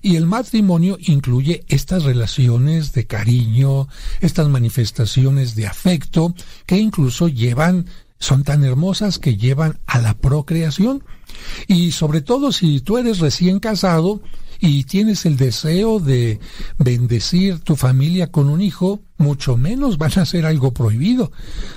y 0.00 0.16
el 0.16 0.26
matrimonio 0.26 0.96
incluye 1.00 1.64
estas 1.68 2.04
relaciones 2.04 2.92
de 2.92 3.06
cariño, 3.06 3.88
estas 4.20 4.48
manifestaciones 4.48 5.54
de 5.54 5.66
afecto 5.66 6.34
que 6.66 6.78
incluso 6.78 7.28
llevan, 7.28 7.86
son 8.18 8.44
tan 8.44 8.64
hermosas 8.64 9.18
que 9.18 9.36
llevan 9.36 9.78
a 9.86 9.98
la 9.98 10.14
procreación. 10.14 11.04
Y 11.66 11.92
sobre 11.92 12.20
todo 12.20 12.52
si 12.52 12.80
tú 12.80 12.98
eres 12.98 13.18
recién 13.18 13.60
casado 13.60 14.20
y 14.60 14.84
tienes 14.84 15.24
el 15.24 15.36
deseo 15.36 16.00
de 16.00 16.40
bendecir 16.78 17.60
tu 17.60 17.76
familia 17.76 18.32
con 18.32 18.48
un 18.48 18.60
hijo, 18.60 19.00
mucho 19.16 19.56
menos 19.56 19.98
van 19.98 20.18
a 20.18 20.26
ser 20.26 20.46
algo 20.46 20.72
prohibido. 20.72 21.30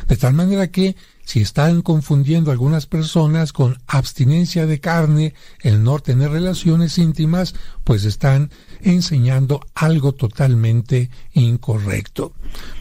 De 0.07 0.17
tal 0.17 0.33
manera 0.33 0.71
que 0.71 0.95
si 1.23 1.41
están 1.41 1.81
confundiendo 1.81 2.51
algunas 2.51 2.87
personas 2.87 3.53
con 3.53 3.77
abstinencia 3.87 4.65
de 4.65 4.79
carne, 4.79 5.35
el 5.61 5.83
no 5.83 5.99
tener 5.99 6.31
relaciones 6.31 6.97
íntimas, 6.97 7.53
pues 7.83 8.03
están 8.03 8.49
enseñando 8.81 9.61
algo 9.75 10.13
totalmente 10.13 11.11
incorrecto. 11.33 12.33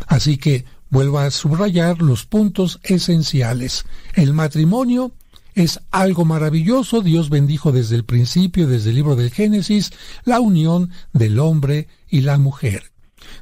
Así 0.06 0.39
que 0.39 0.64
vuelvo 0.91 1.19
a 1.19 1.31
subrayar 1.31 2.02
los 2.02 2.27
puntos 2.27 2.81
esenciales. 2.83 3.85
El 4.15 4.35
matrimonio 4.35 5.12
es 5.55 5.81
algo 5.91 6.25
maravilloso. 6.25 7.01
Dios 7.01 7.31
bendijo 7.31 7.73
desde 7.73 7.97
el 7.97 8.05
principio, 8.05 8.67
desde 8.67 8.91
el 8.91 8.97
libro 8.97 9.17
del 9.17 9.31
Génesis, 9.31 9.93
la 10.25 10.41
unión 10.41 10.91
del 11.12 11.39
hombre 11.39 11.89
y 12.09 12.20
la 12.20 12.39
mujer. 12.39 12.91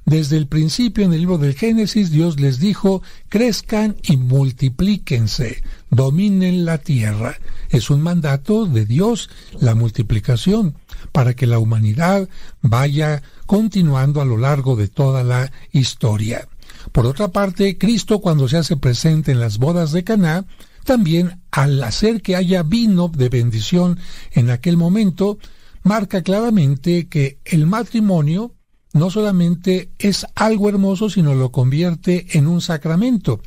Desde 0.04 0.36
el 0.36 0.46
principio 0.46 1.04
en 1.04 1.12
el 1.12 1.20
libro 1.20 1.38
del 1.38 1.54
Génesis 1.54 2.10
Dios 2.10 2.40
les 2.40 2.58
dijo, 2.58 3.02
crezcan 3.28 3.96
y 4.02 4.16
multiplíquense, 4.16 5.62
dominen 5.90 6.64
la 6.64 6.78
tierra. 6.78 7.36
Es 7.70 7.90
un 7.90 8.02
mandato 8.02 8.66
de 8.66 8.86
Dios 8.86 9.30
la 9.60 9.74
multiplicación 9.74 10.74
para 11.12 11.34
que 11.34 11.46
la 11.46 11.58
humanidad 11.58 12.28
vaya 12.60 13.22
continuando 13.46 14.20
a 14.20 14.24
lo 14.24 14.36
largo 14.36 14.76
de 14.76 14.88
toda 14.88 15.22
la 15.24 15.52
historia. 15.72 16.48
Por 16.92 17.06
otra 17.06 17.28
parte, 17.28 17.78
Cristo 17.78 18.20
cuando 18.20 18.48
se 18.48 18.56
hace 18.56 18.76
presente 18.76 19.32
en 19.32 19.40
las 19.40 19.58
bodas 19.58 19.92
de 19.92 20.04
Caná, 20.04 20.46
también 20.84 21.42
al 21.50 21.82
hacer 21.82 22.22
que 22.22 22.36
haya 22.36 22.62
vino 22.62 23.08
de 23.08 23.28
bendición 23.28 23.98
en 24.32 24.50
aquel 24.50 24.76
momento, 24.76 25.38
marca 25.82 26.22
claramente 26.22 27.08
que 27.08 27.38
el 27.44 27.66
matrimonio 27.66 28.54
no 28.92 29.10
solamente 29.10 29.90
es 29.98 30.26
algo 30.34 30.68
hermoso, 30.68 31.10
sino 31.10 31.34
lo 31.34 31.52
convierte 31.52 32.26
en 32.38 32.46
un 32.46 32.60
sacramento. 32.60 33.40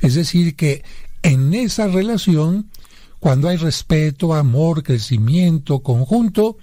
Es 0.00 0.14
decir, 0.14 0.56
que 0.56 0.82
en 1.22 1.54
esa 1.54 1.86
relación, 1.88 2.70
cuando 3.20 3.48
hay 3.48 3.56
respeto, 3.56 4.34
amor, 4.34 4.82
crecimiento 4.82 5.80
conjunto, 5.80 6.56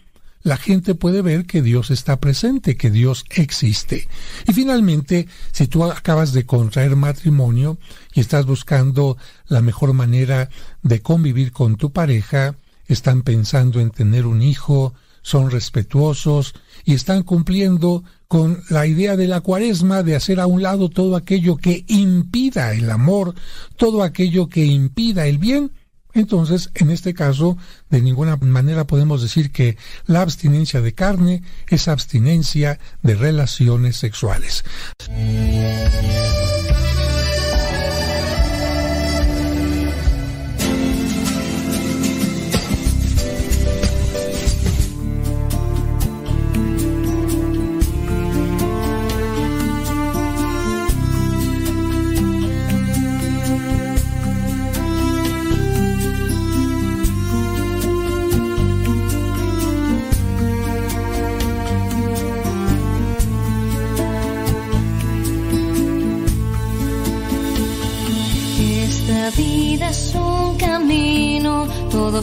la 0.46 0.58
gente 0.58 0.94
puede 0.94 1.24
ver 1.24 1.48
que 1.48 1.64
Dios 1.64 1.90
está 1.90 2.20
presente, 2.20 2.78
que 2.78 2.92
Dios 2.92 3.26
existe. 3.32 4.08
Y 4.48 4.54
finalmente, 4.54 5.28
si 5.52 5.66
tú 5.66 5.84
acabas 5.84 6.34
de 6.34 6.46
contraer 6.46 6.96
matrimonio 6.96 7.80
y 8.14 8.20
estás 8.20 8.46
buscando 8.46 9.18
la 9.48 9.62
mejor 9.62 9.94
manera 9.94 10.52
de 10.84 11.02
convivir 11.02 11.52
con 11.52 11.78
tu 11.78 11.92
pareja, 11.92 12.56
están 12.86 13.24
pensando 13.24 13.80
en 13.80 13.90
tener 13.90 14.28
un 14.28 14.44
hijo, 14.44 14.94
son 15.24 15.50
respetuosos 15.50 16.54
y 16.84 16.94
están 16.94 17.24
cumpliendo 17.24 18.04
con 18.28 18.62
la 18.70 18.86
idea 18.86 19.18
de 19.18 19.28
la 19.28 19.42
cuaresma 19.42 20.04
de 20.04 20.16
hacer 20.16 20.40
a 20.40 20.46
un 20.46 20.62
lado 20.62 20.90
todo 20.90 21.16
aquello 21.16 21.58
que 21.58 21.86
impida 21.88 22.76
el 22.76 22.92
amor, 22.92 23.34
todo 23.78 24.04
aquello 24.04 24.48
que 24.48 24.64
impida 24.64 25.26
el 25.26 25.40
bien, 25.40 25.72
entonces, 26.16 26.72
en 26.76 26.90
este 26.90 27.14
caso, 27.14 27.58
de 27.90 28.02
ninguna 28.02 28.38
manera 28.38 28.88
podemos 28.88 29.22
decir 29.22 29.52
que 29.52 29.78
la 30.06 30.22
abstinencia 30.22 30.82
de 30.82 30.94
carne 30.94 31.44
es 31.70 31.88
abstinencia 31.90 32.80
de 33.04 33.16
relaciones 33.16 33.98
sexuales. 33.98 34.64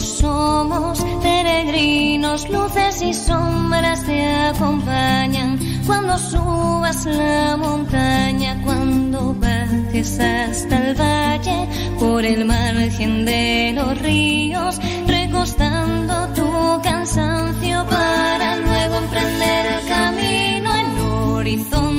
Somos 0.02 1.04
peregrinos, 1.22 2.48
luces 2.48 3.02
y 3.02 3.14
sombras 3.14 4.04
te 4.04 4.30
acompañan. 4.30 5.58
Cuando 5.86 6.18
subas 6.18 7.06
la 7.06 7.56
montaña, 7.56 8.60
cuando 8.64 9.34
bajes 9.34 10.18
hasta 10.20 10.76
el 10.88 10.94
valle, 10.94 11.68
por 11.98 12.24
el 12.24 12.44
margen 12.44 13.24
de 13.24 13.72
los 13.74 13.98
ríos, 14.00 14.78
recostando 15.06 16.28
tu 16.34 16.82
cansancio 16.82 17.86
para 17.86 18.56
luego 18.56 18.96
emprender 18.96 19.66
el 19.66 19.88
camino 19.88 20.70
en 20.76 20.98
horizonte 20.98 21.91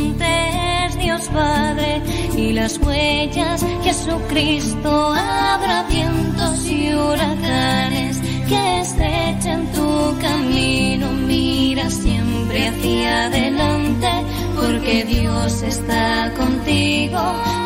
huellas. 2.79 3.65
Jesucristo, 3.83 5.13
habrá 5.13 5.83
vientos 5.83 6.65
y 6.65 6.93
huracanes 6.93 8.19
que 8.47 8.79
estrechen 8.79 9.67
tu 9.73 10.17
camino. 10.21 11.11
Mira 11.27 11.89
siempre 11.89 12.69
hacia 12.69 13.25
adelante, 13.25 14.11
porque 14.55 15.03
Dios 15.03 15.61
está 15.61 16.31
contigo. 16.37 17.21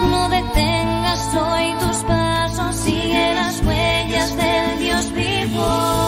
No 0.10 0.30
detengas 0.30 1.36
hoy 1.36 1.74
tus 1.80 1.98
pasos, 1.98 2.76
sigue 2.76 3.36
las 3.36 3.62
huellas 3.64 4.36
del 4.36 4.80
Dios 4.80 5.12
vivo. 5.14 6.07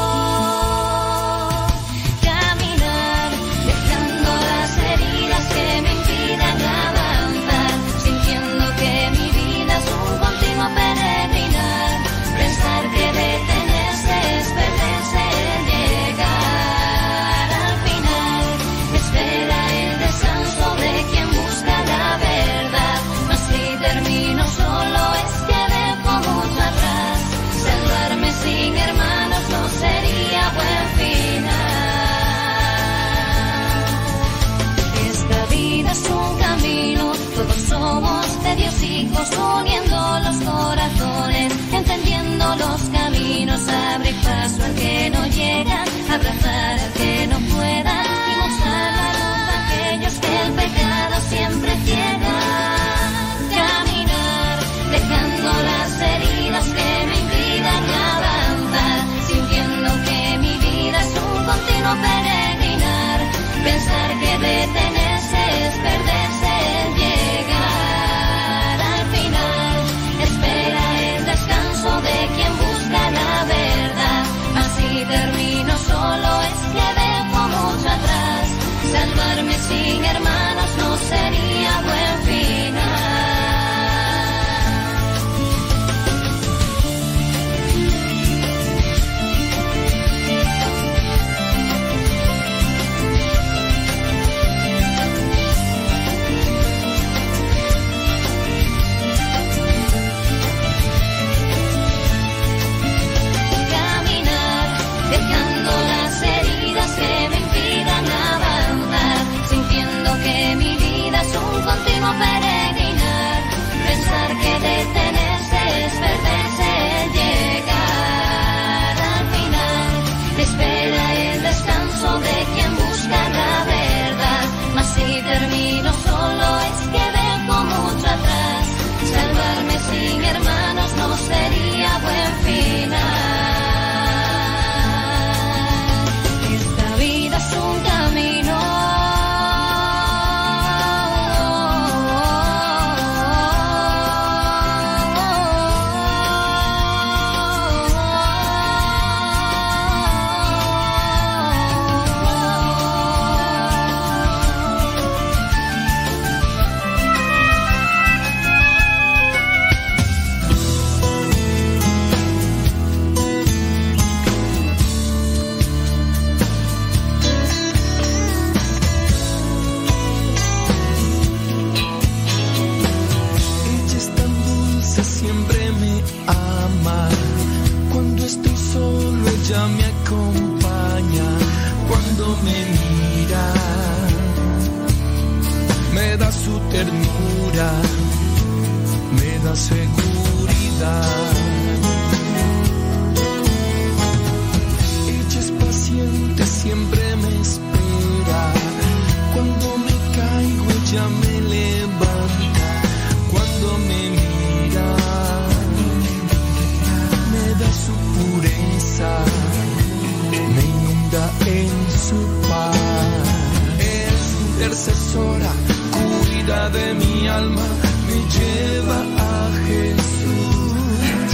vida 216.50 216.70
de 216.70 216.94
mi 216.96 217.28
alma 217.28 217.68
me 218.08 218.18
lleva 218.36 219.00
a 219.18 219.52
Jesús. 219.68 221.32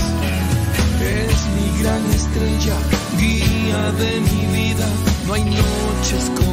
Es 1.00 1.38
mi 1.56 1.68
gran 1.82 2.03
estrella, 2.19 2.77
guía 3.18 3.82
de 4.02 4.11
mi 4.27 4.42
vida, 4.58 4.88
no 5.26 5.34
hay 5.34 5.45
noches 5.45 6.24
con 6.35 6.44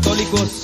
católicos. 0.00 0.59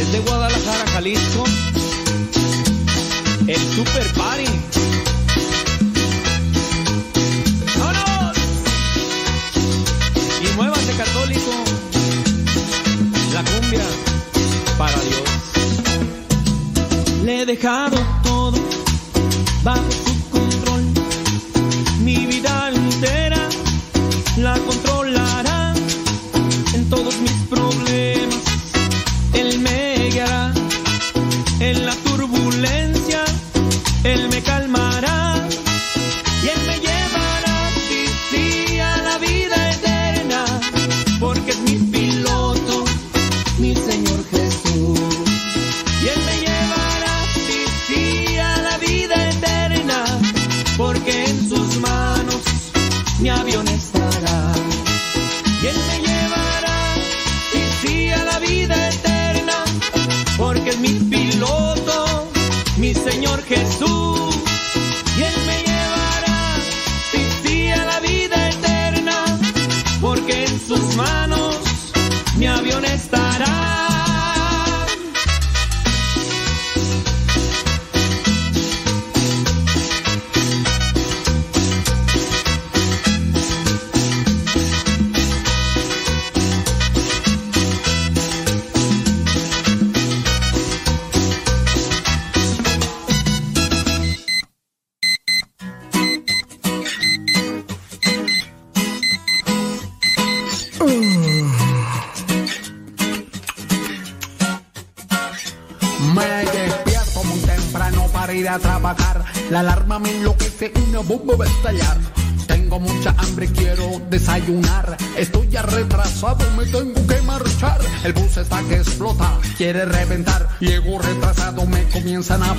desde 0.00 0.20
Guadalajara, 0.20 0.86
Jalisco, 0.92 1.44
el 3.46 3.60
Super 3.74 4.06
Party. 4.14 4.44
Y 10.42 10.56
muévase 10.56 10.92
católico, 10.96 11.50
la 13.34 13.44
cumbia 13.44 13.84
para 14.78 14.98
Dios. 15.00 15.22
Le 17.22 17.42
he 17.42 17.46
dejado 17.46 17.98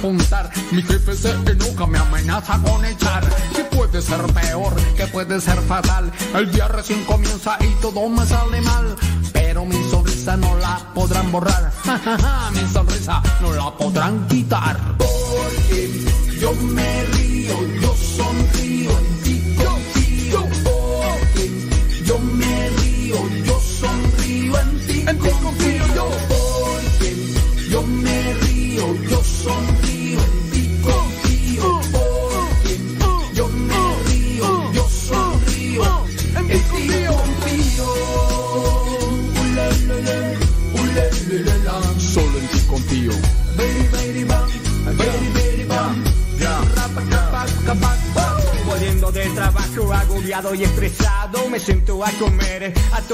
apuntar. 0.01 0.49
Mi 0.71 0.81
jefe 0.81 1.15
se 1.15 1.29
enoja, 1.29 1.85
me 1.85 1.99
amenaza 1.99 2.59
con 2.63 2.83
echar. 2.83 3.23
Que 3.55 3.63
puede 3.65 4.01
ser 4.01 4.21
peor, 4.33 4.73
que 4.95 5.05
puede 5.07 5.39
ser 5.39 5.59
fatal. 5.61 6.11
El 6.33 6.51
día 6.51 6.67
recién 6.67 7.03
comienza 7.05 7.57
y 7.59 7.67
todo 7.81 8.09
me 8.09 8.25
sale 8.25 8.61
mal. 8.61 8.95
Pero 9.31 9.65
mi 9.65 9.89
sonrisa 9.89 10.35
no 10.37 10.57
la 10.57 10.91
podrán 10.95 11.31
borrar 11.31 11.70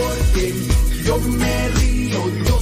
porque 0.00 0.54
yo 1.04 1.18
me 1.18 1.68
río, 1.68 2.20
yo 2.46 2.60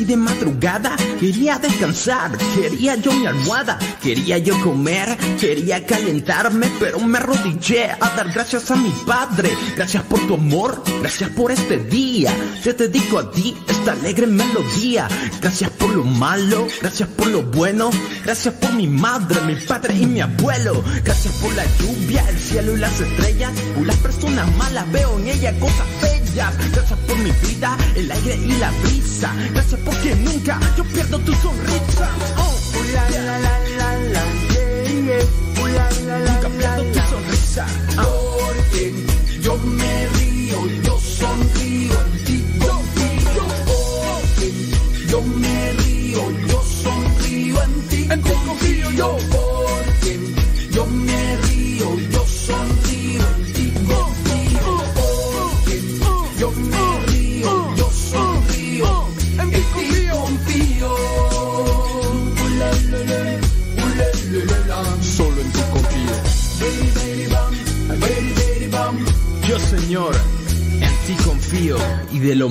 casi 0.00 0.04
de 0.04 0.16
madrugada. 0.16 0.96
Quería 1.18 1.58
descansar, 1.58 2.36
quería 2.54 2.96
yo 2.96 3.12
mi 3.12 3.26
almohada, 3.26 3.78
quería 4.02 4.38
yo 4.38 4.58
comer, 4.62 5.16
quería 5.38 5.84
calentarme, 5.84 6.70
pero 6.78 7.00
me 7.00 7.18
arrodillé 7.18 7.90
a 7.90 8.10
dar 8.16 8.32
gracias 8.32 8.70
a 8.70 8.76
mi 8.76 8.90
padre. 9.06 9.50
Gracias 9.76 10.02
por 10.04 10.20
tu 10.26 10.34
amor, 10.34 10.82
gracias 11.00 11.30
por 11.30 11.50
este 11.52 11.78
día. 11.78 12.34
Te 12.62 12.72
dedico 12.72 13.18
a 13.18 13.30
ti 13.30 13.54
esta 13.68 13.92
alegre 13.92 14.26
melodía. 14.26 15.08
Gracias 15.40 15.70
por 15.70 15.90
lo 15.90 16.04
malo, 16.04 16.66
gracias 16.80 17.08
por 17.08 17.26
lo 17.28 17.42
bueno, 17.42 17.90
gracias 18.24 18.54
por 18.54 18.72
mi 18.72 18.86
madre, 18.86 19.40
mi 19.42 19.56
padre 19.56 19.94
y 19.94 20.06
mi 20.06 20.20
abuelo. 20.20 20.82
Gracias 21.04 21.34
por 21.34 21.52
la 21.54 21.64
lluvia, 21.78 22.24
el 22.28 22.38
cielo 22.38 22.76
y 22.76 22.78
las 22.78 23.00
estrellas. 23.00 23.52
Por 23.74 23.86
las 23.86 23.96
personas 23.96 24.56
malas 24.56 24.90
veo 24.92 25.18
en 25.18 25.28
ella 25.28 25.58
cosas 25.58 25.86
Gracias 26.34 26.98
por 27.08 27.18
mi 27.18 27.32
vida, 27.32 27.76
el 27.96 28.10
aire 28.10 28.36
y 28.36 28.52
la 28.58 28.70
brisa. 28.82 29.34
Gracias 29.52 29.80
porque 29.84 30.14
nunca 30.14 30.60
yo 30.76 30.84
pierdo 30.84 31.18
tu 31.18 31.34
sonrisa. 31.34 32.08
Oh, 32.38 32.56
la, 32.92 33.10
la, 33.10 33.38
la, 33.40 33.69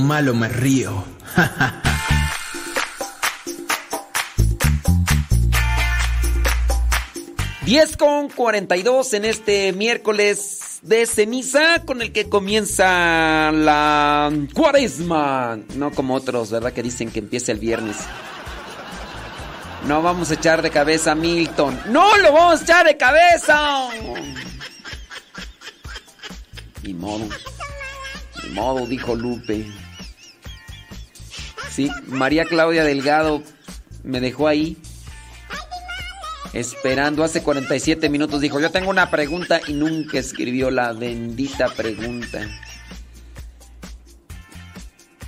malo 0.10 0.34
me 0.34 0.48
río. 0.48 1.04
10 7.66 7.98
con 7.98 8.30
42 8.30 9.14
en 9.14 9.26
este 9.26 9.72
miércoles 9.74 10.80
de 10.82 11.06
ceniza 11.06 11.84
con 11.86 12.02
el 12.02 12.12
que 12.12 12.28
comienza 12.28 13.52
la 13.52 14.32
cuaresma. 14.56 15.60
No 15.76 15.92
como 15.92 16.16
otros, 16.16 16.50
¿verdad? 16.50 16.74
Que 16.74 16.82
dicen 16.82 17.12
que 17.12 17.20
empieza 17.20 17.52
el 17.52 17.60
viernes. 17.60 17.98
No 19.86 20.02
vamos 20.02 20.32
a 20.32 20.34
echar 20.34 20.64
de 20.64 20.72
cabeza 20.72 21.12
a 21.12 21.16
Milton. 21.16 21.80
¡No 21.90 22.18
lo 22.18 22.34
vamos 22.34 22.62
a 22.62 22.64
echar 22.64 22.84
de 22.84 22.98
cabeza! 22.98 23.90
Ni 26.82 26.96
modo. 26.96 27.30
Ni 28.44 28.50
modo, 28.56 28.88
dijo 28.88 29.14
Lupe. 29.14 29.68
María 32.08 32.46
Claudia 32.46 32.84
Delgado 32.84 33.44
me 34.04 34.20
dejó 34.20 34.48
ahí. 34.48 34.78
Esperando 36.54 37.24
hace 37.24 37.44
47 37.44 38.10
minutos 38.10 38.42
dijo, 38.42 38.60
yo 38.60 38.72
tengo 38.72 38.90
una 38.90 39.12
pregunta 39.12 39.62
y 39.68 39.74
nunca 39.74 40.18
escribió 40.18 40.72
la 40.72 40.94
bendita 40.94 41.70
pregunta. 41.70 42.48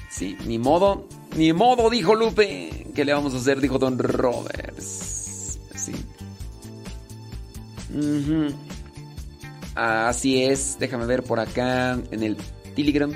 Sí, 0.09 0.35
ni 0.45 0.57
modo, 0.57 1.07
ni 1.35 1.53
modo, 1.53 1.89
dijo 1.89 2.15
Lupe. 2.15 2.87
¿Qué 2.95 3.05
le 3.05 3.13
vamos 3.13 3.33
a 3.33 3.37
hacer? 3.37 3.61
Dijo 3.61 3.77
Don 3.77 3.97
Roberts. 3.97 5.59
Sí. 5.75 5.93
Así 9.75 10.43
es, 10.43 10.77
déjame 10.79 11.05
ver 11.05 11.23
por 11.23 11.39
acá 11.39 11.99
en 12.11 12.23
el 12.23 12.37
Telegram. 12.75 13.11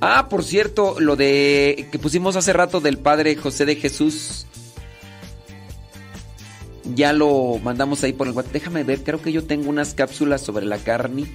Ah, 0.00 0.28
por 0.28 0.44
cierto, 0.44 1.00
lo 1.00 1.16
de 1.16 1.88
que 1.90 1.98
pusimos 1.98 2.36
hace 2.36 2.52
rato 2.52 2.80
del 2.80 2.98
Padre 2.98 3.36
José 3.36 3.64
de 3.64 3.76
Jesús. 3.76 4.46
Ya 6.94 7.12
lo 7.12 7.58
mandamos 7.62 8.02
ahí 8.04 8.12
por 8.12 8.28
el 8.28 8.34
WhatsApp. 8.34 8.52
Déjame 8.52 8.84
ver, 8.84 9.02
creo 9.02 9.20
que 9.20 9.32
yo 9.32 9.44
tengo 9.44 9.68
unas 9.68 9.94
cápsulas 9.94 10.42
sobre 10.42 10.66
la 10.66 10.78
carne. 10.78 11.26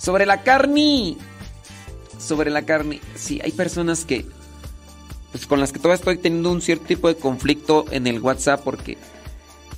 Sobre 0.00 0.26
la 0.26 0.42
carne. 0.42 1.16
Sobre 2.18 2.50
la 2.50 2.62
carne. 2.62 3.00
Sí, 3.14 3.40
hay 3.44 3.52
personas 3.52 4.04
que 4.04 4.24
pues 5.30 5.48
con 5.48 5.58
las 5.58 5.72
que 5.72 5.80
todavía 5.80 5.96
estoy 5.96 6.16
teniendo 6.16 6.52
un 6.52 6.62
cierto 6.62 6.86
tipo 6.86 7.08
de 7.08 7.16
conflicto 7.16 7.86
en 7.90 8.06
el 8.06 8.20
WhatsApp 8.20 8.60
porque 8.62 8.96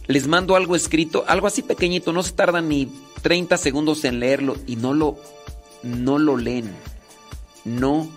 les 0.06 0.26
mando 0.28 0.54
algo 0.54 0.76
escrito, 0.76 1.24
algo 1.26 1.46
así 1.46 1.62
pequeñito, 1.62 2.12
no 2.12 2.22
se 2.22 2.32
tardan 2.32 2.68
ni 2.68 2.92
30 3.22 3.56
segundos 3.56 4.04
en 4.04 4.20
leerlo 4.20 4.56
y 4.66 4.76
no 4.76 4.92
lo 4.92 5.16
no 5.82 6.18
lo 6.18 6.36
leen. 6.36 6.70
No 7.66 8.08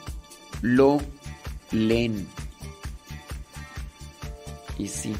lo 0.61 1.01
leen. 1.71 2.27
Y 4.77 4.87
sí. 4.87 5.13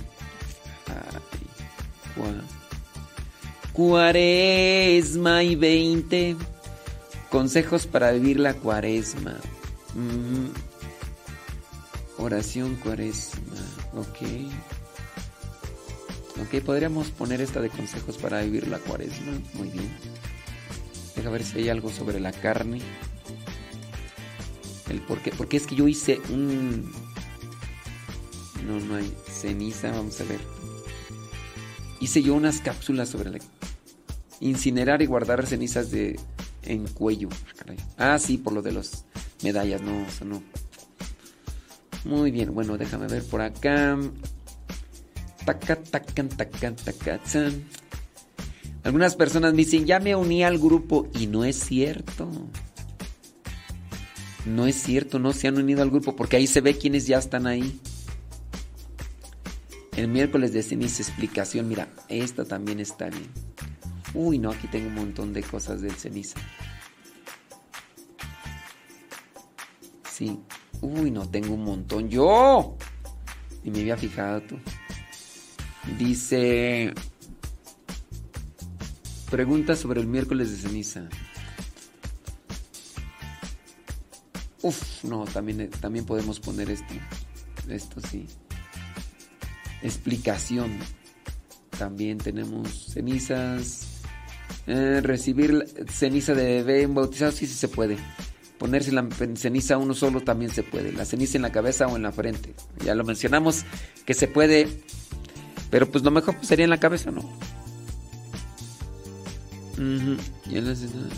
Cuaresma 3.74 5.44
y 5.44 5.56
20. 5.56 6.36
Consejos 7.30 7.88
para 7.88 8.12
vivir 8.12 8.40
la 8.40 8.54
cuaresma. 8.54 9.38
Ujú. 9.96 10.52
Oración 12.24 12.76
cuaresma. 12.76 13.56
Ok. 13.96 14.18
Ok, 16.42 16.62
podríamos 16.64 17.10
poner 17.10 17.42
esta 17.42 17.62
de 17.62 17.70
consejos 17.70 18.18
para 18.18 18.42
vivir 18.42 18.68
la 18.68 18.80
cuaresma. 18.80 19.34
Muy 19.54 19.70
bien. 19.70 19.90
Deja 21.16 21.30
ver 21.30 21.44
si 21.44 21.60
hay 21.60 21.70
algo 21.70 21.90
sobre 21.90 22.20
la 22.20 22.32
carne. 22.32 22.82
El 24.90 25.02
por 25.02 25.20
qué. 25.20 25.32
Porque 25.32 25.58
es 25.58 25.68
que 25.68 25.76
yo 25.76 25.88
hice 25.88 26.20
un. 26.30 26.92
No, 28.66 28.80
no 28.80 28.96
hay 28.96 29.14
ceniza. 29.28 29.92
Vamos 29.92 30.20
a 30.22 30.24
ver. 30.26 30.40
Hice 32.00 32.22
yo 32.22 32.34
unas 32.34 32.62
cápsulas 32.62 33.10
sobre 33.10 33.32
la. 33.32 33.40
Incinerar 34.40 35.02
y 35.02 35.06
guardar 35.06 35.46
cenizas 35.46 35.92
de 35.92 36.20
en 36.64 36.88
cuello. 36.88 37.30
Ah, 37.98 38.18
sí, 38.20 38.38
por 38.38 38.54
lo 38.54 38.62
de 38.62 38.72
las 38.72 39.06
medallas. 39.44 39.82
No, 39.82 40.02
eso 40.06 40.26
no. 40.26 40.42
Muy 42.06 42.32
bien, 42.32 42.54
bueno, 42.54 42.78
déjame 42.78 43.08
ver 43.08 43.24
por 43.24 43.42
acá. 43.42 43.98
Taca. 45.46 45.78
Algunas 48.84 49.16
personas 49.16 49.54
me 49.54 49.58
dicen, 49.58 49.86
ya 49.86 50.00
me 50.00 50.16
uní 50.16 50.44
al 50.44 50.58
grupo 50.58 51.08
y 51.20 51.28
no 51.28 51.44
es 51.44 51.58
cierto. 51.60 52.30
No 54.46 54.68
es 54.68 54.82
cierto, 54.82 55.20
no 55.20 55.34
se 55.34 55.48
han 55.48 55.58
unido 55.58 55.82
al 55.82 55.90
grupo 55.90 56.16
porque 56.16 56.38
ahí 56.38 56.48
se 56.48 56.62
ve 56.62 56.78
quienes 56.78 57.08
ya 57.08 57.18
están 57.18 57.48
ahí. 57.48 57.80
El 59.96 60.08
miércoles 60.08 60.54
de 60.54 60.64
ceniza 60.64 61.04
explicación, 61.04 61.68
mira, 61.68 61.90
esta 62.08 62.46
también 62.46 62.80
está 62.80 63.10
bien. 63.10 63.30
Uy, 64.14 64.40
no, 64.40 64.52
aquí 64.52 64.68
tengo 64.68 64.88
un 64.88 64.96
montón 64.96 65.34
de 65.34 65.44
cosas 65.44 65.82
del 65.82 65.94
ceniza. 65.94 66.40
Sí. 70.10 70.40
Uy, 70.82 71.12
no, 71.12 71.30
tengo 71.30 71.54
un 71.54 71.64
montón. 71.64 72.10
¡Yo! 72.10 72.78
Y 73.64 73.72
me 73.72 73.82
había 73.82 73.98
fijado 73.98 74.42
tú. 74.42 74.58
Dice... 75.98 76.94
Pregunta 79.30 79.76
sobre 79.76 80.02
el 80.02 80.08
miércoles 80.08 80.50
de 80.50 80.58
ceniza. 80.58 81.10
Uf, 84.62 85.04
no, 85.06 85.24
también, 85.26 85.70
también 85.82 86.06
podemos 86.06 86.40
poner 86.40 86.70
esto. 86.70 86.94
Esto 87.70 88.02
sí. 88.10 88.26
Explicación. 89.82 90.72
También 91.78 92.18
tenemos 92.18 92.88
cenizas. 92.92 93.86
Eh, 94.68 95.00
recibir 95.02 95.66
ceniza 95.90 96.34
de 96.34 96.64
bebé 96.64 96.88
bautizado, 96.88 97.32
sí, 97.32 97.48
sí 97.48 97.54
se 97.54 97.68
puede. 97.70 97.98
Ponerse 98.58 98.92
la 98.92 99.08
ceniza 99.36 99.78
uno 99.78 99.94
solo 99.94 100.22
también 100.22 100.52
se 100.52 100.64
puede. 100.64 100.92
La 100.92 101.06
ceniza 101.06 101.38
en 101.38 101.44
la 101.44 101.52
cabeza 101.52 101.88
o 101.88 101.96
en 101.96 102.04
la 102.04 102.12
frente. 102.12 102.54
Ya 102.84 102.94
lo 102.96 103.06
mencionamos 103.06 103.64
que 104.06 104.14
se 104.14 104.28
puede. 104.28 104.68
Pero 105.72 105.90
pues 105.90 106.04
lo 106.04 106.12
mejor 106.12 106.36
sería 106.42 106.66
en 106.66 106.70
la 106.72 106.80
cabeza, 106.80 107.12
¿no? 107.12 107.22
Cena- 110.76 111.10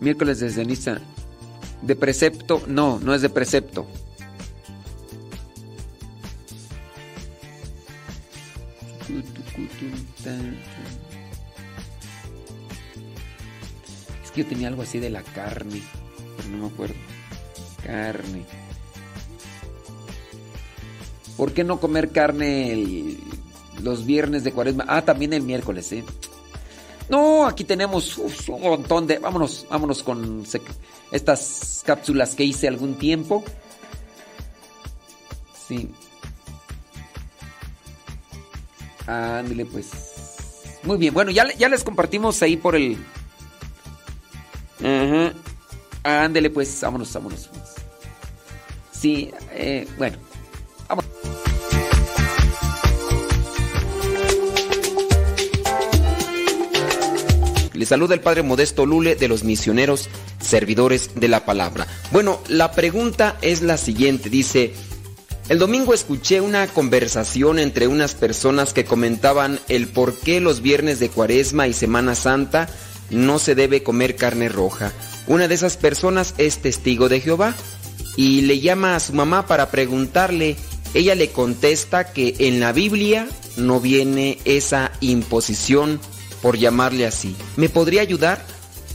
Miércoles 0.00 0.38
de 0.40 0.50
ceniza. 0.50 1.00
De 1.82 1.96
precepto, 1.96 2.62
no, 2.66 2.98
no 3.00 3.14
es 3.14 3.22
de 3.22 3.28
precepto. 3.28 3.86
Es 14.24 14.30
que 14.30 14.42
yo 14.42 14.48
tenía 14.48 14.68
algo 14.68 14.82
así 14.82 14.98
de 14.98 15.10
la 15.10 15.22
carne, 15.22 15.82
pero 16.36 16.48
no 16.50 16.58
me 16.58 16.66
acuerdo. 16.72 16.94
Carne. 17.84 18.44
¿Por 21.36 21.52
qué 21.52 21.64
no 21.64 21.80
comer 21.80 22.10
carne 22.10 22.72
el- 22.72 23.18
los 23.82 24.06
viernes 24.06 24.44
de 24.44 24.52
cuaresma? 24.52 24.84
Ah, 24.86 25.02
también 25.02 25.32
el 25.32 25.42
miércoles, 25.42 25.90
¿eh? 25.92 26.04
No, 27.08 27.46
aquí 27.46 27.64
tenemos 27.64 28.16
uf, 28.18 28.48
un 28.48 28.62
montón 28.62 29.06
de... 29.06 29.18
Vámonos, 29.18 29.66
vámonos 29.68 30.02
con 30.02 30.44
estas 31.10 31.82
cápsulas 31.84 32.34
que 32.34 32.44
hice 32.44 32.68
algún 32.68 32.94
tiempo. 32.94 33.44
Sí. 35.68 35.90
Ándale, 39.06 39.66
pues. 39.66 39.90
Muy 40.84 40.96
bien, 40.96 41.14
bueno, 41.14 41.30
ya, 41.30 41.52
ya 41.54 41.68
les 41.68 41.84
compartimos 41.84 42.42
ahí 42.42 42.56
por 42.56 42.76
el... 42.76 42.96
Ajá. 44.80 45.32
Ándele, 46.02 46.50
pues, 46.50 46.80
vámonos, 46.80 47.12
vámonos. 47.12 47.48
vámonos. 47.48 47.72
Sí, 48.92 49.30
eh, 49.50 49.86
bueno. 49.98 50.16
Vamos. 50.88 51.04
Le 57.82 57.86
saluda 57.86 58.14
el 58.14 58.20
Padre 58.20 58.44
Modesto 58.44 58.86
Lule 58.86 59.16
de 59.16 59.26
los 59.26 59.42
misioneros 59.42 60.08
servidores 60.40 61.10
de 61.16 61.26
la 61.26 61.44
palabra. 61.44 61.88
Bueno, 62.12 62.40
la 62.46 62.70
pregunta 62.70 63.36
es 63.42 63.60
la 63.60 63.76
siguiente, 63.76 64.30
dice, 64.30 64.72
el 65.48 65.58
domingo 65.58 65.92
escuché 65.92 66.40
una 66.40 66.68
conversación 66.68 67.58
entre 67.58 67.88
unas 67.88 68.14
personas 68.14 68.72
que 68.72 68.84
comentaban 68.84 69.58
el 69.68 69.88
por 69.88 70.14
qué 70.16 70.40
los 70.40 70.62
viernes 70.62 71.00
de 71.00 71.08
Cuaresma 71.08 71.66
y 71.66 71.72
Semana 71.72 72.14
Santa 72.14 72.68
no 73.10 73.40
se 73.40 73.56
debe 73.56 73.82
comer 73.82 74.14
carne 74.14 74.48
roja. 74.48 74.92
Una 75.26 75.48
de 75.48 75.56
esas 75.56 75.76
personas 75.76 76.34
es 76.38 76.58
testigo 76.58 77.08
de 77.08 77.20
Jehová 77.20 77.52
y 78.16 78.42
le 78.42 78.60
llama 78.60 78.94
a 78.94 79.00
su 79.00 79.12
mamá 79.12 79.48
para 79.48 79.72
preguntarle. 79.72 80.54
Ella 80.94 81.16
le 81.16 81.30
contesta 81.30 82.12
que 82.12 82.36
en 82.38 82.60
la 82.60 82.70
Biblia 82.70 83.26
no 83.56 83.80
viene 83.80 84.38
esa 84.44 84.92
imposición 85.00 85.98
por 86.42 86.58
llamarle 86.58 87.06
así. 87.06 87.36
¿Me 87.56 87.68
podría 87.68 88.02
ayudar? 88.02 88.44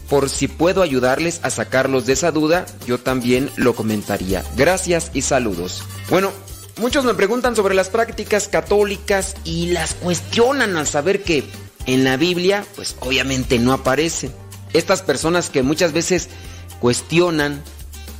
Por 0.10 0.30
si 0.30 0.48
puedo 0.48 0.82
ayudarles 0.82 1.40
a 1.44 1.50
sacarlos 1.50 2.06
de 2.06 2.14
esa 2.14 2.32
duda, 2.32 2.66
yo 2.86 3.00
también 3.00 3.50
lo 3.56 3.76
comentaría. 3.76 4.44
Gracias 4.56 5.12
y 5.14 5.22
saludos. 5.22 5.84
Bueno, 6.10 6.32
muchos 6.78 7.04
me 7.04 7.14
preguntan 7.14 7.56
sobre 7.56 7.76
las 7.76 7.90
prácticas 7.90 8.48
católicas 8.48 9.36
y 9.44 9.68
las 9.68 9.96
cuestionan 9.96 10.78
al 10.78 10.88
saber 10.88 11.24
que 11.24 11.44
en 11.86 12.04
la 12.04 12.18
Biblia, 12.18 12.66
pues 12.76 12.96
obviamente 13.00 13.60
no 13.60 13.74
aparece. 13.74 14.32
Estas 14.74 15.02
personas 15.02 15.50
que 15.50 15.64
muchas 15.64 15.94
veces 15.94 16.30
cuestionan 16.80 17.64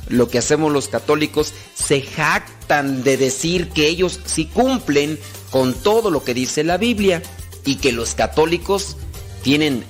lo 0.08 0.28
que 0.28 0.38
hacemos 0.38 0.72
los 0.72 0.88
católicos, 0.88 1.52
se 1.74 2.02
jactan 2.02 3.02
de 3.02 3.16
decir 3.16 3.68
que 3.68 3.88
ellos 3.88 4.20
sí 4.24 4.46
cumplen 4.46 5.18
con 5.50 5.74
todo 5.74 6.10
lo 6.10 6.24
que 6.24 6.34
dice 6.34 6.64
la 6.64 6.78
Biblia 6.78 7.22
y 7.64 7.76
que 7.76 7.92
los 7.92 8.14
católicos 8.14 8.96
tienen 9.42 9.84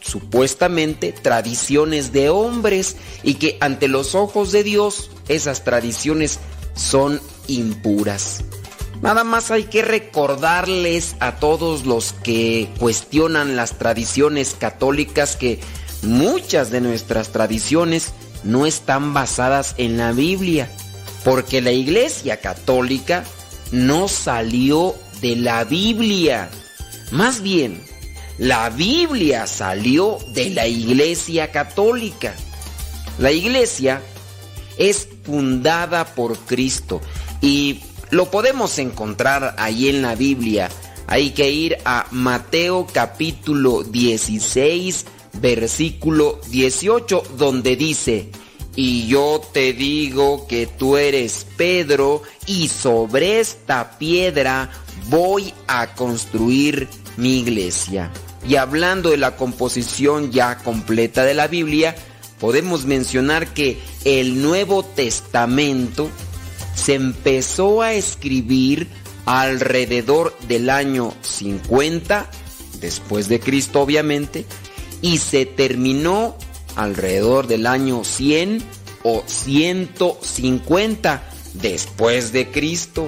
supuestamente 0.00 1.12
tradiciones 1.12 2.12
de 2.12 2.28
hombres 2.28 2.96
y 3.22 3.34
que 3.34 3.56
ante 3.60 3.88
los 3.88 4.14
ojos 4.14 4.52
de 4.52 4.62
Dios 4.62 5.10
esas 5.28 5.64
tradiciones 5.64 6.38
son 6.74 7.20
impuras. 7.48 8.44
Nada 9.02 9.24
más 9.24 9.50
hay 9.50 9.64
que 9.64 9.82
recordarles 9.82 11.16
a 11.20 11.36
todos 11.36 11.84
los 11.84 12.12
que 12.12 12.70
cuestionan 12.78 13.56
las 13.56 13.76
tradiciones 13.78 14.56
católicas 14.58 15.36
que 15.36 15.60
muchas 16.02 16.70
de 16.70 16.80
nuestras 16.80 17.30
tradiciones 17.30 18.12
no 18.44 18.66
están 18.66 19.14
basadas 19.14 19.74
en 19.78 19.96
la 19.96 20.12
Biblia, 20.12 20.70
porque 21.24 21.60
la 21.60 21.72
Iglesia 21.72 22.40
Católica 22.40 23.24
no 23.72 24.08
salió 24.08 24.94
de 25.20 25.36
la 25.36 25.64
Biblia. 25.64 26.50
Más 27.10 27.42
bien, 27.42 27.82
la 28.38 28.68
Biblia 28.70 29.46
salió 29.46 30.18
de 30.32 30.50
la 30.50 30.66
Iglesia 30.66 31.52
Católica. 31.52 32.34
La 33.18 33.30
Iglesia 33.30 34.02
es 34.76 35.08
fundada 35.22 36.04
por 36.14 36.36
Cristo 36.38 37.00
y 37.40 37.80
lo 38.10 38.30
podemos 38.30 38.78
encontrar 38.78 39.54
ahí 39.58 39.88
en 39.88 40.02
la 40.02 40.14
Biblia. 40.14 40.68
Hay 41.06 41.30
que 41.30 41.50
ir 41.50 41.78
a 41.84 42.06
Mateo 42.10 42.86
capítulo 42.92 43.84
16, 43.84 45.04
versículo 45.40 46.40
18, 46.48 47.22
donde 47.36 47.76
dice, 47.76 48.30
y 48.74 49.06
yo 49.06 49.40
te 49.52 49.72
digo 49.72 50.46
que 50.48 50.66
tú 50.66 50.96
eres 50.96 51.46
Pedro, 51.56 52.22
y 52.46 52.68
sobre 52.68 53.38
esta 53.38 53.98
piedra 53.98 54.70
voy 55.08 55.52
a 55.68 55.94
construir 55.94 56.88
mi 57.16 57.38
iglesia. 57.38 58.10
Y 58.46 58.56
hablando 58.56 59.10
de 59.10 59.16
la 59.16 59.36
composición 59.36 60.30
ya 60.30 60.58
completa 60.58 61.24
de 61.24 61.34
la 61.34 61.48
Biblia, 61.48 61.94
podemos 62.38 62.84
mencionar 62.84 63.54
que 63.54 63.78
el 64.04 64.42
Nuevo 64.42 64.84
Testamento 64.84 66.10
se 66.74 66.94
empezó 66.94 67.80
a 67.82 67.94
escribir 67.94 68.88
alrededor 69.24 70.36
del 70.46 70.68
año 70.68 71.14
50, 71.22 72.30
después 72.80 73.28
de 73.28 73.40
Cristo 73.40 73.80
obviamente, 73.80 74.44
y 75.00 75.18
se 75.18 75.46
terminó 75.46 76.36
alrededor 76.76 77.46
del 77.46 77.66
año 77.66 78.04
100 78.04 78.62
o 79.04 79.22
150 79.26 81.22
después 81.54 82.32
de 82.32 82.50
Cristo. 82.50 83.06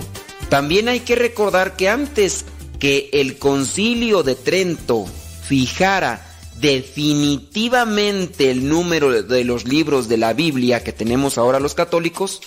También 0.49 0.89
hay 0.89 1.01
que 1.01 1.17
recordar 1.17 1.77
que 1.77 1.89
antes 1.89 2.45
que 2.79 3.11
el 3.13 3.39
concilio 3.39 4.23
de 4.23 4.35
Trento 4.35 5.07
fijara 5.47 6.27
definitivamente 6.61 8.51
el 8.51 8.69
número 8.69 9.23
de 9.23 9.45
los 9.45 9.65
libros 9.67 10.09
de 10.09 10.17
la 10.17 10.33
Biblia 10.33 10.83
que 10.83 10.93
tenemos 10.93 11.39
ahora 11.39 11.61
los 11.61 11.75
católicos, 11.75 12.41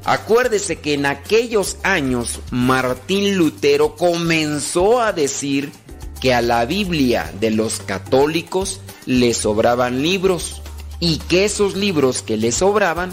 acuérdese 0.05 0.77
que 0.77 0.95
en 0.95 1.07
aquellos 1.07 1.77
años 1.83 2.41
Martín 2.51 3.37
Lutero 3.37 3.97
comenzó 3.97 5.01
a 5.01 5.13
decir 5.13 5.73
que 6.21 6.35
a 6.35 6.43
la 6.43 6.65
Biblia 6.67 7.33
de 7.41 7.51
los 7.51 7.81
católicos 7.81 8.81
le 9.07 9.35
sobraban 9.35 10.03
libros 10.03 10.63
y 11.01 11.17
que 11.17 11.45
esos 11.45 11.75
libros 11.77 12.23
que 12.23 12.37
le 12.37 12.53
sobraban 12.53 13.11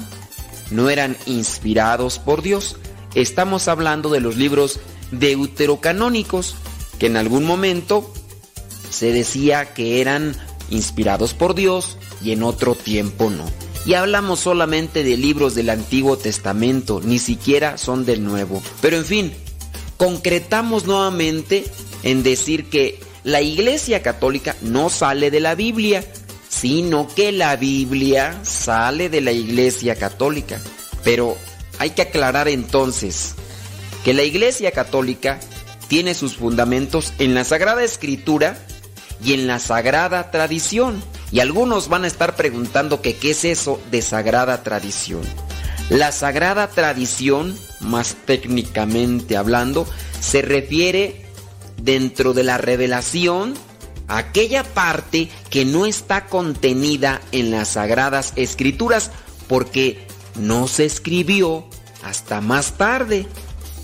no 0.72 0.90
eran 0.90 1.18
inspirados 1.26 2.20
por 2.20 2.42
Dios. 2.42 2.76
Estamos 3.16 3.68
hablando 3.68 4.10
de 4.10 4.20
los 4.20 4.36
libros 4.36 4.80
deuterocanónicos 5.12 6.56
que 7.00 7.08
en 7.08 7.16
algún 7.16 7.46
momento 7.46 8.14
se 8.90 9.14
decía 9.14 9.74
que 9.74 10.02
eran 10.02 10.36
inspirados 10.70 11.34
por 11.34 11.56
Dios 11.56 11.98
y 12.22 12.32
en 12.32 12.44
otro 12.44 12.76
tiempo 12.76 13.30
no. 13.30 13.46
Y 13.88 13.94
hablamos 13.94 14.42
solamente 14.42 15.06
de 15.06 15.16
libros 15.16 15.56
del 15.56 15.70
Antiguo 15.70 16.18
Testamento, 16.18 17.00
ni 17.02 17.20
siquiera 17.20 17.78
son 17.78 18.06
del 18.06 18.22
Nuevo. 18.22 18.62
Pero 18.82 18.98
en 18.98 19.06
fin, 19.06 19.34
concretamos 19.96 20.86
nuevamente 20.86 21.64
en 22.04 22.22
decir 22.22 22.66
que 22.66 23.00
la 23.24 23.42
Iglesia 23.42 24.04
Católica 24.04 24.58
no 24.62 24.90
sale 24.90 25.32
de 25.32 25.40
la 25.40 25.56
Biblia, 25.56 26.04
sino 26.50 27.08
que 27.08 27.32
la 27.32 27.56
Biblia 27.56 28.38
sale 28.44 29.08
de 29.08 29.22
la 29.22 29.32
Iglesia 29.32 29.96
Católica. 29.96 30.60
Pero 31.06 31.38
hay 31.80 31.92
que 31.92 32.02
aclarar 32.02 32.50
entonces 32.50 33.36
que 34.04 34.14
la 34.14 34.24
Iglesia 34.24 34.72
Católica 34.72 35.40
tiene 35.88 36.14
sus 36.14 36.36
fundamentos 36.36 37.14
en 37.20 37.34
la 37.34 37.46
Sagrada 37.46 37.86
Escritura 37.86 38.58
y 39.24 39.32
en 39.32 39.48
la 39.48 39.60
sagrada 39.60 40.30
tradición. 40.30 41.02
Y 41.32 41.40
algunos 41.40 41.90
van 41.90 42.06
a 42.06 42.08
estar 42.08 42.36
preguntando 42.36 43.02
que 43.02 43.16
qué 43.18 43.32
es 43.32 43.44
eso 43.46 43.82
de 43.92 44.02
sagrada 44.02 44.64
tradición. 44.64 45.22
La 45.90 46.12
sagrada 46.12 46.68
tradición, 46.68 47.58
más 47.80 48.16
técnicamente 48.26 49.38
hablando, 49.38 49.88
se 50.20 50.42
refiere 50.42 51.26
dentro 51.82 52.34
de 52.34 52.44
la 52.44 52.58
revelación 52.58 53.54
a 54.08 54.18
aquella 54.18 54.64
parte 54.64 55.30
que 55.50 55.66
no 55.66 55.86
está 55.86 56.26
contenida 56.26 57.22
en 57.32 57.52
las 57.52 57.70
sagradas 57.70 58.34
escrituras 58.36 59.12
porque 59.48 60.08
no 60.36 60.68
se 60.68 60.86
escribió 60.86 61.66
hasta 62.04 62.42
más 62.42 62.74
tarde. 62.74 63.28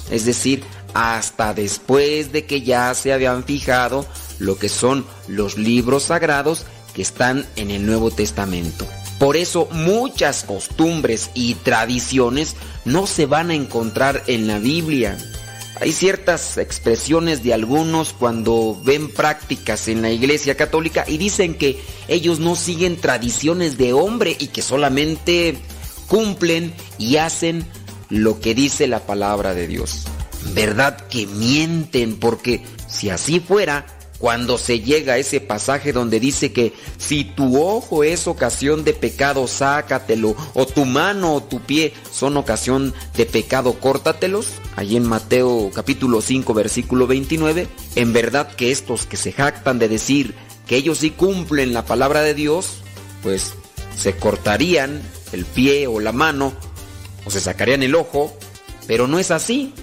Es 0.09 0.25
decir, 0.25 0.63
hasta 0.93 1.53
después 1.53 2.31
de 2.31 2.45
que 2.45 2.61
ya 2.61 2.93
se 2.93 3.13
habían 3.13 3.43
fijado 3.43 4.05
lo 4.39 4.57
que 4.57 4.69
son 4.69 5.05
los 5.27 5.57
libros 5.57 6.03
sagrados 6.03 6.65
que 6.93 7.01
están 7.01 7.45
en 7.55 7.71
el 7.71 7.85
Nuevo 7.85 8.11
Testamento. 8.11 8.87
Por 9.19 9.37
eso 9.37 9.67
muchas 9.71 10.43
costumbres 10.43 11.31
y 11.33 11.55
tradiciones 11.55 12.55
no 12.85 13.07
se 13.07 13.25
van 13.25 13.51
a 13.51 13.55
encontrar 13.55 14.23
en 14.27 14.47
la 14.47 14.59
Biblia. 14.59 15.17
Hay 15.79 15.91
ciertas 15.91 16.57
expresiones 16.57 17.43
de 17.43 17.53
algunos 17.53 18.13
cuando 18.13 18.79
ven 18.83 19.09
prácticas 19.09 19.87
en 19.87 20.01
la 20.01 20.11
Iglesia 20.11 20.55
Católica 20.55 21.03
y 21.07 21.17
dicen 21.17 21.55
que 21.55 21.81
ellos 22.07 22.39
no 22.39 22.55
siguen 22.55 22.97
tradiciones 22.97 23.77
de 23.77 23.93
hombre 23.93 24.35
y 24.39 24.47
que 24.47 24.61
solamente 24.61 25.57
cumplen 26.07 26.73
y 26.97 27.17
hacen 27.17 27.65
lo 28.09 28.39
que 28.39 28.53
dice 28.53 28.87
la 28.87 28.99
palabra 28.99 29.53
de 29.53 29.67
Dios. 29.67 30.05
¿Verdad 30.53 31.07
que 31.07 31.25
mienten? 31.25 32.17
Porque 32.17 32.63
si 32.87 33.09
así 33.09 33.39
fuera, 33.39 33.85
cuando 34.19 34.57
se 34.57 34.79
llega 34.79 35.13
a 35.13 35.17
ese 35.17 35.41
pasaje 35.41 35.91
donde 35.91 36.19
dice 36.19 36.53
que 36.53 36.73
si 36.97 37.23
tu 37.23 37.61
ojo 37.61 38.03
es 38.03 38.27
ocasión 38.27 38.83
de 38.83 38.93
pecado, 38.93 39.47
sácatelo, 39.47 40.35
o 40.53 40.65
tu 40.65 40.85
mano 40.85 41.35
o 41.35 41.43
tu 41.43 41.59
pie 41.59 41.93
son 42.11 42.37
ocasión 42.37 42.93
de 43.17 43.25
pecado, 43.25 43.73
córtatelos, 43.79 44.47
ahí 44.75 44.95
en 44.95 45.07
Mateo 45.07 45.71
capítulo 45.73 46.21
5 46.21 46.53
versículo 46.53 47.07
29, 47.07 47.67
en 47.95 48.13
verdad 48.13 48.53
que 48.55 48.71
estos 48.71 49.05
que 49.05 49.17
se 49.17 49.31
jactan 49.31 49.79
de 49.79 49.89
decir 49.89 50.35
que 50.67 50.77
ellos 50.77 50.99
sí 50.99 51.09
cumplen 51.11 51.73
la 51.73 51.85
palabra 51.85 52.21
de 52.21 52.33
Dios, 52.33 52.77
pues 53.21 53.53
se 53.97 54.15
cortarían 54.15 55.01
el 55.31 55.45
pie 55.45 55.87
o 55.87 55.99
la 55.99 56.11
mano, 56.11 56.53
o 57.25 57.31
se 57.31 57.39
sacarían 57.39 57.83
el 57.83 57.95
ojo, 57.95 58.33
pero 58.87 59.07
no 59.07 59.19
es 59.19 59.31
así. 59.31 59.73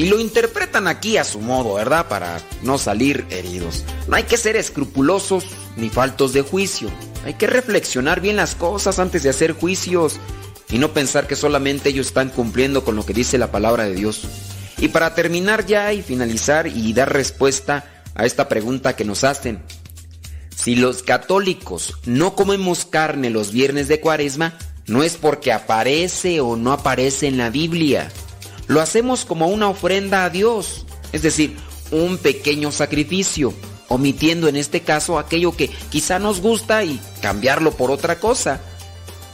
Y 0.00 0.06
lo 0.06 0.18
interpretan 0.18 0.88
aquí 0.88 1.18
a 1.18 1.24
su 1.24 1.40
modo, 1.40 1.74
¿verdad? 1.74 2.08
Para 2.08 2.40
no 2.62 2.78
salir 2.78 3.26
heridos. 3.28 3.84
No 4.08 4.16
hay 4.16 4.22
que 4.22 4.38
ser 4.38 4.56
escrupulosos 4.56 5.44
ni 5.76 5.90
faltos 5.90 6.32
de 6.32 6.40
juicio. 6.40 6.88
Hay 7.26 7.34
que 7.34 7.46
reflexionar 7.46 8.22
bien 8.22 8.36
las 8.36 8.54
cosas 8.54 8.98
antes 8.98 9.22
de 9.22 9.28
hacer 9.28 9.52
juicios 9.52 10.18
y 10.70 10.78
no 10.78 10.94
pensar 10.94 11.26
que 11.26 11.36
solamente 11.36 11.90
ellos 11.90 12.06
están 12.06 12.30
cumpliendo 12.30 12.82
con 12.82 12.96
lo 12.96 13.04
que 13.04 13.12
dice 13.12 13.36
la 13.36 13.52
palabra 13.52 13.84
de 13.84 13.94
Dios. 13.94 14.22
Y 14.78 14.88
para 14.88 15.14
terminar 15.14 15.66
ya 15.66 15.92
y 15.92 16.00
finalizar 16.00 16.66
y 16.66 16.94
dar 16.94 17.12
respuesta 17.12 18.02
a 18.14 18.24
esta 18.24 18.48
pregunta 18.48 18.96
que 18.96 19.04
nos 19.04 19.22
hacen. 19.22 19.62
Si 20.56 20.76
los 20.76 21.02
católicos 21.02 21.98
no 22.06 22.34
comemos 22.34 22.86
carne 22.86 23.28
los 23.28 23.52
viernes 23.52 23.86
de 23.88 24.00
cuaresma, 24.00 24.56
no 24.86 25.02
es 25.02 25.18
porque 25.18 25.52
aparece 25.52 26.40
o 26.40 26.56
no 26.56 26.72
aparece 26.72 27.26
en 27.26 27.36
la 27.36 27.50
Biblia 27.50 28.10
lo 28.70 28.80
hacemos 28.80 29.24
como 29.24 29.48
una 29.48 29.68
ofrenda 29.68 30.24
a 30.24 30.30
Dios, 30.30 30.86
es 31.10 31.22
decir, 31.22 31.56
un 31.90 32.18
pequeño 32.18 32.70
sacrificio, 32.70 33.52
omitiendo 33.88 34.46
en 34.46 34.54
este 34.54 34.82
caso 34.82 35.18
aquello 35.18 35.56
que 35.56 35.68
quizá 35.90 36.20
nos 36.20 36.40
gusta 36.40 36.84
y 36.84 37.00
cambiarlo 37.20 37.72
por 37.72 37.90
otra 37.90 38.20
cosa. 38.20 38.60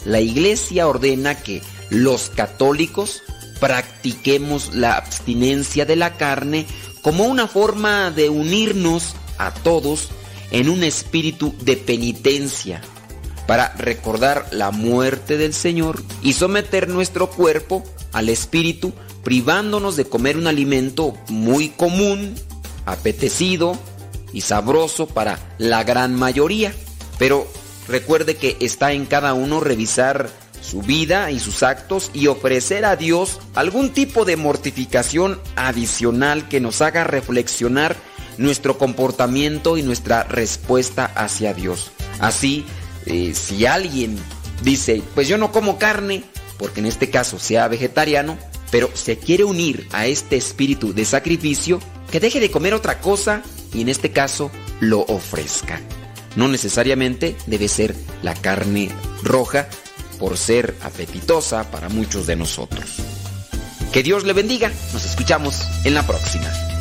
La 0.06 0.22
iglesia 0.22 0.88
ordena 0.88 1.34
que 1.42 1.60
los 1.90 2.30
católicos 2.30 3.22
practiquemos 3.60 4.74
la 4.74 4.96
abstinencia 4.96 5.84
de 5.84 5.96
la 5.96 6.14
carne 6.14 6.64
como 7.02 7.24
una 7.24 7.46
forma 7.46 8.10
de 8.10 8.30
unirnos 8.30 9.16
a 9.36 9.52
todos 9.52 10.08
en 10.50 10.70
un 10.70 10.82
espíritu 10.82 11.54
de 11.60 11.76
penitencia 11.76 12.80
para 13.46 13.74
recordar 13.74 14.46
la 14.50 14.70
muerte 14.70 15.36
del 15.36 15.52
Señor 15.52 16.02
y 16.22 16.32
someter 16.32 16.88
nuestro 16.88 17.28
cuerpo 17.28 17.84
al 18.14 18.30
espíritu 18.30 18.94
privándonos 19.26 19.96
de 19.96 20.04
comer 20.04 20.36
un 20.36 20.46
alimento 20.46 21.12
muy 21.28 21.70
común, 21.70 22.36
apetecido 22.84 23.76
y 24.32 24.42
sabroso 24.42 25.08
para 25.08 25.40
la 25.58 25.82
gran 25.82 26.14
mayoría. 26.14 26.72
Pero 27.18 27.48
recuerde 27.88 28.36
que 28.36 28.56
está 28.60 28.92
en 28.92 29.04
cada 29.04 29.34
uno 29.34 29.58
revisar 29.58 30.30
su 30.62 30.80
vida 30.80 31.32
y 31.32 31.40
sus 31.40 31.64
actos 31.64 32.12
y 32.14 32.28
ofrecer 32.28 32.84
a 32.84 32.94
Dios 32.94 33.40
algún 33.56 33.90
tipo 33.90 34.24
de 34.24 34.36
mortificación 34.36 35.40
adicional 35.56 36.46
que 36.46 36.60
nos 36.60 36.80
haga 36.80 37.02
reflexionar 37.02 37.96
nuestro 38.38 38.78
comportamiento 38.78 39.76
y 39.76 39.82
nuestra 39.82 40.22
respuesta 40.22 41.04
hacia 41.16 41.52
Dios. 41.52 41.90
Así, 42.20 42.64
eh, 43.06 43.34
si 43.34 43.66
alguien 43.66 44.16
dice, 44.62 45.02
pues 45.16 45.26
yo 45.26 45.36
no 45.36 45.50
como 45.50 45.78
carne, 45.80 46.22
porque 46.58 46.78
en 46.78 46.86
este 46.86 47.10
caso 47.10 47.40
sea 47.40 47.66
vegetariano, 47.66 48.38
pero 48.70 48.90
se 48.94 49.18
quiere 49.18 49.44
unir 49.44 49.86
a 49.92 50.06
este 50.06 50.36
espíritu 50.36 50.92
de 50.92 51.04
sacrificio, 51.04 51.80
que 52.10 52.20
deje 52.20 52.40
de 52.40 52.50
comer 52.50 52.74
otra 52.74 53.00
cosa 53.00 53.42
y 53.72 53.82
en 53.82 53.88
este 53.88 54.10
caso 54.10 54.50
lo 54.80 55.00
ofrezca. 55.02 55.80
No 56.36 56.48
necesariamente 56.48 57.36
debe 57.46 57.68
ser 57.68 57.94
la 58.22 58.34
carne 58.34 58.90
roja 59.22 59.68
por 60.18 60.36
ser 60.36 60.74
apetitosa 60.82 61.70
para 61.70 61.88
muchos 61.88 62.26
de 62.26 62.36
nosotros. 62.36 62.84
Que 63.92 64.02
Dios 64.02 64.24
le 64.24 64.32
bendiga, 64.32 64.70
nos 64.92 65.04
escuchamos 65.04 65.62
en 65.84 65.94
la 65.94 66.06
próxima. 66.06 66.75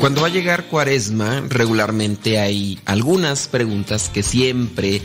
Cuando 0.00 0.22
va 0.22 0.28
a 0.28 0.30
llegar 0.30 0.64
cuaresma, 0.64 1.44
regularmente 1.46 2.38
hay 2.38 2.80
algunas 2.86 3.48
preguntas 3.48 4.08
que 4.08 4.22
siempre 4.22 5.02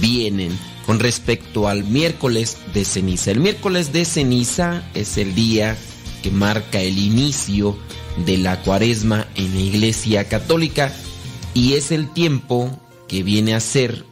vienen 0.00 0.58
con 0.86 0.98
respecto 0.98 1.68
al 1.68 1.84
miércoles 1.84 2.56
de 2.72 2.86
ceniza. 2.86 3.32
El 3.32 3.40
miércoles 3.40 3.92
de 3.92 4.06
ceniza 4.06 4.82
es 4.94 5.18
el 5.18 5.34
día 5.34 5.76
que 6.22 6.30
marca 6.30 6.80
el 6.80 6.98
inicio 6.98 7.76
de 8.24 8.38
la 8.38 8.62
cuaresma 8.62 9.26
en 9.34 9.52
la 9.52 9.60
Iglesia 9.60 10.26
Católica 10.26 10.90
y 11.52 11.74
es 11.74 11.92
el 11.92 12.10
tiempo 12.10 12.80
que 13.08 13.22
viene 13.22 13.52
a 13.52 13.60
ser 13.60 14.06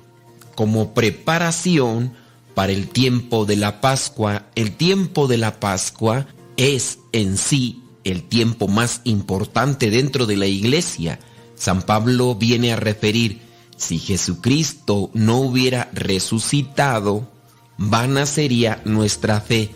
como 0.55 0.93
preparación 0.93 2.13
para 2.55 2.73
el 2.73 2.89
tiempo 2.89 3.47
de 3.47 3.57
la 3.57 3.81
Pascua. 3.81 4.45
El 4.57 4.73
tiempo 4.73 5.27
de 5.27 5.39
la 5.39 5.59
Pascua 5.59 6.27
es 6.59 6.99
en 7.13 7.39
sí 7.39 7.83
el 8.11 8.23
tiempo 8.23 8.69
más 8.69 9.01
importante 9.05 9.91
dentro 9.91 10.27
de 10.27 10.37
la 10.37 10.47
iglesia. 10.47 11.21
San 11.55 11.83
Pablo 11.83 12.35
viene 12.35 12.73
a 12.73 12.77
referir, 12.77 13.41
si 13.77 13.99
Jesucristo 13.99 15.11
no 15.15 15.39
hubiera 15.39 15.91
resucitado, 15.93 17.31
vana 17.77 18.27
sería 18.27 18.83
nuestra 18.85 19.41
fe. 19.41 19.71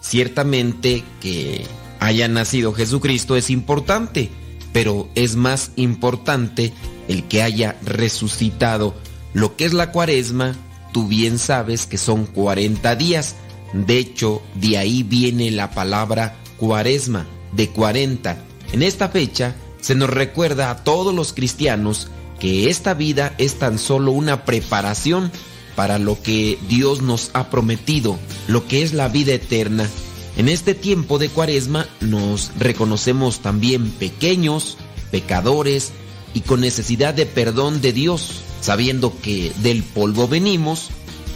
Ciertamente 0.00 1.04
que 1.20 1.64
haya 1.98 2.28
nacido 2.28 2.72
Jesucristo 2.72 3.36
es 3.36 3.50
importante, 3.50 4.30
pero 4.72 5.08
es 5.14 5.36
más 5.36 5.72
importante 5.76 6.72
el 7.08 7.24
que 7.24 7.42
haya 7.42 7.78
resucitado. 7.84 8.94
Lo 9.34 9.56
que 9.56 9.64
es 9.64 9.72
la 9.72 9.92
cuaresma, 9.92 10.56
tú 10.92 11.06
bien 11.06 11.38
sabes 11.38 11.86
que 11.86 11.98
son 11.98 12.26
40 12.26 12.96
días. 12.96 13.36
De 13.72 13.98
hecho, 13.98 14.42
de 14.54 14.78
ahí 14.78 15.02
viene 15.02 15.50
la 15.50 15.70
palabra 15.70 16.36
cuaresma 16.56 17.26
de 17.52 17.68
40. 17.68 18.36
En 18.72 18.82
esta 18.82 19.08
fecha 19.08 19.54
se 19.80 19.94
nos 19.94 20.10
recuerda 20.10 20.70
a 20.70 20.84
todos 20.84 21.14
los 21.14 21.32
cristianos 21.32 22.08
que 22.38 22.70
esta 22.70 22.94
vida 22.94 23.34
es 23.38 23.58
tan 23.58 23.78
solo 23.78 24.12
una 24.12 24.44
preparación 24.44 25.30
para 25.76 25.98
lo 25.98 26.20
que 26.20 26.58
Dios 26.68 27.02
nos 27.02 27.30
ha 27.32 27.50
prometido, 27.50 28.18
lo 28.48 28.66
que 28.66 28.82
es 28.82 28.92
la 28.92 29.08
vida 29.08 29.32
eterna. 29.32 29.88
En 30.36 30.48
este 30.48 30.74
tiempo 30.74 31.18
de 31.18 31.28
cuaresma 31.28 31.86
nos 32.00 32.50
reconocemos 32.58 33.40
también 33.40 33.90
pequeños, 33.90 34.78
pecadores 35.10 35.92
y 36.34 36.40
con 36.40 36.60
necesidad 36.60 37.14
de 37.14 37.26
perdón 37.26 37.80
de 37.80 37.92
Dios, 37.92 38.42
sabiendo 38.60 39.12
que 39.20 39.52
del 39.62 39.82
polvo 39.82 40.28
venimos 40.28 40.90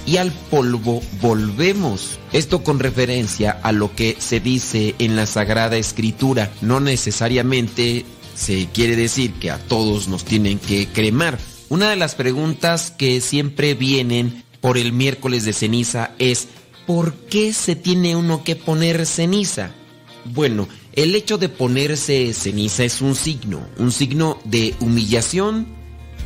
y 0.06 0.16
al 0.18 0.32
polvo 0.32 1.02
volvemos. 1.20 2.18
Esto 2.32 2.62
con 2.62 2.78
referencia 2.78 3.58
a 3.62 3.72
lo 3.72 3.94
que 3.94 4.16
se 4.18 4.40
dice 4.40 4.94
en 4.98 5.16
la 5.16 5.26
Sagrada 5.26 5.76
Escritura. 5.76 6.52
No 6.60 6.80
necesariamente 6.80 8.04
se 8.34 8.68
quiere 8.72 8.96
decir 8.96 9.32
que 9.34 9.50
a 9.50 9.58
todos 9.58 10.08
nos 10.08 10.24
tienen 10.24 10.58
que 10.58 10.88
cremar. 10.88 11.38
Una 11.68 11.90
de 11.90 11.96
las 11.96 12.14
preguntas 12.14 12.90
que 12.90 13.20
siempre 13.20 13.74
vienen 13.74 14.44
por 14.60 14.78
el 14.78 14.92
miércoles 14.92 15.44
de 15.44 15.52
ceniza 15.52 16.12
es 16.18 16.48
¿por 16.86 17.14
qué 17.14 17.52
se 17.52 17.76
tiene 17.76 18.16
uno 18.16 18.44
que 18.44 18.56
poner 18.56 19.06
ceniza? 19.06 19.72
Bueno, 20.24 20.68
el 20.92 21.14
hecho 21.14 21.38
de 21.38 21.48
ponerse 21.48 22.32
ceniza 22.32 22.84
es 22.84 23.00
un 23.00 23.14
signo, 23.14 23.66
un 23.78 23.92
signo 23.92 24.38
de 24.44 24.74
humillación, 24.80 25.66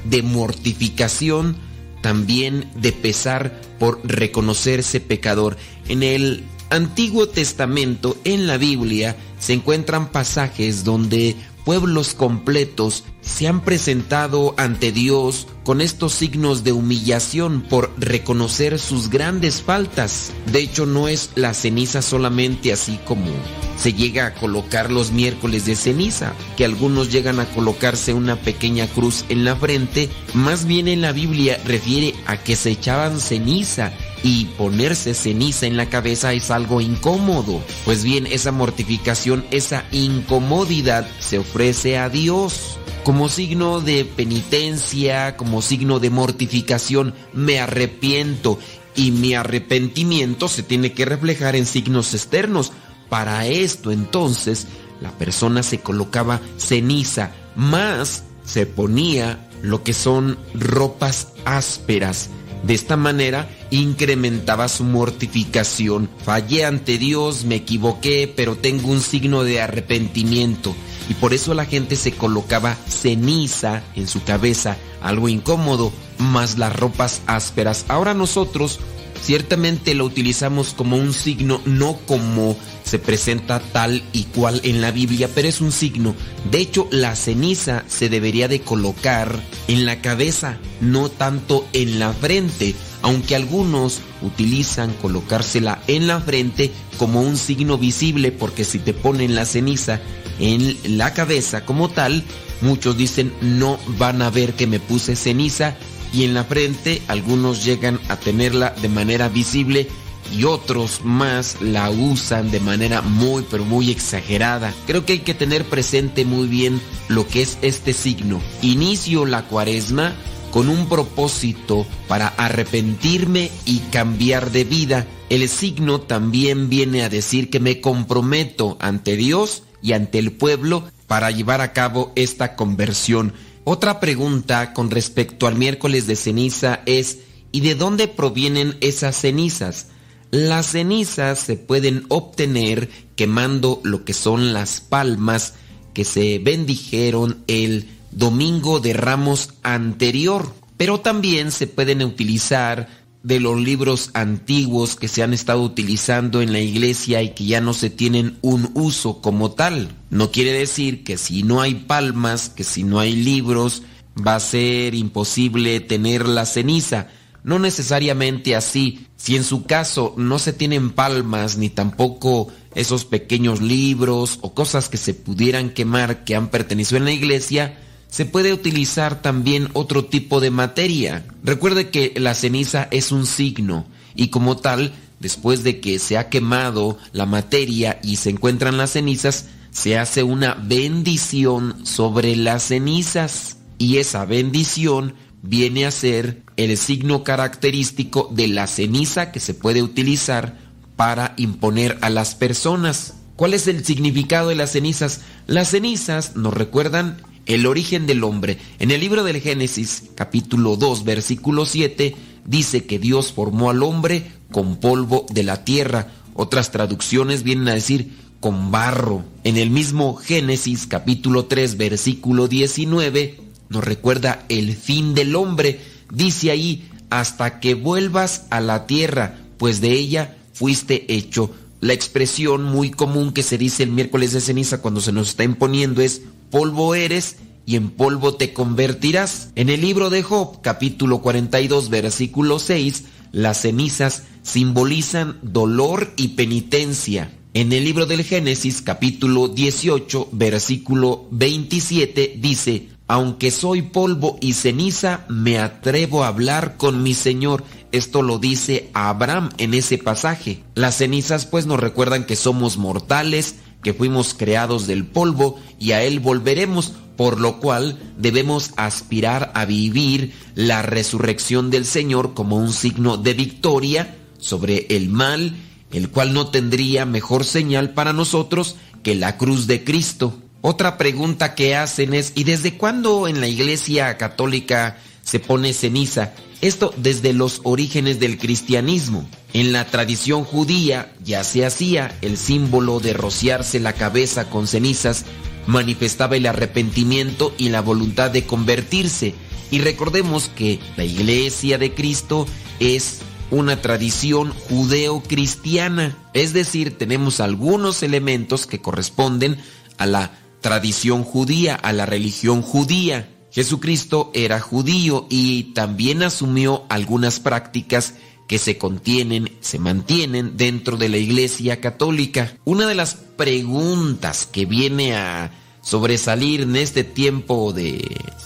de 0.05 0.23
mortificación, 0.23 1.57
también 2.01 2.68
de 2.75 2.93
pesar 2.93 3.60
por 3.78 4.01
reconocerse 4.05 5.01
pecador. 5.01 5.57
En 5.89 6.02
el 6.02 6.44
Antiguo 6.70 7.28
Testamento, 7.28 8.17
en 8.25 8.47
la 8.47 8.59
Biblia, 8.59 9.17
se 9.39 9.55
encuentran 9.55 10.10
pasajes 10.10 10.85
donde 10.85 11.36
pueblos 11.65 12.15
completos 12.15 13.05
se 13.20 13.49
han 13.49 13.62
presentado 13.62 14.55
ante 14.57 14.93
Dios 14.93 15.47
con 15.69 15.83
estos 15.83 16.15
signos 16.15 16.65
de 16.65 16.73
humillación 16.73 17.61
por 17.61 17.93
reconocer 17.99 18.79
sus 18.79 19.11
grandes 19.11 19.61
faltas. 19.61 20.33
De 20.51 20.61
hecho, 20.61 20.87
no 20.87 21.09
es 21.09 21.29
la 21.35 21.53
ceniza 21.53 22.01
solamente 22.01 22.73
así 22.73 22.99
como 23.05 23.31
se 23.77 23.93
llega 23.93 24.25
a 24.25 24.35
colocar 24.35 24.91
los 24.91 25.13
miércoles 25.13 25.67
de 25.67 25.77
ceniza, 25.77 26.33
que 26.57 26.65
algunos 26.65 27.13
llegan 27.13 27.39
a 27.39 27.45
colocarse 27.45 28.15
una 28.15 28.37
pequeña 28.37 28.87
cruz 28.87 29.27
en 29.29 29.45
la 29.45 29.57
frente, 29.57 30.09
más 30.33 30.65
bien 30.65 30.89
en 30.89 31.03
la 31.03 31.13
Biblia 31.13 31.61
refiere 31.67 32.15
a 32.25 32.39
que 32.39 32.57
se 32.57 32.71
echaban 32.71 33.21
ceniza 33.21 33.93
y 34.23 34.47
ponerse 34.57 35.15
ceniza 35.15 35.67
en 35.67 35.77
la 35.77 35.89
cabeza 35.89 36.33
es 36.33 36.51
algo 36.51 36.81
incómodo. 36.81 37.63
Pues 37.85 38.05
bien, 38.05 38.27
esa 38.27 38.53
mortificación, 38.53 39.45
esa 39.51 39.85
incomodidad 39.93 41.09
se 41.21 41.39
ofrece 41.39 41.99
a 41.99 42.09
Dios. 42.09 42.79
Como 43.05 43.29
signo 43.29 43.81
de 43.81 44.05
penitencia, 44.05 45.37
como 45.37 45.63
signo 45.63 45.99
de 45.99 46.11
mortificación, 46.11 47.15
me 47.33 47.59
arrepiento 47.61 48.59
y 48.95 49.13
mi 49.13 49.35
arrepentimiento 49.35 50.49
se 50.49 50.63
tiene 50.63 50.93
que 50.93 51.05
reflejar 51.05 51.57
en 51.57 51.67
signos 51.67 52.13
externos. 52.15 52.73
Para 53.09 53.47
esto 53.47 53.93
entonces 53.93 54.67
la 55.01 55.13
persona 55.13 55.63
se 55.63 55.81
colocaba 55.81 56.41
ceniza, 56.59 57.33
más 57.55 58.25
se 58.45 58.67
ponía 58.67 59.49
lo 59.63 59.83
que 59.83 59.93
son 59.93 60.39
ropas 60.55 61.29
ásperas. 61.45 62.31
De 62.62 62.75
esta 62.75 62.97
manera 62.97 63.49
incrementaba 63.70 64.69
su 64.69 64.85
mortificación. 64.85 66.09
Fallé 66.25 66.65
ante 66.65 66.99
Dios, 66.99 67.45
me 67.45 67.57
equivoqué, 67.57 68.33
pero 68.35 68.57
tengo 68.57 68.89
un 68.89 69.01
signo 69.01 69.45
de 69.45 69.61
arrepentimiento. 69.61 70.75
Y 71.09 71.15
por 71.15 71.33
eso 71.33 71.55
la 71.55 71.65
gente 71.65 71.97
se 71.97 72.12
colocaba 72.12 72.77
ceniza 72.89 73.83
en 73.97 74.07
su 74.07 74.23
cabeza, 74.25 74.77
algo 75.01 75.28
incómodo, 75.28 75.93
más 76.19 76.59
las 76.59 76.75
ropas 76.75 77.23
ásperas. 77.27 77.87
Ahora 77.89 78.12
nosotros 78.12 78.78
ciertamente 79.23 79.95
lo 79.95 80.05
utilizamos 80.05 80.75
como 80.75 80.97
un 80.97 81.13
signo, 81.13 81.61
no 81.65 81.99
como 82.07 82.57
se 82.85 82.99
presenta 82.99 83.61
tal 83.61 84.03
y 84.13 84.25
cual 84.25 84.61
en 84.65 84.81
la 84.81 84.91
Biblia, 84.91 85.29
pero 85.35 85.49
es 85.49 85.61
un 85.61 85.73
signo. 85.73 86.15
De 86.51 86.59
hecho, 86.59 86.89
la 86.91 87.17
ceniza 87.17 87.85
se 87.87 88.09
debería 88.09 88.49
de 88.49 88.61
colocar 88.61 89.43
en 89.69 89.85
la 89.85 90.01
cabeza, 90.01 90.59
no 90.81 91.11
tanto 91.11 91.67
en 91.73 91.99
la 91.99 92.13
frente, 92.13 92.75
aunque 93.03 93.37
algunos 93.37 94.01
utilizan 94.23 94.93
colocársela 94.95 95.83
en 95.87 96.07
la 96.07 96.21
frente 96.21 96.73
como 96.97 97.21
un 97.21 97.37
signo 97.37 97.79
visible, 97.79 98.33
porque 98.33 98.65
si 98.65 98.79
te 98.79 98.95
ponen 98.95 99.35
la 99.35 99.45
ceniza 99.45 100.01
en 100.41 100.77
la 100.97 101.13
cabeza 101.15 101.65
como 101.65 101.89
tal, 101.91 102.25
muchos 102.61 102.97
dicen 102.97 103.33
no 103.41 103.79
van 103.99 104.23
a 104.23 104.31
ver 104.31 104.55
que 104.55 104.67
me 104.67 104.81
puse 104.81 105.17
ceniza 105.17 105.77
y 106.12 106.25
en 106.25 106.35
la 106.35 106.45
frente 106.45 107.03
algunos 107.09 107.65
llegan 107.65 108.01
a 108.09 108.17
tenerla 108.17 108.75
de 108.83 108.89
manera 108.89 109.28
visible 109.28 109.89
y 110.37 110.45
otros 110.45 111.01
más 111.05 111.61
la 111.61 111.91
usan 111.91 112.51
de 112.51 112.61
manera 112.61 113.03
muy 113.03 113.45
pero 113.51 113.65
muy 113.65 113.91
exagerada. 113.91 114.75
Creo 114.87 115.05
que 115.05 115.15
hay 115.15 115.19
que 115.20 115.35
tener 115.35 115.65
presente 115.65 116.25
muy 116.25 116.49
bien 116.49 116.81
lo 117.09 117.27
que 117.27 117.43
es 117.43 117.59
este 117.62 117.93
signo. 117.93 118.41
Inicio 118.62 119.27
la 119.27 119.43
cuaresma 119.43 120.15
con 120.51 120.69
un 120.69 120.89
propósito 120.89 121.87
para 122.07 122.28
arrepentirme 122.28 123.51
y 123.65 123.78
cambiar 123.91 124.51
de 124.51 124.65
vida. 124.65 125.07
El 125.28 125.49
signo 125.49 126.01
también 126.01 126.69
viene 126.69 127.03
a 127.03 127.09
decir 127.09 127.51
que 127.51 127.61
me 127.61 127.81
comprometo 127.81 128.77
ante 128.81 129.17
Dios 129.17 129.62
y 129.83 129.93
ante 129.93 130.19
el 130.19 130.33
pueblo 130.33 130.85
para 131.07 131.31
llevar 131.31 131.61
a 131.61 131.73
cabo 131.73 132.12
esta 132.17 132.57
conversión. 132.57 133.33
Otra 133.71 134.01
pregunta 134.01 134.73
con 134.73 134.91
respecto 134.91 135.47
al 135.47 135.55
miércoles 135.55 136.07
de 136.07 136.17
ceniza 136.17 136.81
es, 136.87 137.19
¿y 137.53 137.61
de 137.61 137.75
dónde 137.75 138.09
provienen 138.09 138.79
esas 138.81 139.15
cenizas? 139.15 139.89
Las 140.31 140.69
cenizas 140.69 141.39
se 141.41 141.57
pueden 141.57 142.07
obtener 142.09 142.89
quemando 143.15 143.83
lo 143.85 144.07
que 144.07 144.15
son 144.15 144.55
las 144.55 144.81
palmas 144.81 145.53
que 145.93 146.07
se 146.07 146.39
bendijeron 146.39 147.45
el 147.47 147.91
domingo 148.11 148.81
de 148.81 148.95
ramos 148.95 149.51
anterior, 149.63 150.51
pero 150.79 151.01
también 151.01 151.53
se 151.53 151.67
pueden 151.67 152.03
utilizar 152.03 152.89
de 153.23 153.41
los 153.41 153.61
libros 153.61 154.11
antiguos 154.15 154.97
que 154.97 155.09
se 155.09 155.23
han 155.23 155.35
estado 155.35 155.63
utilizando 155.63 156.41
en 156.41 156.53
la 156.53 156.61
iglesia 156.61 157.23
y 157.23 157.31
que 157.31 157.45
ya 157.45 157.61
no 157.61 157.75
se 157.75 157.91
tienen 157.91 158.39
un 158.43 158.71
uso 158.75 159.21
como 159.21 159.53
tal. 159.53 159.91
No 160.11 160.31
quiere 160.31 160.53
decir 160.53 161.05
que 161.05 161.19
si 161.19 161.43
no 161.43 161.61
hay 161.61 161.75
palmas, 161.75 162.49
que 162.49 162.65
si 162.65 162.85
no 162.85 163.01
hay 163.01 163.15
libros, 163.15 163.83
va 164.17 164.37
a 164.37 164.41
ser 164.41 164.95
imposible 164.95 165.81
tener 165.81 166.27
la 166.29 166.47
ceniza. 166.47 167.09
No 167.43 167.59
necesariamente 167.59 168.55
así. 168.55 169.07
Si 169.17 169.37
en 169.37 169.45
su 169.45 169.65
caso 169.65 170.15
no 170.17 170.39
se 170.39 170.53
tienen 170.53 170.91
palmas 170.91 171.57
ni 171.57 171.71
tampoco 171.71 172.49
esos 172.75 173.05
pequeños 173.05 173.61
libros 173.61 174.39
o 174.43 174.55
cosas 174.55 174.89
que 174.89 174.97
se 174.97 175.13
pudieran 175.15 175.71
quemar 175.71 176.25
que 176.25 176.37
han 176.37 176.49
pertenecido 176.49 176.99
en 176.99 177.05
la 177.05 177.13
iglesia, 177.13 177.79
se 178.09 178.25
puede 178.25 178.53
utilizar 178.53 179.23
también 179.23 179.69
otro 179.75 180.07
tipo 180.07 180.41
de 180.41 180.51
materia. 180.51 181.27
Recuerde 181.45 181.91
que 181.91 182.15
la 182.17 182.35
ceniza 182.35 182.89
es 182.91 183.12
un 183.12 183.27
signo 183.27 183.87
y 184.15 184.28
como 184.28 184.57
tal, 184.57 184.93
después 185.20 185.62
de 185.62 185.81
que 185.81 185.99
se 185.99 186.19
ha 186.19 186.28
quemado 186.28 186.99
la 187.12 187.27
materia 187.27 188.01
y 188.03 188.17
se 188.17 188.31
encuentran 188.31 188.77
las 188.77 188.93
cenizas, 188.93 189.47
se 189.70 189.99
hace 189.99 190.23
una 190.23 190.55
bendición 190.55 191.87
sobre 191.87 192.35
las 192.35 192.65
cenizas 192.65 193.59
y 193.78 193.99
esa 193.99 194.25
bendición 194.25 195.15
viene 195.43 195.87
a 195.87 195.91
ser 195.91 196.43
el 196.57 196.77
signo 196.77 197.23
característico 197.23 198.28
de 198.33 198.49
la 198.49 198.67
ceniza 198.67 199.31
que 199.31 199.39
se 199.39 199.55
puede 199.55 199.83
utilizar 199.83 200.59
para 200.97 201.35
imponer 201.37 201.97
a 202.01 202.11
las 202.11 202.35
personas. 202.35 203.15
¿Cuál 203.37 203.55
es 203.55 203.69
el 203.69 203.85
significado 203.85 204.49
de 204.49 204.57
las 204.57 204.73
cenizas? 204.73 205.20
Las 205.47 205.70
cenizas 205.70 206.35
nos 206.35 206.55
recuerdan 206.55 207.23
el 207.49 207.67
origen 207.67 208.07
del 208.07 208.23
hombre. 208.23 208.59
En 208.78 208.93
el 208.93 209.01
libro 209.01 209.25
del 209.25 209.41
Génesis, 209.41 210.05
capítulo 210.15 210.77
2, 210.77 211.02
versículo 211.05 211.67
7, 211.67 212.15
dice 212.44 212.85
que 212.85 212.99
Dios 212.99 213.33
formó 213.33 213.70
al 213.70 213.83
hombre 213.83 214.31
con 214.52 214.77
polvo 214.77 215.27
de 215.31 215.43
la 215.43 215.65
tierra. 215.65 216.12
Otras 216.35 216.70
traducciones 216.70 217.43
vienen 217.43 217.68
a 217.68 217.75
decir 217.75 218.12
con 218.39 218.70
barro. 218.70 219.25
En 219.44 219.57
el 219.57 219.70
mismo 219.70 220.15
Génesis, 220.15 220.86
capítulo 220.86 221.47
3, 221.47 221.78
versículo 221.78 222.49
19, 222.49 223.41
nos 223.70 223.83
recuerda 223.83 224.44
el 224.51 224.77
fin 224.77 225.15
del 225.15 225.35
hombre. 225.35 225.81
Dice 226.12 226.51
ahí, 226.51 226.86
hasta 227.09 227.60
que 227.60 227.73
vuelvas 227.73 228.44
a 228.51 228.60
la 228.60 228.86
tierra, 228.86 229.39
pues 229.57 229.81
de 229.81 229.93
ella 229.93 230.36
fuiste 230.52 231.12
hecho. 231.15 231.51
La 231.81 231.94
expresión 231.94 232.65
muy 232.65 232.91
común 232.91 233.33
que 233.33 233.43
se 233.43 233.57
dice 233.57 233.85
el 233.85 233.91
miércoles 233.91 234.33
de 234.33 234.43
ceniza 234.43 234.83
cuando 234.83 235.01
se 235.01 235.12
nos 235.12 235.31
está 235.31 235.44
imponiendo 235.44 236.02
es 236.02 236.23
polvo 236.51 236.94
eres 236.94 237.36
y 237.67 237.77
en 237.77 237.91
polvo 237.91 238.35
te 238.35 238.52
convertirás. 238.52 239.51
En 239.55 239.68
el 239.68 239.81
libro 239.81 240.10
de 240.10 240.23
Job, 240.23 240.60
capítulo 240.62 241.20
42, 241.20 241.91
versículo 241.91 242.59
6, 242.59 243.05
las 243.33 243.60
cenizas 243.60 244.25
simbolizan 244.43 245.39
dolor 245.43 246.12
y 246.17 246.28
penitencia. 246.28 247.31
En 247.55 247.73
el 247.73 247.85
libro 247.85 248.07
del 248.07 248.25
Génesis, 248.25 248.83
capítulo 248.83 249.49
18, 249.49 250.28
versículo 250.33 251.27
27, 251.31 252.36
dice, 252.39 252.89
aunque 253.09 253.51
soy 253.51 253.83
polvo 253.83 254.36
y 254.41 254.52
ceniza, 254.52 255.25
me 255.28 255.59
atrevo 255.59 256.25
a 256.25 256.28
hablar 256.28 256.77
con 256.77 257.02
mi 257.02 257.15
Señor. 257.15 257.65
Esto 257.91 258.20
lo 258.20 258.39
dice 258.39 258.91
Abraham 258.93 259.49
en 259.57 259.73
ese 259.73 259.97
pasaje. 259.97 260.62
Las 260.75 260.99
cenizas 260.99 261.47
pues 261.47 261.65
nos 261.65 261.81
recuerdan 261.81 262.27
que 262.27 262.36
somos 262.36 262.77
mortales, 262.77 263.57
que 263.83 263.95
fuimos 263.95 264.35
creados 264.35 264.87
del 264.87 265.07
polvo 265.07 265.59
y 265.79 265.93
a 265.93 266.03
Él 266.03 266.21
volveremos. 266.21 266.93
por 267.19 267.41
lo 267.41 267.59
cual 267.59 267.99
debemos 268.17 268.71
aspirar 268.77 269.51
a 269.57 269.65
vivir 269.65 270.35
la 270.55 270.83
resurrección 270.83 271.69
del 271.69 271.85
Señor 271.85 272.33
como 272.33 272.59
un 272.59 272.73
signo 272.73 273.17
de 273.17 273.35
victoria 273.35 274.17
sobre 274.39 274.87
el 274.91 275.09
mal, 275.09 275.57
el 275.91 276.11
cual 276.11 276.33
no 276.33 276.47
tendría 276.47 277.07
mejor 277.07 277.45
señal 277.45 277.91
para 277.91 278.13
nosotros 278.13 278.77
que 279.03 279.17
la 279.17 279.37
cruz 279.37 279.67
de 279.67 279.83
Cristo. 279.83 280.39
Otra 280.61 280.99
pregunta 280.99 281.55
que 281.57 281.75
hacen 281.75 282.15
es, 282.15 282.33
¿y 282.35 282.45
desde 282.45 282.77
cuándo 282.77 283.29
en 283.29 283.41
la 283.41 283.49
Iglesia 283.49 284.17
Católica 284.17 284.99
se 285.23 285.41
pone 285.41 285.73
ceniza? 285.73 286.35
Esto 286.61 286.93
desde 286.97 287.33
los 287.33 287.61
orígenes 287.62 288.19
del 288.19 288.37
cristianismo. 288.37 289.28
En 289.53 289.73
la 289.73 289.87
tradición 289.87 290.45
judía 290.45 291.12
ya 291.25 291.45
se 291.45 291.65
hacía 291.65 292.17
el 292.20 292.37
símbolo 292.37 292.99
de 292.99 293.12
rociarse 293.12 293.78
la 293.78 293.93
cabeza 293.93 294.51
con 294.51 294.67
cenizas, 294.67 295.25
manifestaba 295.67 296.37
el 296.37 296.47
arrepentimiento 296.47 297.55
y 297.59 297.69
la 297.69 297.81
voluntad 297.81 298.31
de 298.31 298.45
convertirse. 298.45 299.35
Y 299.70 299.81
recordemos 299.81 300.49
que 300.49 300.81
la 300.97 301.05
iglesia 301.05 301.78
de 301.78 301.95
Cristo 301.95 302.47
es 302.81 303.20
una 303.51 303.81
tradición 303.81 304.53
judeo-cristiana, 304.53 306.19
es 306.35 306.53
decir, 306.53 306.99
tenemos 306.99 307.41
algunos 307.41 308.03
elementos 308.03 308.67
que 308.67 308.81
corresponden 308.81 309.59
a 309.97 310.07
la 310.07 310.33
tradición 310.61 311.25
judía, 311.25 311.75
a 311.75 311.93
la 311.93 312.05
religión 312.05 312.62
judía. 312.62 313.28
Jesucristo 313.59 314.31
era 314.35 314.61
judío 314.61 315.27
y 315.28 315.73
también 315.75 316.23
asumió 316.23 316.85
algunas 316.89 317.41
prácticas 317.41 318.15
que 318.47 318.57
se 318.57 318.78
contienen, 318.78 319.51
se 319.59 319.81
mantienen 319.81 320.57
dentro 320.57 320.97
de 320.97 321.09
la 321.09 321.17
Iglesia 321.17 321.81
Católica. 321.81 322.57
Una 322.65 322.87
de 322.87 322.95
las 322.95 323.17
preguntas 323.17 324.47
que 324.47 324.65
viene 324.65 325.17
a 325.17 325.51
sobresalir 325.81 326.61
en 326.61 326.77
este 326.77 327.03
tiempo 327.03 327.73
de 327.73 328.01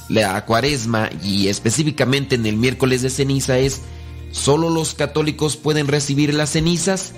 la 0.08 0.46
cuaresma 0.46 1.10
y 1.22 1.48
específicamente 1.48 2.36
en 2.36 2.46
el 2.46 2.56
miércoles 2.56 3.02
de 3.02 3.10
ceniza 3.10 3.58
es, 3.58 3.82
¿solo 4.30 4.70
los 4.70 4.94
católicos 4.94 5.58
pueden 5.58 5.88
recibir 5.88 6.32
las 6.32 6.52
cenizas? 6.52 7.12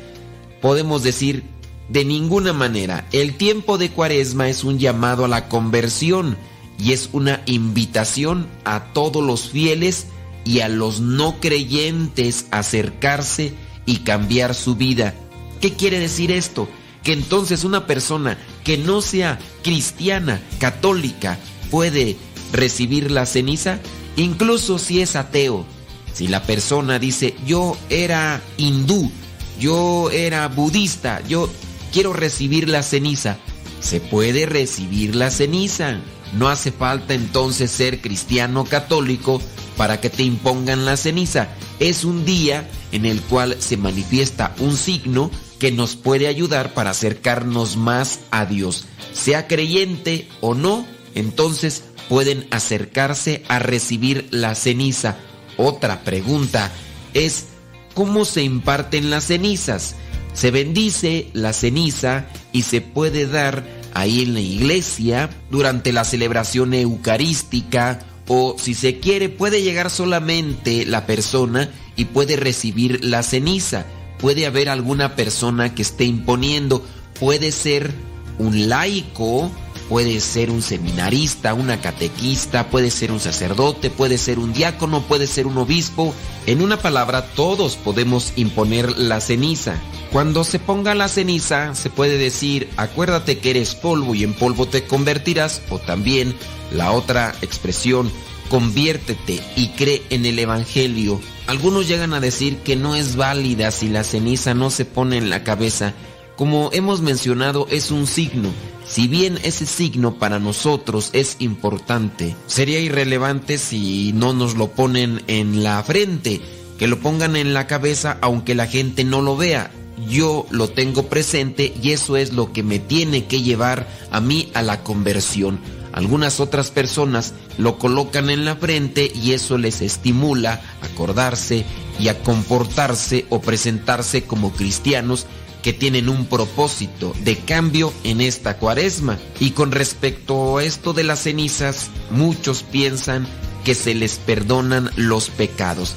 Podemos 0.60 1.05
decir, 1.05 1.44
de 1.89 2.05
ninguna 2.05 2.52
manera. 2.52 3.06
El 3.12 3.36
tiempo 3.36 3.78
de 3.78 3.90
cuaresma 3.90 4.48
es 4.48 4.64
un 4.64 4.81
llamado 4.81 5.24
a 5.24 5.28
la 5.28 5.48
conversión 5.48 6.36
y 6.78 6.92
es 6.92 7.10
una 7.12 7.42
invitación 7.46 8.46
a 8.64 8.92
todos 8.92 9.22
los 9.22 9.48
fieles 9.50 10.06
y 10.44 10.60
a 10.60 10.68
los 10.68 11.00
no 11.00 11.40
creyentes 11.40 12.46
acercarse 12.50 13.54
y 13.86 13.98
cambiar 13.98 14.54
su 14.54 14.76
vida. 14.76 15.14
¿Qué 15.60 15.72
quiere 15.72 15.98
decir 15.98 16.30
esto? 16.30 16.68
Que 17.02 17.12
entonces 17.12 17.64
una 17.64 17.86
persona 17.86 18.38
que 18.64 18.78
no 18.78 19.00
sea 19.00 19.38
cristiana, 19.62 20.42
católica, 20.58 21.38
puede 21.70 22.16
recibir 22.52 23.10
la 23.10 23.26
ceniza, 23.26 23.78
incluso 24.16 24.78
si 24.78 25.00
es 25.00 25.16
ateo. 25.16 25.64
Si 26.12 26.28
la 26.28 26.42
persona 26.44 26.98
dice, 26.98 27.34
yo 27.46 27.76
era 27.90 28.40
hindú, 28.56 29.10
yo 29.58 30.10
era 30.10 30.46
budista, 30.48 31.20
yo 31.26 31.48
quiero 31.92 32.12
recibir 32.12 32.68
la 32.68 32.82
ceniza, 32.82 33.38
se 33.80 34.00
puede 34.00 34.46
recibir 34.46 35.16
la 35.16 35.30
ceniza. 35.30 36.00
No 36.36 36.48
hace 36.48 36.72
falta 36.72 37.14
entonces 37.14 37.70
ser 37.70 38.00
cristiano 38.00 38.64
católico 38.64 39.40
para 39.76 40.00
que 40.00 40.10
te 40.10 40.22
impongan 40.22 40.84
la 40.84 40.96
ceniza. 40.96 41.48
Es 41.80 42.04
un 42.04 42.24
día 42.24 42.68
en 42.92 43.06
el 43.06 43.20
cual 43.22 43.56
se 43.58 43.76
manifiesta 43.76 44.54
un 44.58 44.76
signo 44.76 45.30
que 45.58 45.72
nos 45.72 45.96
puede 45.96 46.26
ayudar 46.26 46.74
para 46.74 46.90
acercarnos 46.90 47.76
más 47.76 48.20
a 48.30 48.46
Dios. 48.46 48.86
Sea 49.12 49.46
creyente 49.46 50.28
o 50.40 50.54
no, 50.54 50.86
entonces 51.14 51.84
pueden 52.08 52.46
acercarse 52.50 53.42
a 53.48 53.58
recibir 53.58 54.26
la 54.30 54.54
ceniza. 54.54 55.16
Otra 55.56 56.02
pregunta 56.02 56.70
es, 57.14 57.46
¿cómo 57.94 58.24
se 58.24 58.42
imparten 58.42 59.10
las 59.10 59.26
cenizas? 59.28 59.94
Se 60.32 60.50
bendice 60.50 61.30
la 61.32 61.52
ceniza 61.52 62.26
y 62.52 62.62
se 62.62 62.80
puede 62.80 63.26
dar 63.26 63.64
ahí 63.94 64.23
en 64.23 64.34
la 64.34 64.40
iglesia 64.40 65.31
durante 65.50 65.92
la 65.92 66.05
celebración 66.05 66.74
eucarística 66.74 68.00
o 68.26 68.56
si 68.58 68.74
se 68.74 69.00
quiere 69.00 69.28
puede 69.28 69.62
llegar 69.62 69.90
solamente 69.90 70.84
la 70.86 71.06
persona 71.06 71.70
y 71.97 72.06
puede 72.06 72.36
recibir 72.36 73.05
la 73.05 73.23
ceniza. 73.23 73.86
Puede 74.18 74.47
haber 74.47 74.68
alguna 74.68 75.16
persona 75.16 75.74
que 75.74 75.82
esté 75.82 76.05
imponiendo, 76.05 76.84
puede 77.18 77.52
ser 77.52 77.92
un 78.39 78.68
laico, 78.68 79.50
puede 79.88 80.20
ser 80.20 80.50
un 80.50 80.62
seminarista, 80.62 81.54
una 81.54 81.80
catequista, 81.80 82.68
puede 82.68 82.90
ser 82.90 83.12
un 83.12 83.20
sacerdote, 83.20 83.90
puede 83.90 84.18
ser 84.18 84.38
un 84.38 84.52
diácono, 84.52 85.02
puede 85.02 85.26
ser 85.26 85.46
un 85.46 85.58
obispo. 85.58 86.14
En 86.46 86.62
una 86.62 86.78
palabra, 86.78 87.26
todos 87.34 87.76
podemos 87.76 88.32
imponer 88.36 88.98
la 88.98 89.20
ceniza. 89.20 89.76
Cuando 90.12 90.44
se 90.44 90.58
ponga 90.58 90.94
la 90.94 91.08
ceniza, 91.08 91.74
se 91.74 91.90
puede 91.90 92.18
decir, 92.18 92.68
acuérdate 92.76 93.38
que 93.38 93.50
eres 93.50 93.74
polvo 93.74 94.14
y 94.14 94.24
en 94.24 94.34
polvo 94.34 94.66
te 94.66 94.84
convertirás, 94.84 95.60
o 95.70 95.78
también 95.78 96.34
la 96.72 96.92
otra 96.92 97.34
expresión, 97.42 98.10
conviértete 98.48 99.40
y 99.56 99.68
cree 99.68 100.02
en 100.10 100.24
el 100.26 100.38
Evangelio. 100.38 101.20
Algunos 101.46 101.88
llegan 101.88 102.14
a 102.14 102.20
decir 102.20 102.58
que 102.58 102.76
no 102.76 102.94
es 102.94 103.16
válida 103.16 103.70
si 103.70 103.88
la 103.88 104.04
ceniza 104.04 104.54
no 104.54 104.70
se 104.70 104.84
pone 104.84 105.18
en 105.18 105.30
la 105.30 105.44
cabeza. 105.44 105.94
Como 106.36 106.70
hemos 106.72 107.00
mencionado, 107.00 107.66
es 107.70 107.90
un 107.90 108.06
signo. 108.06 108.50
Si 108.86 109.08
bien 109.08 109.38
ese 109.42 109.66
signo 109.66 110.18
para 110.18 110.38
nosotros 110.38 111.10
es 111.12 111.36
importante, 111.38 112.36
sería 112.46 112.80
irrelevante 112.80 113.58
si 113.58 114.12
no 114.12 114.32
nos 114.34 114.56
lo 114.56 114.72
ponen 114.72 115.22
en 115.26 115.62
la 115.62 115.82
frente, 115.82 116.40
que 116.78 116.86
lo 116.86 117.00
pongan 117.00 117.36
en 117.36 117.54
la 117.54 117.66
cabeza 117.66 118.18
aunque 118.20 118.54
la 118.54 118.66
gente 118.66 119.04
no 119.04 119.22
lo 119.22 119.36
vea. 119.36 119.70
Yo 120.08 120.46
lo 120.50 120.68
tengo 120.68 121.04
presente 121.08 121.72
y 121.80 121.92
eso 121.92 122.16
es 122.16 122.32
lo 122.32 122.52
que 122.52 122.62
me 122.62 122.78
tiene 122.78 123.24
que 123.24 123.42
llevar 123.42 123.88
a 124.10 124.20
mí 124.20 124.50
a 124.52 124.60
la 124.60 124.82
conversión. 124.82 125.60
Algunas 125.92 126.40
otras 126.40 126.70
personas 126.72 127.34
lo 127.56 127.78
colocan 127.78 128.28
en 128.28 128.44
la 128.44 128.56
frente 128.56 129.10
y 129.14 129.32
eso 129.32 129.56
les 129.58 129.80
estimula 129.80 130.60
a 130.82 130.86
acordarse 130.86 131.64
y 132.00 132.08
a 132.08 132.20
comportarse 132.22 133.26
o 133.30 133.40
presentarse 133.40 134.24
como 134.24 134.52
cristianos 134.52 135.26
que 135.65 135.73
tienen 135.73 136.10
un 136.10 136.26
propósito 136.26 137.15
de 137.25 137.39
cambio 137.39 137.91
en 138.05 138.20
esta 138.20 138.59
cuaresma. 138.59 139.18
Y 139.41 139.52
con 139.52 139.73
respecto 139.73 140.59
a 140.59 140.62
esto 140.62 140.93
de 140.93 141.05
las 141.05 141.20
cenizas, 141.20 141.89
muchos 142.10 142.62
piensan 142.62 143.26
que 143.65 143.75
se 143.75 143.94
les 143.94 144.18
perdonan 144.18 144.91
los 144.97 145.31
pecados. 145.31 145.97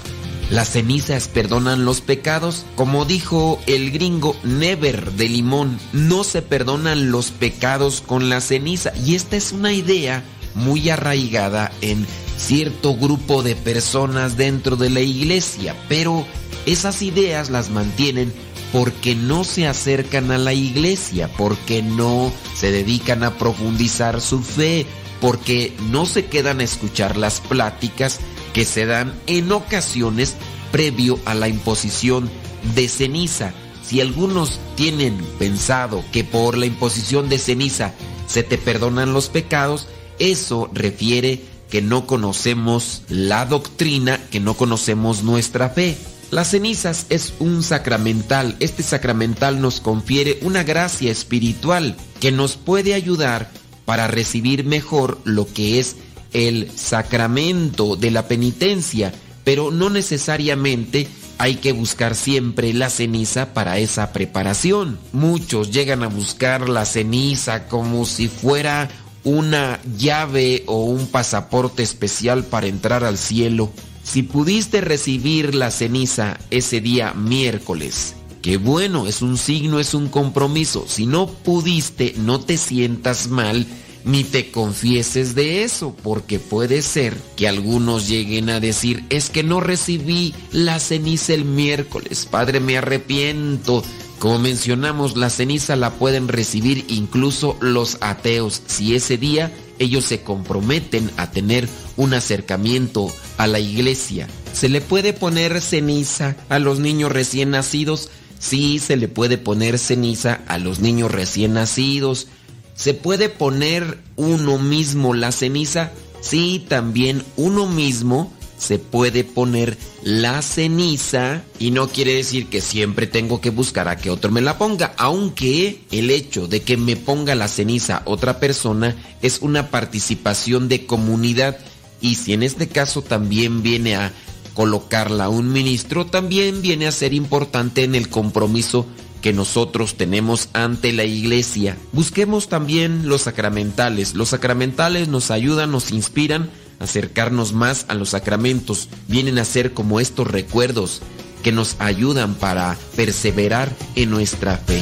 Las 0.50 0.70
cenizas 0.70 1.28
perdonan 1.28 1.84
los 1.84 2.00
pecados. 2.00 2.66
Como 2.76 3.04
dijo 3.04 3.60
el 3.68 3.92
gringo 3.92 4.38
Never 4.44 5.12
de 5.12 5.28
Limón, 5.28 5.78
no 5.92 6.24
se 6.24 6.42
perdonan 6.42 7.12
los 7.12 7.32
pecados 7.32 8.00
con 8.00 8.30
la 8.30 8.40
ceniza. 8.40 8.94
Y 9.06 9.16
esta 9.16 9.36
es 9.36 9.52
una 9.52 9.74
idea 9.74 10.24
muy 10.56 10.90
arraigada 10.90 11.74
en 11.82 12.08
cierto 12.38 12.96
grupo 12.96 13.44
de 13.44 13.58
personas 13.58 14.38
dentro 14.38 14.78
de 14.78 14.92
la 14.92 15.02
iglesia. 15.02 15.76
Pero 15.90 16.26
esas 16.66 17.02
ideas 17.02 17.50
las 17.50 17.70
mantienen 17.70 18.32
porque 18.72 19.16
no 19.16 19.44
se 19.44 19.68
acercan 19.68 20.32
a 20.32 20.38
la 20.38 20.54
iglesia, 20.54 21.30
porque 21.38 21.82
no 21.82 22.32
se 22.56 22.72
dedican 22.72 23.24
a 23.24 23.38
profundizar 23.38 24.22
su 24.22 24.42
fe, 24.42 24.86
porque 25.22 25.74
no 25.90 26.06
se 26.06 26.26
quedan 26.26 26.60
a 26.60 26.64
escuchar 26.64 27.18
las 27.18 27.40
pláticas 27.40 28.20
que 28.54 28.66
se 28.66 28.86
dan 28.86 29.14
en 29.28 29.52
ocasiones 29.52 30.36
previo 30.72 31.20
a 31.26 31.34
la 31.34 31.48
imposición 31.48 32.30
de 32.76 32.90
ceniza. 32.90 33.54
Si 33.84 34.02
algunos 34.02 34.60
tienen 34.76 35.18
pensado 35.40 36.04
que 36.12 36.24
por 36.24 36.58
la 36.58 36.66
imposición 36.66 37.30
de 37.30 37.40
ceniza 37.40 37.94
se 38.28 38.44
te 38.44 38.58
perdonan 38.58 39.14
los 39.14 39.30
pecados, 39.30 39.88
eso 40.20 40.70
refiere 40.74 41.42
que 41.70 41.82
no 41.82 42.06
conocemos 42.06 43.04
la 43.08 43.46
doctrina, 43.46 44.20
que 44.30 44.40
no 44.40 44.56
conocemos 44.56 45.24
nuestra 45.24 45.70
fe. 45.70 45.98
Las 46.30 46.51
cenizas 46.51 47.06
es 47.09 47.33
un 47.39 47.64
sacramental. 47.64 48.57
Este 48.59 48.83
sacramental 48.83 49.61
nos 49.61 49.80
confiere 49.80 50.39
una 50.41 50.64
gracia 50.64 51.09
espiritual 51.09 51.95
que 52.19 52.33
nos 52.33 52.57
puede 52.57 52.93
ayudar 52.93 53.49
para 53.85 54.07
recibir 54.07 54.65
mejor 54.65 55.19
lo 55.23 55.47
que 55.47 55.80
es 55.80 55.95
el 56.33 56.69
sacramento 56.75 57.95
de 57.95 58.11
la 58.11 58.27
penitencia, 58.27 59.14
pero 59.45 59.72
no 59.72 59.89
necesariamente 59.89 61.07
hay 61.38 61.56
que 61.56 61.72
buscar 61.72 62.15
siempre 62.15 62.73
la 62.73 62.89
ceniza 62.89 63.53
para 63.53 63.77
esa 63.77 64.11
preparación. 64.11 64.99
Muchos 65.14 65.72
llegan 65.72 66.03
a 66.03 66.07
buscar 66.07 66.67
la 66.67 66.85
ceniza 66.85 67.67
como 67.67 68.06
si 68.06 68.27
fuera 68.27 68.89
una 69.23 69.80
llave 69.97 70.64
o 70.67 70.83
un 70.83 71.07
pasaporte 71.07 71.83
especial 71.83 72.43
para 72.43 72.67
entrar 72.67 73.03
al 73.03 73.17
cielo. 73.17 73.72
Si 74.08 74.24
pudiste 74.24 74.80
recibir 74.80 75.53
la 75.53 75.69
ceniza 75.69 76.40
ese 76.50 76.80
día 76.80 77.14
miércoles, 77.14 78.16
qué 78.42 78.56
bueno, 78.56 79.06
es 79.06 79.22
un 79.22 79.38
signo, 79.38 79.82
es 79.82 79.94
un 79.94 80.08
compromiso. 80.08 80.86
Si 80.88 81.06
no 81.06 81.27
pudiste, 81.27 82.14
no 82.18 82.40
te 82.40 82.58
sientas 82.58 83.27
mal 83.27 83.68
ni 84.06 84.24
te 84.24 84.50
confieses 84.50 85.36
de 85.36 85.66
eso, 85.66 85.94
porque 86.03 86.40
puede 86.40 86.84
ser 86.84 87.18
que 87.36 87.50
algunos 87.50 88.08
lleguen 88.08 88.50
a 88.50 88.61
decir, 88.61 89.03
es 89.10 89.30
que 89.30 89.44
no 89.44 89.60
recibí 89.60 90.34
la 90.53 90.80
ceniza 90.80 91.34
el 91.34 91.44
miércoles, 91.44 92.26
Padre, 92.32 92.61
me 92.61 92.77
arrepiento. 92.77 93.84
Como 94.19 94.40
mencionamos, 94.40 95.18
la 95.18 95.30
ceniza 95.30 95.76
la 95.76 95.92
pueden 95.92 96.30
recibir 96.30 96.86
incluso 96.88 97.58
los 97.60 97.98
ateos 98.00 98.61
si 98.68 98.95
ese 98.95 99.18
día 99.18 99.52
ellos 99.80 100.06
se 100.06 100.22
comprometen 100.22 101.11
a 101.17 101.31
tener 101.31 101.67
un 101.95 102.14
acercamiento 102.14 103.14
a 103.38 103.47
la 103.47 103.59
iglesia. 103.59 104.27
¿Se 104.53 104.69
le 104.69 104.81
puede 104.81 105.14
poner 105.14 105.61
ceniza 105.61 106.35
a 106.49 106.59
los 106.59 106.80
niños 106.80 107.11
recién 107.11 107.51
nacidos? 107.51 108.09
Sí, 108.39 108.80
se 108.80 108.97
le 108.97 109.07
puede 109.07 109.38
poner 109.38 109.80
ceniza 109.80 110.41
a 110.47 110.57
los 110.57 110.80
niños 110.80 111.11
recién 111.11 111.53
nacidos. 111.53 112.27
¿Se 112.75 112.93
puede 112.93 113.30
poner 113.30 113.99
uno 114.15 114.59
mismo 114.59 115.14
la 115.14 115.31
ceniza? 115.31 115.91
Sí, 116.22 116.65
también 116.67 117.23
uno 117.35 117.67
mismo 117.67 118.31
se 118.58 118.80
puede 118.80 119.24
poner 119.24 119.77
la 120.03 120.42
ceniza 120.42 121.44
y 121.60 121.72
no 121.72 121.88
quiere 121.90 122.16
decir 122.16 122.48
que 122.48 122.61
siempre 122.61 123.08
tengo 123.08 123.40
que 123.40 123.52
buscar 123.52 123.88
a 123.88 123.98
que 123.98 124.10
otro 124.10 124.32
me 124.32 124.42
la 124.42 124.58
ponga, 124.58 124.94
aunque 124.98 125.82
el 125.92 126.10
hecho 126.10 126.48
de 126.48 126.61
que 126.61 126.77
me 126.77 126.95
ponga 126.95 127.36
la 127.36 127.48
ceniza 127.48 128.02
otra 128.06 128.40
persona 128.40 128.95
es 129.22 129.40
una 129.42 129.69
participación 129.69 130.68
de 130.69 130.86
comunidad 130.86 131.58
y 132.02 132.16
si 132.16 132.34
en 132.34 132.44
este 132.44 132.68
caso 132.68 133.02
también 133.02 133.64
viene 133.64 133.95
a 133.95 134.11
colocarla 134.53 135.30
un 135.30 135.52
ministro, 135.53 136.08
también 136.08 136.61
viene 136.64 136.88
a 136.88 136.92
ser 136.92 137.14
importante 137.14 137.84
en 137.84 137.94
el 137.94 138.10
compromiso 138.10 138.88
que 139.22 139.34
nosotros 139.34 139.95
tenemos 139.95 140.50
ante 140.53 140.94
la 140.94 141.03
iglesia. 141.03 141.77
Busquemos 141.92 142.50
también 142.50 143.08
los 143.08 143.24
sacramentales. 143.24 144.16
Los 144.16 144.30
sacramentales 144.30 145.10
nos 145.10 145.32
ayudan, 145.32 145.72
nos 145.72 145.92
inspiran 145.92 146.50
acercarnos 146.80 147.53
más 147.53 147.85
a 147.88 147.93
los 147.93 148.09
sacramentos. 148.09 148.89
Vienen 149.07 149.38
a 149.39 149.45
ser 149.45 149.73
como 149.73 149.99
estos 149.99 150.27
recuerdos 150.27 151.01
que 151.43 151.51
nos 151.51 151.75
ayudan 151.80 152.35
para 152.35 152.77
perseverar 152.95 153.72
en 153.95 154.09
nuestra 154.09 154.57
fe. 154.57 154.81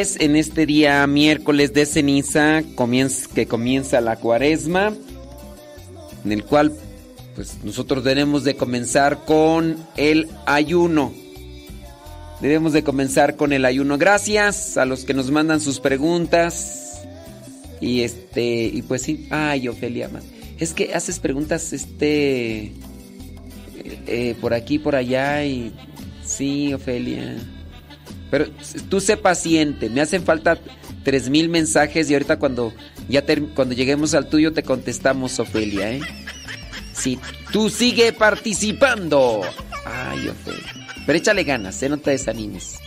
10 0.00 0.20
en 0.22 0.36
este 0.36 0.64
día 0.64 1.06
miércoles 1.06 1.74
de 1.74 1.84
ceniza 1.84 2.62
que 3.34 3.46
comienza 3.46 4.00
la 4.00 4.16
cuaresma 4.16 4.94
en 6.24 6.32
el 6.32 6.42
cual 6.42 6.72
pues 7.34 7.58
nosotros 7.62 8.02
debemos 8.02 8.42
de 8.44 8.56
comenzar 8.56 9.26
con 9.26 9.76
el 9.98 10.28
ayuno. 10.46 11.12
Debemos 12.40 12.72
de 12.72 12.82
comenzar 12.82 13.36
con 13.36 13.52
el 13.52 13.66
ayuno. 13.66 13.98
Gracias 13.98 14.78
a 14.78 14.86
los 14.86 15.04
que 15.04 15.12
nos 15.12 15.30
mandan 15.30 15.60
sus 15.60 15.80
preguntas. 15.80 17.02
Y 17.82 18.00
este 18.00 18.64
y 18.72 18.80
pues 18.80 19.02
sí. 19.02 19.28
Ay 19.28 19.68
Ofelia 19.68 20.08
es 20.58 20.72
que 20.72 20.94
haces 20.94 21.18
preguntas 21.18 21.74
este 21.74 22.62
eh, 22.62 22.72
eh, 24.06 24.34
por 24.40 24.54
aquí 24.54 24.78
por 24.78 24.96
allá 24.96 25.44
y 25.44 25.74
sí 26.24 26.72
Ofelia 26.72 27.36
Pero 28.30 28.46
tú 28.88 29.00
sé 29.00 29.16
paciente, 29.16 29.88
me 29.90 30.00
hacen 30.00 30.22
falta 30.24 30.58
tres 31.02 31.28
mil 31.28 31.48
mensajes 31.48 32.08
y 32.10 32.14
ahorita 32.14 32.38
cuando 32.38 32.72
ya 33.08 33.22
ter- 33.26 33.42
cuando 33.54 33.74
lleguemos 33.74 34.14
al 34.14 34.28
tuyo 34.28 34.52
te 34.52 34.62
contestamos, 34.62 35.38
Ofelia, 35.40 35.90
¿eh? 35.92 36.00
Sí, 36.92 37.18
tú 37.52 37.70
sigue 37.70 38.12
participando. 38.12 39.40
Ay, 39.84 40.28
Ofelia. 40.28 40.86
Pero 41.06 41.18
échale 41.18 41.44
ganas, 41.44 41.82
¿eh? 41.82 41.88
No 41.88 41.98
te 41.98 42.10
desanimes. 42.12 42.78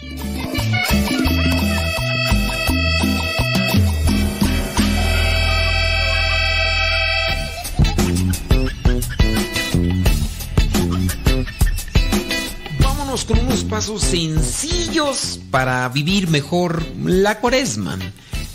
Pasos 13.74 14.04
sencillos 14.04 15.40
para 15.50 15.90
vivir 15.90 16.30
mejor 16.30 16.86
la 17.04 17.40
cuaresma. 17.40 17.98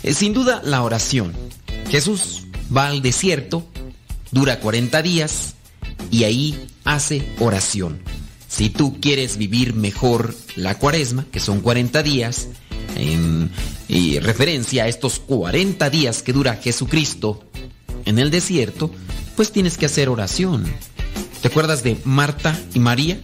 Eh, 0.01 0.13
Sin 0.13 0.33
duda, 0.33 0.61
la 0.63 0.81
oración. 0.81 1.33
Jesús 1.89 2.43
va 2.75 2.87
al 2.87 3.01
desierto, 3.01 3.67
dura 4.31 4.61
40 4.61 5.01
días 5.01 5.55
y 6.09 6.23
ahí 6.23 6.67
hace 6.85 7.27
oración. 7.39 7.99
Si 8.47 8.69
tú 8.69 9.01
quieres 9.01 9.35
vivir 9.35 9.73
mejor 9.73 10.33
la 10.55 10.79
cuaresma, 10.79 11.25
que 11.29 11.41
son 11.41 11.59
40 11.59 12.01
días, 12.01 12.47
en 12.95 13.51
y 13.89 14.19
referencia 14.19 14.85
a 14.85 14.87
estos 14.87 15.19
40 15.19 15.89
días 15.89 16.23
que 16.23 16.31
dura 16.31 16.55
Jesucristo 16.55 17.43
en 18.05 18.19
el 18.19 18.31
desierto, 18.31 18.89
pues 19.35 19.51
tienes 19.51 19.77
que 19.77 19.87
hacer 19.87 20.07
oración. 20.07 20.63
¿Te 21.41 21.49
acuerdas 21.49 21.83
de 21.83 21.97
Marta 22.05 22.57
y 22.73 22.79
María? 22.79 23.19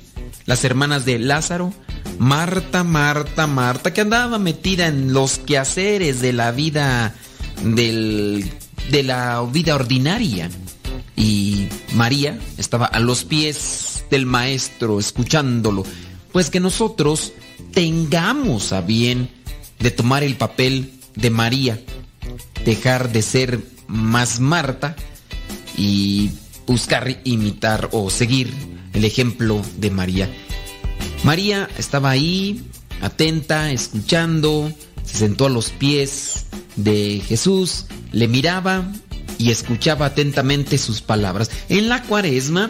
Las 0.46 0.66
hermanas 0.66 1.06
de 1.06 1.20
Lázaro. 1.20 1.74
Marta, 2.20 2.84
Marta, 2.84 3.48
Marta, 3.48 3.94
que 3.94 4.02
andaba 4.02 4.40
metida 4.40 4.88
en 4.88 5.14
los 5.14 5.38
quehaceres 5.40 6.22
de 6.22 6.34
la 6.34 6.52
vida 6.52 7.16
de 7.64 9.04
la 9.04 9.42
vida 9.52 9.76
ordinaria. 9.76 10.50
Y 11.16 11.68
María 11.94 12.38
estaba 12.58 12.86
a 12.86 13.00
los 13.00 13.24
pies 13.24 14.04
del 14.10 14.26
maestro 14.26 15.00
escuchándolo. 15.00 15.86
Pues 16.32 16.50
que 16.50 16.60
nosotros 16.60 17.34
tengamos 17.74 18.74
a 18.74 18.82
bien 18.82 19.30
de 19.80 19.92
tomar 19.92 20.24
el 20.24 20.36
papel 20.36 20.94
de 21.16 21.30
María, 21.30 21.80
dejar 22.66 23.12
de 23.12 23.22
ser 23.22 23.60
más 23.88 24.40
Marta 24.40 24.96
y 25.78 26.32
buscar 26.66 27.22
imitar 27.24 27.90
o 27.92 28.10
seguir 28.10 28.52
el 28.94 29.06
ejemplo 29.06 29.62
de 29.78 29.92
María. 29.92 30.30
María 31.26 31.68
estaba 31.80 32.12
ahí, 32.12 32.64
atenta, 33.02 33.72
escuchando, 33.72 34.72
se 35.04 35.18
sentó 35.18 35.48
a 35.48 35.50
los 35.50 35.72
pies 35.72 36.46
de 36.76 37.20
Jesús, 37.28 37.88
le 38.12 38.28
miraba 38.28 38.88
y 39.40 39.50
escuchaba 39.50 40.06
atentamente 40.06 40.78
sus 40.78 41.02
palabras. 41.02 41.50
En 41.68 41.90
la 41.90 42.04
cuaresma, 42.04 42.70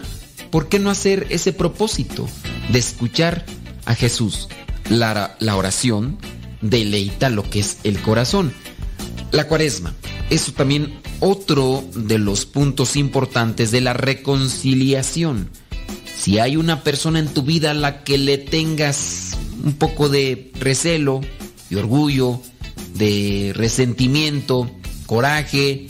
¿por 0.52 0.70
qué 0.70 0.80
no 0.80 0.90
hacer 0.90 1.28
ese 1.32 1.52
propósito 1.52 2.30
de 2.70 2.80
escuchar 2.80 3.46
a 3.84 3.94
Jesús? 3.94 4.48
La, 4.90 5.36
oración 5.54 6.18
deleita 6.62 7.30
lo 7.30 7.44
que 7.50 7.60
es 7.60 7.80
el 7.84 8.02
corazón. 8.02 8.54
La 9.32 9.50
cuaresma, 9.50 9.94
eso 10.30 10.54
también 10.54 10.98
otro 11.20 11.84
de 11.94 12.20
los 12.20 12.46
puntos 12.46 12.96
importantes 12.96 13.72
de 13.72 13.82
la 13.82 13.92
reconciliación. 13.92 15.50
Si 16.18 16.40
hay 16.40 16.58
una 16.58 16.84
persona 16.84 17.20
en 17.20 17.28
tu 17.28 17.44
vida 17.44 17.72
a 17.72 17.74
la 17.74 18.04
que 18.04 18.18
le 18.18 18.38
tengas 18.38 19.38
un 19.64 19.74
poco 19.74 20.10
de 20.10 20.52
recelo, 20.60 21.22
de 21.70 21.78
orgullo, 21.78 22.42
de 22.96 23.52
resentimiento, 23.56 24.72
coraje, 25.06 25.88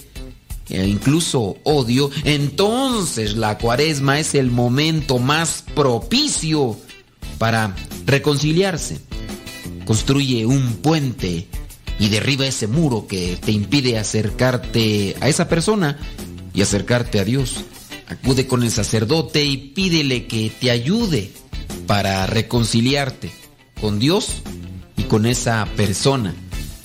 e 0.69 0.87
incluso 0.87 1.57
odio, 1.63 2.09
entonces 2.23 3.35
la 3.35 3.57
cuaresma 3.57 4.19
es 4.19 4.33
el 4.33 4.49
momento 4.49 5.19
más 5.19 5.63
propicio 5.75 6.77
para 7.37 7.75
reconciliarse. 8.05 8.99
Construye 9.85 10.45
un 10.45 10.77
puente 10.77 11.47
y 11.99 12.09
derriba 12.09 12.47
ese 12.47 12.67
muro 12.67 13.05
que 13.07 13.37
te 13.37 13.51
impide 13.51 13.97
acercarte 13.99 15.15
a 15.21 15.29
esa 15.29 15.47
persona 15.47 15.99
y 16.53 16.61
acercarte 16.61 17.19
a 17.19 17.25
Dios. 17.25 17.57
Acude 18.07 18.47
con 18.47 18.63
el 18.63 18.71
sacerdote 18.71 19.43
y 19.43 19.57
pídele 19.57 20.27
que 20.27 20.51
te 20.59 20.71
ayude 20.71 21.31
para 21.87 22.25
reconciliarte 22.27 23.31
con 23.81 23.99
Dios 23.99 24.41
y 24.97 25.03
con 25.03 25.25
esa 25.25 25.65
persona. 25.75 26.35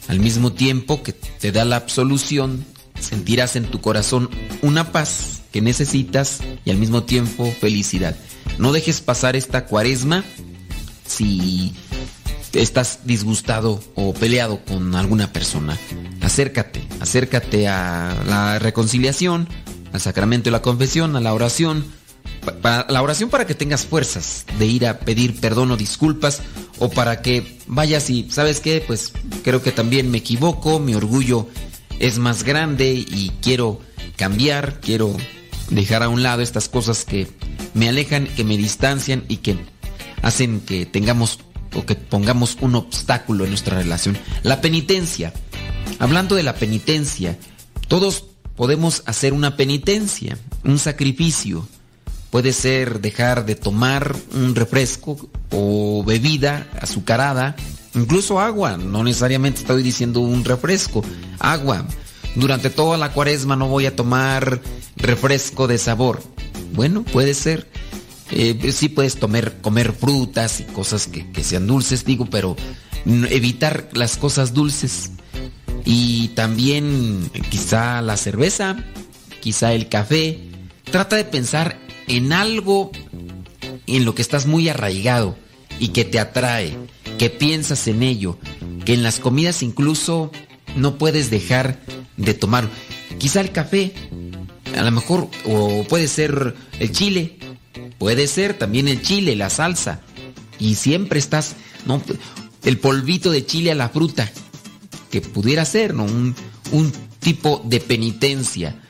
Al 0.08 0.18
mismo 0.18 0.52
tiempo 0.52 1.02
que 1.02 1.12
te 1.12 1.52
da 1.52 1.64
la 1.64 1.76
absolución, 1.76 2.64
sentirás 2.98 3.56
en 3.56 3.64
tu 3.64 3.80
corazón 3.80 4.30
una 4.62 4.92
paz 4.92 5.42
que 5.52 5.60
necesitas 5.60 6.40
y 6.64 6.70
al 6.70 6.78
mismo 6.78 7.04
tiempo 7.04 7.50
felicidad. 7.60 8.16
No 8.58 8.72
dejes 8.72 9.00
pasar 9.00 9.36
esta 9.36 9.66
cuaresma 9.66 10.24
si 11.06 11.72
estás 12.52 13.00
disgustado 13.04 13.82
o 13.94 14.12
peleado 14.12 14.64
con 14.64 14.94
alguna 14.94 15.32
persona. 15.32 15.78
Acércate, 16.20 16.82
acércate 17.00 17.68
a 17.68 18.16
la 18.26 18.58
reconciliación, 18.58 19.48
al 19.92 20.00
sacramento 20.00 20.44
de 20.44 20.52
la 20.52 20.62
confesión, 20.62 21.16
a 21.16 21.20
la 21.20 21.34
oración. 21.34 21.84
La 22.62 23.02
oración 23.02 23.30
para 23.30 23.46
que 23.46 23.54
tengas 23.54 23.86
fuerzas 23.86 24.44
de 24.58 24.66
ir 24.66 24.86
a 24.86 25.00
pedir 25.00 25.40
perdón 25.40 25.70
o 25.70 25.76
disculpas 25.76 26.42
o 26.78 26.90
para 26.90 27.22
que 27.22 27.58
vayas 27.66 28.10
y, 28.10 28.30
¿sabes 28.30 28.60
qué? 28.60 28.82
Pues 28.86 29.12
creo 29.42 29.62
que 29.62 29.72
también 29.72 30.10
me 30.10 30.18
equivoco, 30.18 30.78
mi 30.78 30.94
orgullo 30.94 31.48
es 31.98 32.18
más 32.18 32.42
grande 32.44 32.92
y 32.92 33.32
quiero 33.42 33.80
cambiar, 34.16 34.80
quiero 34.80 35.16
dejar 35.70 36.02
a 36.02 36.08
un 36.08 36.22
lado 36.22 36.42
estas 36.42 36.68
cosas 36.68 37.04
que 37.04 37.28
me 37.74 37.88
alejan, 37.88 38.26
que 38.26 38.44
me 38.44 38.56
distancian 38.56 39.24
y 39.28 39.38
que 39.38 39.56
hacen 40.22 40.60
que 40.60 40.86
tengamos 40.86 41.40
o 41.74 41.86
que 41.86 41.94
pongamos 41.94 42.58
un 42.60 42.74
obstáculo 42.74 43.44
en 43.44 43.50
nuestra 43.50 43.78
relación. 43.78 44.18
La 44.42 44.60
penitencia. 44.60 45.32
Hablando 45.98 46.34
de 46.34 46.42
la 46.42 46.54
penitencia, 46.54 47.38
todos 47.88 48.24
podemos 48.60 49.02
hacer 49.06 49.32
una 49.32 49.56
penitencia, 49.56 50.36
un 50.64 50.78
sacrificio. 50.78 51.66
Puede 52.28 52.52
ser 52.52 53.00
dejar 53.00 53.46
de 53.46 53.54
tomar 53.54 54.14
un 54.34 54.54
refresco 54.54 55.30
o 55.50 56.04
bebida 56.04 56.68
azucarada, 56.78 57.56
incluso 57.94 58.38
agua, 58.38 58.76
no 58.76 59.02
necesariamente 59.02 59.60
estoy 59.60 59.82
diciendo 59.82 60.20
un 60.20 60.44
refresco, 60.44 61.02
agua. 61.38 61.86
Durante 62.34 62.68
toda 62.68 62.98
la 62.98 63.12
cuaresma 63.12 63.56
no 63.56 63.66
voy 63.66 63.86
a 63.86 63.96
tomar 63.96 64.60
refresco 64.94 65.66
de 65.66 65.78
sabor. 65.78 66.22
Bueno, 66.74 67.02
puede 67.02 67.32
ser. 67.32 67.66
Eh, 68.30 68.72
sí 68.72 68.90
puedes 68.90 69.16
comer, 69.16 69.96
frutas 69.98 70.60
y 70.60 70.64
cosas 70.64 71.06
que, 71.06 71.32
que 71.32 71.42
sean 71.42 71.66
dulces, 71.66 72.04
digo, 72.04 72.26
pero 72.26 72.56
evitar 73.06 73.88
las 73.94 74.18
cosas 74.18 74.52
dulces. 74.52 75.12
Y 75.84 76.28
también 76.28 77.30
quizá 77.50 78.02
la 78.02 78.16
cerveza, 78.16 78.76
quizá 79.40 79.72
el 79.72 79.88
café. 79.88 80.38
Trata 80.84 81.16
de 81.16 81.24
pensar 81.24 81.78
en 82.06 82.32
algo 82.32 82.90
en 83.86 84.04
lo 84.04 84.14
que 84.14 84.22
estás 84.22 84.46
muy 84.46 84.68
arraigado 84.68 85.36
y 85.78 85.88
que 85.88 86.04
te 86.04 86.18
atrae, 86.18 86.76
que 87.18 87.30
piensas 87.30 87.86
en 87.88 88.02
ello, 88.02 88.38
que 88.84 88.94
en 88.94 89.02
las 89.02 89.18
comidas 89.18 89.62
incluso 89.62 90.30
no 90.76 90.98
puedes 90.98 91.30
dejar 91.30 91.80
de 92.16 92.34
tomar. 92.34 92.68
Quizá 93.18 93.40
el 93.40 93.52
café, 93.52 93.92
a 94.76 94.82
lo 94.82 94.90
mejor, 94.90 95.28
o 95.44 95.84
puede 95.88 96.08
ser 96.08 96.54
el 96.78 96.92
chile, 96.92 97.38
puede 97.98 98.26
ser 98.26 98.54
también 98.54 98.88
el 98.88 99.02
chile, 99.02 99.36
la 99.36 99.50
salsa. 99.50 100.00
Y 100.58 100.74
siempre 100.74 101.18
estás, 101.18 101.56
no, 101.86 102.02
el 102.64 102.78
polvito 102.78 103.30
de 103.30 103.46
chile 103.46 103.72
a 103.72 103.74
la 103.74 103.88
fruta, 103.88 104.30
que 105.10 105.20
pudiera 105.20 105.64
ser, 105.64 105.94
¿no? 105.94 106.04
Un, 106.04 106.34
un 106.72 106.92
tipo 107.18 107.62
de 107.64 107.80
penitencia. 107.80 108.80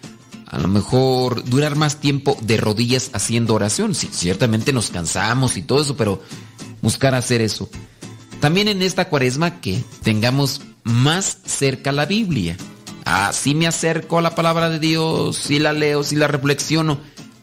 A 0.46 0.58
lo 0.58 0.68
mejor 0.68 1.44
durar 1.44 1.76
más 1.76 2.00
tiempo 2.00 2.36
de 2.42 2.56
rodillas 2.56 3.10
haciendo 3.12 3.54
oración. 3.54 3.94
Sí, 3.94 4.08
ciertamente 4.12 4.72
nos 4.72 4.90
cansamos 4.90 5.56
y 5.56 5.62
todo 5.62 5.82
eso, 5.82 5.96
pero 5.96 6.22
buscar 6.82 7.14
hacer 7.14 7.40
eso. 7.40 7.68
También 8.40 8.68
en 8.68 8.82
esta 8.82 9.08
cuaresma 9.08 9.60
que 9.60 9.82
tengamos 10.02 10.62
más 10.82 11.38
cerca 11.44 11.92
la 11.92 12.06
Biblia. 12.06 12.56
Ah, 13.04 13.32
sí 13.32 13.54
me 13.54 13.66
acerco 13.66 14.18
a 14.18 14.22
la 14.22 14.34
palabra 14.34 14.70
de 14.70 14.78
Dios, 14.78 15.36
sí 15.36 15.58
la 15.58 15.72
leo, 15.72 16.02
sí 16.02 16.16
la 16.16 16.26
reflexiono, 16.26 16.98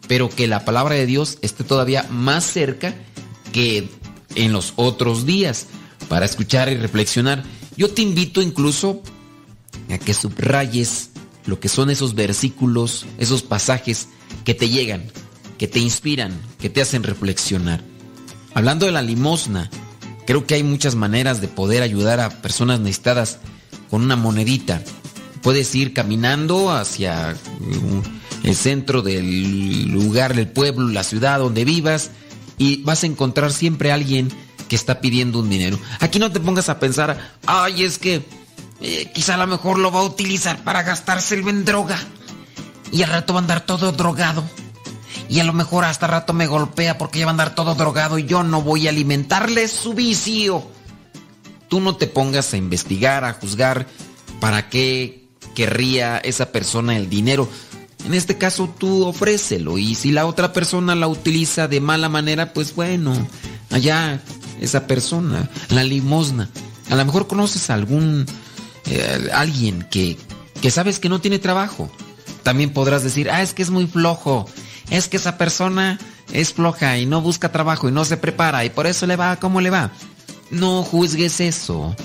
pero 0.07 0.30
que 0.30 0.47
la 0.47 0.65
palabra 0.65 0.95
de 0.95 1.06
Dios 1.06 1.38
esté 1.41 1.64
todavía 1.64 2.06
más 2.09 2.45
cerca 2.45 2.95
que 3.51 3.89
en 4.35 4.53
los 4.53 4.73
otros 4.75 5.25
días 5.25 5.67
para 6.09 6.25
escuchar 6.25 6.69
y 6.69 6.77
reflexionar. 6.77 7.43
Yo 7.77 7.89
te 7.89 8.01
invito 8.01 8.41
incluso 8.41 9.01
a 9.89 9.97
que 9.97 10.14
subrayes 10.14 11.11
lo 11.45 11.59
que 11.59 11.69
son 11.69 11.89
esos 11.89 12.15
versículos, 12.15 13.06
esos 13.17 13.43
pasajes 13.43 14.07
que 14.43 14.53
te 14.53 14.69
llegan, 14.69 15.03
que 15.57 15.67
te 15.67 15.80
inspiran, 15.80 16.33
que 16.59 16.69
te 16.69 16.81
hacen 16.81 17.03
reflexionar. 17.03 17.81
Hablando 18.53 18.85
de 18.85 18.91
la 18.91 19.01
limosna, 19.01 19.69
Creo 20.27 20.45
que 20.45 20.56
hay 20.56 20.64
muchas 20.64 20.95
maneras 20.95 21.39
de 21.39 21.47
poder 21.47 21.81
ayudar 21.81 22.19
a 22.19 22.41
personas 22.41 22.81
necesitadas 22.81 23.39
con 23.89 24.01
una 24.01 24.17
monedita. 24.17 24.83
Puedes 25.41 25.73
ir 25.73 25.93
caminando 25.93 26.69
hacia 26.69 27.33
mm, 27.61 28.45
el 28.45 28.53
centro 28.53 29.01
del 29.01 29.89
lugar, 29.89 30.35
del 30.35 30.49
pueblo, 30.49 30.89
la 30.89 31.06
ciudad 31.06 31.39
donde 31.39 31.64
vivas 31.64 32.11
y 32.57 32.83
vas 32.83 33.03
a 33.03 33.07
encontrar 33.07 33.53
siempre 33.53 33.89
a 33.89 33.93
alguien 33.93 34.27
que 34.68 34.76
está 34.76 35.00
pidiendo 35.00 35.40
un 35.40 35.50
dinero. 35.50 35.80
Aquí 36.00 36.20
no 36.20 36.32
te 36.32 36.40
pongas 36.40 36.70
a 36.70 36.80
pensar, 36.80 37.36
ay, 37.46 37.84
es 37.84 37.98
que 37.98 38.26
eh, 38.82 39.12
quizá 39.14 39.36
a 39.36 39.38
lo 39.38 39.48
mejor 39.48 39.80
lo 39.80 39.92
va 39.92 40.02
a 40.02 40.04
utilizar 40.04 40.64
para 40.64 40.84
gastárselo 40.84 41.50
en 41.50 41.66
droga 41.66 41.98
y 42.92 43.04
al 43.04 43.10
rato 43.10 43.34
va 43.34 43.40
a 43.40 43.44
andar 43.44 43.62
todo 43.62 43.92
drogado. 43.92 44.44
Y 45.30 45.40
a 45.40 45.44
lo 45.44 45.54
mejor 45.54 45.84
hasta 45.84 46.08
rato 46.08 46.34
me 46.34 46.48
golpea 46.48 46.98
porque 46.98 47.20
ya 47.20 47.26
va 47.26 47.32
a 47.32 47.34
andar 47.34 47.56
todo 47.56 47.76
drogado 47.76 48.18
y 48.18 48.26
yo 48.26 48.44
no 48.44 48.62
voy 48.62 48.88
a 48.88 48.92
alimentarle 48.92 49.68
su 49.68 49.94
vicio. 49.94 50.66
Tú 51.68 51.82
no 51.82 51.98
te 51.98 52.08
pongas 52.08 52.54
a 52.54 52.58
investigar, 52.58 53.26
a 53.26 53.34
juzgar 53.34 53.88
para 54.40 54.70
qué 54.70 55.28
querría 55.54 56.18
esa 56.18 56.52
persona 56.52 56.96
el 56.96 57.10
dinero. 57.10 57.50
En 58.06 58.14
este 58.14 58.38
caso 58.38 58.74
tú 58.78 59.06
ofrécelo 59.06 59.78
y 59.78 59.96
si 59.96 60.12
la 60.12 60.28
otra 60.28 60.54
persona 60.54 60.96
la 60.96 61.08
utiliza 61.08 61.68
de 61.68 61.82
mala 61.82 62.08
manera, 62.08 62.54
pues 62.54 62.74
bueno, 62.74 63.28
allá 63.70 64.22
esa 64.61 64.88
persona, 64.88 65.50
la 65.69 65.84
limosna. 65.84 66.50
A 66.90 66.95
lo 66.95 67.06
mejor 67.06 67.27
conoces 67.27 67.69
a 67.69 67.74
algún 67.74 68.26
eh, 68.86 69.30
alguien 69.34 69.86
que, 69.90 70.18
que 70.61 70.72
sabes 70.72 71.00
que 71.00 71.10
no 71.10 71.22
tiene 71.22 71.40
trabajo. 71.40 71.90
También 72.44 72.72
podrás 72.72 73.03
decir, 73.03 73.30
ah, 73.30 73.42
es 73.42 73.53
que 73.53 73.61
es 73.61 73.69
muy 73.69 73.88
flojo, 73.88 74.48
es 74.90 75.08
que 75.08 75.18
esa 75.18 75.38
persona 75.38 76.00
es 76.32 76.53
floja 76.53 76.98
y 76.98 77.06
no 77.06 77.22
busca 77.22 77.52
trabajo 77.52 77.90
y 77.90 77.92
no 77.92 78.06
se 78.06 78.18
prepara 78.18 78.66
y 78.66 78.69
por 78.69 78.88
eso 78.88 79.06
le 79.06 79.16
va 79.16 79.36
como 79.38 79.61
le 79.61 79.69
va. 79.69 79.92
No 80.50 80.84
juzgues 80.84 81.42
eso. 81.42 81.95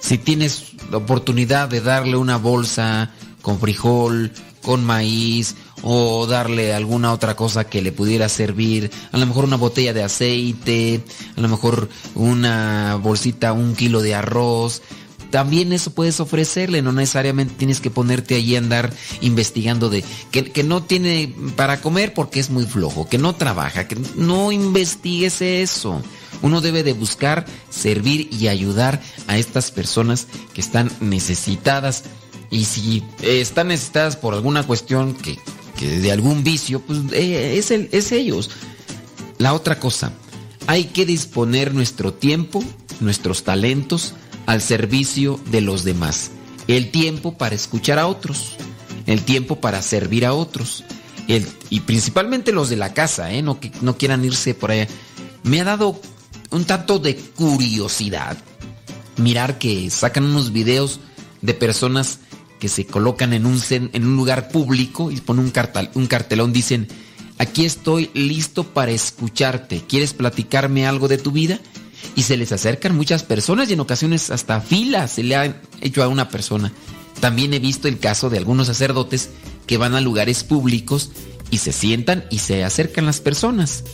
Si 0.00 0.18
tienes 0.18 0.72
la 0.90 0.98
oportunidad 0.98 1.68
de 1.68 1.80
darle 1.80 2.16
una 2.16 2.36
bolsa 2.36 3.10
con 3.40 3.58
frijol, 3.58 4.32
con 4.62 4.84
maíz 4.84 5.56
o 5.82 6.26
darle 6.26 6.74
alguna 6.74 7.12
otra 7.12 7.36
cosa 7.36 7.64
que 7.64 7.82
le 7.82 7.92
pudiera 7.92 8.28
servir, 8.28 8.90
a 9.12 9.18
lo 9.18 9.26
mejor 9.26 9.44
una 9.44 9.56
botella 9.56 9.92
de 9.92 10.02
aceite, 10.02 11.04
a 11.36 11.40
lo 11.40 11.48
mejor 11.48 11.88
una 12.14 12.98
bolsita, 13.02 13.52
un 13.52 13.74
kilo 13.74 14.00
de 14.00 14.14
arroz, 14.14 14.82
también 15.30 15.72
eso 15.72 15.90
puedes 15.90 16.20
ofrecerle, 16.20 16.82
no 16.82 16.92
necesariamente 16.92 17.54
tienes 17.56 17.80
que 17.80 17.90
ponerte 17.90 18.36
allí 18.36 18.54
a 18.54 18.58
andar 18.58 18.92
investigando 19.20 19.90
de 19.90 20.04
que, 20.30 20.50
que, 20.50 20.62
no 20.62 20.82
tiene 20.82 21.34
para 21.56 21.80
comer 21.80 22.14
porque 22.14 22.40
es 22.40 22.50
muy 22.50 22.64
flojo, 22.64 23.08
que 23.08 23.18
no 23.18 23.34
trabaja, 23.34 23.88
que 23.88 23.98
no 24.16 24.52
investigues 24.52 25.42
eso. 25.42 26.00
Uno 26.42 26.60
debe 26.60 26.82
de 26.82 26.92
buscar 26.92 27.46
servir 27.70 28.28
y 28.32 28.48
ayudar 28.48 29.00
a 29.26 29.38
estas 29.38 29.70
personas 29.70 30.26
que 30.54 30.60
están 30.60 30.90
necesitadas. 31.00 32.04
Y 32.50 32.64
si 32.64 33.02
están 33.22 33.68
necesitadas 33.68 34.16
por 34.16 34.34
alguna 34.34 34.62
cuestión 34.62 35.14
que, 35.14 35.38
que 35.78 36.00
de 36.00 36.12
algún 36.12 36.44
vicio, 36.44 36.80
pues 36.80 37.00
eh, 37.12 37.56
es, 37.58 37.70
el, 37.70 37.88
es 37.92 38.12
ellos. 38.12 38.50
La 39.38 39.52
otra 39.52 39.78
cosa, 39.78 40.12
hay 40.66 40.84
que 40.84 41.06
disponer 41.06 41.74
nuestro 41.74 42.14
tiempo, 42.14 42.62
nuestros 43.00 43.44
talentos, 43.44 44.14
al 44.46 44.62
servicio 44.62 45.40
de 45.50 45.60
los 45.60 45.84
demás. 45.84 46.30
El 46.68 46.90
tiempo 46.90 47.36
para 47.36 47.54
escuchar 47.54 47.98
a 47.98 48.06
otros, 48.06 48.56
el 49.06 49.22
tiempo 49.22 49.60
para 49.60 49.82
servir 49.82 50.24
a 50.24 50.32
otros. 50.32 50.84
El, 51.28 51.46
y 51.70 51.80
principalmente 51.80 52.52
los 52.52 52.68
de 52.68 52.76
la 52.76 52.94
casa, 52.94 53.32
¿eh? 53.32 53.42
no 53.42 53.60
que 53.60 53.70
no 53.80 53.96
quieran 53.98 54.24
irse 54.24 54.54
por 54.54 54.70
allá. 54.70 54.88
Me 55.42 55.60
ha 55.60 55.64
dado 55.64 56.00
un 56.50 56.64
tanto 56.64 56.98
de 56.98 57.16
curiosidad 57.16 58.36
mirar 59.16 59.58
que 59.58 59.90
sacan 59.90 60.24
unos 60.24 60.52
videos 60.52 61.00
de 61.42 61.54
personas 61.54 62.20
que 62.58 62.68
se 62.68 62.86
colocan 62.86 63.32
en 63.32 63.46
un, 63.46 63.60
en 63.70 64.06
un 64.06 64.16
lugar 64.16 64.48
público 64.48 65.10
y 65.10 65.20
ponen 65.20 65.44
un, 65.46 65.52
un 65.94 66.06
cartelón, 66.06 66.52
dicen, 66.52 66.88
aquí 67.38 67.64
estoy 67.64 68.10
listo 68.14 68.64
para 68.64 68.92
escucharte, 68.92 69.82
¿quieres 69.86 70.14
platicarme 70.14 70.86
algo 70.86 71.08
de 71.08 71.18
tu 71.18 71.32
vida? 71.32 71.60
y 72.14 72.22
se 72.22 72.36
les 72.36 72.52
acercan 72.52 72.96
muchas 72.96 73.22
personas 73.22 73.68
y 73.68 73.74
en 73.74 73.80
ocasiones 73.80 74.30
hasta 74.30 74.60
filas 74.60 75.12
se 75.12 75.22
le 75.22 75.36
ha 75.36 75.60
hecho 75.80 76.02
a 76.02 76.08
una 76.08 76.28
persona. 76.28 76.72
También 77.20 77.54
he 77.54 77.58
visto 77.58 77.88
el 77.88 77.98
caso 77.98 78.30
de 78.30 78.38
algunos 78.38 78.66
sacerdotes 78.68 79.30
que 79.66 79.78
van 79.78 79.94
a 79.94 80.00
lugares 80.00 80.44
públicos 80.44 81.10
y 81.50 81.58
se 81.58 81.72
sientan 81.72 82.24
y 82.30 82.38
se 82.38 82.64
acercan 82.64 83.06
las 83.06 83.20
personas. 83.20 83.84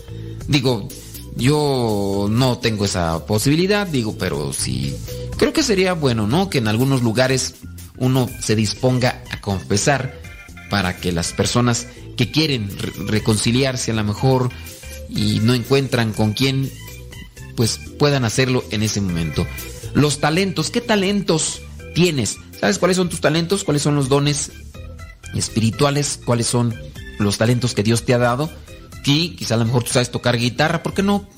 Digo, 0.48 0.88
yo 1.36 2.28
no 2.30 2.58
tengo 2.58 2.84
esa 2.84 3.24
posibilidad, 3.26 3.86
digo, 3.86 4.16
pero 4.18 4.52
sí, 4.52 4.94
creo 5.36 5.52
que 5.52 5.62
sería 5.62 5.94
bueno, 5.94 6.26
¿no? 6.26 6.50
Que 6.50 6.58
en 6.58 6.68
algunos 6.68 7.02
lugares 7.02 7.54
uno 8.02 8.28
se 8.40 8.56
disponga 8.56 9.22
a 9.30 9.40
confesar 9.40 10.20
para 10.70 10.96
que 10.96 11.12
las 11.12 11.32
personas 11.32 11.86
que 12.16 12.32
quieren 12.32 12.68
reconciliarse 13.06 13.92
a 13.92 13.94
lo 13.94 14.02
mejor 14.02 14.50
y 15.08 15.38
no 15.38 15.54
encuentran 15.54 16.12
con 16.12 16.32
quién 16.32 16.68
pues 17.54 17.78
puedan 18.00 18.24
hacerlo 18.24 18.64
en 18.72 18.82
ese 18.82 19.00
momento. 19.00 19.46
Los 19.94 20.18
talentos, 20.18 20.70
¿qué 20.70 20.80
talentos 20.80 21.62
tienes? 21.94 22.38
¿Sabes 22.58 22.80
cuáles 22.80 22.96
son 22.96 23.08
tus 23.08 23.20
talentos? 23.20 23.62
¿Cuáles 23.62 23.82
son 23.82 23.94
los 23.94 24.08
dones 24.08 24.50
espirituales? 25.36 26.18
¿Cuáles 26.24 26.48
son 26.48 26.74
los 27.20 27.38
talentos 27.38 27.72
que 27.72 27.84
Dios 27.84 28.04
te 28.04 28.14
ha 28.14 28.18
dado? 28.18 28.50
Sí, 29.04 29.36
quizá 29.38 29.54
a 29.54 29.58
lo 29.58 29.64
mejor 29.64 29.84
tú 29.84 29.92
sabes 29.92 30.10
tocar 30.10 30.38
guitarra, 30.38 30.82
¿por 30.82 30.92
qué 30.92 31.04
no 31.04 31.28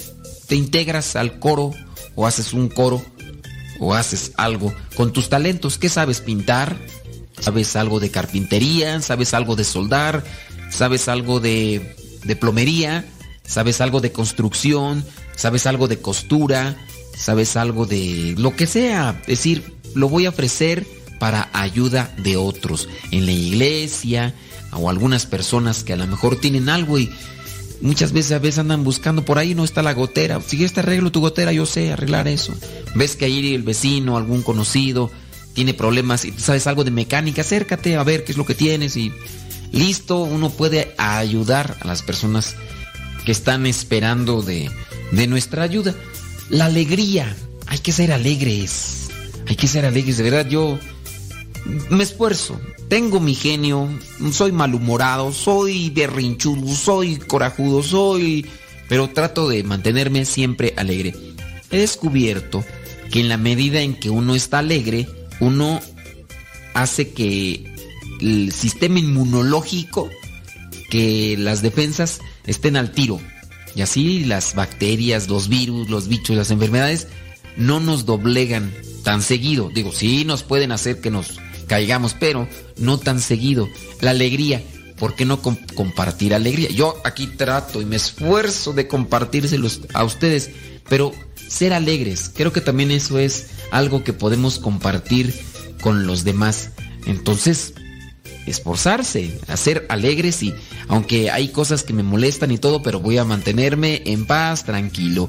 te 0.47 0.55
integras 0.55 1.15
al 1.15 1.39
coro 1.39 1.73
o 2.15 2.27
haces 2.27 2.55
un 2.55 2.69
coro 2.71 3.05
o 3.81 3.95
haces 3.95 4.33
algo 4.37 4.75
con 4.97 5.13
tus 5.13 5.29
talentos? 5.29 5.79
¿Qué 5.79 5.89
sabes 5.89 6.21
pintar? 6.21 6.77
¿Sabes 7.41 7.77
algo 7.77 8.01
de 8.01 8.11
carpintería? 8.11 9.01
¿Sabes 9.01 9.35
algo 9.35 9.57
de 9.57 9.65
soldar? 9.65 10.25
¿Sabes 10.71 11.09
algo 11.09 11.41
de, 11.41 11.97
de 12.25 12.37
plomería? 12.37 13.05
¿Sabes 13.47 13.81
algo 13.81 14.01
de 14.01 14.13
construcción? 14.13 15.05
¿Sabes 15.37 15.67
algo 15.67 15.89
de 15.89 16.01
costura? 16.01 16.77
¿Sabes 17.17 17.57
algo 17.57 17.87
de 17.87 18.35
lo 18.39 18.57
que 18.57 18.67
sea? 18.67 19.21
Es 19.23 19.39
decir, 19.39 19.75
lo 19.95 20.09
voy 20.09 20.27
a 20.27 20.31
ofrecer 20.31 20.87
para 21.19 21.49
ayuda 21.53 22.13
de 22.19 22.37
otros 22.37 22.89
en 23.11 23.27
la 23.27 23.33
iglesia 23.33 24.35
o 24.73 24.91
algunas 24.91 25.27
personas 25.27 25.85
que 25.85 25.93
a 25.93 25.97
lo 25.97 26.07
mejor 26.07 26.41
tienen 26.41 26.69
algo 26.69 26.99
y 26.99 27.11
muchas 27.81 28.13
veces 28.13 28.33
a 28.33 28.39
veces 28.39 28.59
andan 28.59 28.85
buscando 28.85 29.25
por 29.25 29.39
ahí 29.39 29.55
no 29.55 29.65
está 29.65 29.83
la 29.83 29.95
gotera. 29.95 30.41
Si 30.41 30.63
este 30.65 30.81
arreglo 30.81 31.13
tu 31.13 31.21
gotera, 31.21 31.53
yo 31.53 31.67
sé 31.67 31.93
arreglar 31.93 32.29
eso. 32.29 32.55
Ves 32.95 33.17
que 33.17 33.27
ahí 33.27 33.55
el 33.55 33.63
vecino, 33.63 34.17
algún 34.17 34.43
conocido 34.43 35.11
tiene 35.55 35.73
problemas 35.73 36.25
y 36.25 36.33
sabes 36.33 36.67
algo 36.67 36.85
de 36.85 36.91
mecánica, 36.91 37.43
acércate 37.43 37.97
a 37.97 38.03
ver 38.03 38.25
qué 38.25 38.33
es 38.33 38.39
lo 38.39 38.45
que 38.45 38.55
tienes 38.55 38.97
y 38.97 39.13
listo, 39.73 40.23
uno 40.23 40.51
puede 40.51 40.95
ayudar 40.99 41.77
a 41.81 41.87
las 41.87 42.03
personas 42.03 42.57
que 43.25 43.33
están 43.33 43.67
esperando 43.67 44.43
de, 44.43 44.71
de 45.13 45.27
nuestra 45.27 45.63
ayuda. 45.63 45.95
La 46.51 46.67
alegría, 46.67 47.35
hay 47.67 47.79
que 47.79 47.93
ser 47.93 48.13
alegres, 48.13 49.09
hay 49.47 49.57
que 49.57 49.69
ser 49.69 49.87
alegres, 49.87 50.19
de 50.19 50.25
verdad 50.25 50.49
yo 50.49 50.79
me 51.91 52.03
esfuerzo, 52.03 52.61
tengo 52.89 53.21
mi 53.21 53.35
genio, 53.35 53.89
soy 54.33 54.53
malhumorado, 54.53 55.33
soy 55.33 55.91
berrinchudo, 55.91 56.75
soy 56.75 57.17
corajudo, 57.17 57.83
soy... 57.83 58.47
pero 58.89 59.11
trato 59.11 59.49
de 59.49 59.63
mantenerme 59.65 60.25
siempre 60.25 60.75
alegre. 60.77 61.15
He 61.71 61.79
descubierto 61.79 62.65
que 63.11 63.21
en 63.21 63.29
la 63.29 63.39
medida 63.39 63.81
en 63.81 63.95
que 63.95 64.11
uno 64.11 64.35
está 64.35 64.59
alegre, 64.59 65.09
uno 65.41 65.81
hace 66.75 67.13
que 67.13 67.65
el 68.21 68.53
sistema 68.53 68.99
inmunológico, 68.99 70.11
que 70.91 71.37
las 71.39 71.63
defensas 71.63 72.21
estén 72.47 72.77
al 72.77 72.93
tiro. 72.93 73.21
Y 73.75 73.83
así 73.83 74.25
las 74.25 74.55
bacterias, 74.55 75.29
los 75.29 75.49
virus, 75.49 75.91
los 75.91 76.09
bichos, 76.09 76.37
las 76.37 76.51
enfermedades 76.51 77.09
no 77.57 77.81
nos 77.81 78.07
doblegan 78.07 78.73
tan 79.03 79.23
seguido. 79.23 79.71
Digo, 79.75 79.93
sí 79.93 80.25
nos 80.25 80.43
pueden 80.43 80.71
hacer 80.73 81.01
que 81.01 81.11
nos 81.11 81.39
caigamos, 81.67 82.15
pero 82.15 82.49
no 82.77 82.99
tan 82.99 83.21
seguido. 83.21 83.69
La 84.01 84.11
alegría, 84.11 84.63
¿por 84.99 85.15
qué 85.15 85.25
no 85.25 85.41
compartir 85.43 86.35
alegría? 86.35 86.71
Yo 86.71 86.97
aquí 87.05 87.27
trato 87.27 87.81
y 87.81 87.85
me 87.85 87.97
esfuerzo 87.97 88.73
de 88.73 88.89
compartírselos 88.89 89.83
a 89.93 90.05
ustedes, 90.05 90.51
pero 90.89 91.13
ser 91.49 91.73
alegres, 91.73 92.31
creo 92.35 92.53
que 92.53 92.61
también 92.61 92.91
eso 92.91 93.19
es 93.19 93.49
algo 93.71 94.05
que 94.05 94.13
podemos 94.13 94.59
compartir 94.59 95.35
con 95.81 96.07
los 96.07 96.25
demás. 96.25 96.71
Entonces, 97.07 97.75
esforzarse, 98.47 99.39
a 99.49 99.57
ser 99.57 99.87
alegres 99.89 100.43
y 100.43 100.55
aunque 100.89 101.31
hay 101.31 101.49
cosas 101.49 101.83
que 101.83 101.93
me 101.93 102.03
molestan 102.03 102.51
y 102.51 102.59
todo, 102.59 102.83
pero 102.83 103.01
voy 103.01 103.19
a 103.19 103.25
mantenerme 103.25 104.03
en 104.07 104.27
paz, 104.27 104.65
tranquilo. 104.65 105.29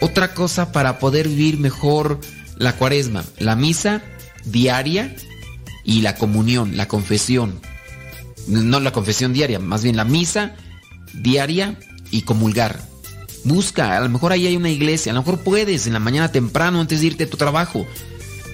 Otra 0.00 0.34
cosa 0.34 0.72
para 0.72 0.98
poder 0.98 1.28
vivir 1.28 1.58
mejor 1.58 2.20
la 2.56 2.76
cuaresma, 2.76 3.24
la 3.38 3.56
misa 3.56 4.02
diaria 4.44 5.14
y 5.88 6.02
la 6.02 6.16
comunión, 6.16 6.76
la 6.76 6.86
confesión. 6.86 7.58
No 8.46 8.78
la 8.78 8.92
confesión 8.92 9.32
diaria, 9.32 9.58
más 9.58 9.82
bien 9.82 9.96
la 9.96 10.04
misa 10.04 10.54
diaria 11.14 11.78
y 12.10 12.22
comulgar. 12.22 12.78
Busca, 13.44 13.96
a 13.96 14.00
lo 14.00 14.10
mejor 14.10 14.32
ahí 14.32 14.46
hay 14.46 14.56
una 14.56 14.68
iglesia, 14.68 15.12
a 15.12 15.14
lo 15.14 15.22
mejor 15.22 15.40
puedes 15.40 15.86
en 15.86 15.94
la 15.94 15.98
mañana 15.98 16.30
temprano 16.30 16.82
antes 16.82 17.00
de 17.00 17.06
irte 17.06 17.24
a 17.24 17.30
tu 17.30 17.38
trabajo, 17.38 17.86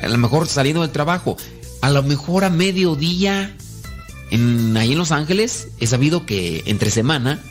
a 0.00 0.06
lo 0.06 0.16
mejor 0.16 0.46
saliendo 0.46 0.82
del 0.82 0.92
trabajo, 0.92 1.36
a 1.82 1.90
lo 1.90 2.04
mejor 2.04 2.44
a 2.44 2.50
mediodía. 2.50 3.56
En, 4.30 4.76
ahí 4.76 4.92
en 4.92 4.98
Los 4.98 5.10
Ángeles 5.10 5.68
he 5.80 5.88
sabido 5.88 6.26
que 6.26 6.62
entre 6.66 6.90
semana 6.92 7.42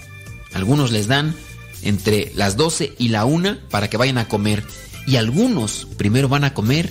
algunos 0.53 0.91
les 0.91 1.07
dan 1.07 1.35
entre 1.81 2.31
las 2.35 2.55
12 2.55 2.95
y 2.97 3.09
la 3.09 3.25
1 3.25 3.57
para 3.69 3.89
que 3.89 3.97
vayan 3.97 4.17
a 4.17 4.29
comer. 4.29 4.63
Y 5.05 5.17
algunos 5.17 5.87
primero 5.97 6.29
van 6.29 6.45
a 6.45 6.53
comer 6.53 6.89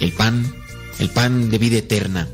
el 0.00 0.12
pan, 0.12 0.54
el 0.98 1.10
pan 1.10 1.50
de 1.50 1.58
vida 1.58 1.78
eterna. 1.78 2.28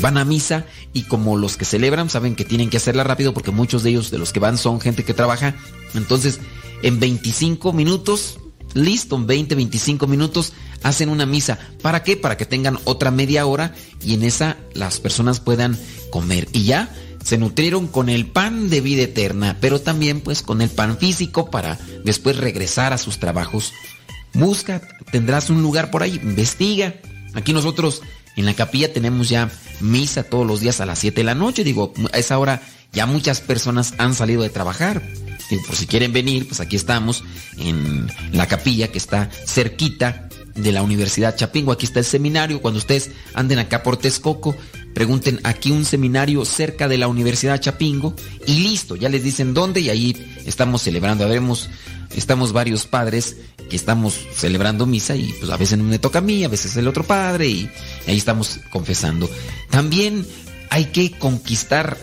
Van 0.00 0.18
a 0.18 0.24
misa 0.24 0.66
y 0.92 1.02
como 1.02 1.36
los 1.36 1.56
que 1.56 1.64
celebran 1.64 2.10
saben 2.10 2.34
que 2.34 2.44
tienen 2.44 2.70
que 2.70 2.78
hacerla 2.78 3.04
rápido 3.04 3.32
porque 3.32 3.50
muchos 3.50 3.82
de 3.82 3.90
ellos 3.90 4.10
de 4.10 4.18
los 4.18 4.32
que 4.32 4.40
van 4.40 4.58
son 4.58 4.80
gente 4.80 5.04
que 5.04 5.14
trabaja. 5.14 5.54
Entonces, 5.94 6.40
en 6.82 6.98
25 6.98 7.72
minutos, 7.72 8.38
listo, 8.74 9.16
en 9.16 9.26
20, 9.26 9.54
25 9.54 10.06
minutos 10.06 10.52
hacen 10.82 11.08
una 11.08 11.26
misa. 11.26 11.58
¿Para 11.80 12.02
qué? 12.02 12.16
Para 12.16 12.36
que 12.36 12.44
tengan 12.44 12.78
otra 12.84 13.10
media 13.10 13.46
hora 13.46 13.74
y 14.02 14.14
en 14.14 14.24
esa 14.24 14.56
las 14.74 15.00
personas 15.00 15.40
puedan 15.40 15.78
comer. 16.10 16.48
Y 16.52 16.64
ya 16.64 16.92
se 17.24 17.38
nutrieron 17.38 17.86
con 17.86 18.08
el 18.08 18.26
pan 18.26 18.68
de 18.68 18.80
vida 18.80 19.02
eterna, 19.02 19.56
pero 19.60 19.80
también 19.80 20.20
pues 20.20 20.42
con 20.42 20.60
el 20.60 20.68
pan 20.68 20.98
físico 20.98 21.50
para 21.50 21.78
después 22.04 22.36
regresar 22.36 22.92
a 22.92 22.98
sus 22.98 23.18
trabajos. 23.18 23.72
Busca, 24.34 24.82
tendrás 25.10 25.48
un 25.48 25.62
lugar 25.62 25.90
por 25.90 26.02
ahí, 26.02 26.20
investiga. 26.22 26.96
Aquí 27.34 27.52
nosotros 27.52 28.02
en 28.36 28.46
la 28.46 28.54
capilla 28.54 28.92
tenemos 28.92 29.28
ya 29.28 29.50
misa 29.80 30.24
todos 30.24 30.46
los 30.46 30.60
días 30.60 30.80
a 30.80 30.86
las 30.86 30.98
7 30.98 31.20
de 31.20 31.24
la 31.24 31.34
noche. 31.34 31.64
Digo, 31.64 31.92
a 32.12 32.18
esa 32.18 32.38
hora 32.38 32.62
ya 32.92 33.06
muchas 33.06 33.40
personas 33.40 33.94
han 33.98 34.14
salido 34.14 34.42
de 34.42 34.50
trabajar. 34.50 35.02
Por 35.66 35.76
si 35.76 35.86
quieren 35.86 36.12
venir, 36.12 36.48
pues 36.48 36.60
aquí 36.60 36.76
estamos 36.76 37.22
en 37.58 38.10
la 38.32 38.46
capilla 38.46 38.88
que 38.88 38.98
está 38.98 39.30
cerquita 39.46 40.28
de 40.54 40.72
la 40.72 40.82
Universidad 40.82 41.36
Chapingo. 41.36 41.72
Aquí 41.72 41.86
está 41.86 41.98
el 41.98 42.04
seminario. 42.04 42.62
Cuando 42.62 42.78
ustedes 42.78 43.10
anden 43.34 43.58
acá 43.58 43.82
por 43.82 43.96
Texcoco, 43.96 44.56
pregunten 44.94 45.40
aquí 45.42 45.70
un 45.70 45.84
seminario 45.84 46.44
cerca 46.44 46.88
de 46.88 46.98
la 46.98 47.08
Universidad 47.08 47.60
Chapingo 47.60 48.14
y 48.46 48.60
listo, 48.60 48.96
ya 48.96 49.08
les 49.08 49.24
dicen 49.24 49.52
dónde 49.52 49.80
y 49.80 49.90
ahí 49.90 50.16
estamos 50.46 50.82
celebrando. 50.82 51.24
Habemos, 51.24 51.68
estamos 52.14 52.52
varios 52.52 52.86
padres 52.86 53.36
que 53.68 53.76
estamos 53.76 54.18
celebrando 54.34 54.86
misa 54.86 55.16
y 55.16 55.32
pues 55.32 55.50
a 55.50 55.56
veces 55.56 55.78
me 55.78 55.98
toca 55.98 56.18
a 56.18 56.22
mí, 56.22 56.44
a 56.44 56.48
veces 56.48 56.76
el 56.76 56.88
otro 56.88 57.04
padre 57.04 57.48
y 57.48 57.70
ahí 58.06 58.16
estamos 58.16 58.60
confesando. 58.70 59.30
También 59.70 60.26
hay 60.70 60.86
que 60.86 61.12
conquistar, 61.12 61.96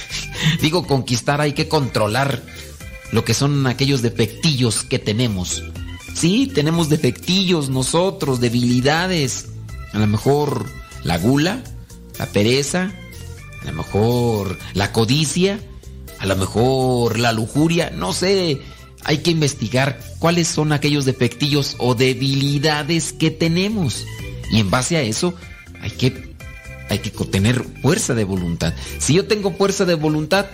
digo 0.60 0.86
conquistar, 0.86 1.40
hay 1.40 1.52
que 1.52 1.68
controlar 1.68 2.42
lo 3.12 3.24
que 3.24 3.34
son 3.34 3.66
aquellos 3.66 4.02
defectillos 4.02 4.82
que 4.82 4.98
tenemos. 4.98 5.62
Sí, 6.14 6.50
tenemos 6.52 6.88
defectillos 6.88 7.68
nosotros, 7.68 8.40
debilidades. 8.40 9.46
A 9.92 9.98
lo 9.98 10.06
mejor 10.06 10.66
la 11.04 11.18
gula, 11.18 11.62
la 12.18 12.26
pereza, 12.26 12.92
a 13.62 13.64
lo 13.66 13.72
mejor 13.74 14.58
la 14.74 14.92
codicia, 14.92 15.60
a 16.18 16.26
lo 16.26 16.36
mejor 16.36 17.18
la 17.18 17.32
lujuria, 17.32 17.90
no 17.90 18.12
sé. 18.12 18.62
Hay 19.06 19.18
que 19.18 19.30
investigar 19.30 20.00
cuáles 20.18 20.48
son 20.48 20.72
aquellos 20.72 21.04
defectillos 21.04 21.76
o 21.78 21.94
debilidades 21.94 23.12
que 23.12 23.30
tenemos. 23.30 24.04
Y 24.50 24.58
en 24.58 24.68
base 24.68 24.96
a 24.96 25.02
eso 25.02 25.32
hay 25.80 25.90
que, 25.92 26.34
hay 26.90 26.98
que 26.98 27.10
tener 27.10 27.62
fuerza 27.82 28.14
de 28.14 28.24
voluntad. 28.24 28.74
Si 28.98 29.14
yo 29.14 29.26
tengo 29.26 29.52
fuerza 29.52 29.84
de 29.84 29.94
voluntad, 29.94 30.46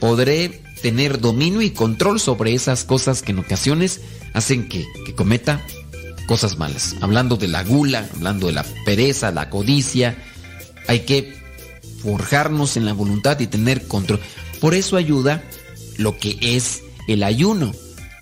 podré 0.00 0.62
tener 0.82 1.20
dominio 1.20 1.62
y 1.62 1.70
control 1.70 2.18
sobre 2.18 2.54
esas 2.54 2.82
cosas 2.82 3.22
que 3.22 3.30
en 3.30 3.38
ocasiones 3.38 4.00
hacen 4.32 4.68
que, 4.68 4.84
que 5.06 5.14
cometa 5.14 5.64
cosas 6.26 6.58
malas. 6.58 6.96
Hablando 7.00 7.36
de 7.36 7.46
la 7.46 7.62
gula, 7.62 8.08
hablando 8.16 8.48
de 8.48 8.54
la 8.54 8.66
pereza, 8.84 9.30
la 9.30 9.48
codicia, 9.48 10.18
hay 10.88 11.00
que 11.00 11.32
forjarnos 12.02 12.76
en 12.76 12.84
la 12.84 12.94
voluntad 12.94 13.38
y 13.38 13.46
tener 13.46 13.86
control. 13.86 14.18
Por 14.60 14.74
eso 14.74 14.96
ayuda 14.96 15.44
lo 15.98 16.18
que 16.18 16.36
es 16.40 16.82
el 17.06 17.22
ayuno. 17.22 17.72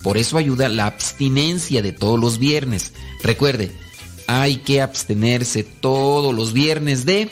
Por 0.03 0.17
eso 0.17 0.39
ayuda 0.39 0.69
la 0.69 0.87
abstinencia 0.87 1.83
de 1.83 1.93
todos 1.93 2.19
los 2.19 2.39
viernes. 2.39 2.93
Recuerde, 3.23 3.73
hay 4.27 4.59
que 4.59 4.81
abstenerse 4.81 5.63
todos 5.65 6.35
los 6.35 6.53
viernes 6.53 7.05
de 7.05 7.31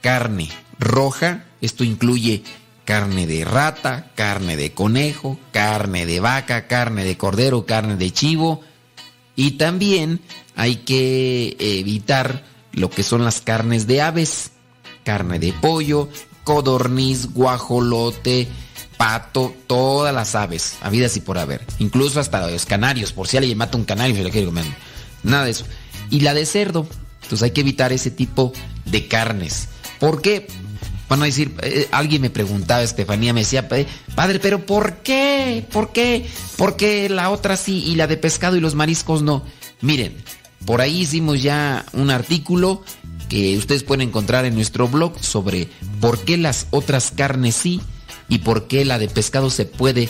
carne 0.00 0.48
roja. 0.78 1.46
Esto 1.60 1.84
incluye 1.84 2.42
carne 2.84 3.26
de 3.26 3.44
rata, 3.44 4.10
carne 4.14 4.56
de 4.56 4.72
conejo, 4.72 5.38
carne 5.52 6.06
de 6.06 6.20
vaca, 6.20 6.66
carne 6.66 7.04
de 7.04 7.16
cordero, 7.16 7.64
carne 7.66 7.96
de 7.96 8.10
chivo. 8.10 8.62
Y 9.36 9.52
también 9.52 10.20
hay 10.56 10.76
que 10.76 11.56
evitar 11.58 12.44
lo 12.72 12.90
que 12.90 13.02
son 13.02 13.24
las 13.24 13.40
carnes 13.40 13.86
de 13.86 14.02
aves, 14.02 14.50
carne 15.04 15.38
de 15.38 15.52
pollo, 15.52 16.08
codorniz, 16.44 17.32
guajolote, 17.32 18.48
pato, 18.96 19.54
todas 19.66 20.14
las 20.14 20.34
aves, 20.34 20.76
habidas 20.82 21.16
y 21.16 21.20
por 21.20 21.38
haber. 21.38 21.64
Incluso 21.78 22.20
hasta 22.20 22.48
los 22.48 22.66
canarios, 22.66 23.12
por 23.12 23.28
si 23.28 23.36
alguien 23.36 23.58
mata 23.58 23.76
un 23.76 23.84
canario, 23.84 24.16
se 24.16 24.22
lo 24.22 24.30
quiere 24.30 24.46
comer. 24.46 24.64
Nada 25.22 25.44
de 25.44 25.50
eso. 25.50 25.64
Y 26.10 26.20
la 26.20 26.34
de 26.34 26.46
cerdo. 26.46 26.86
Entonces 27.22 27.42
hay 27.42 27.50
que 27.52 27.62
evitar 27.62 27.92
ese 27.92 28.10
tipo 28.10 28.52
de 28.84 29.08
carnes. 29.08 29.68
¿Por 29.98 30.20
qué? 30.20 30.46
Van 31.08 31.22
a 31.22 31.26
decir, 31.26 31.54
eh, 31.62 31.88
alguien 31.90 32.22
me 32.22 32.30
preguntaba, 32.30 32.82
Estefanía 32.82 33.32
me 33.32 33.40
decía, 33.40 33.68
padre, 34.14 34.40
pero 34.40 34.64
¿por 34.64 34.96
qué? 34.98 35.66
¿Por 35.70 35.92
qué? 35.92 36.26
¿Por 36.56 36.76
qué 36.76 37.08
la 37.08 37.30
otra 37.30 37.56
sí 37.56 37.84
y 37.86 37.94
la 37.94 38.06
de 38.06 38.16
pescado 38.16 38.56
y 38.56 38.60
los 38.60 38.74
mariscos 38.74 39.22
no? 39.22 39.44
Miren, 39.80 40.16
por 40.64 40.80
ahí 40.80 41.00
hicimos 41.00 41.42
ya 41.42 41.84
un 41.92 42.10
artículo 42.10 42.82
que 43.28 43.56
ustedes 43.56 43.82
pueden 43.82 44.08
encontrar 44.08 44.44
en 44.44 44.54
nuestro 44.54 44.88
blog 44.88 45.18
sobre 45.20 45.68
por 46.00 46.20
qué 46.20 46.36
las 46.36 46.66
otras 46.70 47.12
carnes 47.14 47.54
sí 47.54 47.80
y 48.28 48.38
por 48.38 48.66
qué 48.66 48.84
la 48.84 48.98
de 48.98 49.08
pescado 49.08 49.50
se 49.50 49.64
puede 49.64 50.08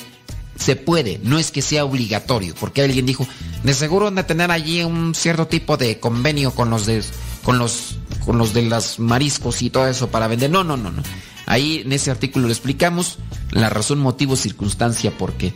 se 0.58 0.76
puede, 0.76 1.20
no 1.24 1.38
es 1.38 1.50
que 1.50 1.62
sea 1.62 1.84
obligatorio, 1.84 2.54
porque 2.54 2.82
alguien 2.82 3.06
dijo, 3.06 3.26
de 3.64 3.74
seguro 3.74 4.06
han 4.06 4.14
de 4.14 4.22
tener 4.22 4.52
allí 4.52 4.84
un 4.84 5.14
cierto 5.14 5.48
tipo 5.48 5.76
de 5.76 5.98
convenio 5.98 6.52
con 6.52 6.70
los 6.70 6.86
de 6.86 7.02
con 7.42 7.58
los 7.58 7.96
con 8.24 8.38
los 8.38 8.54
de 8.54 8.62
los 8.62 8.98
mariscos 8.98 9.62
y 9.62 9.70
todo 9.70 9.86
eso 9.88 10.08
para 10.08 10.28
vender. 10.28 10.50
No, 10.50 10.64
no, 10.64 10.76
no, 10.76 10.90
no. 10.90 11.02
Ahí 11.46 11.82
en 11.84 11.92
ese 11.92 12.10
artículo 12.10 12.46
lo 12.46 12.52
explicamos 12.52 13.18
la 13.50 13.68
razón, 13.68 13.98
motivo, 13.98 14.36
circunstancia, 14.36 15.12
porque 15.16 15.52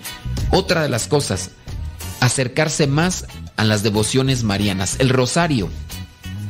otra 0.51 0.83
de 0.83 0.89
las 0.89 1.09
cosas, 1.09 1.51
acercarse 2.21 2.87
más 2.87 3.27
a 3.57 3.65
las 3.65 3.83
devociones 3.83 4.45
marianas, 4.45 4.97
el 4.99 5.09
rosario, 5.09 5.71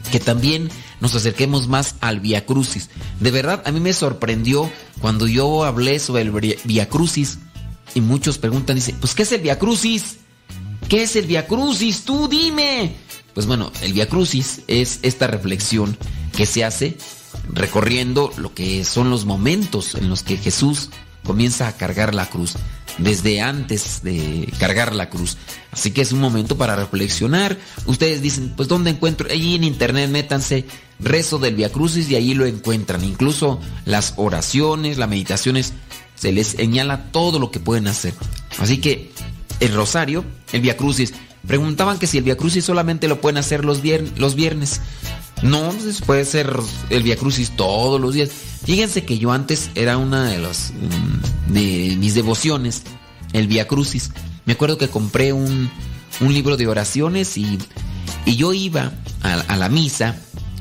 que 0.09 0.21
también 0.21 0.71
nos 1.01 1.15
acerquemos 1.15 1.69
más 1.69 1.97
al 2.01 2.21
Via 2.21 2.47
Crucis. 2.47 2.91
De 3.21 3.31
verdad, 3.31 3.63
a 3.67 3.73
mí 3.73 3.81
me 3.81 3.93
sorprendió 3.93 4.71
cuando 5.01 5.27
yo 5.27 5.65
hablé 5.65 5.99
sobre 5.99 6.23
el 6.23 6.31
Via 6.65 6.89
Crucis 6.89 7.39
y 7.95 8.01
muchos 8.01 8.39
preguntan, 8.39 8.77
dice, 8.77 8.95
pues 9.01 9.15
¿qué 9.15 9.23
es 9.23 9.33
el 9.33 9.41
Via 9.41 9.59
Crucis? 9.59 10.19
¿Qué 10.89 11.03
es 11.03 11.17
el 11.17 11.27
Via 11.27 11.47
Crucis? 11.47 12.03
Tú 12.03 12.29
dime. 12.29 12.97
Pues 13.35 13.47
bueno, 13.47 13.71
el 13.83 13.93
Via 13.93 14.09
Crucis 14.09 14.63
es 14.67 15.01
esta 15.03 15.27
reflexión 15.27 15.97
que 16.37 16.47
se 16.47 16.65
hace 16.65 16.97
recorriendo 17.53 18.33
lo 18.37 18.55
que 18.55 18.85
son 18.85 19.11
los 19.11 19.25
momentos 19.25 19.95
en 19.95 20.09
los 20.09 20.23
que 20.23 20.37
Jesús 20.37 20.91
comienza 21.25 21.69
a 21.69 21.77
cargar 21.77 22.15
la 22.15 22.27
cruz, 22.27 22.55
desde 22.99 23.41
antes 23.41 24.03
de 24.03 24.53
cargar 24.59 24.95
la 24.95 25.09
cruz. 25.09 25.37
Así 25.71 25.93
que 25.93 26.03
es 26.03 26.13
un 26.13 26.21
momento 26.21 26.57
para 26.57 26.77
reflexionar. 26.77 27.57
Ustedes 27.87 28.21
dicen, 28.21 28.53
pues 28.57 28.69
¿dónde 28.69 28.91
encuentro? 28.91 29.29
Allí 29.31 29.55
en 29.55 29.65
internet 29.65 30.11
métanse 30.11 30.67
rezo 30.99 31.39
del 31.39 31.55
Via 31.55 31.71
Crucis 31.71 32.11
y 32.11 32.17
ahí 32.17 32.35
lo 32.35 32.47
encuentran. 32.47 33.05
Incluso 33.05 33.61
las 33.85 34.15
oraciones, 34.17 34.99
las 34.99 35.09
meditaciones, 35.09 35.73
se 36.15 36.33
les 36.33 36.49
señala 36.49 37.11
todo 37.13 37.39
lo 37.39 37.51
que 37.51 37.61
pueden 37.61 37.87
hacer. 37.87 38.15
Así 38.59 38.79
que 38.79 39.13
el 39.61 39.75
rosario, 39.75 40.25
el 40.53 40.61
Via 40.61 40.77
Crucis, 40.77 41.15
preguntaban 41.47 41.99
que 41.99 42.07
si 42.07 42.19
el 42.19 42.25
Via 42.25 42.37
Crucis 42.37 42.65
solamente 42.65 43.09
lo 43.09 43.21
pueden 43.21 43.39
hacer 43.39 43.65
los, 43.65 43.83
vier 43.83 44.05
los 44.19 44.35
viernes. 44.35 44.81
No, 45.43 45.71
pues 45.71 46.01
puede 46.01 46.25
ser 46.25 46.53
el 46.91 47.03
Via 47.03 47.17
Crucis 47.17 47.51
todos 47.51 48.01
los 48.01 48.15
días. 48.15 48.31
Fíjense 48.65 49.05
que 49.05 49.19
yo 49.19 49.33
antes 49.33 49.71
era 49.75 49.97
una 49.97 50.25
de 50.25 50.39
los 50.39 50.73
de 51.49 51.97
mis 51.99 52.15
devociones, 52.15 52.83
el 53.33 53.47
Via 53.47 53.69
Crucis. 53.69 54.11
Me 54.45 54.55
acuerdo 54.55 54.79
que 54.79 54.89
compré 54.89 55.33
un, 55.33 55.71
un 56.21 56.35
libro 56.35 56.57
de 56.57 56.67
oraciones 56.67 57.37
y, 57.37 57.59
y 58.25 58.37
yo 58.37 58.53
iba 58.53 58.93
a, 59.23 59.33
a, 59.35 59.57
la 59.57 59.69
misa 59.69 60.17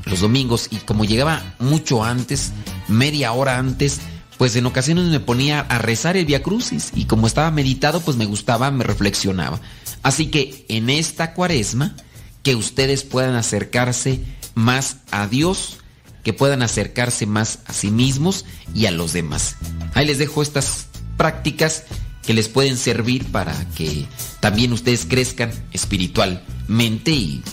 los 0.06 0.22
domingos 0.22 0.68
y 0.72 0.78
como 0.78 1.06
llegaba 1.06 1.56
mucho 1.60 2.04
antes, 2.04 2.52
media 2.88 3.34
hora 3.34 3.58
antes, 3.58 4.00
pues 4.38 4.56
en 4.56 4.66
ocasiones 4.66 5.06
me 5.06 5.20
ponía 5.20 5.62
a 5.62 5.80
rezar 5.80 6.16
el 6.16 6.26
Via 6.26 6.44
Crucis 6.44 6.92
y 6.96 7.06
como 7.06 7.28
estaba 7.28 7.52
meditado, 7.52 8.00
pues 8.02 8.16
me 8.16 8.26
gustaba, 8.26 8.72
me 8.72 8.84
reflexionaba. 8.84 9.60
Así 10.04 10.28
que 10.28 10.66
en 10.70 10.90
esta 10.90 11.34
cuaresma, 11.34 11.96
que 12.44 12.56
ustedes 12.56 13.04
puedan 13.04 13.36
acercarse 13.36 14.22
más 14.58 14.98
a 15.12 15.28
Dios, 15.28 15.78
que 16.24 16.34
puedan 16.34 16.64
acercarse 16.64 17.26
más 17.28 17.60
a 17.68 17.74
sí 17.74 17.92
mismos 17.92 18.44
y 18.74 18.88
a 18.88 18.92
los 18.92 19.14
demás. 19.14 19.56
Ahí 19.94 20.08
les 20.08 20.18
dejo 20.18 20.42
estas 20.42 20.88
prácticas 21.16 21.84
que 22.26 22.34
les 22.34 22.50
pueden 22.50 22.76
servir 22.76 23.26
para 23.32 23.54
que 23.76 24.08
también 24.40 24.74
ustedes 24.74 25.06
crezcan 25.06 25.52
espiritualmente 25.72 27.12
y 27.12 27.44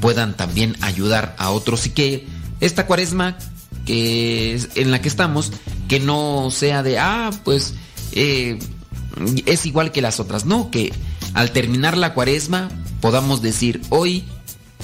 puedan 0.00 0.36
también 0.36 0.76
ayudar 0.82 1.34
a 1.38 1.50
otros 1.50 1.86
y 1.86 1.90
que 1.90 2.26
esta 2.60 2.86
cuaresma 2.86 3.38
que 3.86 4.54
es- 4.54 4.68
en 4.74 4.90
la 4.90 5.00
que 5.00 5.08
estamos 5.08 5.52
que 5.88 5.98
no 5.98 6.50
sea 6.50 6.82
de 6.82 6.98
ah 6.98 7.30
pues 7.44 7.74
eh, 8.12 8.58
es 9.46 9.66
igual 9.66 9.90
que 9.90 10.02
las 10.02 10.20
otras 10.20 10.44
no 10.44 10.70
que 10.70 10.92
al 11.34 11.50
terminar 11.52 11.96
la 11.96 12.12
cuaresma 12.14 12.68
podamos 13.00 13.40
decir 13.42 13.80
hoy 13.88 14.24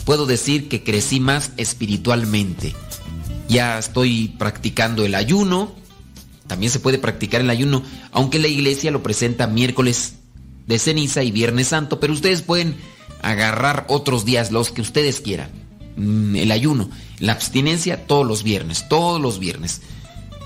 puedo 0.07 0.25
decir 0.25 0.69
que 0.71 0.83
crecí 0.83 1.21
más 1.21 1.51
espiritualmente 1.59 2.75
ya 3.49 3.79
estoy 3.79 4.35
practicando 4.39 5.05
el 5.05 5.15
ayuno 5.15 5.75
también 6.47 6.71
se 6.71 6.81
puede 6.81 6.99
practicar 6.99 7.41
el 7.41 7.51
ayuno, 7.51 7.83
aunque 8.13 8.39
la 8.39 8.49
iglesia 8.49 8.91
lo 8.91 9.03
presenta 9.03 9.47
miércoles 9.47 10.15
de 10.67 10.79
ceniza 10.79 11.23
y 11.23 11.31
viernes 11.31 11.69
santo, 11.69 12.01
pero 12.01 12.13
ustedes 12.13 12.43
pueden 12.43 12.77
agarrar 13.23 13.87
otros 13.89 14.25
días, 14.25 14.53
los 14.53 14.71
que 14.71 14.81
ustedes 14.81 15.21
quieran. 15.21 15.51
Mm, 15.97 16.37
El 16.37 16.53
ayuno, 16.53 16.89
la 17.19 17.33
abstinencia 17.33 18.07
todos 18.07 18.27
los 18.27 18.43
viernes, 18.43 18.89
todos 18.89 19.21
los 19.21 19.39
viernes. 19.39 19.83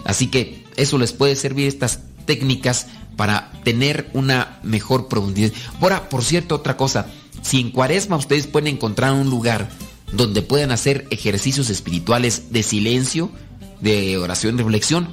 Así 0.05 0.29
que 0.29 0.65
eso 0.77 0.97
les 0.99 1.13
puede 1.13 1.37
servir 1.37 1.67
estas 1.67 2.01
técnicas 2.25 2.87
para 3.17 3.53
tener 3.65 4.09
una 4.15 4.61
mejor 4.63 5.09
profundidad. 5.09 5.53
Ahora, 5.81 6.09
por 6.09 6.25
cierto, 6.25 6.55
otra 6.55 6.77
cosa, 6.77 7.07
si 7.43 7.61
en 7.61 7.71
cuaresma 7.71 8.17
ustedes 8.17 8.47
pueden 8.47 8.75
encontrar 8.75 9.13
un 9.13 9.31
lugar 9.31 9.69
donde 10.13 10.43
puedan 10.43 10.73
hacer 10.73 11.07
ejercicios 11.11 11.71
espirituales 11.71 12.53
de 12.53 12.63
silencio, 12.63 13.31
de 13.81 14.19
oración, 14.19 14.59
reflexión, 14.59 15.09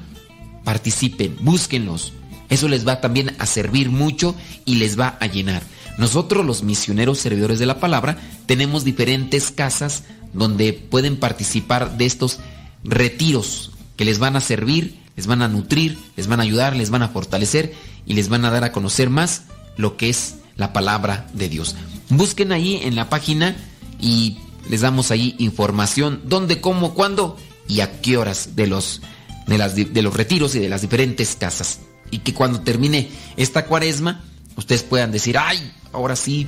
participen, 0.63 1.37
búsquenlos. 1.41 2.13
Eso 2.49 2.67
les 2.67 2.87
va 2.87 3.01
también 3.01 3.35
a 3.39 3.45
servir 3.45 3.89
mucho 3.89 4.35
y 4.65 4.75
les 4.75 4.99
va 4.99 5.17
a 5.19 5.27
llenar. 5.27 5.63
Nosotros 5.97 6.45
los 6.45 6.63
misioneros 6.63 7.17
servidores 7.17 7.59
de 7.59 7.65
la 7.65 7.79
palabra 7.79 8.17
tenemos 8.45 8.83
diferentes 8.83 9.51
casas 9.51 10.03
donde 10.33 10.73
pueden 10.73 11.17
participar 11.17 11.97
de 11.97 12.05
estos 12.05 12.39
retiros 12.83 13.71
que 13.95 14.05
les 14.05 14.19
van 14.19 14.35
a 14.35 14.41
servir, 14.41 14.99
les 15.15 15.25
van 15.25 15.41
a 15.41 15.47
nutrir, 15.47 15.97
les 16.15 16.27
van 16.27 16.39
a 16.39 16.43
ayudar, 16.43 16.75
les 16.75 16.89
van 16.91 17.01
a 17.01 17.09
fortalecer 17.09 17.73
y 18.05 18.13
les 18.13 18.29
van 18.29 18.45
a 18.45 18.51
dar 18.51 18.63
a 18.63 18.71
conocer 18.71 19.09
más 19.09 19.43
lo 19.75 19.97
que 19.97 20.09
es 20.09 20.35
la 20.57 20.73
palabra 20.73 21.27
de 21.33 21.49
Dios. 21.49 21.75
Busquen 22.09 22.51
ahí 22.51 22.79
en 22.83 22.95
la 22.95 23.09
página 23.09 23.55
y 23.99 24.37
les 24.69 24.81
damos 24.81 25.11
ahí 25.11 25.35
información 25.37 26.21
dónde, 26.25 26.61
cómo, 26.61 26.93
cuándo 26.93 27.37
y 27.67 27.81
a 27.81 28.01
qué 28.01 28.17
horas 28.17 28.55
de 28.55 28.67
los 28.67 29.01
de, 29.47 29.57
las, 29.57 29.75
de 29.75 30.01
los 30.01 30.13
retiros 30.13 30.55
y 30.55 30.59
de 30.59 30.69
las 30.69 30.81
diferentes 30.81 31.35
casas. 31.35 31.79
Y 32.11 32.19
que 32.19 32.33
cuando 32.33 32.61
termine 32.61 33.09
esta 33.37 33.65
cuaresma, 33.65 34.23
ustedes 34.55 34.83
puedan 34.83 35.11
decir, 35.11 35.37
ay, 35.37 35.71
ahora 35.93 36.15
sí, 36.15 36.47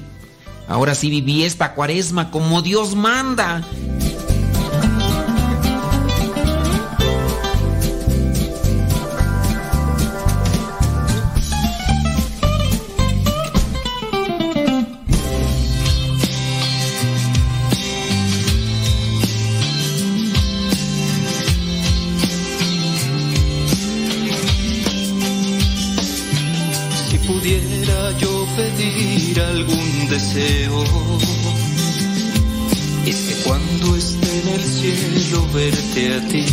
ahora 0.68 0.96
sí 0.96 1.10
viví 1.10 1.44
esta 1.44 1.74
cuaresma 1.74 2.32
como 2.32 2.62
Dios 2.62 2.96
manda. 2.96 3.64
Pedir 28.80 29.42
algún 29.42 30.08
deseo, 30.08 30.84
es 33.06 33.18
que 33.28 33.36
cuando 33.44 33.96
esté 33.98 34.30
en 34.42 34.48
el 34.48 34.64
cielo 34.64 35.48
verte 35.54 36.16
a 36.16 36.28
ti, 36.30 36.46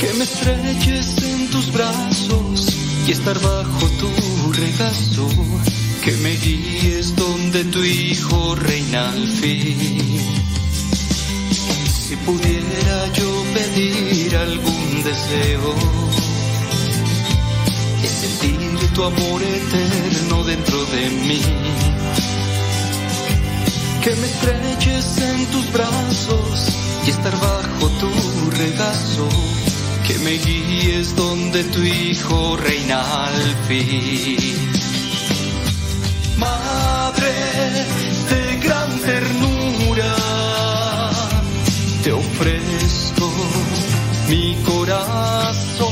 que 0.00 0.12
me 0.16 0.24
estrelles 0.24 1.22
en 1.24 1.50
tus 1.50 1.72
brazos 1.72 2.68
y 3.08 3.10
estar 3.10 3.38
bajo 3.40 3.86
tu 4.00 4.52
regazo, 4.52 5.28
que 6.04 6.12
me 6.18 6.36
guíes 6.36 7.16
donde 7.16 7.64
tu 7.64 7.82
hijo 7.82 8.54
reina 8.54 9.10
al 9.10 9.26
fin. 9.26 9.76
Si 12.06 12.14
pudiera 12.16 13.12
yo 13.14 13.44
pedir 13.54 14.36
algún 14.36 15.02
deseo, 15.02 15.74
es 18.04 18.10
sentir 18.10 18.63
tu 18.94 19.04
amor 19.04 19.42
eterno 19.42 20.44
dentro 20.44 20.84
de 20.86 21.10
mí. 21.10 21.40
Que 24.02 24.14
me 24.16 24.26
estrelles 24.26 25.18
en 25.18 25.46
tus 25.46 25.72
brazos 25.72 26.68
y 27.06 27.10
estar 27.10 27.32
bajo 27.40 27.88
tu 28.00 28.50
regazo. 28.50 29.28
Que 30.06 30.18
me 30.18 30.32
guíes 30.32 31.16
donde 31.16 31.64
tu 31.64 31.82
hijo 31.82 32.56
reina 32.56 33.24
al 33.26 33.56
fin. 33.66 34.36
Madre 36.36 37.32
de 38.30 38.56
gran 38.62 38.90
ternura, 39.00 40.16
te 42.02 42.12
ofrezco 42.12 43.32
mi 44.28 44.56
corazón. 44.64 45.83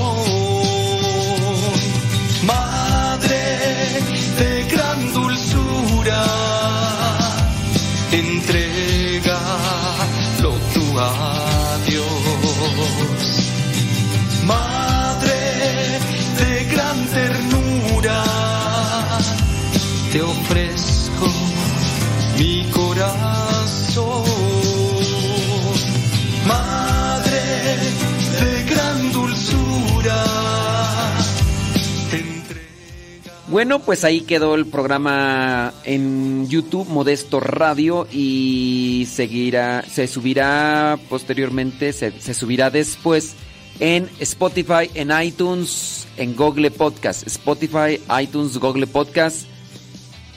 Bueno, 33.52 33.80
pues 33.80 34.02
ahí 34.04 34.22
quedó 34.22 34.54
el 34.54 34.64
programa 34.64 35.74
en 35.84 36.48
YouTube 36.48 36.88
Modesto 36.88 37.38
Radio 37.38 38.08
y 38.10 39.06
seguirá, 39.12 39.82
se 39.82 40.06
subirá 40.06 40.98
posteriormente, 41.10 41.92
se, 41.92 42.18
se 42.18 42.32
subirá 42.32 42.70
después 42.70 43.34
en 43.78 44.08
Spotify, 44.20 44.90
en 44.94 45.10
iTunes, 45.22 46.06
en 46.16 46.34
Google 46.34 46.70
Podcast, 46.70 47.26
Spotify, 47.26 48.00
iTunes, 48.22 48.56
Google 48.56 48.86
Podcast, 48.86 49.44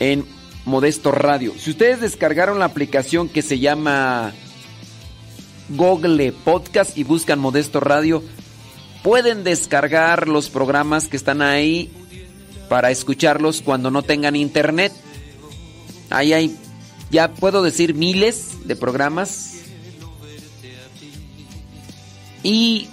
en 0.01 0.25
Modesto 0.65 1.13
Radio. 1.13 1.53
Si 1.57 1.69
ustedes 1.69 2.01
descargaron 2.01 2.59
la 2.59 2.65
aplicación 2.65 3.29
que 3.29 3.41
se 3.41 3.59
llama 3.59 4.33
Google 5.69 6.33
Podcast 6.33 6.97
y 6.97 7.05
buscan 7.05 7.39
Modesto 7.39 7.79
Radio, 7.79 8.21
pueden 9.03 9.45
descargar 9.45 10.27
los 10.27 10.49
programas 10.49 11.07
que 11.07 11.15
están 11.15 11.41
ahí 11.41 11.89
para 12.69 12.91
escucharlos 12.91 13.61
cuando 13.61 13.91
no 13.91 14.03
tengan 14.03 14.35
internet. 14.35 14.91
Ahí 16.09 16.33
hay, 16.33 16.55
ya 17.11 17.33
puedo 17.33 17.63
decir 17.63 17.93
miles 17.93 18.67
de 18.67 18.75
programas. 18.75 19.53
Y 22.43 22.87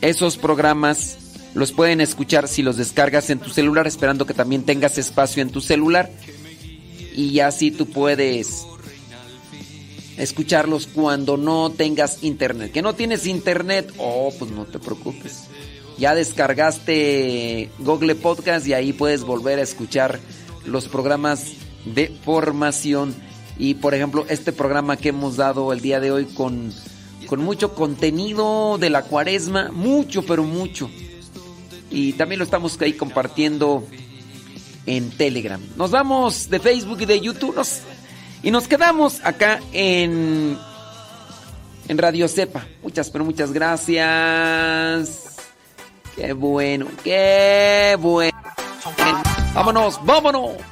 esos 0.00 0.36
programas 0.36 1.18
los 1.54 1.72
pueden 1.72 2.00
escuchar 2.00 2.48
si 2.48 2.62
los 2.62 2.76
descargas 2.76 3.30
en 3.30 3.38
tu 3.38 3.50
celular, 3.50 3.86
esperando 3.86 4.26
que 4.26 4.34
también 4.34 4.64
tengas 4.64 4.98
espacio 4.98 5.42
en 5.42 5.50
tu 5.50 5.60
celular. 5.60 6.10
Y 7.14 7.40
así 7.40 7.70
tú 7.70 7.86
puedes 7.86 8.66
escucharlos 10.16 10.86
cuando 10.86 11.36
no 11.36 11.70
tengas 11.70 12.22
internet. 12.22 12.72
Que 12.72 12.82
no 12.82 12.94
tienes 12.94 13.26
internet, 13.26 13.92
oh, 13.98 14.32
pues 14.38 14.50
no 14.50 14.64
te 14.64 14.78
preocupes. 14.78 15.44
Ya 15.98 16.14
descargaste 16.14 17.70
Google 17.78 18.14
Podcast 18.14 18.66
y 18.66 18.74
ahí 18.74 18.92
puedes 18.92 19.22
volver 19.22 19.58
a 19.58 19.62
escuchar 19.62 20.18
los 20.64 20.88
programas 20.88 21.52
de 21.84 22.08
formación. 22.24 23.14
Y 23.58 23.74
por 23.74 23.94
ejemplo, 23.94 24.24
este 24.28 24.52
programa 24.52 24.96
que 24.96 25.10
hemos 25.10 25.36
dado 25.36 25.72
el 25.72 25.80
día 25.80 26.00
de 26.00 26.10
hoy 26.10 26.24
con, 26.26 26.72
con 27.26 27.40
mucho 27.40 27.74
contenido 27.74 28.78
de 28.78 28.90
la 28.90 29.02
cuaresma, 29.02 29.70
mucho, 29.72 30.22
pero 30.22 30.42
mucho. 30.42 30.90
Y 31.90 32.14
también 32.14 32.38
lo 32.38 32.44
estamos 32.44 32.80
ahí 32.80 32.94
compartiendo 32.94 33.86
en 34.86 35.10
Telegram. 35.10 35.60
Nos 35.76 35.90
vamos 35.90 36.48
de 36.48 36.58
Facebook 36.58 37.02
y 37.02 37.06
de 37.06 37.20
YouTube 37.20 37.62
y 38.42 38.50
nos 38.50 38.66
quedamos 38.66 39.20
acá 39.22 39.60
en, 39.72 40.58
en 41.86 41.98
Radio 41.98 42.26
Cepa. 42.28 42.66
Muchas, 42.82 43.10
pero 43.10 43.24
muchas 43.24 43.52
gracias. 43.52 45.31
Qué 46.16 46.32
bueno, 46.32 46.86
qué 47.02 47.96
bueno. 47.98 48.38
Vámonos, 49.54 50.04
vámonos. 50.04 50.71